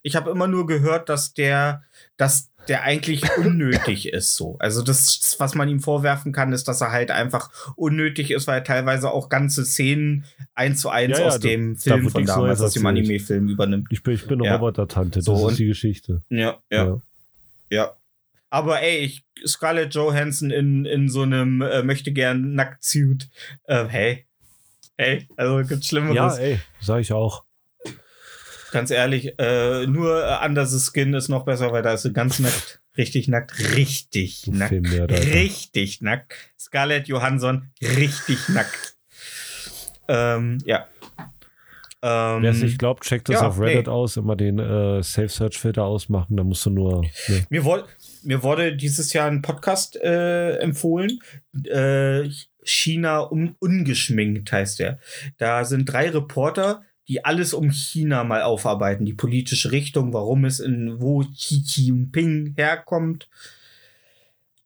ich 0.01 0.15
habe 0.15 0.31
immer 0.31 0.47
nur 0.47 0.65
gehört, 0.65 1.07
dass 1.07 1.33
der, 1.33 1.83
dass 2.17 2.50
der 2.67 2.83
eigentlich 2.83 3.23
unnötig 3.37 4.07
ist 4.13 4.35
so. 4.35 4.55
Also 4.59 4.81
das, 4.83 5.35
was 5.39 5.55
man 5.55 5.67
ihm 5.67 5.79
vorwerfen 5.79 6.31
kann, 6.31 6.53
ist, 6.53 6.67
dass 6.67 6.81
er 6.81 6.91
halt 6.91 7.09
einfach 7.11 7.49
unnötig 7.75 8.31
ist, 8.31 8.47
weil 8.47 8.59
er 8.59 8.63
teilweise 8.63 9.09
auch 9.11 9.29
ganze 9.29 9.65
Szenen 9.65 10.25
eins 10.53 10.81
zu 10.81 10.89
eins 10.89 11.17
Ja, 11.17 11.21
ja, 11.23 11.27
aus 11.27 11.33
da- 11.39 11.47
dem 11.47 11.75
da 11.75 11.81
Film 11.81 12.03
wird 12.03 12.11
von 12.13 12.25
damals, 12.25 12.45
Neues 12.59 12.61
aus 12.61 12.73
dem. 12.73 12.85
Anime-Film 12.85 13.49
übernimmt. 13.49 13.87
ich 13.89 14.03
bin, 14.03 14.13
ich 14.13 14.27
bin 14.27 14.39
eine 14.39 14.45
Ja. 14.49 14.55
Roboter-Tante, 14.55 15.21
So, 15.21 15.43
das 15.43 15.51
ist 15.53 15.59
die 15.59 15.65
Geschichte. 15.67 16.21
Ja, 16.29 16.59
ja, 16.69 17.01
ja. 17.69 17.91
Aber 18.49 18.81
ey, 18.81 18.97
ich, 18.97 19.23
Scarlett 19.45 19.95
Johansson 19.95 20.51
in, 20.51 20.85
in 20.85 21.07
so 21.09 21.21
einem 21.23 21.61
äh, 21.61 21.83
möchte 21.83 22.11
gern 22.11 22.53
Nacktsuit. 22.53 23.29
Äh, 23.63 23.85
hey. 23.85 24.25
Hey, 24.97 25.27
also 25.37 25.67
gibt's 25.67 25.87
Schlimmeres. 25.87 26.15
Ja, 26.37 26.43
ey, 26.43 26.59
sag 26.81 26.99
ich 26.99 27.11
auch. 27.13 27.43
Ganz 28.71 28.91
ehrlich, 28.91 29.37
äh, 29.37 29.85
nur 29.85 30.25
äh, 30.25 30.45
Under 30.45 30.65
the 30.65 30.79
Skin 30.79 31.13
ist 31.13 31.29
noch 31.29 31.45
besser, 31.45 31.71
weil 31.71 31.83
da 31.83 31.93
ist 31.93 32.03
sie 32.03 32.13
ganz 32.13 32.39
nackt. 32.39 32.81
Richtig 32.97 33.27
nackt. 33.27 33.57
Richtig 33.75 34.43
Du 34.45 34.51
nackt. 34.53 34.71
Richtig 34.71 36.01
nackt. 36.01 36.33
Scarlett 36.59 37.07
Johansson, 37.07 37.69
richtig 37.81 38.49
nackt. 38.49 38.95
Ähm, 40.07 40.57
ja. 40.65 40.87
Ähm, 42.03 42.41
Wer 42.41 42.51
es 42.51 42.61
nicht 42.61 42.79
glaubt, 42.79 43.03
checkt 43.03 43.29
das 43.29 43.41
ja, 43.41 43.47
auf 43.47 43.59
Reddit 43.59 43.85
nee. 43.85 43.91
aus, 43.91 44.17
immer 44.17 44.35
den 44.35 44.57
äh, 44.57 45.03
Safe 45.03 45.29
Search 45.29 45.59
Filter 45.59 45.83
ausmachen, 45.83 46.35
da 46.35 46.43
musst 46.43 46.65
du 46.65 46.71
nur. 46.71 47.01
Ne. 47.27 47.45
mir, 47.49 47.63
woll, 47.63 47.83
mir 48.23 48.41
wurde 48.41 48.75
dieses 48.75 49.13
Jahr 49.13 49.29
ein 49.29 49.43
Podcast 49.43 49.95
äh, 49.97 50.57
empfohlen. 50.57 51.19
Äh, 51.65 52.29
China 52.63 53.21
un 53.21 53.55
ungeschminkt 53.59 54.51
heißt 54.51 54.79
der. 54.79 54.99
Da 55.37 55.63
sind 55.63 55.85
drei 55.85 56.09
Reporter, 56.09 56.83
die 57.07 57.25
alles 57.25 57.53
um 57.53 57.71
China 57.71 58.23
mal 58.23 58.43
aufarbeiten. 58.43 59.05
Die 59.05 59.13
politische 59.13 59.71
Richtung, 59.71 60.13
warum 60.13 60.45
es 60.45 60.59
in 60.59 61.01
wo 61.01 61.23
Xi 61.23 61.63
Jinping 61.65 62.53
herkommt. 62.57 63.29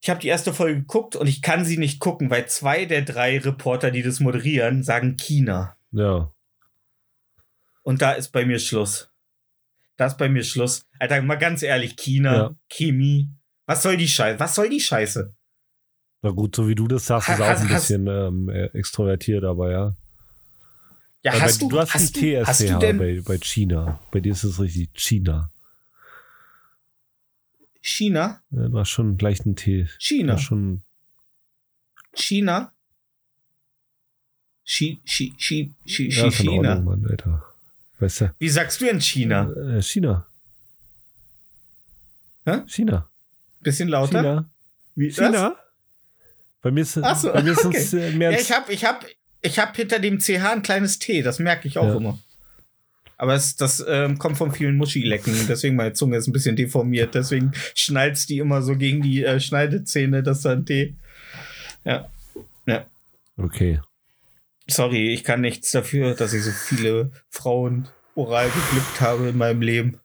Ich 0.02 0.10
habe 0.10 0.20
die 0.20 0.28
erste 0.28 0.54
Folge 0.54 0.82
geguckt 0.82 1.16
und 1.16 1.28
ich 1.28 1.42
kann 1.42 1.66
sie 1.66 1.78
nicht 1.78 2.00
gucken, 2.00 2.30
weil 2.30 2.48
zwei 2.48 2.86
der 2.86 3.02
drei 3.02 3.40
Reporter, 3.40 3.90
die 3.90 4.04
das 4.04 4.20
moderieren, 4.20 4.84
sagen 4.84 5.18
China. 5.18 5.76
Ja. 5.92 6.32
Und 7.82 8.02
da 8.02 8.12
ist 8.12 8.32
bei 8.32 8.46
mir 8.46 8.60
Schluss. 8.60 9.10
Da 9.98 10.08
ist 10.08 10.18
bei 10.18 10.30
mir 10.30 10.44
Schluss. 10.44 10.86
Alter, 11.00 11.22
mal 11.22 11.36
ganz 11.36 11.64
ehrlich, 11.64 11.96
China, 11.96 12.36
Ja. 12.36 12.56
Chemie. 12.70 13.30
Was 13.66 13.82
soll 13.82 13.98
die 13.98 14.08
Scheiße? 14.08 14.40
Was 14.40 14.54
soll 14.56 14.70
die 14.70 14.80
Scheiße? 14.80 15.34
Na 16.22 16.32
gut, 16.32 16.56
so 16.56 16.68
wie 16.68 16.76
du 16.76 16.88
das 16.88 17.06
sagst, 17.06 17.30
ist 17.30 17.42
auch 17.42 17.60
ein 17.60 17.68
bisschen 17.68 18.08
ähm, 18.08 18.50
äh, 18.50 18.66
extrovertiert, 18.78 19.44
aber 19.44 19.72
ja. 19.72 19.96
Ja, 21.26 21.34
Weil 21.34 21.42
hast 21.42 21.58
bei, 21.58 21.66
du, 21.66 21.70
du 21.70 21.80
hast 21.80 21.94
hast 21.96 22.24
einen 22.24 22.36
du, 22.36 22.44
TSCH 22.44 22.68
du 22.68 22.80
denn 22.80 22.98
bei, 23.00 23.22
bei 23.26 23.38
China. 23.40 24.00
Bei 24.12 24.20
dir 24.20 24.34
ist 24.34 24.44
es 24.44 24.60
richtig 24.60 24.92
China. 24.94 25.50
China? 27.82 28.44
Ja, 28.52 28.68
du 28.68 28.78
hast 28.78 28.90
schon 28.90 29.18
gleich 29.18 29.44
einen 29.44 29.56
T. 29.56 29.88
China. 29.98 30.38
schon. 30.38 30.84
China? 32.14 32.72
Chi, 34.66 35.02
Chi, 35.04 35.34
Chi, 35.36 35.74
Chi, 35.88 36.10
Ja, 36.10 36.30
China. 36.30 36.76
Ordnung, 36.76 37.02
Mann, 37.02 37.10
Alter. 37.10 37.44
Weißt 37.98 38.22
du? 38.22 38.36
Wie 38.38 38.50
sagst 38.50 38.82
du 38.82 38.88
in 38.88 39.02
China? 39.02 39.52
Äh, 39.52 39.82
China. 39.82 40.28
Hä? 42.46 42.62
China. 42.68 43.10
Bisschen 43.62 43.90
lauter? 43.90 44.22
China. 44.22 44.50
Wie, 44.94 45.10
was? 45.10 45.16
China. 45.16 45.56
Bei 46.62 46.70
mir 46.70 46.82
ist, 46.82 46.94
so, 46.94 47.02
bei 47.02 47.42
mir 47.42 47.54
ist 47.54 47.66
okay. 47.66 47.78
es 47.78 47.94
äh, 47.94 48.12
mehr 48.12 48.32
Ja, 48.32 48.40
ich 48.40 48.52
habe 48.52 48.72
ich 48.72 48.86
hab, 48.86 49.04
ich 49.46 49.60
hab 49.60 49.76
hinter 49.76 50.00
dem 50.00 50.20
CH 50.20 50.44
ein 50.52 50.62
kleines 50.62 51.00
T, 51.00 51.22
das 51.22 51.40
merke 51.40 51.68
ich 51.68 51.78
auch 51.78 51.88
Ja. 51.88 51.96
immer. 51.98 52.20
Aber 53.18 53.34
es, 53.34 53.56
das 53.56 53.84
ähm, 53.88 54.18
kommt 54.20 54.38
von 54.38 54.52
vielen 54.52 54.76
Muschilecken, 54.76 55.34
deswegen 55.48 55.78
meine 55.78 55.94
Zunge 55.94 56.18
ist 56.18 56.28
ein 56.28 56.34
bisschen 56.34 56.58
deformiert, 56.58 57.16
deswegen 57.16 57.54
schnalzt 57.74 58.30
die 58.30 58.40
immer 58.40 58.62
so 58.62 58.76
gegen 58.76 59.02
die 59.02 59.24
äh, 59.24 59.40
Schneidezähne, 59.40 60.22
das 60.22 60.40
ist 60.40 60.46
ein 60.48 60.66
T. 60.66 60.96
Ja. 61.86 62.10
Ja. 62.66 62.86
Okay. 63.38 63.80
Sorry, 64.68 65.14
ich 65.14 65.24
kann 65.24 65.42
nichts 65.42 65.72
dafür, 65.72 66.14
dass 66.16 66.34
ich 66.34 66.44
so 66.44 66.52
viele 66.52 67.12
Frauen 67.30 67.88
oral 68.16 68.50
geglückt 68.50 69.00
habe 69.00 69.30
in 69.30 69.38
meinem 69.38 69.62
Leben. 69.62 70.00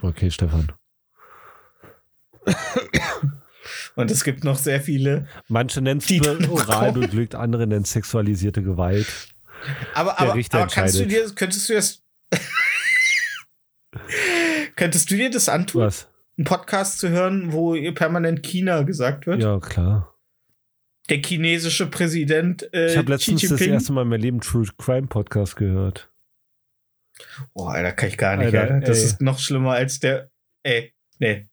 Okay, 0.00 0.30
Stefan. 0.30 0.72
Und 3.96 4.10
es 4.10 4.24
gibt 4.24 4.44
noch 4.44 4.58
sehr 4.58 4.80
viele. 4.80 5.28
Manche 5.48 5.80
nennen 5.80 6.00
es 6.00 6.48
oral 6.48 6.92
beglückt, 6.92 7.34
andere 7.34 7.66
nennen 7.66 7.84
es 7.84 7.92
sexualisierte 7.92 8.62
Gewalt. 8.62 9.06
Aber, 9.94 10.20
aber, 10.20 10.32
aber 10.32 10.66
kannst 10.66 10.98
du 10.98 11.06
dir, 11.06 11.30
könntest 11.34 11.68
du 11.68 11.74
das. 11.74 12.02
könntest 14.76 15.10
du 15.10 15.16
dir 15.16 15.30
das 15.30 15.48
antun? 15.48 15.82
Was? 15.82 16.08
einen 16.36 16.44
Podcast 16.44 16.98
zu 16.98 17.08
hören, 17.10 17.52
wo 17.52 17.74
permanent 17.92 18.42
China 18.42 18.82
gesagt 18.82 19.26
wird. 19.26 19.42
Ja, 19.42 19.58
klar. 19.60 20.14
Der 21.08 21.18
chinesische 21.18 21.86
Präsident 21.86 22.72
äh, 22.72 22.90
Ich 22.90 22.96
habe 22.96 23.12
letztens 23.12 23.42
das 23.42 23.60
erste 23.60 23.92
Mal 23.92 24.02
in 24.02 24.08
meinem 24.08 24.20
Leben 24.20 24.40
True 24.40 24.66
Crime 24.78 25.06
Podcast 25.06 25.56
gehört. 25.56 26.10
Boah, 27.52 27.74
Alter, 27.74 27.92
kann 27.92 28.08
ich 28.08 28.16
gar 28.18 28.36
nicht. 28.36 28.46
Alter, 28.46 28.74
Alter, 28.74 28.86
Das 28.86 28.98
ey. 28.98 29.04
ist 29.04 29.20
noch 29.20 29.38
schlimmer 29.38 29.72
als 29.72 30.00
der. 30.00 30.30
Ey, 30.62 30.92
nee. 31.18 31.48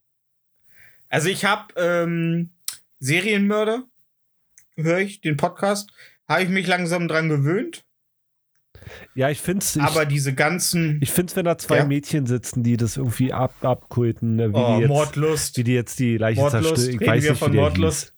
Also 1.11 1.27
ich 1.27 1.43
habe 1.43 1.73
ähm, 1.75 2.51
Serienmörder, 2.99 3.83
höre 4.77 4.99
ich 4.99 5.19
den 5.19 5.35
Podcast, 5.35 5.91
habe 6.25 6.43
ich 6.43 6.49
mich 6.49 6.67
langsam 6.67 7.09
dran 7.09 7.27
gewöhnt. 7.27 7.83
Ja, 9.13 9.29
ich 9.29 9.39
finde 9.41 9.59
es. 9.59 9.77
Aber 9.77 10.05
diese 10.05 10.33
ganzen 10.33 10.99
ich 11.01 11.11
find's, 11.11 11.35
wenn 11.35 11.43
da 11.43 11.57
zwei 11.57 11.79
Ja. 11.79 11.85
Mädchen 11.85 12.27
sitzen, 12.27 12.63
die 12.63 12.77
das 12.77 12.95
irgendwie 12.95 13.33
ab, 13.33 13.53
abkulten, 13.61 14.37
ne, 14.37 14.53
wie, 14.53 14.57
oh, 14.57 14.75
die 14.75 14.81
jetzt, 14.81 14.87
Mordlust, 14.87 15.57
wie 15.57 15.65
die 15.65 15.73
jetzt 15.73 15.99
die 15.99 16.17
Leiche 16.17 16.47
zerstören. 16.47 17.01
Ich 17.01 17.07
weiß 17.07 17.23
nicht, 17.29 17.37
von 17.37 17.51
wie 17.51 17.57
Mordlust? 17.57 18.15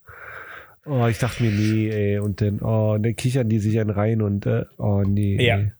Oh, 0.86 1.08
ich 1.08 1.18
dachte 1.18 1.42
mir, 1.42 1.52
nee, 1.52 1.90
ey. 1.90 2.20
Und 2.20 2.42
dann, 2.42 2.62
oh, 2.62 2.94
und 2.94 3.04
dann 3.04 3.16
kichern 3.16 3.50
die 3.50 3.60
sich 3.60 3.80
einen 3.80 3.90
rein 3.90 4.22
und, 4.22 4.46
äh, 4.46 4.66
oh, 4.78 5.02
nee. 5.04 5.44
Ja. 5.44 5.72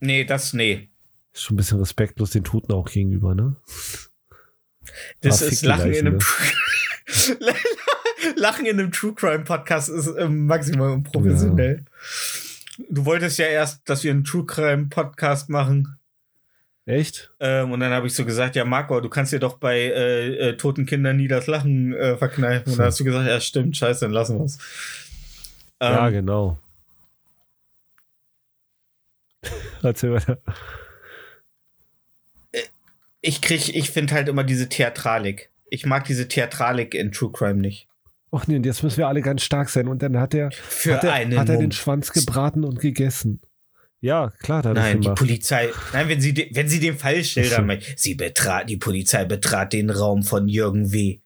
nee, 0.00 0.24
das 0.24 0.54
nee. 0.54 0.88
Ist 1.34 1.42
schon 1.42 1.54
ein 1.54 1.58
bisschen 1.58 1.78
respektlos 1.78 2.30
den 2.30 2.44
Toten 2.44 2.72
auch 2.72 2.90
gegenüber, 2.90 3.34
ne? 3.34 3.56
Das 5.20 5.42
Ah, 5.42 5.46
ist 5.46 5.64
Lachen 5.64 5.92
in 5.92 6.06
einem 6.06 6.18
Leichen, 7.38 7.66
Lachen 8.36 8.66
in 8.66 8.78
einem 8.78 8.92
True 8.92 9.14
Crime 9.14 9.44
Podcast 9.44 9.88
ist 9.88 10.10
ähm, 10.18 10.46
maximal 10.46 10.90
unprofessionell. 10.92 11.84
Du 12.90 13.04
wolltest 13.04 13.38
ja 13.38 13.46
erst, 13.46 13.88
dass 13.88 14.02
wir 14.04 14.10
einen 14.10 14.24
True 14.24 14.46
Crime 14.46 14.86
Podcast 14.86 15.48
machen. 15.48 15.98
Echt? 16.86 17.30
Ähm, 17.40 17.72
und 17.72 17.80
dann 17.80 17.92
habe 17.92 18.06
ich 18.06 18.14
so 18.14 18.24
gesagt, 18.26 18.56
ja, 18.56 18.64
Marco, 18.64 19.00
du 19.00 19.08
kannst 19.08 19.32
dir 19.32 19.38
doch 19.38 19.56
bei 19.58 19.78
äh, 19.78 20.50
äh, 20.50 20.56
toten 20.56 20.84
Kindern 20.84 21.16
nie 21.16 21.28
das 21.28 21.46
Lachen 21.46 21.94
äh, 21.94 22.16
verkneifen. 22.18 22.72
Und 22.72 22.78
dann 22.78 22.86
hast 22.86 23.00
du 23.00 23.04
gesagt, 23.04 23.26
ja, 23.26 23.40
stimmt, 23.40 23.76
scheiße, 23.76 24.00
dann 24.04 24.12
lassen 24.12 24.38
wir 24.38 24.44
es. 24.44 24.58
ja, 25.80 26.06
Ähm, 26.08 26.12
genau. 26.12 26.58
Erzähl 29.82 30.12
weiter. 30.12 30.38
Ich 33.24 33.40
krieg, 33.40 33.74
ich 33.74 33.90
finde 33.90 34.14
halt 34.14 34.28
immer 34.28 34.44
diese 34.44 34.68
Theatralik. 34.68 35.50
Ich 35.70 35.86
mag 35.86 36.04
diese 36.04 36.28
Theatralik 36.28 36.94
in 36.94 37.10
True 37.10 37.32
Crime 37.32 37.60
nicht. 37.60 37.88
Och 38.30 38.46
nee, 38.46 38.56
und 38.56 38.66
jetzt 38.66 38.82
müssen 38.82 38.98
wir 38.98 39.08
alle 39.08 39.22
ganz 39.22 39.42
stark 39.42 39.70
sein. 39.70 39.88
Und 39.88 40.02
dann 40.02 40.18
hat 40.18 40.34
er, 40.34 40.50
Für 40.50 40.96
hat 40.96 41.04
er, 41.04 41.12
einen 41.12 41.38
hat 41.38 41.48
er 41.48 41.56
den. 41.56 41.72
Schwanz 41.72 42.12
gebraten 42.12 42.64
und 42.64 42.80
gegessen. 42.80 43.40
Ja, 44.00 44.30
klar, 44.40 44.60
da 44.62 44.70
hat 44.70 44.76
er 44.76 44.82
Nein, 44.82 45.00
die. 45.00 45.08
Polizei. 45.10 45.70
Nein, 45.92 46.08
wenn 46.08 46.20
sie, 46.20 46.34
de, 46.34 46.54
wenn 46.54 46.68
sie 46.68 46.80
den 46.80 46.98
Fall 46.98 47.24
schildern, 47.24 47.78
sie 47.96 48.14
betrat, 48.14 48.68
die 48.68 48.76
Polizei 48.76 49.24
betrat 49.24 49.72
den 49.72 49.88
Raum 49.88 50.22
von 50.22 50.48
Jürgen 50.48 50.92
W. 50.92 51.20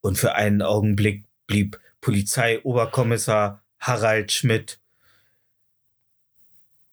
Und 0.00 0.16
für 0.16 0.34
einen 0.34 0.62
Augenblick 0.62 1.24
blieb 1.46 1.78
Polizeioberkommissar 2.00 3.62
Harald 3.80 4.32
Schmidt 4.32 4.78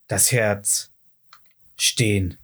das 0.08 0.32
Herz 0.32 0.92
stehen. 1.78 2.38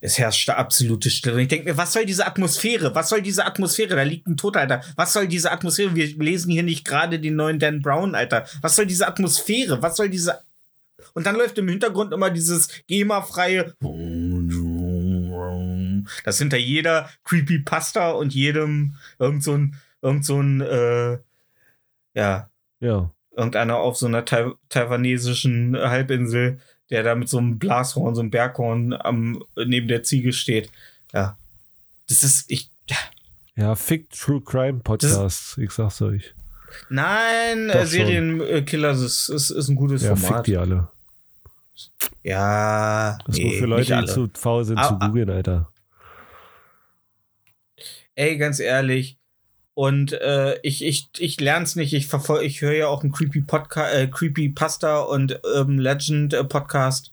Es 0.00 0.18
herrschte 0.18 0.56
absolute 0.56 1.10
Stille. 1.10 1.34
Und 1.36 1.40
ich 1.42 1.48
denke 1.48 1.70
mir, 1.70 1.76
was 1.76 1.92
soll 1.92 2.04
diese 2.04 2.26
Atmosphäre? 2.26 2.94
Was 2.94 3.08
soll 3.08 3.22
diese 3.22 3.46
Atmosphäre? 3.46 3.96
Da 3.96 4.02
liegt 4.02 4.26
ein 4.26 4.36
Toter, 4.36 4.60
Alter. 4.60 4.82
Was 4.94 5.12
soll 5.12 5.26
diese 5.26 5.50
Atmosphäre? 5.50 5.94
Wir 5.94 6.06
lesen 6.18 6.50
hier 6.50 6.62
nicht 6.62 6.84
gerade 6.84 7.18
den 7.18 7.36
neuen 7.36 7.58
Dan 7.58 7.80
Brown, 7.80 8.14
Alter. 8.14 8.46
Was 8.60 8.76
soll 8.76 8.86
diese 8.86 9.06
Atmosphäre? 9.08 9.80
Was 9.82 9.96
soll 9.96 10.10
diese 10.10 10.40
und 11.14 11.24
dann 11.24 11.36
läuft 11.36 11.56
im 11.58 11.68
Hintergrund 11.68 12.12
immer 12.12 12.30
dieses 12.30 12.68
GEMA-freie. 12.88 13.74
Das 16.24 16.38
hinter 16.38 16.56
jeder 16.56 17.08
Creepypasta 17.24 18.10
und 18.10 18.34
jedem 18.34 18.94
irgend 19.18 19.42
so 19.42 19.52
ein, 19.54 19.76
irgend 20.02 20.24
so 20.24 20.40
ein, 20.40 20.60
äh, 20.60 21.18
ja, 22.14 22.50
Ja. 22.80 23.10
irgendeiner 23.36 23.76
auf 23.76 23.96
so 23.96 24.06
einer 24.06 24.24
tai 24.24 24.50
taiwanesischen 24.68 25.76
Halbinsel, 25.76 26.60
der 26.90 27.02
da 27.02 27.14
mit 27.14 27.28
so 27.28 27.38
einem 27.38 27.58
Blashorn, 27.58 28.14
so 28.14 28.20
einem 28.20 28.30
Berghorn 28.30 28.92
am, 28.92 29.42
neben 29.56 29.88
der 29.88 30.02
Ziege 30.02 30.32
steht. 30.32 30.70
Ja. 31.12 31.36
Das 32.08 32.22
ist, 32.22 32.50
ich, 32.50 32.70
Ja, 33.56 33.74
Fick 33.74 34.10
True 34.10 34.40
Crime 34.40 34.80
Podcast. 34.80 35.58
Ich 35.58 35.70
sag's 35.72 36.00
euch. 36.02 36.34
nein, 36.88 37.70
äh. 37.70 37.86
Serienkiller 37.86 38.90
ist, 38.92 39.28
ist, 39.28 39.50
ist 39.50 39.68
ein 39.68 39.76
gutes 39.76 40.02
Ja, 40.02 40.14
fick 40.16 40.26
Format. 40.26 40.46
die 40.46 40.56
alle. 40.56 40.88
Ja, 42.22 43.18
Das 43.26 43.36
ist 43.36 43.42
nee, 43.42 43.50
nur 43.50 43.58
für 43.58 43.66
Leute, 43.66 44.00
die 44.00 44.06
zu 44.06 44.30
faul 44.34 44.64
sind 44.64 44.78
Ah, 44.78 44.88
zu 44.88 44.94
ah. 45.00 45.06
googeln, 45.08 45.30
Alter. 45.30 45.70
ey, 48.14 48.36
ganz 48.38 48.60
ehrlich. 48.60 49.18
Und 49.76 50.14
äh, 50.14 50.58
ich, 50.62 50.82
ich, 50.82 51.10
ich 51.18 51.38
lern's 51.38 51.76
nicht. 51.76 51.92
Ich 51.92 52.06
verfolge, 52.06 52.46
ich 52.46 52.62
höre 52.62 52.72
ja 52.72 52.86
auch 52.86 53.02
einen 53.02 53.12
Creepy 53.12 53.42
Podcast, 53.42 53.94
äh, 53.94 54.06
Creepy 54.06 54.48
Pasta 54.48 55.00
und 55.00 55.38
Urban 55.44 55.76
Legend 55.76 56.32
äh, 56.32 56.44
Podcast. 56.44 57.12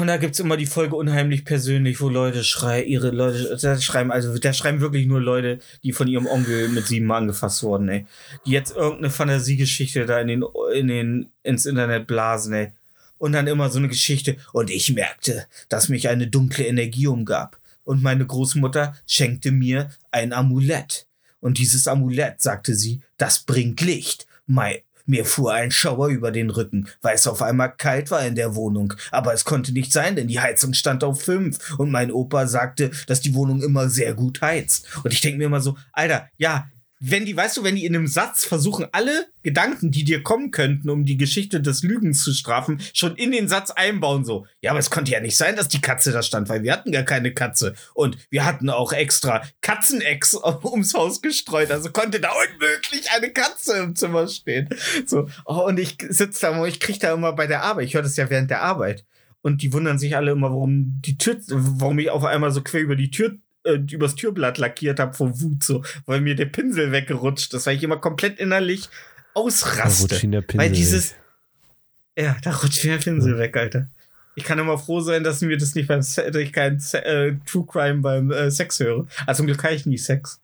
Und 0.00 0.08
da 0.08 0.16
gibt's 0.16 0.40
immer 0.40 0.56
die 0.56 0.66
Folge 0.66 0.96
unheimlich 0.96 1.44
persönlich, 1.44 2.00
wo 2.00 2.08
Leute 2.08 2.42
schreien, 2.42 2.88
ihre 2.88 3.10
Leute, 3.10 3.56
da 3.62 3.80
schreiben, 3.80 4.10
also 4.10 4.36
da 4.36 4.52
schreiben 4.52 4.80
wirklich 4.80 5.06
nur 5.06 5.20
Leute, 5.20 5.60
die 5.84 5.92
von 5.92 6.08
ihrem 6.08 6.26
Onkel 6.26 6.68
mit 6.68 6.88
sieben 6.88 7.06
Mal 7.06 7.18
angefasst 7.18 7.62
wurden, 7.62 7.88
ey. 7.88 8.06
Die 8.44 8.50
jetzt 8.50 8.74
irgendeine 8.76 9.10
Fantasiegeschichte 9.10 10.06
da 10.06 10.18
in 10.18 10.26
den, 10.26 10.44
in 10.74 10.88
den, 10.88 11.30
ins 11.44 11.64
Internet 11.64 12.08
blasen, 12.08 12.54
ey. 12.54 12.72
Und 13.18 13.34
dann 13.34 13.46
immer 13.46 13.70
so 13.70 13.78
eine 13.78 13.88
Geschichte. 13.88 14.36
Und 14.52 14.68
ich 14.68 14.92
merkte, 14.92 15.46
dass 15.68 15.88
mich 15.88 16.08
eine 16.08 16.26
dunkle 16.26 16.66
Energie 16.66 17.06
umgab. 17.06 17.60
Und 17.84 18.02
meine 18.02 18.26
Großmutter 18.26 18.96
schenkte 19.06 19.52
mir 19.52 19.90
ein 20.10 20.32
Amulett. 20.32 21.06
Und 21.40 21.58
dieses 21.58 21.86
Amulett, 21.86 22.40
sagte 22.40 22.74
sie, 22.74 23.00
das 23.18 23.40
bringt 23.40 23.80
Licht. 23.82 24.26
Mei, 24.46 24.84
mir 25.06 25.26
fuhr 25.26 25.52
ein 25.52 25.70
Schauer 25.70 26.08
über 26.08 26.30
den 26.30 26.50
Rücken, 26.50 26.88
weil 27.02 27.14
es 27.14 27.26
auf 27.26 27.42
einmal 27.42 27.74
kalt 27.76 28.10
war 28.10 28.24
in 28.24 28.34
der 28.34 28.54
Wohnung. 28.54 28.94
Aber 29.10 29.34
es 29.34 29.44
konnte 29.44 29.72
nicht 29.72 29.92
sein, 29.92 30.16
denn 30.16 30.28
die 30.28 30.40
Heizung 30.40 30.72
stand 30.72 31.04
auf 31.04 31.22
fünf. 31.22 31.78
Und 31.78 31.90
mein 31.90 32.10
Opa 32.10 32.46
sagte, 32.46 32.90
dass 33.06 33.20
die 33.20 33.34
Wohnung 33.34 33.62
immer 33.62 33.90
sehr 33.90 34.14
gut 34.14 34.40
heizt. 34.40 34.86
Und 35.04 35.12
ich 35.12 35.20
denke 35.20 35.38
mir 35.38 35.44
immer 35.44 35.60
so, 35.60 35.76
Alter, 35.92 36.28
ja, 36.38 36.70
wenn 37.10 37.24
die, 37.26 37.36
weißt 37.36 37.56
du, 37.56 37.64
wenn 37.64 37.76
die 37.76 37.84
in 37.84 37.94
einem 37.94 38.06
Satz 38.06 38.44
versuchen, 38.44 38.86
alle 38.92 39.26
Gedanken, 39.42 39.90
die 39.90 40.04
dir 40.04 40.22
kommen 40.22 40.50
könnten, 40.50 40.88
um 40.88 41.04
die 41.04 41.16
Geschichte 41.16 41.60
des 41.60 41.82
Lügens 41.82 42.22
zu 42.22 42.32
strafen, 42.32 42.80
schon 42.94 43.16
in 43.16 43.30
den 43.30 43.48
Satz 43.48 43.70
einbauen, 43.70 44.24
so. 44.24 44.46
Ja, 44.60 44.70
aber 44.70 44.80
es 44.80 44.90
konnte 44.90 45.12
ja 45.12 45.20
nicht 45.20 45.36
sein, 45.36 45.56
dass 45.56 45.68
die 45.68 45.80
Katze 45.80 46.12
da 46.12 46.22
stand, 46.22 46.48
weil 46.48 46.62
wir 46.62 46.72
hatten 46.72 46.92
gar 46.92 47.02
keine 47.02 47.34
Katze. 47.34 47.74
Und 47.94 48.16
wir 48.30 48.44
hatten 48.44 48.70
auch 48.70 48.92
extra 48.92 49.42
Katzenex 49.60 50.34
ums 50.64 50.94
Haus 50.94 51.20
gestreut. 51.20 51.70
Also 51.70 51.90
konnte 51.90 52.20
da 52.20 52.30
unmöglich 52.30 53.10
eine 53.14 53.30
Katze 53.30 53.76
im 53.78 53.94
Zimmer 53.96 54.26
stehen. 54.28 54.68
So. 55.06 55.28
Oh, 55.44 55.66
und 55.66 55.78
ich 55.78 55.98
sitze 56.08 56.42
da, 56.42 56.58
und 56.58 56.68
ich 56.68 56.80
krieg 56.80 57.00
da 57.00 57.12
immer 57.12 57.32
bei 57.32 57.46
der 57.46 57.62
Arbeit. 57.62 57.86
Ich 57.86 57.94
höre 57.94 58.02
das 58.02 58.16
ja 58.16 58.30
während 58.30 58.50
der 58.50 58.62
Arbeit. 58.62 59.04
Und 59.42 59.60
die 59.60 59.74
wundern 59.74 59.98
sich 59.98 60.16
alle 60.16 60.32
immer, 60.32 60.48
warum 60.48 61.02
die 61.04 61.18
Tür, 61.18 61.38
warum 61.48 61.98
ich 61.98 62.08
auf 62.08 62.24
einmal 62.24 62.50
so 62.50 62.62
quer 62.62 62.80
über 62.80 62.96
die 62.96 63.10
Tür 63.10 63.36
äh, 63.64 63.72
übers 63.90 64.14
Türblatt 64.14 64.58
lackiert 64.58 65.00
habe 65.00 65.14
vor 65.14 65.40
Wut, 65.40 65.62
so, 65.64 65.84
weil 66.06 66.20
mir 66.20 66.34
der 66.34 66.46
Pinsel 66.46 66.92
weggerutscht 66.92 67.52
ist, 67.54 67.66
weil 67.66 67.76
ich 67.76 67.82
immer 67.82 67.96
komplett 67.98 68.38
innerlich 68.38 68.88
Da 69.34 69.40
ausraste. 69.40 70.08
der 70.28 70.40
Pinsel 70.42 70.58
weil 70.58 70.70
dieses, 70.72 71.10
weg. 71.12 72.24
ja, 72.24 72.36
da 72.42 72.52
rutscht 72.52 72.84
mir 72.84 72.92
der 72.92 73.02
Pinsel 73.02 73.38
weg, 73.38 73.56
Alter. 73.56 73.88
Ich 74.36 74.42
kann 74.44 74.58
immer 74.58 74.78
froh 74.78 75.00
sein, 75.00 75.22
dass 75.22 75.40
mir 75.42 75.56
das 75.56 75.74
nicht 75.76 75.86
beim 75.88 76.02
Se 76.02 76.30
dass 76.30 76.42
ich 76.42 76.52
kein 76.52 76.80
Se 76.80 77.04
äh, 77.04 77.36
True 77.46 77.66
Crime 77.66 78.00
beim 78.00 78.32
äh, 78.32 78.50
Sex 78.50 78.80
höre. 78.80 79.06
Also 79.26 79.38
zum 79.38 79.46
Glück 79.46 79.58
kann 79.58 79.72
ich 79.74 79.86
nie 79.86 79.98
Sex. 79.98 80.40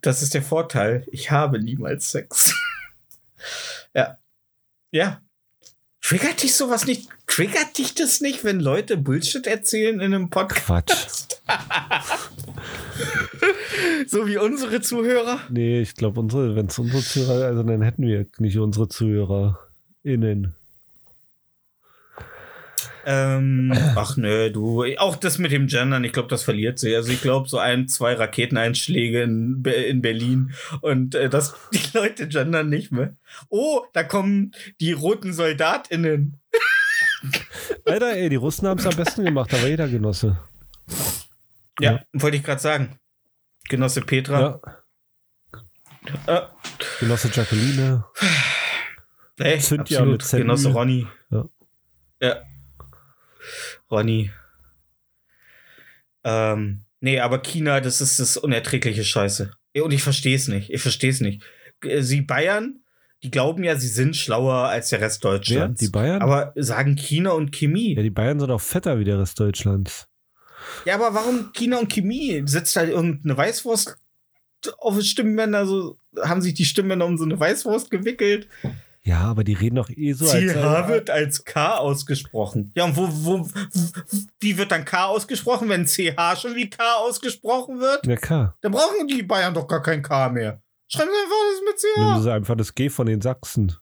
Das 0.00 0.22
ist 0.22 0.34
der 0.34 0.42
Vorteil. 0.42 1.04
Ich 1.10 1.30
habe 1.30 1.60
niemals 1.60 2.10
Sex. 2.10 2.54
Ja. 3.94 4.18
Ja. 4.92 5.20
Triggert 6.02 6.42
dich 6.42 6.54
sowas 6.54 6.86
nicht? 6.86 7.08
Triggert 7.26 7.78
dich 7.78 7.94
das 7.94 8.20
nicht, 8.20 8.44
wenn 8.44 8.60
Leute 8.60 8.96
Bullshit 8.96 9.46
erzählen 9.46 10.00
in 10.00 10.14
einem 10.14 10.30
Podcast? 10.30 11.40
Quatsch. 11.46 11.58
So 14.06 14.26
wie 14.26 14.36
unsere 14.36 14.80
Zuhörer? 14.80 15.40
Nee, 15.48 15.80
ich 15.80 15.94
glaube, 15.94 16.20
unsere, 16.20 16.54
wenn 16.54 16.66
es 16.66 16.78
unsere 16.78 17.02
Zuhörer, 17.02 17.46
also 17.46 17.62
dann 17.62 17.82
hätten 17.82 18.06
wir 18.06 18.26
nicht 18.38 18.58
unsere 18.58 18.88
ZuhörerInnen. 18.88 20.54
Ähm, 23.04 23.72
ach 23.96 24.16
nö, 24.16 24.50
du. 24.50 24.84
Auch 24.98 25.16
das 25.16 25.38
mit 25.38 25.52
dem 25.52 25.66
Gendern, 25.66 26.04
ich 26.04 26.12
glaube, 26.12 26.28
das 26.28 26.42
verliert 26.42 26.78
sie. 26.78 26.94
Also 26.94 27.10
ich 27.12 27.20
glaube, 27.20 27.48
so 27.48 27.58
ein, 27.58 27.88
zwei 27.88 28.14
Raketeneinschläge 28.14 29.22
in, 29.22 29.62
Be- 29.62 29.70
in 29.72 30.02
Berlin 30.02 30.54
und 30.80 31.14
äh, 31.14 31.28
das, 31.28 31.54
die 31.72 31.96
Leute 31.96 32.28
gendern 32.28 32.68
nicht 32.68 32.92
mehr. 32.92 33.16
Oh, 33.48 33.82
da 33.92 34.02
kommen 34.04 34.52
die 34.80 34.92
roten 34.92 35.32
SoldatInnen. 35.32 36.38
Alter, 37.84 38.12
ey, 38.14 38.28
die 38.28 38.36
Russen 38.36 38.66
haben 38.68 38.78
es 38.78 38.86
am 38.86 38.96
besten 38.96 39.24
gemacht, 39.24 39.52
aber 39.54 39.68
jeder 39.68 39.88
Genosse. 39.88 40.38
Ja, 41.80 42.00
wollte 42.12 42.36
ich 42.36 42.42
gerade 42.42 42.60
sagen. 42.60 42.98
Genosse 43.68 44.00
Petra. 44.02 44.60
Ja. 46.26 46.38
Äh, 46.38 46.42
Genosse 47.00 47.30
Jacqueline. 47.32 48.04
Hey, 49.38 49.58
Cynthia 49.60 49.98
absolut. 50.00 50.20
mit. 50.22 50.30
Genosse 50.30 50.68
Ronny. 50.70 51.06
Ja. 51.30 51.44
Ja. 52.20 52.36
Ronny. 53.92 54.30
Ähm, 56.24 56.84
nee, 57.00 57.20
aber 57.20 57.38
China, 57.42 57.80
das 57.80 58.00
ist 58.00 58.18
das 58.18 58.36
unerträgliche 58.36 59.04
Scheiße. 59.04 59.52
Ja, 59.74 59.82
Und 59.82 59.92
ich 59.92 60.02
verstehe 60.02 60.36
es 60.36 60.48
nicht. 60.48 60.70
Ich 60.70 60.82
verstehe 60.82 61.10
es 61.10 61.20
nicht. 61.20 61.42
Äh, 61.84 62.02
Sie 62.02 62.22
Bayern, 62.22 62.80
die 63.22 63.30
glauben 63.30 63.62
ja, 63.64 63.76
sie 63.76 63.88
sind 63.88 64.16
schlauer 64.16 64.54
als 64.68 64.88
der 64.88 65.00
Rest? 65.00 65.24
Deutschlands. 65.24 65.80
Die 65.80 65.88
Bayern? 65.90 66.22
Aber 66.22 66.52
sagen 66.56 66.96
China 66.96 67.30
und 67.32 67.52
Chemie. 67.52 67.94
ja, 67.94 68.02
die 68.02 68.10
Bayern 68.10 68.40
sind 68.40 68.50
auch 68.50 68.60
fetter 68.60 68.98
wie 68.98 69.04
der 69.04 69.18
Rest 69.20 69.38
Deutschlands. 69.38 70.08
Ja, 70.84 70.94
aber 70.94 71.14
warum 71.14 71.52
China 71.52 71.78
und 71.78 71.92
Chemie? 71.92 72.42
Sitzt 72.46 72.74
da 72.76 72.84
irgendeine 72.84 73.36
Weißwurst 73.36 73.96
auf 74.78 75.00
Stimmbänder? 75.02 75.66
So, 75.66 75.98
haben 76.22 76.40
sich 76.40 76.54
die 76.54 76.64
Stimmbänder 76.64 77.06
um 77.06 77.16
so 77.18 77.24
eine 77.24 77.38
Weißwurst 77.38 77.90
gewickelt? 77.90 78.48
Ja, 79.04 79.22
aber 79.22 79.42
die 79.42 79.54
reden 79.54 79.76
doch 79.76 79.90
eh 79.90 80.12
so 80.12 80.26
CH 80.26 80.88
wird 80.88 81.10
als 81.10 81.44
K 81.44 81.76
ausgesprochen. 81.76 82.70
Ja, 82.76 82.84
und 82.84 82.96
wo, 82.96 83.08
wo, 83.10 83.48
wie 84.38 84.56
wird 84.56 84.70
dann 84.70 84.84
K 84.84 85.06
ausgesprochen, 85.06 85.68
wenn 85.68 85.86
CH 85.86 86.36
schon 86.40 86.54
wie 86.54 86.70
K 86.70 86.82
ausgesprochen 86.98 87.80
wird? 87.80 88.06
Ja, 88.06 88.14
klar. 88.16 88.56
Dann 88.60 88.70
brauchen 88.70 89.08
die 89.08 89.24
Bayern 89.24 89.54
doch 89.54 89.66
gar 89.66 89.82
kein 89.82 90.02
K 90.02 90.28
mehr. 90.28 90.62
Schreiben 90.86 91.10
Sie 91.10 91.16
einfach 91.18 91.36
das 91.50 91.60
mit 91.64 91.96
Nehmen 91.96 92.20
CH. 92.20 92.22
sie 92.22 92.32
einfach 92.32 92.56
das 92.56 92.74
G 92.74 92.90
von 92.90 93.06
den 93.06 93.20
Sachsen. 93.20 93.76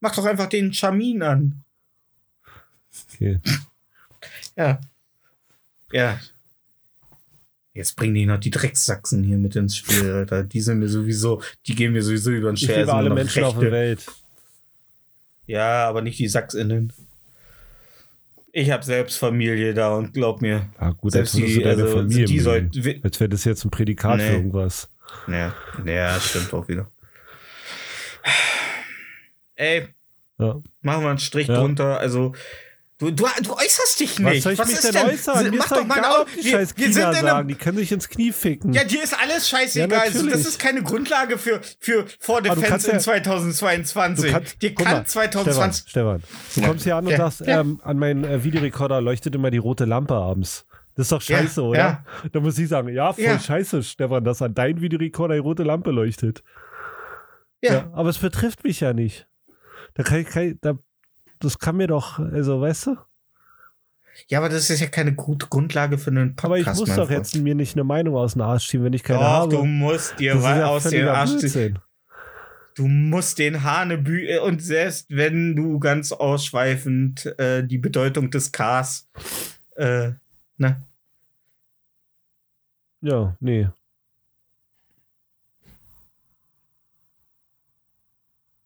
Mach 0.00 0.14
doch 0.14 0.24
einfach 0.24 0.46
den 0.48 0.72
Chamin 0.72 1.22
an. 1.22 1.62
Okay. 3.14 3.38
Ja. 4.56 4.80
Ja. 5.92 6.18
Jetzt 7.80 7.96
bringen 7.96 8.14
die 8.14 8.26
noch 8.26 8.36
die 8.38 8.50
Drecksachsen 8.50 9.24
hier 9.24 9.38
mit 9.38 9.56
ins 9.56 9.74
Spiel, 9.74 10.12
Alter. 10.12 10.42
Die 10.44 10.60
sind 10.60 10.80
mir 10.80 10.88
sowieso, 10.90 11.40
die 11.66 11.74
gehen 11.74 11.94
mir 11.94 12.02
sowieso 12.02 12.30
über 12.30 12.50
den 12.52 12.56
Ich 12.56 12.60
Scherz. 12.66 12.80
liebe 12.80 12.92
alle 12.92 13.08
Menschen 13.08 13.42
auf 13.42 13.58
der 13.58 13.72
Welt. 13.72 14.04
Ja, 15.46 15.88
aber 15.88 16.02
nicht 16.02 16.18
die 16.18 16.28
Sachsinnen. 16.28 16.92
Ich 18.52 18.70
habe 18.70 18.84
selbst 18.84 19.16
Familie 19.16 19.72
da 19.72 19.96
und 19.96 20.12
glaub 20.12 20.42
mir, 20.42 20.66
Ah, 20.76 20.90
gut, 20.90 21.12
selbst 21.12 21.34
als 21.36 21.42
die, 21.42 21.64
also, 21.64 21.86
Familie 21.86 22.26
die 22.26 22.38
sollten. 22.40 23.00
Als 23.02 23.18
wäre 23.18 23.30
das 23.30 23.44
jetzt 23.46 23.64
ein 23.64 23.70
Prädikat 23.70 24.18
Nee. 24.18 24.26
für 24.26 24.32
irgendwas. 24.34 24.90
Ja, 25.26 25.54
ja, 25.86 26.20
stimmt 26.20 26.52
auch 26.52 26.68
wieder. 26.68 26.86
Ey, 29.56 29.88
Ja. 30.38 30.60
machen 30.82 31.02
wir 31.02 31.08
einen 31.08 31.18
Strich 31.18 31.48
Ja. 31.48 31.54
drunter. 31.60 31.98
Also, 31.98 32.34
du, 33.00 33.10
du, 33.10 33.26
du 33.42 33.52
äußerst 33.54 33.98
dich 34.00 34.18
nicht. 34.18 34.36
Was 34.36 34.42
soll 34.44 34.52
ich 34.52 34.58
mich 34.60 34.68
ist 34.84 34.94
denn 34.94 35.06
äußern? 35.06 35.50
Mir 35.50 35.58
Mach 35.58 35.68
doch 35.68 35.84
mal 35.86 35.98
egal, 35.98 36.26
die 36.38 36.44
wir, 36.44 36.52
scheiß 36.52 36.76
wir 36.76 36.92
sind 36.92 37.02
in 37.08 37.14
sagen. 37.14 37.28
einem, 37.28 37.48
Die 37.48 37.54
können 37.56 37.78
sich 37.78 37.90
ins 37.92 38.08
Knie 38.08 38.30
ficken. 38.32 38.72
Ja, 38.72 38.84
dir 38.84 39.02
ist 39.02 39.18
alles 39.18 39.48
scheißegal. 39.48 39.90
Ja, 39.90 40.00
also, 40.04 40.26
das 40.28 40.40
ist 40.46 40.58
keine 40.60 40.82
Grundlage 40.82 41.36
für, 41.38 41.60
für 41.80 42.06
For 42.20 42.40
du 42.42 42.50
Defense 42.54 42.88
in 42.88 42.94
ja- 42.96 43.00
2022. 43.00 44.26
Du 44.26 44.32
kannst- 44.32 44.62
dir 44.62 44.74
kann 44.74 44.84
mal, 44.92 45.04
2020. 45.06 45.90
Stefan, 45.90 46.20
Stefan, 46.20 46.22
du 46.54 46.60
Ja. 46.60 46.66
kommst 46.68 46.84
hier 46.84 46.96
an 46.96 47.06
und 47.06 47.16
sagst, 47.16 47.42
ähm, 47.46 47.80
an 47.82 47.98
meinen 47.98 48.24
äh, 48.24 48.44
Videorekorder 48.44 49.00
leuchtet 49.00 49.34
immer 49.34 49.50
die 49.50 49.58
rote 49.58 49.84
Lampe 49.86 50.14
abends. 50.14 50.66
Das 50.96 51.06
ist 51.06 51.12
doch 51.12 51.22
scheiße, 51.22 51.62
oder? 51.62 52.04
Da 52.32 52.40
muss 52.40 52.58
ich 52.58 52.68
sagen, 52.68 52.88
ja, 52.88 53.12
voll 53.12 53.40
scheiße, 53.40 53.82
Stefan, 53.82 54.24
dass 54.24 54.42
an 54.42 54.54
deinem 54.54 54.80
Videorekorder 54.82 55.34
die 55.34 55.40
rote 55.40 55.62
Lampe 55.62 55.90
leuchtet. 55.92 56.42
Ja. 57.62 57.72
Ja. 57.74 57.90
aber 57.92 58.08
es 58.08 58.18
betrifft 58.18 58.64
mich 58.64 58.80
ja 58.80 58.92
nicht. 58.92 59.26
Da 59.94 60.02
kann 60.02 60.20
ich, 60.20 60.26
kann 60.28 60.42
ich 60.44 60.56
da, 60.60 60.74
das 61.40 61.58
kann 61.58 61.76
mir 61.76 61.88
doch, 61.88 62.18
also 62.18 62.60
weißt 62.60 62.86
du? 62.86 62.96
Ja, 64.28 64.38
aber 64.38 64.48
das 64.48 64.70
ist 64.70 64.80
ja 64.80 64.86
keine 64.86 65.14
gute 65.14 65.46
Grundlage 65.46 65.98
für 65.98 66.10
einen 66.10 66.36
Podcast. 66.36 66.44
Aber 66.44 66.58
ich 66.58 66.66
muss 66.66 66.88
doch 66.88 67.06
Freund. 67.06 67.10
jetzt 67.10 67.36
mir 67.36 67.54
nicht 67.54 67.74
eine 67.74 67.84
Meinung 67.84 68.16
aus 68.16 68.34
dem 68.34 68.42
Arsch 68.42 68.68
ziehen, 68.68 68.84
wenn 68.84 68.92
ich 68.92 69.02
keine 69.02 69.20
Doch, 69.20 69.26
habe. 69.26 69.56
du 69.56 69.64
musst 69.64 70.18
dir 70.18 70.34
das 70.34 70.44
ja 70.44 70.66
aus 70.66 70.84
dem 70.84 71.08
Arsch 71.08 71.36
ziehen. 71.38 71.78
Du 72.76 72.86
musst 72.86 73.38
den 73.38 73.64
Hanebü 73.64 74.26
äh, 74.26 74.38
und 74.38 74.62
selbst 74.62 75.06
wenn 75.08 75.56
du 75.56 75.78
ganz 75.80 76.12
ausschweifend 76.12 77.26
äh, 77.38 77.66
die 77.66 77.78
Bedeutung 77.78 78.30
des 78.30 78.52
Ks 78.52 79.08
äh, 79.76 80.12
ne? 80.56 80.82
Ja, 83.00 83.36
nee. 83.40 83.68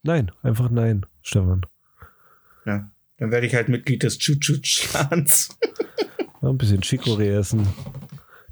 Nein, 0.03 0.33
einfach 0.43 0.69
nein, 0.71 1.07
Stefan. 1.23 1.65
Ja. 2.67 2.91
Dann 3.19 3.31
werde 3.31 3.47
ich 3.47 3.55
halt 3.55 3.69
Mitglied 3.69 4.03
des 4.03 4.19
Chuchu-Clans. 4.19 5.51
Mal 6.41 6.51
ein 6.51 6.59
bisschen 6.59 6.81
Chicorée 6.83 7.39
essen. 7.39 7.67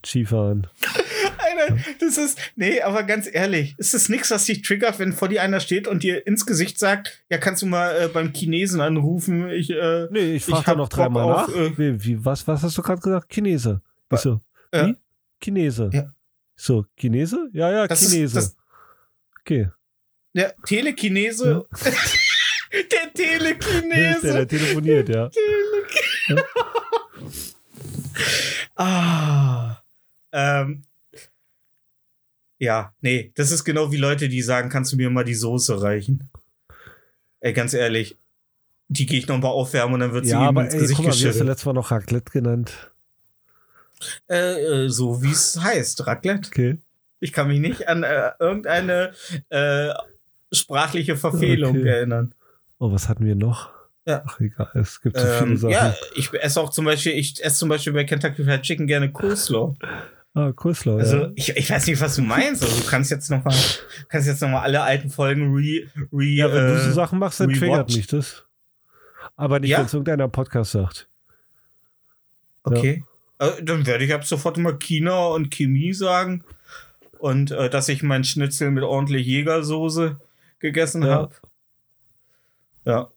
Skifahren. 0.05 0.67
Alter, 1.39 1.77
das 2.01 2.19
ist. 2.19 2.39
Nee, 2.57 2.81
aber 2.81 3.03
ganz 3.05 3.29
ehrlich, 3.31 3.75
ist 3.79 3.95
das 3.95 4.09
nichts, 4.09 4.31
was 4.31 4.45
dich 4.47 4.63
triggert, 4.63 4.99
wenn 4.99 5.13
vor 5.13 5.29
dir 5.29 5.43
einer 5.43 5.61
steht 5.61 5.87
und 5.87 6.03
dir 6.03 6.27
ins 6.27 6.47
Gesicht 6.47 6.79
sagt, 6.79 7.23
ja, 7.31 7.39
kannst 7.39 7.63
du 7.63 7.67
mal 7.67 7.95
äh, 8.03 8.09
beim 8.09 8.33
Chinesen 8.33 8.81
anrufen? 8.81 9.49
Ich, 9.51 9.71
äh, 9.71 10.09
Nee, 10.11 10.35
ich 10.37 10.45
frage 10.45 10.77
noch 10.77 10.89
dreimal 10.89 11.27
nach. 11.27 11.49
äh, 11.55 11.77
wie, 11.79 12.05
wie, 12.05 12.25
was, 12.25 12.47
was 12.49 12.63
hast 12.63 12.77
du 12.79 12.83
gerade 12.83 13.01
gesagt? 13.01 13.33
Chinese. 13.33 13.81
Ich 14.13 14.19
so, 14.21 14.41
Ja. 14.73 14.87
wie? 14.89 14.97
Chinese. 15.43 15.91
Ja. 15.93 16.13
So, 16.57 16.87
Chinese? 16.97 17.49
Ja, 17.53 17.71
ja, 17.71 17.87
Das 17.87 18.03
ist- 18.03 18.13
Chinese. 18.13 18.35
das- 18.35 18.57
okay. 19.41 19.69
der 20.35 20.55
Telekinese. 20.67 21.67
der 21.85 21.93
Der, 22.73 23.13
Telekinese. 23.13 24.33
der 24.33 24.49
telefoniert, 24.49 25.09
ja. 25.09 25.31
Ah. 28.77 29.77
Ähm. 30.33 30.83
Ja, 32.59 32.95
nee, 33.01 33.33
das 33.35 33.51
ist 33.51 33.65
genau 33.65 33.91
wie 33.91 33.97
Leute, 33.97 34.29
die 34.29 34.41
sagen, 34.41 34.69
kannst 34.71 34.93
du 34.93 34.97
mir 34.97 35.11
mal 35.11 35.25
die 35.25 35.35
Soße 35.35 35.83
reichen? 35.83 36.31
Ey, 37.41 37.53
ganz 37.53 37.75
ehrlich, 37.75 38.17
die 38.89 39.05
gehe 39.07 39.19
ich 39.19 39.27
noch 39.27 39.39
mal 39.39 39.49
aufwärmen 39.49 39.95
und 39.95 40.01
dann 40.01 40.13
wird 40.13 40.27
sie 40.27 40.31
Ja, 40.31 40.43
ihm 40.43 40.49
aber 40.49 40.65
ins 40.65 40.75
ey, 40.75 40.81
Gesicht 40.81 40.97
guck 40.97 41.07
mal, 41.07 41.13
du 41.13 41.19
geschüttet. 41.19 41.47
letztes 41.47 41.67
Mal 41.67 41.73
noch 41.73 41.91
Raclette 41.91 42.31
genannt? 42.33 42.93
Äh, 44.31 44.85
äh, 44.85 44.89
so 44.89 45.23
wie 45.23 45.33
es 45.33 45.61
heißt, 45.61 46.07
Raclette. 46.07 46.49
Okay. 46.49 46.79
Ich 47.19 47.33
kann 47.33 47.49
mich 47.49 47.59
nicht 47.59 47.89
an 47.89 48.05
äh, 48.05 48.31
irgendeine 48.39 49.13
äh, 49.49 49.89
sprachliche 50.53 51.17
Verfehlung 51.17 51.79
Okay. 51.79 51.89
erinnern. 51.89 52.33
Oh, 52.83 52.91
was 52.91 53.09
hatten 53.09 53.25
wir 53.25 53.37
noch? 53.37 53.71
Ja. 54.07 54.25
Ach, 54.27 54.41
egal, 54.41 54.69
es 54.75 55.01
gibt 55.01 55.17
so 55.17 55.25
viele 55.25 55.39
Ähm, 55.53 55.57
Sachen. 55.57 55.71
ja, 55.73 55.95
ich 56.17 56.33
esse 56.35 56.61
auch 56.61 56.71
zum 56.71 56.85
Beispiel, 56.85 57.13
ich 57.13 57.41
esse 57.45 57.57
zum 57.59 57.69
Beispiel 57.69 57.93
bei 57.93 58.03
Kentucky 58.03 58.43
Fried 58.43 58.63
Chicken 58.63 58.89
gerne 58.89 59.13
Coleslaw. 59.13 59.75
Ah, 60.35 60.51
Coleslaw, 60.51 60.99
Also 60.99 61.17
ja. 61.19 61.31
ich, 61.37 61.57
ich 61.57 61.71
weiß 61.71 61.87
nicht, 61.87 62.01
was 62.01 62.17
du 62.17 62.23
meinst. 62.23 62.65
Also 62.65 62.81
du 62.81 62.87
kannst 62.89 63.13
jetzt 63.13 63.31
noch 63.31 63.45
mal, 63.45 63.55
kannst 64.09 64.27
jetzt 64.27 64.43
noch 64.43 64.49
mal 64.49 64.63
alle 64.63 64.83
alten 64.83 65.11
Folgen 65.11 65.55
re, 65.55 65.87
re 66.13 66.25
Ja, 66.25 66.53
wenn 66.53 66.67
du 66.75 66.81
so 66.81 66.91
äh, 66.91 66.93
Sachen 66.93 67.21
machst, 67.21 67.39
dann 67.39 67.53
triggert 67.53 67.95
mich 67.95 68.09
das. 68.09 68.45
Aber 69.37 69.61
nicht, 69.61 69.71
Ja? 69.71 69.79
wenn 69.79 69.87
es 69.87 69.93
irgendeiner 69.95 70.27
Podcast 70.29 70.73
sagt. 70.73 71.07
Okay. 72.65 73.05
Äh, 73.39 73.63
dann 73.63 73.87
werde 73.87 74.05
ich 74.05 74.13
ab 74.13 74.25
sofort 74.25 74.57
mal 74.59 74.77
China 74.79 75.27
und 75.27 75.51
Chemie 75.55 75.93
sagen. 75.93 76.43
Und 77.21 77.53
äh, 77.53 77.71
dass 77.71 77.89
ich 77.89 78.03
meinen 78.03 78.25
Schnitzel 78.25 78.73
mit 78.73 78.83
ordentlich 78.83 79.25
Jägersoße 79.29 80.19
gegessen 80.59 81.03
Ja. 81.03 81.09
habe. 81.15 81.35
Ja. 82.85 83.09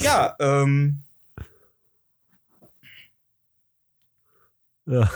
Ja, 0.00 0.36
ähm, 0.40 0.98
Ja. 4.86 5.08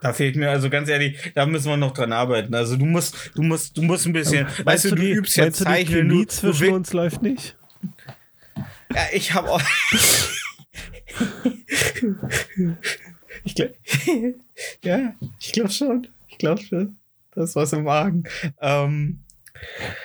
da 0.00 0.12
fehlt 0.14 0.36
mir 0.36 0.50
also 0.50 0.70
ganz 0.70 0.88
ehrlich, 0.88 1.32
da 1.34 1.44
müssen 1.44 1.68
wir 1.68 1.76
noch 1.76 1.92
dran 1.92 2.12
arbeiten. 2.12 2.54
Also 2.54 2.76
du 2.76 2.86
musst, 2.86 3.32
du 3.34 3.42
musst, 3.42 3.76
du 3.76 3.82
musst 3.82 4.06
ein 4.06 4.12
bisschen, 4.14 4.46
weißt 4.46 4.64
Meinst 4.64 4.84
du, 4.86 4.88
du 4.90 4.96
die, 4.96 5.10
übst 5.10 5.36
meinst 5.36 5.60
du, 5.60 5.64
die 5.64 5.70
Zeichnen, 5.70 6.08
Chemie 6.08 6.26
zwischen 6.26 6.72
uns 6.72 6.92
läuft 6.92 7.20
nicht? 7.22 7.56
Ja, 8.94 9.02
ich 9.12 9.34
habe 9.34 9.50
auch. 9.50 9.60
ich 13.44 13.54
glaube. 13.54 13.74
ja, 14.82 15.14
ich 15.38 15.52
glaube 15.52 15.70
schon. 15.70 16.08
Ich 16.28 16.38
glaube 16.38 16.62
schon. 16.62 16.96
Das 17.34 17.50
ist 17.50 17.56
was 17.56 17.72
im 17.74 17.84
Magen. 17.84 18.24
Ähm, 18.60 19.20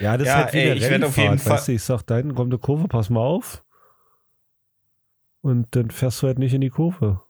Ja, 0.00 0.16
das 0.16 0.26
Ja, 0.28 0.38
ist 0.38 0.44
halt 0.46 0.54
wie 0.54 0.58
ey, 0.58 0.72
ich 0.74 0.82
werd 0.90 1.04
auf 1.04 1.16
jeden 1.16 1.38
Fall- 1.38 1.52
Weißt 1.54 1.68
du, 1.68 1.72
ich 1.72 1.82
sag, 1.82 2.02
da 2.02 2.16
hinten 2.16 2.34
kommt 2.34 2.52
eine 2.52 2.58
Kurve, 2.58 2.88
pass 2.88 3.10
mal 3.10 3.20
auf. 3.20 3.64
Und 5.40 5.66
dann 5.76 5.90
fährst 5.90 6.22
du 6.22 6.26
halt 6.26 6.38
nicht 6.38 6.54
in 6.54 6.60
die 6.62 6.70
Kurve. 6.70 7.20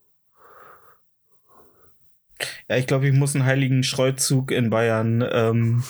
Ja, 2.68 2.76
ich 2.76 2.86
glaube, 2.86 3.06
ich 3.08 3.14
muss 3.14 3.34
einen 3.34 3.44
heiligen 3.44 3.82
Schreuzug 3.82 4.50
in 4.50 4.70
Bayern 4.70 5.24
ähm, 5.30 5.82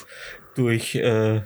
durch, 0.55 0.95
äh, 0.95 1.41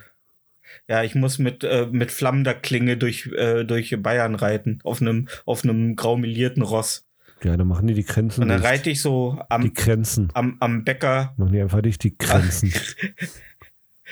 ja, 0.87 1.03
ich 1.03 1.15
muss 1.15 1.39
mit, 1.39 1.63
äh, 1.63 1.87
mit 1.91 2.11
flammender 2.11 2.53
Klinge 2.53 2.97
durch, 2.97 3.27
äh, 3.27 3.63
durch 3.63 3.95
Bayern 4.01 4.35
reiten, 4.35 4.79
auf 4.83 5.01
einem, 5.01 5.27
auf 5.45 5.63
einem 5.63 5.95
graumelierten 5.95 6.63
Ross. 6.63 7.05
Ja, 7.43 7.55
dann 7.55 7.67
machen 7.67 7.87
die 7.87 7.93
die 7.93 8.03
Grenzen 8.05 8.41
Und 8.43 8.49
dann 8.49 8.59
dicht. 8.61 8.69
reite 8.69 8.89
ich 8.89 9.01
so 9.01 9.33
Die 9.39 9.41
am, 9.49 9.73
Grenzen. 9.73 10.29
am, 10.33 10.57
am 10.59 10.83
Bäcker, 10.83 11.33
Machen 11.37 11.53
die 11.53 11.61
einfach 11.61 11.81
nicht 11.81 12.03
die 12.03 12.17
Grenzen. 12.17 12.73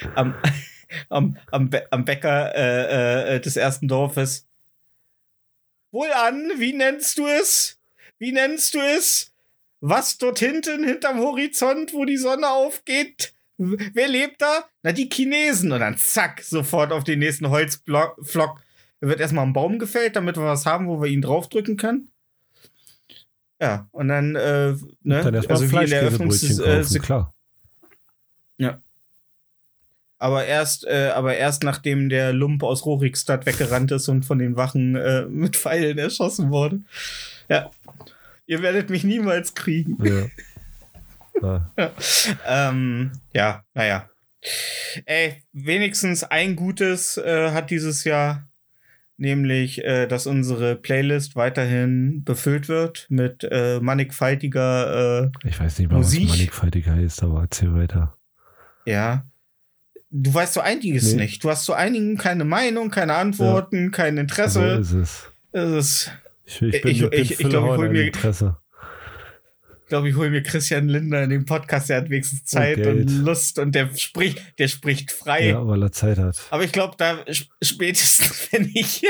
am, 0.16 0.36
am, 1.10 1.38
am, 1.52 1.70
am 1.92 2.06
Bäcker 2.06 2.56
äh, 2.56 3.36
äh, 3.36 3.40
des 3.40 3.56
ersten 3.56 3.88
Dorfes. 3.88 4.48
Wohlan, 5.92 6.52
wie 6.58 6.74
nennst 6.74 7.18
du 7.18 7.28
es? 7.28 7.80
Wie 8.20 8.32
nennst 8.32 8.74
du 8.74 8.80
es? 8.80 9.34
Was 9.80 10.18
dort 10.18 10.40
hinten, 10.40 10.84
hinterm 10.84 11.20
Horizont, 11.20 11.94
wo 11.94 12.06
die 12.06 12.18
Sonne 12.18 12.50
aufgeht? 12.50 13.34
Wer 13.58 14.08
lebt 14.08 14.42
da? 14.42 14.66
Na, 14.84 14.92
die 14.92 15.10
Chinesen. 15.12 15.72
Und 15.72 15.80
dann 15.80 15.98
zack, 15.98 16.42
sofort 16.42 16.92
auf 16.92 17.04
den 17.04 17.20
nächsten 17.20 17.50
Holzflock. 17.50 18.62
Wird 19.00 19.20
erstmal 19.20 19.46
ein 19.46 19.54
Baum 19.54 19.80
gefällt, 19.80 20.16
damit 20.16 20.38
wir 20.38 20.44
was 20.44 20.66
haben, 20.66 20.88
wo 20.88 21.02
wir 21.02 21.10
ihn 21.10 21.22
draufdrücken 21.22 21.78
können. 21.78 22.12
Ja, 23.62 23.88
und 23.92 24.08
dann, 24.08 24.36
äh, 24.36 24.74
ne, 25.04 25.24
Dann 25.24 25.34
erstmal 25.34 25.58
also 25.58 25.72
wie 25.72 25.84
in 25.84 25.90
der 25.90 26.12
kaufen, 26.12 26.64
äh, 26.64 27.00
klar. 27.00 27.34
Aber 30.20 30.46
erst, 30.46 30.86
äh, 30.88 31.12
aber 31.14 31.36
erst 31.38 31.64
nachdem 31.64 32.10
der 32.10 32.34
Lump 32.34 32.64
aus 32.64 32.86
Rorikstadt 32.86 33.46
weggerannt 33.46 33.92
ist 33.92 34.08
und 34.08 34.26
von 34.26 34.40
den 34.40 34.56
Wachen 34.56 34.96
äh, 34.96 35.26
mit 35.26 35.56
Pfeilen 35.56 35.98
erschossen 35.98 36.50
wurde. 36.50 36.82
Ja. 37.50 37.70
Ihr 38.48 38.62
werdet 38.62 38.90
mich 38.90 39.04
niemals 39.04 39.54
kriegen. 39.54 39.98
Ja. 40.04 40.26
Ja. 41.42 41.72
Ähm, 42.48 43.12
ja, 43.34 43.64
naja. 43.76 44.10
Ey, 45.06 45.44
wenigstens 45.54 46.24
ein 46.24 46.56
Gutes 46.56 47.18
äh, 47.18 47.52
hat 47.52 47.70
dieses 47.70 48.04
Jahr, 48.06 48.48
nämlich, 49.18 49.84
äh, 49.84 50.08
dass 50.08 50.26
unsere 50.26 50.76
Playlist 50.76 51.36
weiterhin 51.36 52.24
befüllt 52.24 52.70
wird 52.70 53.06
mit 53.10 53.44
äh, 53.52 53.80
mannigfaltiger, 53.80 55.26
äh, 55.26 55.48
Ich 55.48 55.60
weiß 55.60 55.78
nicht 55.78 55.92
mal, 55.92 55.98
Musik? 55.98 56.24
was 56.24 56.30
mannigfaltiger 56.38 56.94
heißt, 56.94 57.22
aber 57.24 57.42
erzähl 57.42 57.74
weiter. 57.76 58.16
ja. 58.86 59.24
Du 60.10 60.34
weißt 60.34 60.54
so 60.54 60.62
einiges 60.62 61.14
Nee. 61.14 61.24
nicht. 61.24 61.44
Du 61.44 61.50
hast 61.50 61.66
zu 61.66 61.74
einigen 61.74 62.18
keine 62.18 62.46
Meinung, 62.46 62.90
keine 62.90 63.16
Antworten, 63.16 63.92
kein 63.92 64.18
Interesse. 64.18 64.82
So 64.84 64.98
ist 64.98 65.04
es. 65.04 65.24
Es 65.52 65.72
ist, 65.72 66.12
Ich, 66.46 66.62
ich 66.62 66.82
bin, 66.82 66.92
Ich- 66.92 67.10
bin 67.10 67.22
ich- 67.22 67.32
ich 67.32 67.38
glaub, 67.50 67.66
ich 67.66 67.78
hol 67.78 67.86
an 67.88 67.92
mir- 67.92 68.06
Interesse. 68.08 68.58
ich 69.84 69.90
glaube, 69.90 70.10
ich 70.10 70.16
hole 70.16 70.30
mir 70.30 70.44
Christian 70.44 70.88
Linder 70.88 71.24
in 71.24 71.30
den 71.30 71.46
Podcast, 71.46 71.90
der 71.90 71.98
hat 71.98 72.10
wenigstens 72.10 72.46
Zeit 72.46 72.78
und, 72.78 72.84
Geld. 72.84 73.12
Lust 73.12 73.60
und 73.60 73.74
der 73.76 73.90
spricht, 73.96 74.42
der 74.60 74.68
spricht 74.70 75.12
frei. 75.12 75.50
Ja, 75.50 75.68
weil 75.68 75.82
er 75.84 75.92
Zeit 75.92 76.18
hat. 76.18 76.38
Aber 76.52 76.64
ich 76.64 76.72
glaube, 76.72 76.96
da 76.98 77.20
sp- 77.28 77.52
spätestens, 77.62 78.48
wenn 78.52 78.70
ich, 78.74 79.02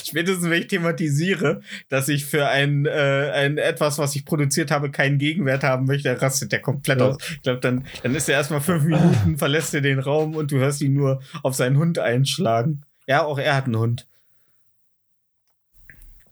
spätestens 0.06 0.48
wenn 0.50 0.60
ich 0.62 0.68
thematisiere, 0.68 1.62
dass 1.88 2.08
ich 2.08 2.24
für 2.26 2.48
ein, 2.48 2.86
äh, 2.86 3.30
ein 3.34 3.58
etwas, 3.58 3.98
was 3.98 4.14
ich 4.16 4.24
produziert 4.24 4.70
habe, 4.70 4.90
keinen 4.90 5.18
Gegenwert 5.18 5.62
haben 5.64 5.86
möchte, 5.86 6.20
rastet 6.20 6.52
der 6.52 6.60
komplett 6.60 7.00
Ja. 7.00 7.06
aus. 7.08 7.16
Ich 7.30 7.42
glaube, 7.42 7.60
dann, 7.60 7.86
dann 8.02 8.14
ist 8.14 8.28
er 8.28 8.36
erstmal 8.36 8.60
fünf 8.60 8.84
Minuten, 8.90 9.38
verlässt 9.38 9.74
er 9.74 9.80
den 9.80 9.98
Raum 9.98 10.34
und 10.36 10.50
du 10.52 10.58
hörst 10.58 10.80
ihn 10.82 10.94
nur 10.94 11.22
auf 11.42 11.54
seinen 11.54 11.78
Hund 11.78 11.98
einschlagen. 11.98 12.82
Ja, 13.06 13.22
auch 13.24 13.38
er 13.38 13.54
hat 13.56 13.64
einen 13.66 13.76
Hund. 13.76 14.06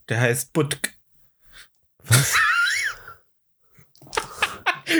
Der 0.08 0.20
heißt 0.20 0.52
Butk. 0.52 0.92
Was? 2.04 2.34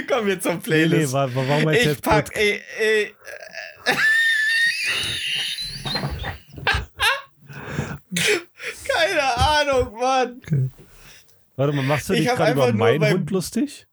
Kommen 0.09 0.27
wir 0.27 0.39
zur 0.41 0.53
Nee, 0.53 0.59
nee, 0.59 0.63
Playlist. 0.65 1.13
wa- 1.15 1.35
wa- 1.35 1.45
warum 1.47 1.69
heißt 1.69 1.81
ich 1.81 1.87
jetzt 1.87 2.03
pack, 2.03 2.27
Put- 2.27 2.37
ey, 2.37 2.61
ey, 2.79 3.15
Keine 8.95 9.37
Ahnung, 9.37 9.99
Mann. 10.01 10.71
Warte 11.57 11.73
mal, 11.75 11.83
machst 11.83 12.09
du 12.09 12.15
Ich 12.15 12.21
dich 12.21 12.29
gerade 12.29 12.53
über 12.53 12.73
meinen 12.73 13.01
beim- 13.01 13.15
Hund 13.15 13.31
lustig? 13.31 13.87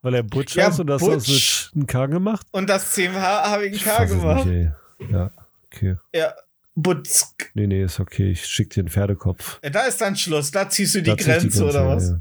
Weil 0.00 0.14
er 0.14 0.22
Butch 0.22 0.56
Ja, 0.56 0.66
heißt 0.66 0.80
und 0.80 0.88
das 0.88 1.02
aus 1.02 1.26
Butch. 1.26 1.70
einem 1.74 1.86
K 1.86 2.06
gemacht? 2.06 2.46
Und 2.50 2.68
das 2.68 2.92
CMH 2.92 3.50
habe 3.50 3.66
ich 3.66 3.74
Ich 3.76 3.84
K 3.84 4.04
gemacht. 4.04 4.46
Nicht. 4.46 4.70
Ja, 5.10 5.30
okay. 5.72 5.96
Ja, 6.14 6.34
Butzk. 6.74 7.50
Nee, 7.54 7.66
nee, 7.66 7.84
ist 7.84 8.00
okay. 8.00 8.30
Ich 8.32 8.44
schick 8.46 8.70
dir 8.70 8.80
einen 8.80 8.88
Pferdekopf. 8.88 9.60
Ja, 9.62 9.70
Da 9.70 9.82
ist 9.84 10.00
dann 10.00 10.16
Schluss. 10.16 10.50
Da 10.50 10.68
ziehst 10.68 10.94
du 10.96 11.02
die 11.02 11.10
zieh 11.16 11.20
ich 11.20 11.24
Grenze, 11.26 11.64
oder 11.64 11.86
was? 11.86 12.08
Ja. 12.10 12.20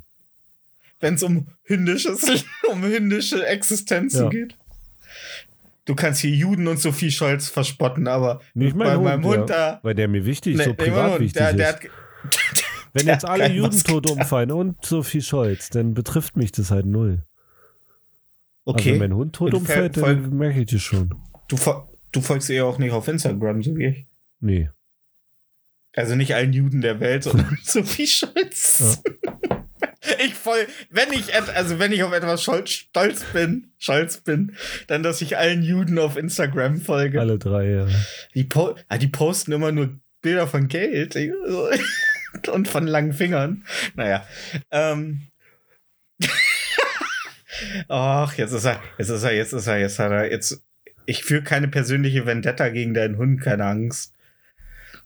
Wenn 0.99 1.15
es 1.15 1.23
um 1.23 1.47
hündisches, 1.63 2.43
um 2.69 2.83
hündische 2.83 3.45
Existenzen 3.47 4.23
Ja. 4.25 4.29
geht. 4.29 4.55
Du 5.85 5.95
kannst 5.95 6.21
hier 6.21 6.29
Juden 6.29 6.67
und 6.67 6.77
Sophie 6.79 7.09
Scholz 7.11 7.49
verspotten, 7.49 8.07
aber 8.07 8.41
Nicht 8.53 8.75
mein 8.75 8.87
bei 8.87 8.93
Hund, 8.95 9.03
meinem 9.05 9.23
Hund 9.25 9.49
da. 9.49 9.79
Weil 9.81 9.95
der 9.95 10.07
mir 10.07 10.25
wichtig, 10.25 10.57
Nee, 10.57 10.65
so 10.65 10.73
privat 10.75 11.11
Hund, 11.13 11.19
wichtig 11.21 11.33
der, 11.41 11.53
der 11.53 11.69
ist. 11.69 11.75
hat, 11.83 11.89
Wenn 12.93 13.07
jetzt 13.07 13.23
alle 13.25 13.49
Juden 13.49 13.81
tot 13.83 14.09
umfallen 14.09 14.51
und 14.51 14.83
Sophie 14.85 15.21
Scholz, 15.21 15.69
dann 15.69 15.93
betrifft 15.93 16.35
mich 16.35 16.51
das 16.51 16.71
halt 16.71 16.85
null. 16.85 17.23
Also 18.65 18.75
Okay. 18.79 18.91
wenn 18.93 18.99
mein 18.99 19.13
Hund 19.15 19.33
tot 19.35 19.53
umfällt, 19.53 19.95
fäll- 19.97 20.21
dann 20.21 20.37
merke 20.37 20.59
ich 20.61 20.69
das 20.71 20.81
schon. 20.81 21.09
du, 21.47 21.57
du 22.11 22.21
folgst 22.21 22.49
ihr 22.49 22.65
auch 22.65 22.77
nicht 22.77 22.91
auf 22.91 23.07
Instagram, 23.07 23.63
so 23.63 23.75
wie 23.77 23.85
ich. 23.87 24.07
Nee. 24.39 24.69
Also 25.95 26.15
nicht 26.15 26.35
allen 26.35 26.53
Juden 26.53 26.81
der 26.81 26.99
Welt, 26.99 27.23
sondern 27.23 27.57
Sophie 27.63 28.07
Scholz. 28.07 29.01
Ich 30.25 30.33
voll, 30.33 30.65
wenn 30.89 31.13
ich, 31.13 31.31
also 31.55 31.77
wenn 31.77 31.91
ich 31.91 32.01
auf 32.03 32.11
etwas 32.11 32.41
stolz, 32.41 32.71
stolz 32.71 33.23
bin, 33.33 33.71
stolz 33.77 34.17
bin, 34.17 34.55
dann, 34.87 35.03
dass 35.03 35.21
ich 35.21 35.37
allen 35.37 35.61
Juden 35.61 35.99
auf 35.99 36.17
Instagram 36.17 36.81
folge. 36.81 37.19
Alle 37.19 37.37
drei, 37.37 37.69
ja. 37.69 37.87
Die, 38.33 38.43
po 38.43 38.75
ah, 38.87 38.97
die 38.97 39.07
posten 39.09 39.51
immer 39.51 39.71
nur 39.71 39.99
Bilder 40.21 40.47
von 40.47 40.67
Geld 40.67 41.15
und 42.51 42.67
von 42.67 42.87
langen 42.87 43.13
Fingern. 43.13 43.63
Naja. 43.95 44.25
Ähm. 44.71 45.27
Ach, 47.87 48.33
jetzt 48.33 48.53
ist 48.53 48.65
er, 48.65 48.81
jetzt 48.97 49.09
ist 49.09 49.23
er, 49.23 49.33
jetzt 49.33 49.53
ist 49.53 49.67
er, 49.67 49.77
jetzt 49.79 49.99
hat 49.99 50.11
er, 50.11 50.31
jetzt. 50.31 50.63
Ich 51.05 51.23
führe 51.23 51.43
keine 51.43 51.67
persönliche 51.67 52.25
Vendetta 52.25 52.69
gegen 52.69 52.93
deinen 52.93 53.17
Hund, 53.17 53.41
keine 53.41 53.65
Angst. 53.65 54.13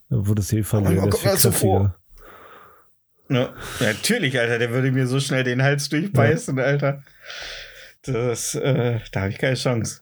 Da 0.10 0.28
wurde 0.28 0.42
es 0.42 0.54
eh 0.54 0.60
Oh 0.60 0.64
vor- 0.64 1.94
kräftiger. 1.94 2.00
Ja, 3.30 3.54
natürlich, 3.80 4.38
Alter, 4.40 4.60
der 4.60 4.70
würde 4.70 4.92
mir 4.92 5.08
so 5.08 5.20
schnell 5.20 5.44
den 5.44 5.64
Hals 5.64 5.90
durchbeißen, 5.90 6.60
Alter. 6.60 7.04
Das, 8.04 8.54
äh, 8.54 9.00
da 9.12 9.22
habe 9.22 9.32
ich 9.32 9.40
keine 9.40 9.56
Chance. 9.56 10.02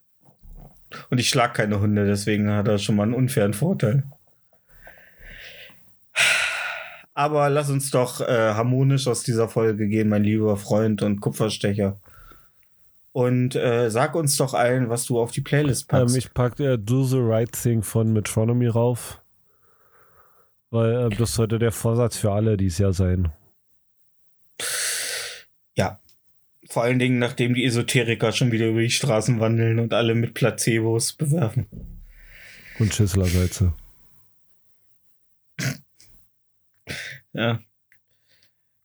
Und 1.10 1.20
ich 1.20 1.30
schlag 1.30 1.54
keine 1.54 1.80
Hunde, 1.80 2.06
deswegen 2.06 2.52
hat 2.52 2.68
er 2.68 2.80
schon 2.80 2.96
mal 2.98 3.04
einen 3.04 3.14
unfairen 3.14 3.54
Vorteil. 3.54 4.04
Aber 7.14 7.50
lass 7.50 7.70
uns 7.70 7.92
doch 7.92 8.22
äh, 8.22 8.54
harmonisch 8.54 9.08
aus 9.08 9.24
dieser 9.24 9.48
Folge 9.48 9.88
gehen, 9.88 10.10
mein 10.10 10.24
lieber 10.24 10.58
Freund 10.58 11.04
und 11.04 11.20
Kupferstecher. 11.20 12.00
Und 13.12 13.56
äh, 13.56 13.92
sag 13.92 14.16
uns 14.16 14.36
doch 14.38 14.56
allen, 14.56 14.90
was 14.90 15.06
du 15.06 15.20
auf 15.20 15.32
die 15.32 15.42
Playlist 15.42 15.88
packst. 15.88 16.16
Ähm, 16.16 16.20
ich 16.20 16.34
pack 16.34 16.60
äh, 16.60 16.78
Do 16.78 17.04
the 17.04 17.20
Right 17.20 17.52
Thing 17.52 17.84
von 17.84 18.12
Metronomy 18.12 18.68
rauf. 18.68 19.22
Weil 20.72 21.12
äh, 21.12 21.16
das 21.16 21.36
sollte 21.36 21.60
der 21.60 21.72
Vorsatz 21.72 22.18
für 22.18 22.32
alle 22.32 22.58
dieses 22.58 22.80
Jahr 22.80 22.94
sein. 22.94 23.32
ja. 25.76 26.00
Vor 26.68 26.82
allen 26.82 26.98
Dingen, 26.98 27.20
nachdem 27.20 27.54
die 27.54 27.66
Esoteriker 27.66 28.32
schon 28.32 28.52
wieder 28.52 28.70
über 28.70 28.80
die 28.80 28.90
Straßen 28.90 29.40
wandeln 29.40 29.78
und 29.78 29.94
alle 29.94 30.16
mit 30.16 30.34
Placebos 30.34 31.14
bewerfen. 31.14 31.68
Und 32.80 32.92
Schüsslersalze. 32.92 33.74
Ja. 37.34 37.60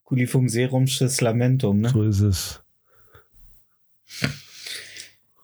Culifum 0.04 0.48
serum 0.48 0.86
Schiss 0.86 1.20
lamentum, 1.20 1.80
ne? 1.80 1.90
So 1.90 2.02
ist 2.02 2.20
es. 2.20 2.62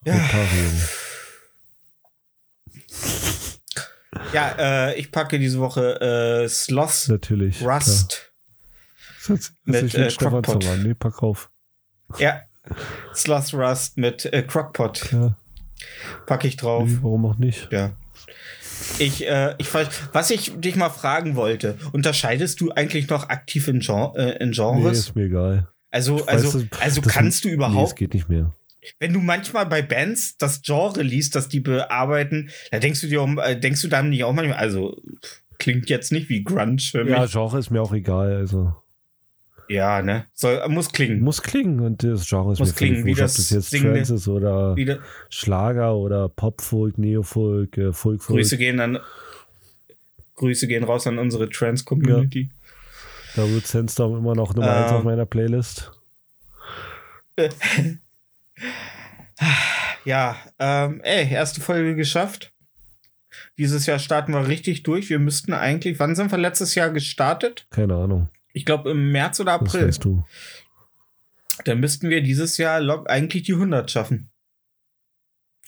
Ja. 0.07 0.15
Rotarium. 0.15 0.81
Ja, 4.33 4.55
äh, 4.59 4.99
ich 4.99 5.13
packe 5.13 5.39
diese 5.39 5.61
Woche 5.61 6.01
äh, 6.45 6.49
Sloth 6.49 7.09
Natürlich. 7.09 7.63
Rust. 7.63 8.33
Klar. 9.25 9.39
Das 9.39 9.53
Mit, 9.65 9.83
mit, 9.83 9.95
äh, 9.95 10.09
Crockpot. 10.09 10.67
Nee, 10.83 10.95
pack 10.95 11.23
auf. 11.23 11.51
Ja. 12.19 12.43
Sloth 13.15 13.55
Rust 13.55 13.97
mit 13.97 14.25
äh, 14.27 14.43
Crockpot 14.43 15.01
Klar. 15.01 15.39
packe 16.27 16.49
ich 16.49 16.57
drauf. 16.57 16.89
Nee, 16.89 16.99
warum 17.03 17.27
auch 17.27 17.37
nicht? 17.37 17.69
Ja. 17.71 17.93
Ich, 18.99 19.27
äh, 19.27 19.55
ich 19.59 19.73
weiß, 19.73 19.89
was 20.13 20.31
ich 20.31 20.53
dich 20.61 20.77
mal 20.77 20.91
fragen 20.91 21.35
wollte, 21.37 21.77
unterscheidest 21.93 22.61
du 22.61 22.71
eigentlich 22.71 23.09
noch 23.09 23.29
aktiv 23.29 23.67
in, 23.69 23.81
Gen 23.81 24.11
äh, 24.17 24.37
in 24.43 24.51
Nee, 24.51 24.55
Genres? 24.55 24.99
ist 24.99 25.17
mir 25.17 25.25
egal. 25.25 25.69
also, 25.91 26.19
Ich 26.19 26.29
also, 26.29 26.55
weiß, 26.61 26.67
also 26.81 27.01
das- 27.01 27.13
kannst 27.13 27.45
du 27.45 27.49
Nee, 27.49 27.55
es 27.55 27.57
überhaupt, 27.57 27.97
geht 27.97 28.15
nicht 28.15 28.29
mehr. 28.29 28.53
wenn 29.01 29.13
du 29.13 29.21
manchmal 29.21 29.67
bei 29.67 29.83
Bands 29.83 30.37
das 30.37 30.63
Genre 30.63 31.03
liest, 31.03 31.35
das 31.35 31.49
die 31.49 31.61
bearbeiten, 31.61 32.51
da 32.71 32.79
denkst 32.79 33.01
du 33.01 33.07
dir 33.09 33.23
auch, 33.23 33.37
äh, 33.39 33.57
denkst 33.59 33.83
du 33.83 33.89
dann 33.89 34.11
nicht 34.11 34.25
auch 34.25 34.33
manchmal, 34.33 34.59
also 34.59 35.01
klingt 35.59 35.89
jetzt 35.91 36.13
nicht 36.13 36.29
wie 36.29 36.43
Grunge 36.45 36.79
für 36.81 37.05
mich. 37.05 37.13
Ja, 37.13 37.27
Genre 37.27 37.59
ist 37.59 37.71
mir 37.71 37.81
auch 37.83 37.93
egal. 37.93 38.35
Also 38.37 38.75
Ja, 39.69 40.03
ne? 40.03 40.27
Soll, 40.35 40.67
muss 40.69 40.93
klingen. 40.93 41.21
muss 41.21 41.43
klingen 41.43 41.81
und 41.81 42.03
das 42.03 42.29
Genre 42.29 42.53
ist 42.53 42.59
Muss 42.59 42.75
klingen, 42.75 43.05
wie 43.07 43.15
das 43.15 43.37
das 43.37 43.51
jetzt 43.51 43.71
singende- 43.71 43.95
Trance 44.01 44.15
ist 44.17 44.29
oder 44.29 44.77
Wieder, 44.77 44.99
Schlager 45.31 45.97
oder 45.97 46.29
Popfolk, 46.29 46.99
Neofolk, 46.99 47.79
äh, 47.79 47.93
Folkfolk. 47.93 48.37
Grüße 48.39 48.59
gehen 48.59 48.79
an 48.81 48.99
Grüße 50.37 50.67
gehen 50.67 50.85
raus 50.85 51.07
an 51.07 51.19
unsere 51.19 51.49
Trans-Community. 51.49 52.51
Da 53.37 53.49
wird 53.49 53.67
Sandstorm 53.67 54.17
immer 54.19 54.35
noch 54.35 54.55
Nummer 54.55 54.71
eins 54.71 54.91
Ähm. 54.91 54.97
auf 54.99 55.05
meiner 55.05 55.27
Playlist. 55.27 55.93
Ja, 60.05 60.37
ähm, 60.59 61.01
ey, 61.03 61.33
erste 61.33 61.61
Folge 61.61 61.97
geschafft. 61.97 62.53
Dieses 63.59 63.87
Jahr 63.87 63.99
starten 63.99 64.33
wir 64.33 64.47
richtig 64.49 64.83
durch. 64.83 65.09
Wir 65.11 65.19
müssten 65.19 65.53
eigentlich, 65.53 65.99
wann 65.99 66.15
sind 66.15 66.31
wir 66.31 66.39
letztes 66.39 66.75
Jahr 66.75 66.91
gestartet? 66.91 67.67
Keine 67.71 67.95
Ahnung. 67.95 68.29
Ich 68.55 68.65
glaube 68.65 68.91
im 68.91 69.11
März 69.13 69.41
oder 69.41 69.59
Das 69.59 69.69
April. 69.75 69.89
weißt 69.89 70.05
du. 70.05 70.25
Dann 71.67 71.81
müssten 71.81 72.09
wir 72.09 72.23
dieses 72.23 72.57
Jahr 72.57 72.81
eigentlich 73.09 73.43
die 73.43 73.53
100 73.53 73.91
schaffen. 73.91 74.31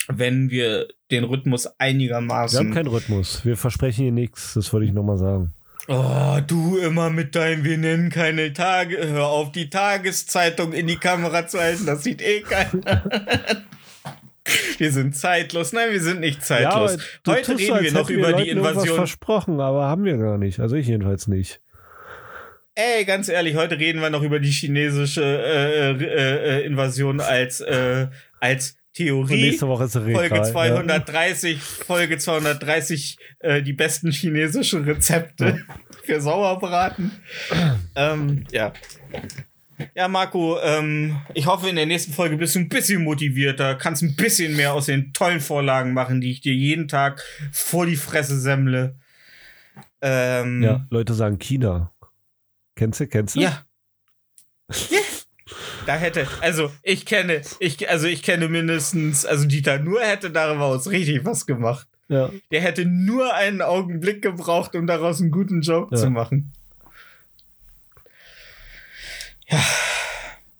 Wenn 0.08 0.50
wir 0.50 0.88
den 1.10 1.24
Rhythmus 1.24 1.64
Wir 1.64 1.70
haben 1.70 1.76
einigermaßen. 1.78 2.72
keinen 2.74 2.86
Rhythmus. 2.86 3.44
Wir 3.44 3.56
versprechen 3.56 4.02
hier 4.04 4.12
nichts. 4.12 4.54
Das 4.54 4.72
wollte 4.72 4.86
ich 4.86 4.92
nochmal 4.92 5.18
sagen. 5.18 5.52
Oh, 5.88 6.38
du 6.46 6.78
immer 6.78 7.10
mit 7.10 7.34
deinem, 7.34 7.64
wir 7.64 7.76
nennen 7.78 8.10
keine 8.10 8.52
Tage. 8.52 8.98
Hör 9.08 9.26
auf, 9.26 9.52
die 9.52 9.68
Tageszeitung 9.70 10.72
in 10.72 10.86
die 10.86 10.96
Kamera 10.96 11.46
zu 11.46 11.58
halten. 11.58 11.86
Das 11.86 12.02
sieht 12.04 12.22
eh 12.22 12.40
keiner. 12.42 13.04
wir 14.78 14.92
sind 14.92 15.16
zeitlos. 15.16 15.72
Nein, 15.72 15.90
wir 15.92 16.00
sind 16.02 16.20
nicht 16.20 16.44
zeitlos. 16.44 16.98
du 17.24 17.32
Heute 17.32 17.52
so, 17.52 17.56
reden 17.56 17.72
als 17.74 17.82
wir 17.84 17.92
noch 17.92 18.10
über 18.10 18.26
die 18.28 18.32
Leuten 18.32 18.46
irgendwas 18.48 18.72
Invasion. 18.74 18.96
versprochen, 18.96 19.60
aber 19.60 19.86
haben 19.86 20.04
wir 20.04 20.16
gar 20.18 20.38
nicht. 20.38 20.60
Also 20.60 20.76
ich 20.76 20.86
jedenfalls 20.86 21.26
nicht. 21.28 21.60
Ey, 22.78 23.06
ganz 23.06 23.30
ehrlich, 23.30 23.56
heute 23.56 23.78
reden 23.78 24.02
wir 24.02 24.10
noch 24.10 24.20
über 24.22 24.38
die 24.38 24.50
chinesische 24.50 25.22
äh, 25.24 25.92
äh, 25.92 26.58
äh, 26.60 26.66
Invasion 26.66 27.20
als, 27.22 27.62
äh, 27.62 28.08
als 28.38 28.72
Und 28.72 28.76
Theorie. 28.92 29.40
nächste 29.40 29.66
Woche 29.66 29.84
ist 29.84 29.94
der 29.94 30.02
Folge 30.02 30.20
Rekal, 30.34 30.44
230, 30.52 31.58
Folge 31.58 32.18
230, 32.18 33.16
äh, 33.40 33.62
die 33.62 33.72
besten 33.72 34.10
chinesischen 34.10 34.84
Rezepte 34.84 35.62
für 36.04 36.20
Sauerbraten. 36.20 37.12
ähm, 37.96 38.44
ja. 38.52 38.74
Ja, 39.94 40.08
Marco, 40.08 40.58
ähm, 40.62 41.16
ich 41.32 41.46
hoffe, 41.46 41.70
in 41.70 41.76
der 41.76 41.86
nächsten 41.86 42.12
Folge 42.12 42.36
bist 42.36 42.54
du 42.56 42.58
ein 42.58 42.68
bisschen 42.68 43.02
motivierter, 43.04 43.74
kannst 43.76 44.02
ein 44.02 44.16
bisschen 44.16 44.54
mehr 44.54 44.74
aus 44.74 44.84
den 44.86 45.14
tollen 45.14 45.40
Vorlagen 45.40 45.94
machen, 45.94 46.20
die 46.20 46.30
ich 46.30 46.42
dir 46.42 46.52
jeden 46.54 46.88
Tag 46.88 47.24
vor 47.52 47.86
die 47.86 47.96
Fresse 47.96 48.38
semmle. 48.38 48.96
Ähm, 50.02 50.62
Ja. 50.62 50.70
ja, 50.72 50.86
Leute 50.90 51.14
sagen 51.14 51.38
China. 51.38 51.90
Kennst 52.76 53.00
du, 53.00 53.06
kennst 53.08 53.34
du? 53.34 53.40
Ja. 53.40 53.64
Ja. 54.90 55.00
Da 55.86 55.94
hätte, 55.96 56.26
also 56.40 56.72
ich 56.82 57.06
kenne, 57.06 57.42
ich, 57.60 57.88
also 57.88 58.06
ich 58.08 58.22
kenne 58.22 58.48
mindestens, 58.48 59.24
also 59.24 59.46
Dieter 59.46 59.78
Nur 59.78 60.00
hätte 60.02 60.30
daraus 60.30 60.90
richtig 60.90 61.24
was 61.24 61.46
gemacht. 61.46 61.86
Ja. 62.08 62.30
Der 62.50 62.60
hätte 62.60 62.84
nur 62.84 63.32
einen 63.34 63.62
Augenblick 63.62 64.22
gebraucht, 64.22 64.74
um 64.74 64.86
daraus 64.86 65.20
einen 65.20 65.30
guten 65.30 65.60
Joke 65.62 65.94
Ja. 65.94 66.00
zu 66.00 66.10
machen. 66.10 66.52
Ja. 69.48 69.62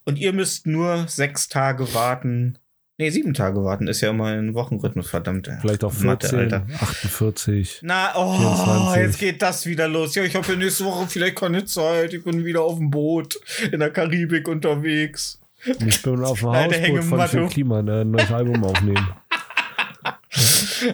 Und 0.05 0.16
ihr 0.18 0.32
müsst 0.32 0.66
nur 0.66 1.09
sechs 1.09 1.48
Tage 1.48 1.93
warten. 1.93 2.59
Nee, 2.98 3.10
sieben 3.10 3.35
Tage 3.35 3.62
warten 3.62 3.89
ist 3.89 4.01
ja 4.01 4.09
immer 4.09 4.28
ein 4.28 4.55
Wochenrhythmus, 4.55 5.10
verdammt. 5.10 5.51
Vielleicht 5.60 5.85
auch 5.85 5.93
Mathe, 6.01 6.28
14, 6.28 6.39
Alter. 6.39 6.66
48. 6.81 7.81
Na, 7.82 8.12
oh, 8.16 8.39
24. 8.39 9.02
jetzt 9.02 9.18
geht 9.18 9.43
das 9.43 9.66
wieder 9.66 9.86
los. 9.86 10.14
Ja, 10.14 10.23
ich 10.23 10.35
habe 10.35 10.56
nächste 10.56 10.86
Woche 10.86 11.06
vielleicht 11.06 11.36
keine 11.36 11.66
Zeit. 11.66 12.14
Ich 12.14 12.24
bin 12.24 12.47
wieder 12.47 12.62
auf 12.62 12.78
dem 12.78 12.90
Boot 12.90 13.39
in 13.70 13.81
der 13.81 13.90
Karibik 13.90 14.48
unterwegs. 14.48 15.39
Ich 15.86 16.01
bin 16.02 16.24
auf 16.24 16.40
dem 16.40 16.48
Hausboot 16.48 17.05
von. 17.05 17.28
Phil 17.28 17.48
Kliman 17.48 17.89
ein 17.89 18.10
neues 18.10 18.31
Album 18.31 18.64
aufnehmen. 18.64 19.09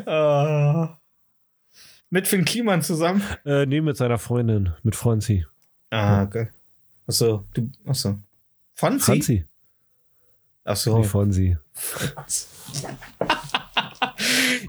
Ah. 0.06 0.96
mit 2.08 2.28
Finn 2.28 2.44
Kliman 2.44 2.82
zusammen. 2.82 3.22
Äh, 3.44 3.66
nee, 3.66 3.80
mit 3.80 3.96
seiner 3.96 4.16
Freundin, 4.18 4.70
mit 4.84 4.94
Franzi. 4.94 5.44
Ah, 5.90 6.22
okay. 6.22 6.48
Achso, 7.06 7.44
du, 7.52 7.68
achso. 7.84 8.18
Fonzi? 8.74 9.04
Franzi? 9.04 9.44
Achso. 10.64 10.98
Nee, 10.98 11.04
Fonsi. 11.04 11.56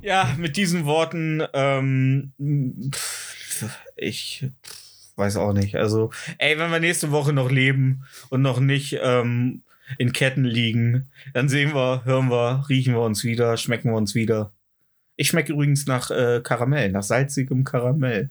Ja, 0.02 0.36
mit 0.38 0.58
diesen 0.58 0.86
Worten, 0.86 1.42
ähm, 1.54 2.34
ich 3.96 4.46
weiß 5.16 5.38
auch 5.38 5.54
nicht. 5.54 5.76
Also, 5.76 6.12
ey, 6.38 6.58
wenn 6.58 6.72
wir 6.72 6.80
nächste 6.80 7.12
Woche 7.12 7.32
noch 7.34 7.50
leben 7.50 8.06
und 8.30 8.42
noch 8.42 8.60
nicht 8.60 9.00
ähm, 9.02 9.64
in 9.98 10.12
Ketten 10.12 10.44
liegen, 10.44 11.10
dann 11.34 11.50
sehen 11.50 11.74
wir, 11.74 12.04
hören 12.06 12.30
wir, 12.30 12.66
riechen 12.70 12.94
wir 12.94 13.02
uns 13.02 13.24
wieder, 13.24 13.56
schmecken 13.58 13.92
wir 13.92 13.98
uns 13.98 14.16
wieder. 14.16 14.52
Ich 15.16 15.28
schmecke 15.28 15.54
übrigens 15.54 15.86
nach 15.86 16.10
äh, 16.12 16.42
Karamell, 16.44 16.92
nach 16.92 17.04
salzigem 17.04 17.64
Karamell. 17.64 18.30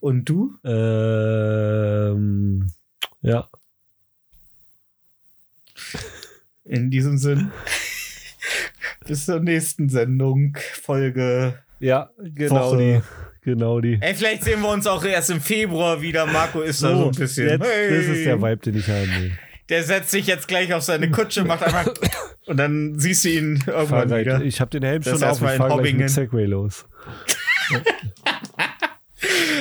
Und 0.00 0.26
du? 0.26 0.56
Ähm, 0.62 1.52
ja. 3.22 3.48
In 6.68 6.90
diesem 6.90 7.16
Sinn. 7.18 7.50
Bis 9.06 9.26
zur 9.26 9.40
nächsten 9.40 9.88
Sendung, 9.88 10.56
Folge. 10.82 11.58
Ja, 11.78 12.10
genau 12.18 12.72
Woche. 12.72 12.76
die. 12.78 13.00
Genau 13.50 13.80
die. 13.80 13.98
Ey, 14.00 14.14
vielleicht 14.14 14.42
sehen 14.42 14.60
wir 14.60 14.70
uns 14.70 14.86
auch 14.88 15.04
erst 15.04 15.30
im 15.30 15.40
Februar 15.40 16.02
wieder. 16.02 16.26
Marco 16.26 16.60
ist 16.62 16.82
da 16.82 16.96
so 16.96 17.10
ein 17.10 17.14
bisschen. 17.14 17.48
jetzt, 17.48 17.64
hey. 17.64 17.96
das 17.96 18.06
ist 18.06 18.26
der 18.26 18.42
Vibe, 18.42 18.56
den 18.56 18.76
ich 18.76 18.88
haben 18.88 19.08
will. 19.20 19.38
Der 19.68 19.84
setzt 19.84 20.10
sich 20.10 20.26
jetzt 20.26 20.48
gleich 20.48 20.74
auf 20.74 20.82
seine 20.82 21.10
Kutsche, 21.10 21.44
macht 21.44 21.62
einfach. 21.62 21.94
und 22.46 22.56
dann 22.56 22.98
siehst 22.98 23.24
du 23.24 23.28
ihn 23.28 23.62
irgendwann 23.66 24.08
Fahrrad. 24.08 24.20
wieder. 24.20 24.42
Ich 24.42 24.60
habe 24.60 24.70
den 24.70 24.82
Helm 24.82 25.02
Das 25.02 25.20
schon 25.20 25.28
auf, 25.28 25.36
ich 25.36 25.42
in 25.42 25.48
fahr 25.48 25.68
gleich 25.68 25.78
Hobbingen. 25.78 26.02
mit 26.02 26.10
Segway 26.10 26.46
los. 26.46 26.84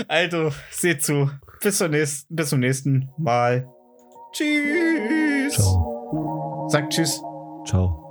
Also, 0.08 0.52
seht 0.70 1.04
zu. 1.04 1.32
Bis, 1.62 1.78
zur 1.78 1.88
nächsten, 1.88 2.36
bis 2.36 2.50
zum 2.50 2.60
nächsten 2.60 3.10
Mal. 3.18 3.68
Tschüss. 4.34 5.56
Ciao. 5.56 5.95
Sagt 6.68 6.94
Tschüss. 6.94 7.22
Ciao. 7.66 8.05